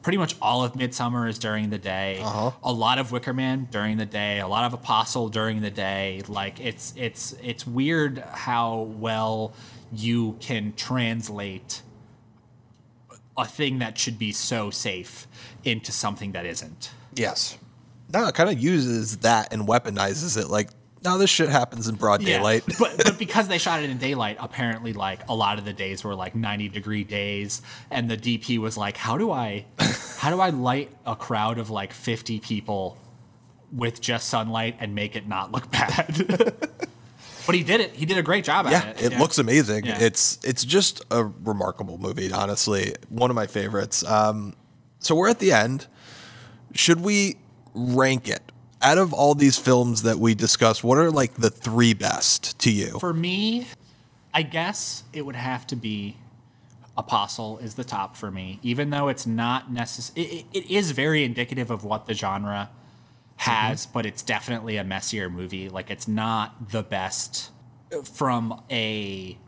Pretty 0.03 0.17
much 0.17 0.35
all 0.41 0.65
of 0.65 0.73
Midsommar 0.75 1.29
is 1.29 1.39
during 1.39 1.69
the 1.69 1.77
day. 1.77 2.21
Uh-huh. 2.23 2.53
A 2.63 2.73
lot 2.73 2.99
of 2.99 3.13
Wicker 3.13 3.35
Man 3.35 3.69
during 3.71 3.99
the 3.99 4.07
day. 4.07 4.41
A 4.41 4.49
lot 4.49 4.65
of 4.65 4.73
Apostle 4.73 5.29
during 5.29 5.61
the 5.61 5.71
day. 5.71 6.23
Like 6.27 6.59
it's 6.61 6.95
it's 6.97 7.35
it's 7.43 7.67
weird 7.67 8.19
how 8.33 8.83
well 8.99 9.53
you 9.93 10.37
can 10.41 10.73
translate 10.77 11.83
a 13.37 13.47
thing 13.47 13.79
that 13.79 13.99
should 13.99 14.19
be 14.19 14.33
so 14.33 14.71
safe 14.71 15.27
into 15.65 15.93
something 15.93 16.33
that 16.33 16.47
isn't. 16.47 16.91
Yes. 17.15 17.59
No, 18.13 18.27
it 18.27 18.35
kind 18.35 18.51
of 18.51 18.59
uses 18.59 19.19
that 19.19 19.53
and 19.53 19.67
weaponizes 19.67 20.37
it. 20.37 20.49
Like, 20.49 20.71
no, 21.03 21.17
this 21.17 21.31
shit 21.31 21.49
happens 21.49 21.89
in 21.89 21.95
broad 21.95 22.23
daylight. 22.23 22.65
but 22.79 22.97
but 22.99 23.19
because 23.19 23.49
they 23.49 23.59
shot 23.59 23.83
it 23.83 23.89
in 23.89 23.99
daylight, 23.99 24.37
apparently 24.39 24.93
like 24.93 25.27
a 25.29 25.35
lot 25.35 25.59
of 25.59 25.65
the 25.65 25.73
days 25.73 26.05
were 26.05 26.15
like 26.15 26.35
90 26.35 26.69
degree 26.69 27.05
days 27.05 27.63
and 27.91 28.11
the 28.11 28.17
DP 28.17 28.59
was 28.59 28.77
like, 28.77 28.97
"How 28.97 29.17
do 29.17 29.31
I 29.31 29.65
how 30.19 30.31
do 30.31 30.41
I 30.41 30.51
light 30.51 30.91
a 31.07 31.17
crowd 31.17 31.59
of 31.59 31.71
like 31.71 31.93
50 31.93 32.41
people 32.41 32.99
with 33.73 34.01
just 34.01 34.29
sunlight 34.29 34.77
and 34.81 34.95
make 34.95 35.17
it 35.17 35.27
not 35.27 35.53
look 35.53 35.71
bad?" 35.71 36.55
But 37.47 37.55
he 37.55 37.63
did 37.63 37.81
it. 37.81 37.95
He 37.95 38.07
did 38.07 38.19
a 38.19 38.23
great 38.23 38.45
job 38.45 38.67
at 38.67 38.73
yeah, 38.73 38.91
it. 38.91 39.13
it 39.13 39.19
looks 39.19 39.39
amazing. 39.39 39.85
Yeah. 39.87 39.99
It's 40.01 40.39
it's 40.45 40.65
just 40.65 41.05
a 41.11 41.25
remarkable 41.25 41.99
movie, 41.99 42.33
honestly. 42.33 42.95
One 43.09 43.31
of 43.31 43.37
my 43.37 43.47
favorites. 43.47 44.05
Um, 44.05 44.55
so 44.99 45.15
we're 45.15 45.29
at 45.29 45.39
the 45.39 45.53
end. 45.53 45.87
Should 46.75 47.01
we 47.01 47.37
rank 47.75 48.29
it? 48.29 48.43
Out 48.83 48.99
of 48.99 49.13
all 49.13 49.35
these 49.35 49.59
films 49.59 50.03
that 50.03 50.19
we 50.19 50.35
discussed, 50.35 50.83
what 50.83 50.97
are 50.97 51.11
like 51.11 51.35
the 51.35 51.51
three 51.51 51.93
best 51.93 52.59
to 52.61 52.71
you? 52.71 52.99
For 52.99 53.13
me, 53.13 53.67
I 54.33 54.43
guess 54.43 55.05
it 55.13 55.27
would 55.27 55.37
have 55.37 55.67
to 55.69 55.77
be 55.77 56.17
Apostle 56.97 57.59
is 57.59 57.75
the 57.75 57.85
top 57.85 58.17
for 58.17 58.31
me, 58.31 58.59
even 58.63 58.91
though 58.91 59.09
it's 59.09 59.27
not 59.27 59.73
necessary. 59.73 60.27
It, 60.27 60.47
it 60.53 60.71
is 60.71 60.91
very 60.91 61.25
indicative 61.25 61.71
of 61.71 61.83
what 61.85 62.07
the 62.07 62.15
genre 62.15 62.71
has, 63.41 63.87
but 63.87 64.05
it's 64.05 64.23
definitely 64.23 64.77
a 64.77 64.85
messier 64.85 65.31
movie. 65.31 65.71
Like 65.71 65.91
it's 65.91 66.07
not 66.07 66.71
the 66.73 66.83
best 66.83 67.51
from 68.05 68.63
a 68.71 69.39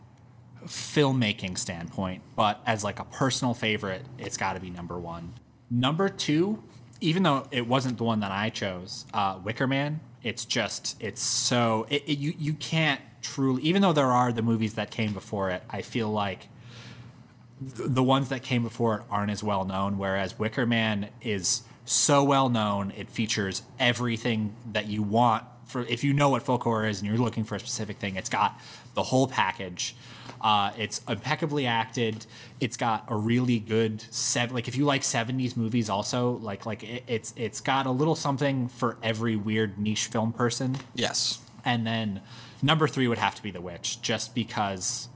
filmmaking 0.65 1.59
standpoint, 1.59 2.23
but 2.35 2.63
as 2.65 2.83
like 2.83 2.99
a 2.99 3.05
personal 3.05 3.53
favorite, 3.53 4.03
it's 4.19 4.39
got 4.39 4.55
to 4.55 4.61
be 4.61 4.71
number 4.71 4.99
one. 4.99 5.35
Number 5.71 6.09
two, 6.09 6.63
even 7.03 7.23
though 7.23 7.47
it 7.51 7.67
wasn't 7.67 7.99
the 7.99 8.05
one 8.05 8.21
that 8.21 8.33
I 8.33 8.49
chose, 8.49 9.05
uh, 9.13 9.39
Wicker 9.45 9.67
Man. 9.67 10.01
It's 10.23 10.47
just 10.47 10.97
it's 10.99 11.21
so 11.21 11.87
it, 11.91 12.05
it, 12.07 12.19
you 12.19 12.33
you 12.39 12.55
can't 12.55 13.01
truly 13.21 13.61
even 13.63 13.83
though 13.83 13.93
there 13.93 14.11
are 14.11 14.33
the 14.33 14.43
movies 14.43 14.75
that 14.75 14.91
came 14.91 15.13
before 15.13 15.51
it. 15.51 15.65
I 15.69 15.83
feel 15.83 16.09
like 16.11 16.49
th- 17.61 17.91
the 17.91 18.03
ones 18.03 18.31
that 18.31 18.43
came 18.43 18.63
before 18.63 19.01
it 19.01 19.03
aren't 19.11 19.33
as 19.33 19.43
well 19.43 19.65
known, 19.65 19.99
whereas 19.99 20.39
Wicker 20.39 20.65
Man 20.65 21.11
is 21.21 21.63
so 21.85 22.23
well 22.25 22.49
known. 22.49 22.93
It 22.97 23.09
features 23.11 23.63
everything 23.79 24.55
that 24.73 24.89
you 24.89 25.03
want 25.03 25.45
for 25.67 25.83
if 25.87 26.05
you 26.05 26.13
know 26.13 26.29
what 26.29 26.43
folk 26.43 26.63
horror 26.63 26.87
is 26.87 27.01
and 27.01 27.09
you're 27.09 27.19
looking 27.19 27.45
for 27.45 27.55
a 27.57 27.61
specific 27.61 27.99
thing. 27.99 28.17
It's 28.17 28.29
got 28.29 28.61
the 28.95 29.03
whole 29.03 29.27
package. 29.27 29.97
Uh, 30.41 30.73
it's 30.77 31.01
impeccably 31.09 31.67
acted. 31.67 32.27
It's 32.61 32.77
got 32.77 33.05
a 33.09 33.17
really 33.17 33.59
good 33.61 34.03
set. 34.13 34.53
Like 34.53 34.69
if 34.69 34.77
you 34.77 34.85
like 34.85 35.03
'70s 35.03 35.57
movies, 35.57 35.89
also 35.89 36.33
like 36.39 36.67
like 36.67 36.83
it, 36.83 37.05
it's 37.07 37.33
it's 37.37 37.61
got 37.61 37.87
a 37.87 37.91
little 37.91 38.15
something 38.15 38.69
for 38.69 38.97
every 39.03 39.37
weird 39.37 39.79
niche 39.79 40.07
film 40.07 40.33
person. 40.33 40.77
yes. 40.95 41.39
And 41.65 41.87
then 41.87 42.23
number 42.61 42.89
three 42.89 43.07
would 43.07 43.19
have 43.19 43.37
to 43.37 43.43
be 43.43 43.53
The 43.53 43.61
Witch, 43.61 44.03
just 44.03 44.35
because 44.35 45.09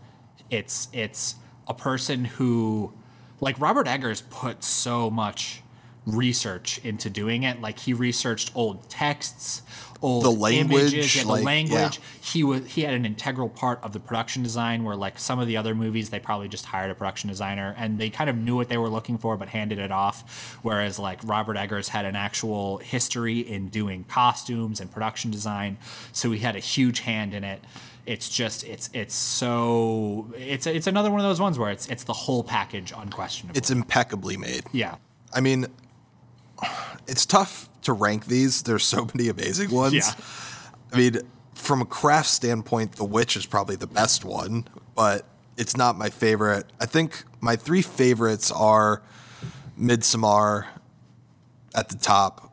it's 0.48 0.88
it's 0.92 1.34
a 1.66 1.74
person 1.74 2.24
who, 2.24 2.92
like 3.40 3.58
Robert 3.58 3.88
Eggers, 3.88 4.22
put 4.30 4.62
so 4.62 5.10
much 5.10 5.62
research 6.06 6.78
into 6.84 7.10
doing 7.10 7.42
it. 7.42 7.60
Like 7.60 7.80
he 7.80 7.92
researched 7.92 8.52
old 8.54 8.88
texts, 8.88 9.62
old 10.00 10.24
The 10.24 10.30
language, 10.30 10.92
images, 10.94 11.16
yeah, 11.16 11.22
the 11.24 11.28
like, 11.28 11.44
language. 11.44 11.98
yeah. 11.98 12.04
He 12.22 12.44
was 12.44 12.66
he 12.66 12.82
had 12.82 12.94
an 12.94 13.04
integral 13.04 13.48
part 13.48 13.82
of 13.82 13.92
the 13.92 14.00
production 14.00 14.42
design. 14.42 14.84
Where 14.84 14.94
like 14.96 15.18
some 15.18 15.38
of 15.38 15.46
the 15.48 15.56
other 15.56 15.74
movies, 15.74 16.10
they 16.10 16.20
probably 16.20 16.48
just 16.48 16.66
hired 16.66 16.90
a 16.90 16.94
production 16.94 17.28
designer 17.28 17.74
and 17.76 17.98
they 17.98 18.08
kind 18.10 18.30
of 18.30 18.36
knew 18.36 18.54
what 18.56 18.68
they 18.68 18.76
were 18.78 18.88
looking 18.88 19.18
for, 19.18 19.36
but 19.36 19.48
handed 19.48 19.78
it 19.78 19.90
off. 19.90 20.58
Whereas 20.62 20.98
like 20.98 21.18
Robert 21.24 21.56
Eggers 21.56 21.88
had 21.88 22.04
an 22.04 22.14
actual 22.16 22.78
history 22.78 23.40
in 23.40 23.68
doing 23.68 24.04
costumes 24.04 24.80
and 24.80 24.90
production 24.90 25.30
design, 25.30 25.76
so 26.12 26.30
he 26.30 26.38
had 26.38 26.54
a 26.56 26.60
huge 26.60 27.00
hand 27.00 27.34
in 27.34 27.42
it. 27.42 27.62
It's 28.04 28.28
just 28.28 28.62
it's 28.62 28.88
it's 28.92 29.14
so 29.16 30.32
it's 30.36 30.66
it's 30.68 30.86
another 30.86 31.10
one 31.10 31.18
of 31.18 31.26
those 31.26 31.40
ones 31.40 31.58
where 31.58 31.72
it's 31.72 31.88
it's 31.88 32.04
the 32.04 32.12
whole 32.12 32.44
package 32.44 32.92
unquestionably. 32.96 33.58
It's 33.58 33.70
impeccably 33.72 34.36
made. 34.36 34.62
yeah. 34.72 34.94
I 35.34 35.40
mean, 35.40 35.66
it's 37.06 37.26
tough 37.26 37.68
to 37.82 37.92
rank 37.92 38.26
these. 38.26 38.62
There's 38.62 38.84
so 38.84 39.06
many 39.14 39.28
amazing 39.28 39.70
ones. 39.70 39.94
Yeah. 39.94 40.12
I 40.92 40.96
mean, 40.96 41.18
from 41.54 41.80
a 41.82 41.84
craft 41.86 42.28
standpoint, 42.28 42.92
The 42.92 43.04
Witch 43.04 43.36
is 43.36 43.46
probably 43.46 43.76
the 43.76 43.86
best 43.86 44.24
one, 44.24 44.66
but 44.94 45.24
it's 45.56 45.76
not 45.76 45.96
my 45.96 46.10
favorite. 46.10 46.66
I 46.80 46.86
think 46.86 47.24
my 47.40 47.56
three 47.56 47.82
favorites 47.82 48.50
are 48.50 49.02
Midsommar 49.78 50.66
at 51.74 51.88
the 51.88 51.96
top, 51.96 52.52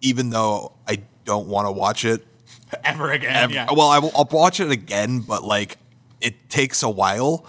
even 0.00 0.30
though 0.30 0.72
I 0.88 1.02
don't 1.24 1.48
want 1.48 1.66
to 1.66 1.72
watch 1.72 2.04
it. 2.04 2.26
Ever 2.84 3.10
again. 3.12 3.34
ever- 3.36 3.52
yeah. 3.52 3.66
Well, 3.72 3.88
I 3.88 3.98
will, 3.98 4.12
I'll 4.14 4.28
watch 4.30 4.60
it 4.60 4.70
again, 4.70 5.20
but 5.20 5.44
like 5.44 5.76
it 6.20 6.48
takes 6.50 6.82
a 6.82 6.88
while. 6.90 7.44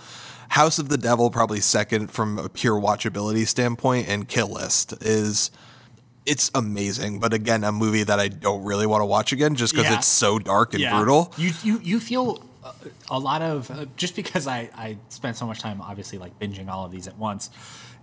House 0.51 0.79
of 0.79 0.89
the 0.89 0.97
Devil 0.97 1.29
probably 1.31 1.61
second 1.61 2.11
from 2.11 2.37
a 2.37 2.49
pure 2.49 2.79
watchability 2.79 3.47
standpoint, 3.47 4.07
and 4.09 4.27
Kill 4.27 4.49
List 4.49 4.93
is 5.01 5.49
it's 6.25 6.51
amazing, 6.53 7.19
but 7.19 7.33
again, 7.33 7.63
a 7.63 7.71
movie 7.71 8.03
that 8.03 8.19
I 8.19 8.27
don't 8.27 8.63
really 8.63 8.85
want 8.85 9.01
to 9.01 9.05
watch 9.05 9.31
again 9.31 9.55
just 9.55 9.73
because 9.73 9.89
Yeah. 9.89 9.97
it's 9.97 10.07
so 10.07 10.39
dark 10.39 10.73
and 10.73 10.83
brutal. 10.83 11.33
You 11.37 11.51
you 11.63 11.79
you 11.81 11.99
feel 11.99 12.43
a, 12.63 12.73
a 13.09 13.17
lot 13.19 13.41
of 13.41 13.71
uh, 13.71 13.85
just 13.95 14.15
because 14.15 14.45
I 14.45 14.69
I 14.75 14.97
spent 15.09 15.37
so 15.37 15.45
much 15.47 15.59
time 15.59 15.81
obviously 15.81 16.17
like 16.17 16.37
binging 16.37 16.67
all 16.69 16.85
of 16.85 16.91
these 16.91 17.07
at 17.07 17.17
once. 17.17 17.49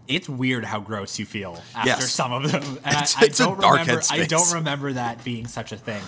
It's 0.09 0.27
weird 0.27 0.65
how 0.65 0.81
gross 0.81 1.19
you 1.19 1.27
feel 1.27 1.63
after 1.75 1.89
Yes. 1.91 2.11
some 2.11 2.33
of 2.33 2.51
them, 2.51 2.63
and 2.63 2.77
It's- 2.97 3.15
I, 3.15 3.21
I 3.21 3.25
it's 3.27 3.37
don't 3.39 3.61
dark 3.61 3.81
remember. 3.81 4.03
I 4.11 4.25
don't 4.25 4.53
remember 4.55 4.95
that 4.95 5.23
being 5.23 5.47
such 5.47 5.71
a 5.71 5.77
thing. 5.77 6.03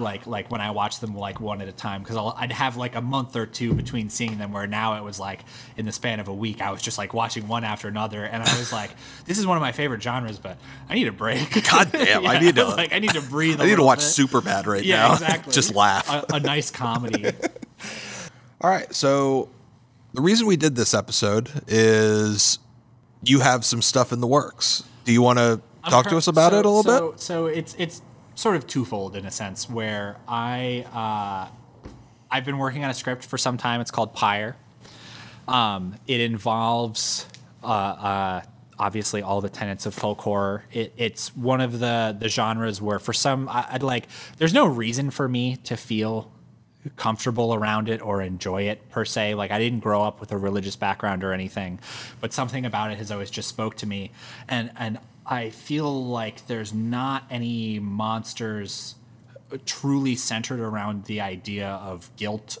Like 0.00 0.26
like 0.26 0.50
when 0.50 0.60
I 0.60 0.70
watched 0.70 1.00
them 1.00 1.14
like 1.16 1.40
one 1.40 1.60
at 1.60 1.68
a 1.68 1.72
time 1.72 2.02
because 2.02 2.16
I'd 2.36 2.52
have 2.52 2.76
like 2.76 2.94
a 2.94 3.00
month 3.00 3.36
or 3.36 3.46
two 3.46 3.74
between 3.74 4.08
seeing 4.10 4.38
them. 4.38 4.52
Where 4.52 4.66
now 4.66 4.96
it 4.96 5.04
was 5.04 5.18
like 5.20 5.40
in 5.76 5.86
the 5.86 5.92
span 5.92 6.20
of 6.20 6.28
a 6.28 6.34
week, 6.34 6.60
I 6.60 6.70
was 6.70 6.82
just 6.82 6.98
like 6.98 7.14
watching 7.14 7.48
one 7.48 7.64
after 7.64 7.88
another, 7.88 8.24
and 8.24 8.42
I 8.42 8.58
was 8.58 8.72
like, 8.72 8.90
this 9.26 9.38
is 9.38 9.46
one 9.46 9.56
of 9.56 9.60
my 9.60 9.72
favorite 9.72 10.02
genres, 10.02 10.38
but 10.38 10.58
I 10.88 10.94
need 10.94 11.08
a 11.08 11.12
break. 11.12 11.62
God 11.70 11.92
damn, 11.92 12.26
I 12.26 12.38
need 12.38 12.56
to- 12.56 12.64
like 12.76 12.92
I 12.92 12.98
need 12.98 13.12
to 13.14 13.22
breathe. 13.22 13.60
I 13.60 13.64
I 13.64 13.66
need 13.68 13.76
to 13.76 13.82
watch 13.84 14.00
Superbad 14.00 14.66
right 14.66 14.84
Yeah, 14.84 15.08
now. 15.08 15.12
exactly. 15.14 15.52
Just 15.52 15.74
laugh. 15.74 16.08
A, 16.10 16.24
a 16.34 16.40
nice 16.40 16.70
comedy. 16.70 17.26
All 18.60 18.70
right. 18.70 18.92
So 18.94 19.48
the 20.14 20.20
reason 20.22 20.46
we 20.46 20.56
did 20.56 20.76
this 20.76 20.94
episode 20.94 21.50
is 21.66 22.58
you 23.24 23.40
have 23.40 23.64
some 23.64 23.82
stuff 23.82 24.12
in 24.12 24.20
the 24.20 24.26
works. 24.26 24.84
Do 25.04 25.12
you 25.12 25.22
want 25.22 25.38
to 25.38 25.60
I'm 25.84 25.90
talk 25.90 26.08
to 26.10 26.16
us 26.16 26.28
about 26.28 26.52
so- 26.52 26.58
it 26.60 26.66
a 26.66 26.68
little 26.68 26.82
so, 26.84 27.10
bit? 27.12 27.20
So 27.20 27.46
it's 27.46 27.74
it's 27.78 28.02
sort 28.42 28.56
of 28.56 28.66
twofold 28.66 29.14
in 29.14 29.24
a 29.24 29.30
sense 29.30 29.70
where 29.70 30.16
I 30.26 30.84
uh, 30.92 31.54
I've 32.28 32.44
been 32.44 32.58
working 32.58 32.82
on 32.82 32.90
a 32.90 32.94
script 32.94 33.24
for 33.24 33.38
some 33.38 33.56
time. 33.56 33.80
It's 33.80 33.92
called 33.92 34.14
Pyre. 34.14 34.56
Um, 35.46 35.94
it 36.08 36.20
involves 36.20 37.28
uh, 37.62 37.66
uh, 37.66 38.42
obviously 38.80 39.22
all 39.22 39.40
the 39.40 39.48
tenets 39.48 39.86
of 39.86 39.94
folk 39.94 40.20
horror. 40.20 40.64
It, 40.72 40.92
it's 40.96 41.36
one 41.36 41.60
of 41.60 41.78
the 41.78 42.16
the 42.18 42.28
genres 42.28 42.82
where 42.82 42.98
for 42.98 43.12
some 43.12 43.48
I, 43.48 43.66
I'd 43.70 43.84
like 43.84 44.08
there's 44.38 44.54
no 44.54 44.66
reason 44.66 45.10
for 45.10 45.28
me 45.28 45.56
to 45.64 45.76
feel 45.76 46.32
comfortable 46.96 47.54
around 47.54 47.88
it 47.88 48.02
or 48.02 48.22
enjoy 48.22 48.62
it 48.62 48.90
per 48.90 49.04
se. 49.04 49.36
Like 49.36 49.52
I 49.52 49.60
didn't 49.60 49.80
grow 49.80 50.02
up 50.02 50.18
with 50.18 50.32
a 50.32 50.36
religious 50.36 50.74
background 50.74 51.22
or 51.22 51.32
anything, 51.32 51.78
but 52.20 52.32
something 52.32 52.66
about 52.66 52.90
it 52.90 52.98
has 52.98 53.12
always 53.12 53.30
just 53.30 53.48
spoke 53.48 53.76
to 53.76 53.86
me. 53.86 54.10
And 54.48 54.72
and 54.76 54.98
I 55.24 55.50
feel 55.50 56.04
like 56.04 56.46
there's 56.46 56.72
not 56.72 57.24
any 57.30 57.78
monsters 57.78 58.96
truly 59.66 60.16
centered 60.16 60.60
around 60.60 61.04
the 61.04 61.20
idea 61.20 61.68
of 61.68 62.10
guilt 62.16 62.58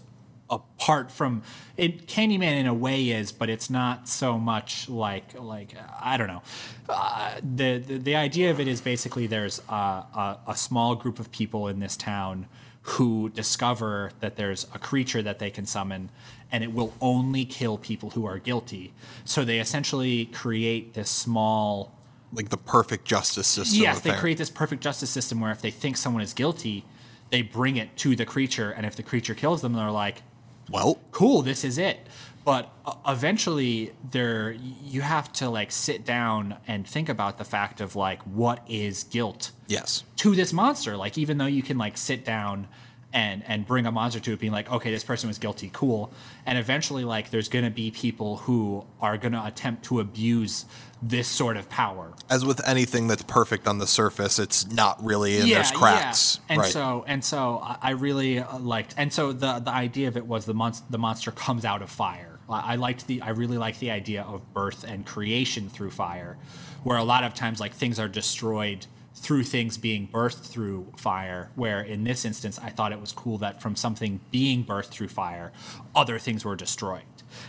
apart 0.50 1.10
from 1.10 1.42
it 1.78 2.06
candyman 2.06 2.60
in 2.60 2.66
a 2.66 2.74
way 2.74 3.08
is 3.08 3.32
but 3.32 3.48
it's 3.48 3.70
not 3.70 4.06
so 4.06 4.38
much 4.38 4.86
like 4.86 5.32
like 5.40 5.74
i 5.98 6.18
don't 6.18 6.26
know. 6.26 6.42
Uh, 6.90 7.36
the, 7.42 7.78
the 7.78 7.96
the 7.96 8.14
idea 8.16 8.50
of 8.50 8.60
it 8.60 8.68
is 8.68 8.82
basically 8.82 9.26
there's 9.26 9.62
a, 9.70 9.72
a, 9.72 10.38
a 10.48 10.56
small 10.56 10.94
group 10.94 11.18
of 11.18 11.32
people 11.32 11.68
in 11.68 11.80
this 11.80 11.96
town 11.96 12.46
who 12.82 13.30
discover 13.30 14.10
that 14.20 14.36
there's 14.36 14.66
a 14.74 14.78
creature 14.78 15.22
that 15.22 15.38
they 15.38 15.50
can 15.50 15.64
summon 15.64 16.10
and 16.50 16.62
it 16.62 16.72
will 16.72 16.92
only 17.00 17.44
kill 17.44 17.78
people 17.78 18.10
who 18.10 18.26
are 18.26 18.38
guilty. 18.38 18.92
So 19.24 19.44
they 19.44 19.58
essentially 19.58 20.26
create 20.26 20.92
this 20.94 21.08
small 21.08 21.96
Like 22.32 22.48
the 22.48 22.56
perfect 22.56 23.04
justice 23.04 23.46
system. 23.46 23.82
yes, 23.82 24.00
they 24.00 24.12
create 24.12 24.38
this 24.38 24.50
perfect 24.50 24.82
justice 24.82 25.10
system 25.10 25.40
where 25.40 25.52
if 25.52 25.60
they 25.60 25.70
think 25.70 25.96
someone 25.96 26.22
is 26.22 26.32
guilty, 26.32 26.84
they 27.30 27.42
bring 27.42 27.76
it 27.76 27.96
to 27.98 28.16
the 28.16 28.24
creature, 28.24 28.70
and 28.70 28.86
if 28.86 28.96
the 28.96 29.02
creature 29.02 29.34
kills 29.34 29.62
them, 29.62 29.74
they're 29.74 29.90
like, 29.90 30.22
Well, 30.70 30.98
"Cool, 31.10 31.42
this 31.42 31.64
is 31.64 31.78
it." 31.78 32.06
But 32.44 32.72
uh, 32.84 32.94
eventually, 33.06 33.92
there 34.10 34.52
you 34.82 35.02
have 35.02 35.32
to 35.34 35.48
like 35.48 35.70
sit 35.70 36.04
down 36.04 36.56
and 36.66 36.86
think 36.86 37.08
about 37.08 37.38
the 37.38 37.44
fact 37.44 37.80
of 37.80 37.94
like 37.94 38.22
what 38.22 38.64
is 38.68 39.04
guilt 39.04 39.52
yes. 39.68 40.04
to 40.16 40.34
this 40.34 40.52
monster. 40.52 40.96
Like 40.96 41.16
even 41.16 41.38
though 41.38 41.46
you 41.46 41.62
can 41.62 41.78
like 41.78 41.96
sit 41.96 42.24
down 42.24 42.66
and 43.12 43.42
and 43.46 43.66
bring 43.66 43.86
a 43.86 43.92
monster 43.92 44.20
to 44.20 44.32
it, 44.32 44.40
being 44.40 44.52
like, 44.52 44.70
okay, 44.70 44.90
this 44.90 45.04
person 45.04 45.28
was 45.28 45.38
guilty, 45.38 45.70
cool. 45.72 46.12
And 46.46 46.58
eventually, 46.58 47.04
like 47.04 47.30
there's 47.30 47.48
gonna 47.48 47.70
be 47.70 47.90
people 47.90 48.38
who 48.38 48.84
are 49.00 49.18
gonna 49.18 49.42
attempt 49.44 49.84
to 49.84 50.00
abuse 50.00 50.64
this 51.02 51.28
sort 51.28 51.56
of 51.56 51.68
power. 51.68 52.12
As 52.30 52.44
with 52.44 52.66
anything 52.66 53.08
that's 53.08 53.24
perfect 53.24 53.66
on 53.66 53.78
the 53.78 53.86
surface, 53.86 54.38
it's 54.38 54.70
not 54.70 55.02
really, 55.04 55.38
and 55.38 55.50
there's 55.50 55.70
cracks. 55.70 56.40
And 56.48 56.60
right. 56.60 56.72
so 56.72 57.04
and 57.06 57.24
so 57.24 57.60
I 57.62 57.90
really 57.90 58.38
uh, 58.38 58.58
liked 58.58 58.94
and 58.96 59.12
so 59.12 59.32
the 59.32 59.58
the 59.58 59.72
idea 59.72 60.08
of 60.08 60.16
it 60.16 60.26
was 60.26 60.44
the 60.46 60.54
monster 60.54 60.84
the 60.88 60.98
monster 60.98 61.32
comes 61.32 61.64
out 61.64 61.82
of 61.82 61.90
fire. 61.90 62.38
I 62.48 62.72
I 62.72 62.74
liked 62.76 63.06
the 63.06 63.20
I 63.22 63.30
really 63.30 63.58
liked 63.58 63.80
the 63.80 63.90
idea 63.90 64.22
of 64.22 64.54
birth 64.54 64.84
and 64.84 65.04
creation 65.04 65.68
through 65.68 65.90
fire, 65.90 66.38
where 66.84 66.98
a 66.98 67.04
lot 67.04 67.24
of 67.24 67.34
times 67.34 67.60
like 67.60 67.74
things 67.74 67.98
are 67.98 68.08
destroyed 68.08 68.86
through 69.14 69.44
things 69.44 69.76
being 69.78 70.08
birthed 70.08 70.44
through 70.46 70.92
fire. 70.96 71.50
Where 71.54 71.80
in 71.80 72.04
this 72.04 72.24
instance, 72.24 72.58
I 72.62 72.70
thought 72.70 72.92
it 72.92 73.00
was 73.00 73.12
cool 73.12 73.38
that 73.38 73.60
from 73.62 73.76
something 73.76 74.20
being 74.30 74.64
birthed 74.64 74.88
through 74.88 75.08
fire, 75.08 75.52
other 75.94 76.18
things 76.18 76.44
were 76.44 76.56
destroyed 76.56 77.02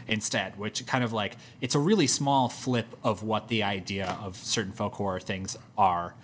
instead, 0.08 0.58
which 0.58 0.86
kind 0.86 1.04
of 1.04 1.12
like 1.12 1.36
it's 1.62 1.76
a 1.76 1.80
really 1.80 2.08
small 2.08 2.48
flip 2.50 2.88
of 3.04 3.24
what 3.24 3.48
the 3.48 3.64
idea 3.64 4.18
of 4.24 4.36
certain 4.38 4.72
folk 4.72 4.94
horror 4.94 5.20
things 5.20 5.58
are, 5.78 6.16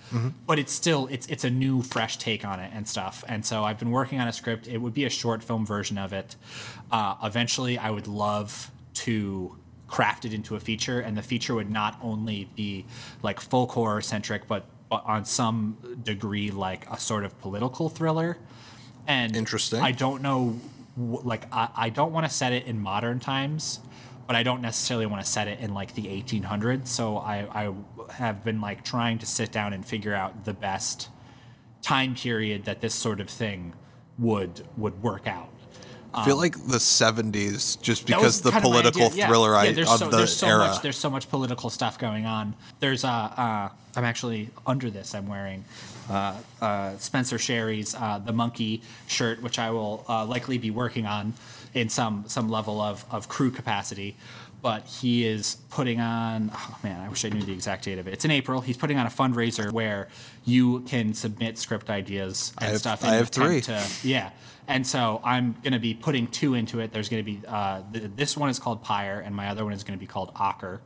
but 0.45 0.59
it's 0.59 0.71
still 0.71 1.07
it's 1.07 1.27
it's 1.27 1.43
a 1.43 1.49
new 1.49 1.81
fresh 1.81 2.17
take 2.17 2.45
on 2.45 2.59
it 2.59 2.71
and 2.73 2.87
stuff. 2.87 3.23
And 3.27 3.45
so 3.45 3.63
I've 3.63 3.79
been 3.79 3.91
working 3.91 4.19
on 4.19 4.27
a 4.27 4.33
script. 4.33 4.67
It 4.67 4.77
would 4.77 4.93
be 4.93 5.05
a 5.05 5.09
short 5.09 5.43
film 5.43 5.65
version 5.65 5.97
of 5.97 6.13
it. 6.13 6.35
Uh, 6.91 7.15
eventually, 7.23 7.77
I 7.77 7.89
would 7.91 8.07
love 8.07 8.71
to 8.93 9.57
craft 9.87 10.23
it 10.25 10.33
into 10.33 10.55
a 10.55 10.59
feature, 10.59 10.99
and 10.99 11.17
the 11.17 11.21
feature 11.21 11.55
would 11.55 11.71
not 11.71 11.97
only 12.01 12.49
be 12.55 12.85
like 13.23 13.39
folk 13.39 13.71
horror 13.71 14.01
centric, 14.01 14.47
but 14.47 14.65
on 14.91 15.25
some 15.25 15.77
degree 16.03 16.51
like 16.51 16.89
a 16.89 16.99
sort 16.99 17.23
of 17.23 17.39
political 17.39 17.89
thriller. 17.89 18.37
And 19.07 19.35
Interesting. 19.35 19.81
I 19.81 19.91
don't 19.91 20.21
know, 20.21 20.59
like 20.97 21.45
I, 21.53 21.69
I 21.75 21.89
don't 21.89 22.11
want 22.11 22.25
to 22.25 22.31
set 22.31 22.53
it 22.53 22.65
in 22.65 22.79
modern 22.79 23.19
times, 23.19 23.79
but 24.27 24.35
I 24.35 24.43
don't 24.43 24.61
necessarily 24.61 25.05
want 25.05 25.23
to 25.23 25.29
set 25.29 25.47
it 25.47 25.59
in 25.59 25.73
like 25.73 25.95
the 25.95 26.03
1800s. 26.03 26.87
So 26.87 27.17
I, 27.17 27.47
I 27.67 27.73
have 28.13 28.43
been 28.43 28.61
like 28.61 28.83
trying 28.83 29.17
to 29.19 29.25
sit 29.25 29.51
down 29.51 29.73
and 29.73 29.85
figure 29.85 30.13
out 30.13 30.45
the 30.45 30.53
best 30.53 31.09
time 31.81 32.15
period 32.15 32.65
that 32.65 32.81
this 32.81 32.93
sort 32.93 33.19
of 33.19 33.29
thing 33.29 33.73
would 34.17 34.67
would 34.77 35.01
work 35.01 35.27
out. 35.27 35.49
I 36.13 36.25
feel 36.25 36.37
like 36.37 36.53
the 36.53 36.77
70s, 36.77 37.79
just 37.81 38.05
because 38.07 38.41
the 38.41 38.51
kind 38.51 38.65
of 38.65 38.71
my 38.71 38.81
political. 38.81 39.11
Yeah. 39.13 39.27
thriller 39.27 39.51
Yeah, 39.51 39.57
I, 39.59 39.67
of 39.67 39.87
so, 39.87 40.09
the 40.09 40.17
there's 40.17 40.35
so 40.35 40.47
era. 40.47 40.67
much 40.67 40.81
there's 40.81 40.97
so 40.97 41.09
much 41.09 41.29
political 41.29 41.69
stuff 41.69 41.99
going 41.99 42.25
on. 42.25 42.55
There's 42.79 43.03
uh, 43.03 43.07
uh 43.09 43.69
I'm 43.95 44.03
actually 44.05 44.49
under 44.65 44.89
this. 44.89 45.13
I'm 45.15 45.27
wearing 45.27 45.65
uh, 46.09 46.35
uh, 46.61 46.97
Spencer 46.97 47.37
Sherry's 47.37 47.95
uh, 47.95 48.19
the 48.23 48.33
monkey 48.33 48.81
shirt, 49.07 49.41
which 49.41 49.59
I 49.59 49.71
will 49.71 50.05
uh, 50.07 50.25
likely 50.25 50.57
be 50.57 50.71
working 50.71 51.05
on 51.05 51.33
in 51.73 51.89
some 51.89 52.25
some 52.27 52.49
level 52.49 52.81
of 52.81 53.05
of 53.11 53.27
crew 53.29 53.51
capacity. 53.51 54.15
But 54.61 54.85
he 54.87 55.25
is 55.25 55.55
putting 55.69 56.01
on. 56.01 56.51
Oh 56.53 56.77
man, 56.83 56.99
I 56.99 57.07
wish 57.09 57.23
I 57.23 57.29
knew 57.29 57.41
the 57.41 57.53
exact 57.53 57.85
date 57.85 57.97
of 57.97 58.07
it. 58.07 58.13
It's 58.13 58.25
in 58.25 58.31
April. 58.31 58.61
He's 58.61 58.77
putting 58.77 58.97
on 58.97 59.05
a 59.05 59.09
fundraiser 59.09 59.71
where 59.71 60.09
you 60.43 60.81
can 60.81 61.13
submit 61.13 61.57
script 61.57 61.89
ideas 61.89 62.51
and 62.57 62.67
I 62.67 62.71
have- 62.71 62.79
stuff. 62.79 63.05
I 63.05 63.15
have 63.15 63.29
three. 63.29 63.61
to- 63.61 63.87
yeah. 64.03 64.31
And 64.69 64.85
so 64.85 65.19
I'm 65.23 65.53
going 65.63 65.73
to 65.73 65.79
be 65.79 65.93
putting 65.95 66.27
two 66.27 66.53
into 66.53 66.79
it. 66.79 66.93
There's 66.93 67.09
going 67.09 67.25
to 67.25 67.31
be 67.31 67.41
uh, 67.47 67.81
th- 67.91 68.11
this 68.15 68.37
one 68.37 68.49
is 68.49 68.59
called 68.59 68.83
Pyre, 68.83 69.19
and 69.19 69.35
my 69.35 69.49
other 69.49 69.63
one 69.65 69.73
is 69.73 69.83
going 69.83 69.97
to 69.97 69.99
be 69.99 70.07
called 70.07 70.33
Ocker, 70.35 70.79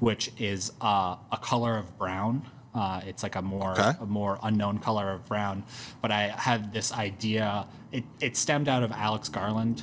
which 0.00 0.30
is 0.38 0.70
uh, 0.82 1.16
a 1.32 1.38
color 1.40 1.76
of 1.78 1.98
brown. 1.98 2.46
Uh, 2.74 3.00
it's 3.06 3.22
like 3.22 3.36
a 3.36 3.42
more 3.42 3.72
Okay. 3.72 3.92
a 4.00 4.06
more 4.06 4.38
unknown 4.42 4.78
color 4.78 5.10
of 5.12 5.26
brown. 5.26 5.62
But 6.00 6.10
I 6.10 6.28
had 6.28 6.72
this 6.72 6.90
idea. 6.92 7.66
It, 7.90 8.04
it 8.20 8.36
stemmed 8.36 8.66
out 8.68 8.82
of 8.82 8.90
Alex 8.92 9.28
Garland 9.28 9.82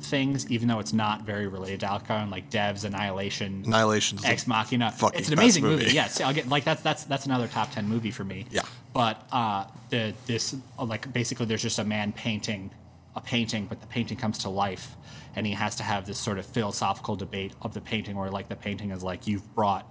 things, 0.00 0.50
even 0.50 0.68
though 0.68 0.78
it's 0.78 0.92
not 0.92 1.22
very 1.22 1.46
related 1.48 1.80
to 1.80 1.86
Alex 1.86 2.04
Garland, 2.08 2.30
like 2.30 2.50
Devs, 2.50 2.84
Annihilation, 2.84 3.62
Annihilation's 3.66 4.20
the 4.22 4.28
Ex 4.28 4.46
Machina. 4.46 4.92
It's 5.14 5.28
an 5.28 5.34
amazing 5.34 5.64
movie. 5.64 5.84
movie. 5.84 5.94
Yes, 5.94 6.20
I'll 6.20 6.34
get 6.34 6.48
like 6.48 6.64
that's 6.64 6.82
that's 6.82 7.04
that's 7.04 7.24
another 7.26 7.46
top 7.48 7.72
ten 7.72 7.88
movie 7.88 8.10
for 8.10 8.24
me. 8.24 8.44
Yeah. 8.50 8.62
But 8.92 9.26
uh, 9.32 9.64
the 9.88 10.12
this 10.26 10.54
like 10.78 11.10
basically 11.12 11.46
there's 11.46 11.62
just 11.62 11.78
a 11.78 11.84
man 11.84 12.12
painting 12.12 12.70
a 13.16 13.20
painting, 13.20 13.66
but 13.66 13.80
the 13.80 13.86
painting 13.86 14.16
comes 14.16 14.38
to 14.38 14.48
life, 14.48 14.94
and 15.34 15.46
he 15.46 15.54
has 15.54 15.74
to 15.76 15.82
have 15.82 16.06
this 16.06 16.18
sort 16.18 16.38
of 16.38 16.46
philosophical 16.46 17.16
debate 17.16 17.54
of 17.62 17.74
the 17.74 17.80
painting, 17.80 18.16
where 18.16 18.30
like 18.30 18.48
the 18.48 18.56
painting 18.56 18.90
is 18.90 19.02
like 19.02 19.26
you've 19.26 19.54
brought 19.54 19.90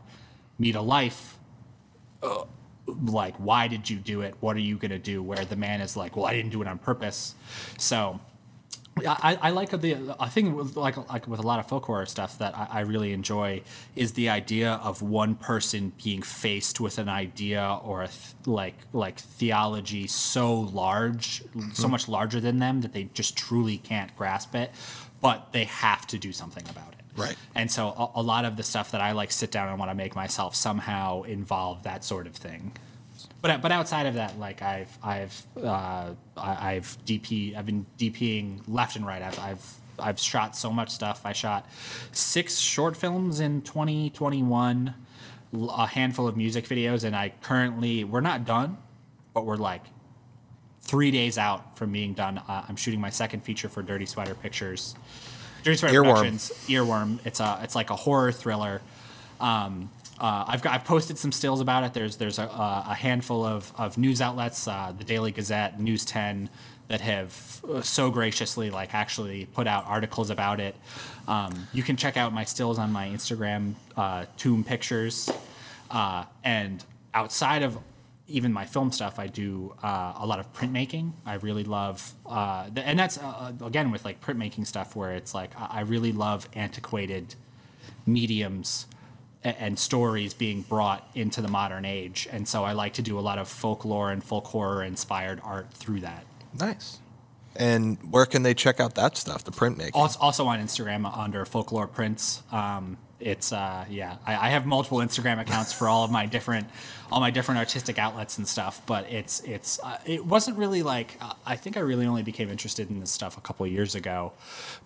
me 0.57 0.72
to 0.72 0.81
life. 0.81 1.38
Uh, 2.22 2.45
like 2.88 3.35
why 3.38 3.68
did 3.68 3.89
you 3.89 3.97
do 3.97 4.22
it? 4.22 4.35
What 4.39 4.56
are 4.56 4.61
you 4.61 4.77
gonna 4.77 4.99
do? 4.99 5.23
Where 5.23 5.43
the 5.43 5.56
man 5.56 5.81
is 5.81 5.97
like, 5.97 6.15
well, 6.15 6.26
I 6.26 6.34
didn't 6.34 6.52
do 6.52 6.61
it 6.61 6.68
on 6.68 6.77
purpose. 6.77 7.35
So 7.77 8.19
I, 8.97 9.38
I 9.41 9.49
like 9.49 9.72
the 9.72 10.15
a 10.19 10.30
thing 10.30 10.55
with 10.55 10.77
like 10.77 10.95
like 11.09 11.27
with 11.27 11.39
a 11.39 11.43
lot 11.43 11.59
of 11.59 11.67
folk 11.67 11.85
horror 11.85 12.05
stuff 12.05 12.38
that 12.38 12.57
I, 12.57 12.67
I 12.72 12.80
really 12.81 13.11
enjoy 13.11 13.61
is 13.95 14.13
the 14.13 14.30
idea 14.30 14.80
of 14.84 15.01
one 15.01 15.35
person 15.35 15.91
being 16.01 16.22
faced 16.22 16.80
with 16.80 16.97
an 16.97 17.09
idea 17.09 17.80
or 17.84 18.03
a 18.03 18.07
th- 18.07 18.35
like 18.45 18.76
like 18.93 19.19
theology 19.19 20.07
so 20.07 20.53
large, 20.53 21.41
so 21.41 21.59
mm-hmm. 21.59 21.91
much 21.91 22.07
larger 22.07 22.39
than 22.39 22.59
them 22.59 22.81
that 22.81 22.93
they 22.93 23.09
just 23.13 23.38
truly 23.38 23.77
can't 23.77 24.15
grasp 24.15 24.55
it, 24.55 24.72
but 25.19 25.51
they 25.51 25.65
have 25.65 26.07
to 26.07 26.17
do 26.17 26.31
something 26.31 26.63
about 26.69 26.93
it. 26.93 26.95
Right. 27.17 27.35
And 27.53 27.69
so 27.69 27.89
a, 27.89 28.19
a 28.19 28.22
lot 28.22 28.45
of 28.45 28.55
the 28.55 28.63
stuff 28.63 28.91
that 28.91 29.01
I 29.01 29.11
like 29.11 29.31
sit 29.31 29.51
down 29.51 29.67
and 29.67 29.77
want 29.77 29.91
to 29.91 29.95
make 29.95 30.15
myself 30.15 30.55
somehow 30.55 31.23
involve 31.23 31.84
that 31.84 32.05
sort 32.05 32.27
of 32.27 32.35
thing. 32.35 32.72
But 33.42 33.62
but 33.62 33.72
outside 33.72 34.06
of 34.06 34.16
that, 34.16 34.40
like 34.40 34.62
I've 34.62 34.98
I've 35.04 35.44
uh, 35.62 36.12
I've 36.36 36.98
DP 37.06 37.56
I've 37.56 37.66
been 37.66 37.86
DPing 37.98 38.62
left 38.68 38.96
and 38.96 39.06
right. 39.06 39.22
I've 39.22 39.40
I've 39.40 39.74
I've 40.00 40.20
shot 40.20 40.56
so 40.56 40.72
much 40.72 40.90
stuff. 40.90 41.22
I 41.26 41.34
shot 41.34 41.70
six 42.12 42.58
short 42.58 42.98
films 42.98 43.40
in 43.40 43.62
2021, 43.62 44.94
a 45.54 45.88
handful 45.88 46.28
of 46.28 46.36
music 46.36 46.66
videos, 46.68 47.04
and 47.04 47.16
I 47.16 47.34
currently 47.42 48.04
we're 48.04 48.22
not 48.22 48.46
done, 48.46 48.78
but 49.34 49.46
we're 49.46 49.58
like 49.58 49.84
three 50.82 51.12
days 51.12 51.38
out 51.38 51.78
from 51.78 51.92
being 51.92 52.14
done. 52.14 52.38
Uh, 52.38 52.66
I'm 52.68 52.76
shooting 52.76 53.02
my 53.02 53.10
second 53.10 53.42
feature 53.42 53.70
for 53.70 53.82
Dirty 53.82 54.06
Sweater 54.06 54.36
Pictures. 54.36 54.96
Dirty 55.64 55.78
Sweater 55.78 55.96
Earworm. 55.96 56.16
Productions. 56.16 56.52
Earworm. 56.68 57.20
It's 57.26 57.40
a 57.40 57.60
it's 57.64 57.76
like 57.76 57.90
a 57.90 57.96
horror 57.96 58.32
thriller. 58.32 58.82
Um, 59.40 59.90
uh, 60.20 60.46
I've 60.48 60.62
got 60.62 60.74
I've 60.74 60.86
posted 60.86 61.18
some 61.18 61.32
stills 61.32 61.62
about 61.62 61.84
it. 61.84 61.94
There's 61.94 62.18
there's 62.18 62.40
a, 62.40 62.44
a 62.46 62.94
handful 62.94 63.46
of, 63.46 63.72
of 63.78 63.98
news 63.98 64.22
outlets, 64.22 64.68
uh, 64.68 64.94
the 64.98 65.04
Daily 65.04 65.32
Gazette, 65.32 65.80
News 65.80 66.06
10, 66.06 66.50
that 66.88 67.02
have 67.02 67.62
uh, 67.70 67.82
so 67.82 68.10
graciously 68.10 68.70
like 68.70 68.94
actually 68.94 69.46
put 69.46 69.68
out 69.68 69.86
articles 69.88 70.30
about 70.30 70.60
it. 70.60 70.76
Um, 71.28 71.68
you 71.74 71.84
can 71.84 71.98
check 71.98 72.16
out 72.16 72.34
my 72.34 72.46
stills 72.46 72.80
on 72.80 72.92
my 72.92 73.08
Instagram, 73.08 73.74
uh, 73.98 74.26
Tomb 74.38 74.64
Pictures, 74.64 75.30
uh, 75.92 76.24
and 76.44 76.84
outside 77.14 77.64
of 77.64 77.78
even 78.28 78.52
my 78.52 78.66
film 78.66 78.92
stuff, 78.92 79.20
I 79.20 79.28
do 79.28 79.76
uh, 79.84 80.14
a 80.18 80.26
lot 80.26 80.40
of 80.40 80.52
printmaking. 80.54 81.12
I 81.26 81.36
really 81.36 81.64
love, 81.64 82.14
uh, 82.26 82.70
th- 82.70 82.88
and 82.88 82.98
that's 82.98 83.18
uh, 83.18 83.52
again 83.62 83.92
with 83.92 84.06
like 84.06 84.22
printmaking 84.22 84.66
stuff 84.66 84.96
where 84.96 85.12
it's 85.12 85.36
like 85.36 85.52
I 85.60 85.82
really 85.82 86.12
love 86.14 86.48
antiquated 86.54 87.36
mediums 88.06 88.88
and 89.45 89.77
stories 89.77 90.34
being 90.34 90.61
brought 90.61 91.07
into 91.13 91.41
the 91.41 91.47
modern 91.47 91.85
age. 91.85 92.27
And 92.31 92.47
so 92.47 92.63
I 92.63 92.73
like 92.73 92.93
to 92.93 93.01
do 93.01 93.19
a 93.19 93.22
lot 93.22 93.38
of 93.38 93.47
folklore 93.47 94.11
and 94.11 94.23
folk 94.23 94.45
horror 94.47 94.84
inspired 94.84 95.39
art 95.43 95.72
through 95.72 96.01
that. 96.01 96.26
Nice. 96.59 96.99
And 97.55 97.97
where 98.11 98.26
can 98.26 98.43
they 98.43 98.53
check 98.53 98.80
out 98.80 98.95
that 98.95 99.15
stuff? 99.15 99.43
The 99.43 99.51
printmaking. 99.51 99.91
Also, 99.93 100.19
also 100.19 100.47
on 100.47 100.59
Instagram 100.59 101.09
under 101.17 101.45
folklore 101.45 101.88
prints. 101.88 102.43
Um, 102.51 102.97
it's 103.19 103.53
uh, 103.53 103.85
yeah, 103.89 104.17
I, 104.26 104.47
I 104.47 104.49
have 104.49 104.65
multiple 104.65 104.97
Instagram 104.97 105.39
accounts 105.39 105.72
for 105.72 105.88
all 105.88 106.03
of 106.03 106.11
my 106.11 106.26
different, 106.26 106.67
all 107.11 107.19
my 107.19 107.32
different 107.32 107.60
artistic 107.60 107.98
outlets 107.99 108.38
and 108.38 108.48
stuff. 108.48 108.82
But 108.86 109.10
it's 109.11 109.40
it's 109.41 109.80
uh, 109.84 109.98
it 110.06 110.26
wasn't 110.26 110.57
really 110.57 110.84
like 110.84 111.18
uh, 111.22 111.34
I 111.45 111.56
think 111.56 111.77
I 111.77 111.82
really 111.82 112.06
only 112.06 112.23
became 112.23 112.49
interested 112.49 112.90
in 112.90 112.99
this 112.99 113.11
stuff 113.11 113.38
a 113.38 113.41
couple 113.41 113.65
of 113.65 113.72
years 113.72 113.95
ago, 113.95 114.34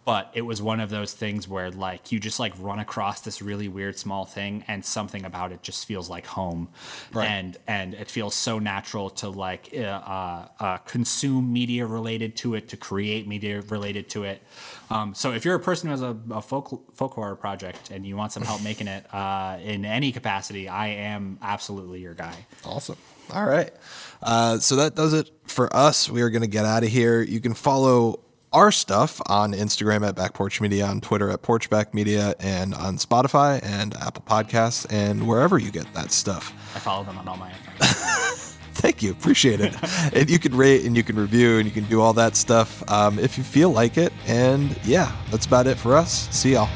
but 0.06 0.30
it 0.34 0.42
was 0.42 0.62
one 0.62 0.80
of 0.80 0.90
those 0.90 1.14
things 1.14 1.48
where 1.48 1.72
like 1.72 2.12
you 2.12 2.20
just 2.20 2.40
like 2.40 2.54
run 2.60 2.80
across 2.80 3.22
this 3.22 3.42
really 3.42 3.68
weird 3.68 3.98
small 3.98 4.26
thing 4.26 4.64
and 4.68 4.84
something 4.86 5.26
about 5.26 5.52
it 5.52 5.64
just 5.64 5.86
feels 5.86 6.10
like 6.10 6.26
home, 6.28 6.70
Right. 7.14 7.28
and 7.30 7.58
and 7.68 7.94
it 7.94 8.10
feels 8.10 8.36
so 8.36 8.60
natural 8.60 9.10
to 9.12 9.30
like 9.30 9.70
uh, 9.74 9.80
uh, 9.82 10.48
uh, 10.60 10.78
consume 10.80 11.52
media 11.54 11.86
related 11.86 12.36
to 12.38 12.56
it, 12.56 12.70
to 12.70 12.78
create 12.78 13.28
media 13.28 13.62
related 13.62 14.10
to 14.10 14.24
it. 14.24 14.42
Um, 14.92 15.14
so 15.14 15.32
if 15.32 15.46
you're 15.46 15.56
a 15.56 15.60
person 15.60 15.88
who 15.88 15.92
has 15.92 16.02
a, 16.02 16.18
a 16.32 16.42
folk 16.42 16.92
folk 16.96 17.14
horror 17.14 17.36
project 17.36 17.92
and 17.92 18.06
you 18.06 18.18
want 18.18 18.32
some 18.32 18.44
help 18.44 18.64
making 18.64 18.88
it 18.88 19.06
uh, 19.14 19.58
in 19.64 19.86
any 19.86 20.12
capacity, 20.12 20.68
I 20.68 20.88
am 20.88 21.38
absolutely 21.42 22.00
your 22.10 22.16
guy. 22.16 22.36
Awesome. 22.66 22.98
All 23.32 23.46
right. 23.46 23.72
Uh, 24.22 24.58
so 24.58 24.78
that 24.78 24.96
does 24.96 25.14
it 25.14 25.30
for 25.46 25.74
us. 25.76 26.10
We 26.10 26.22
are 26.24 26.32
going 26.32 26.42
to 26.42 26.48
get 26.48 26.66
out 26.66 26.84
of 26.84 26.90
here. 26.90 27.22
You 27.22 27.40
can 27.40 27.54
follow 27.54 28.20
our 28.52 28.72
stuff 28.72 29.22
on 29.28 29.54
Instagram 29.54 30.08
at 30.08 30.16
Back 30.16 30.34
Porch 30.34 30.60
Media, 30.60 30.88
on 30.88 31.02
Twitter 31.02 31.30
at 31.30 31.44
Porchback 31.44 31.94
Media, 31.94 32.34
and 32.40 32.74
on 32.74 32.98
Spotify 32.98 33.64
and 33.64 33.96
Apple 33.98 34.24
Podcasts 34.26 34.88
and 34.90 35.28
wherever 35.28 35.60
you 35.60 35.70
get 35.70 35.94
that 35.94 36.12
stuff. 36.12 36.52
I 36.76 36.80
follow 36.80 37.04
them 37.04 37.20
on 37.20 37.28
all 37.28 37.38
my 37.38 37.52
accounts. 37.78 38.58
Thank 38.74 39.04
you. 39.04 39.12
Appreciate 39.12 39.62
it. 39.62 39.76
and 40.14 40.30
you 40.30 40.40
can 40.40 40.56
rate 40.56 40.86
and 40.86 40.98
you 40.98 41.04
can 41.04 41.16
review 41.16 41.58
and 41.58 41.66
you 41.66 41.72
can 41.72 41.84
do 41.84 42.02
all 42.02 42.14
that 42.14 42.36
stuff 42.36 42.90
um, 42.90 43.20
if 43.20 43.38
you 43.38 43.44
feel 43.44 43.70
like 43.70 43.98
it. 43.98 44.12
And 44.26 44.76
yeah, 44.84 45.16
that's 45.30 45.46
about 45.46 45.68
it 45.68 45.78
for 45.78 45.96
us. 45.96 46.28
See 46.36 46.54
y'all. 46.54 46.70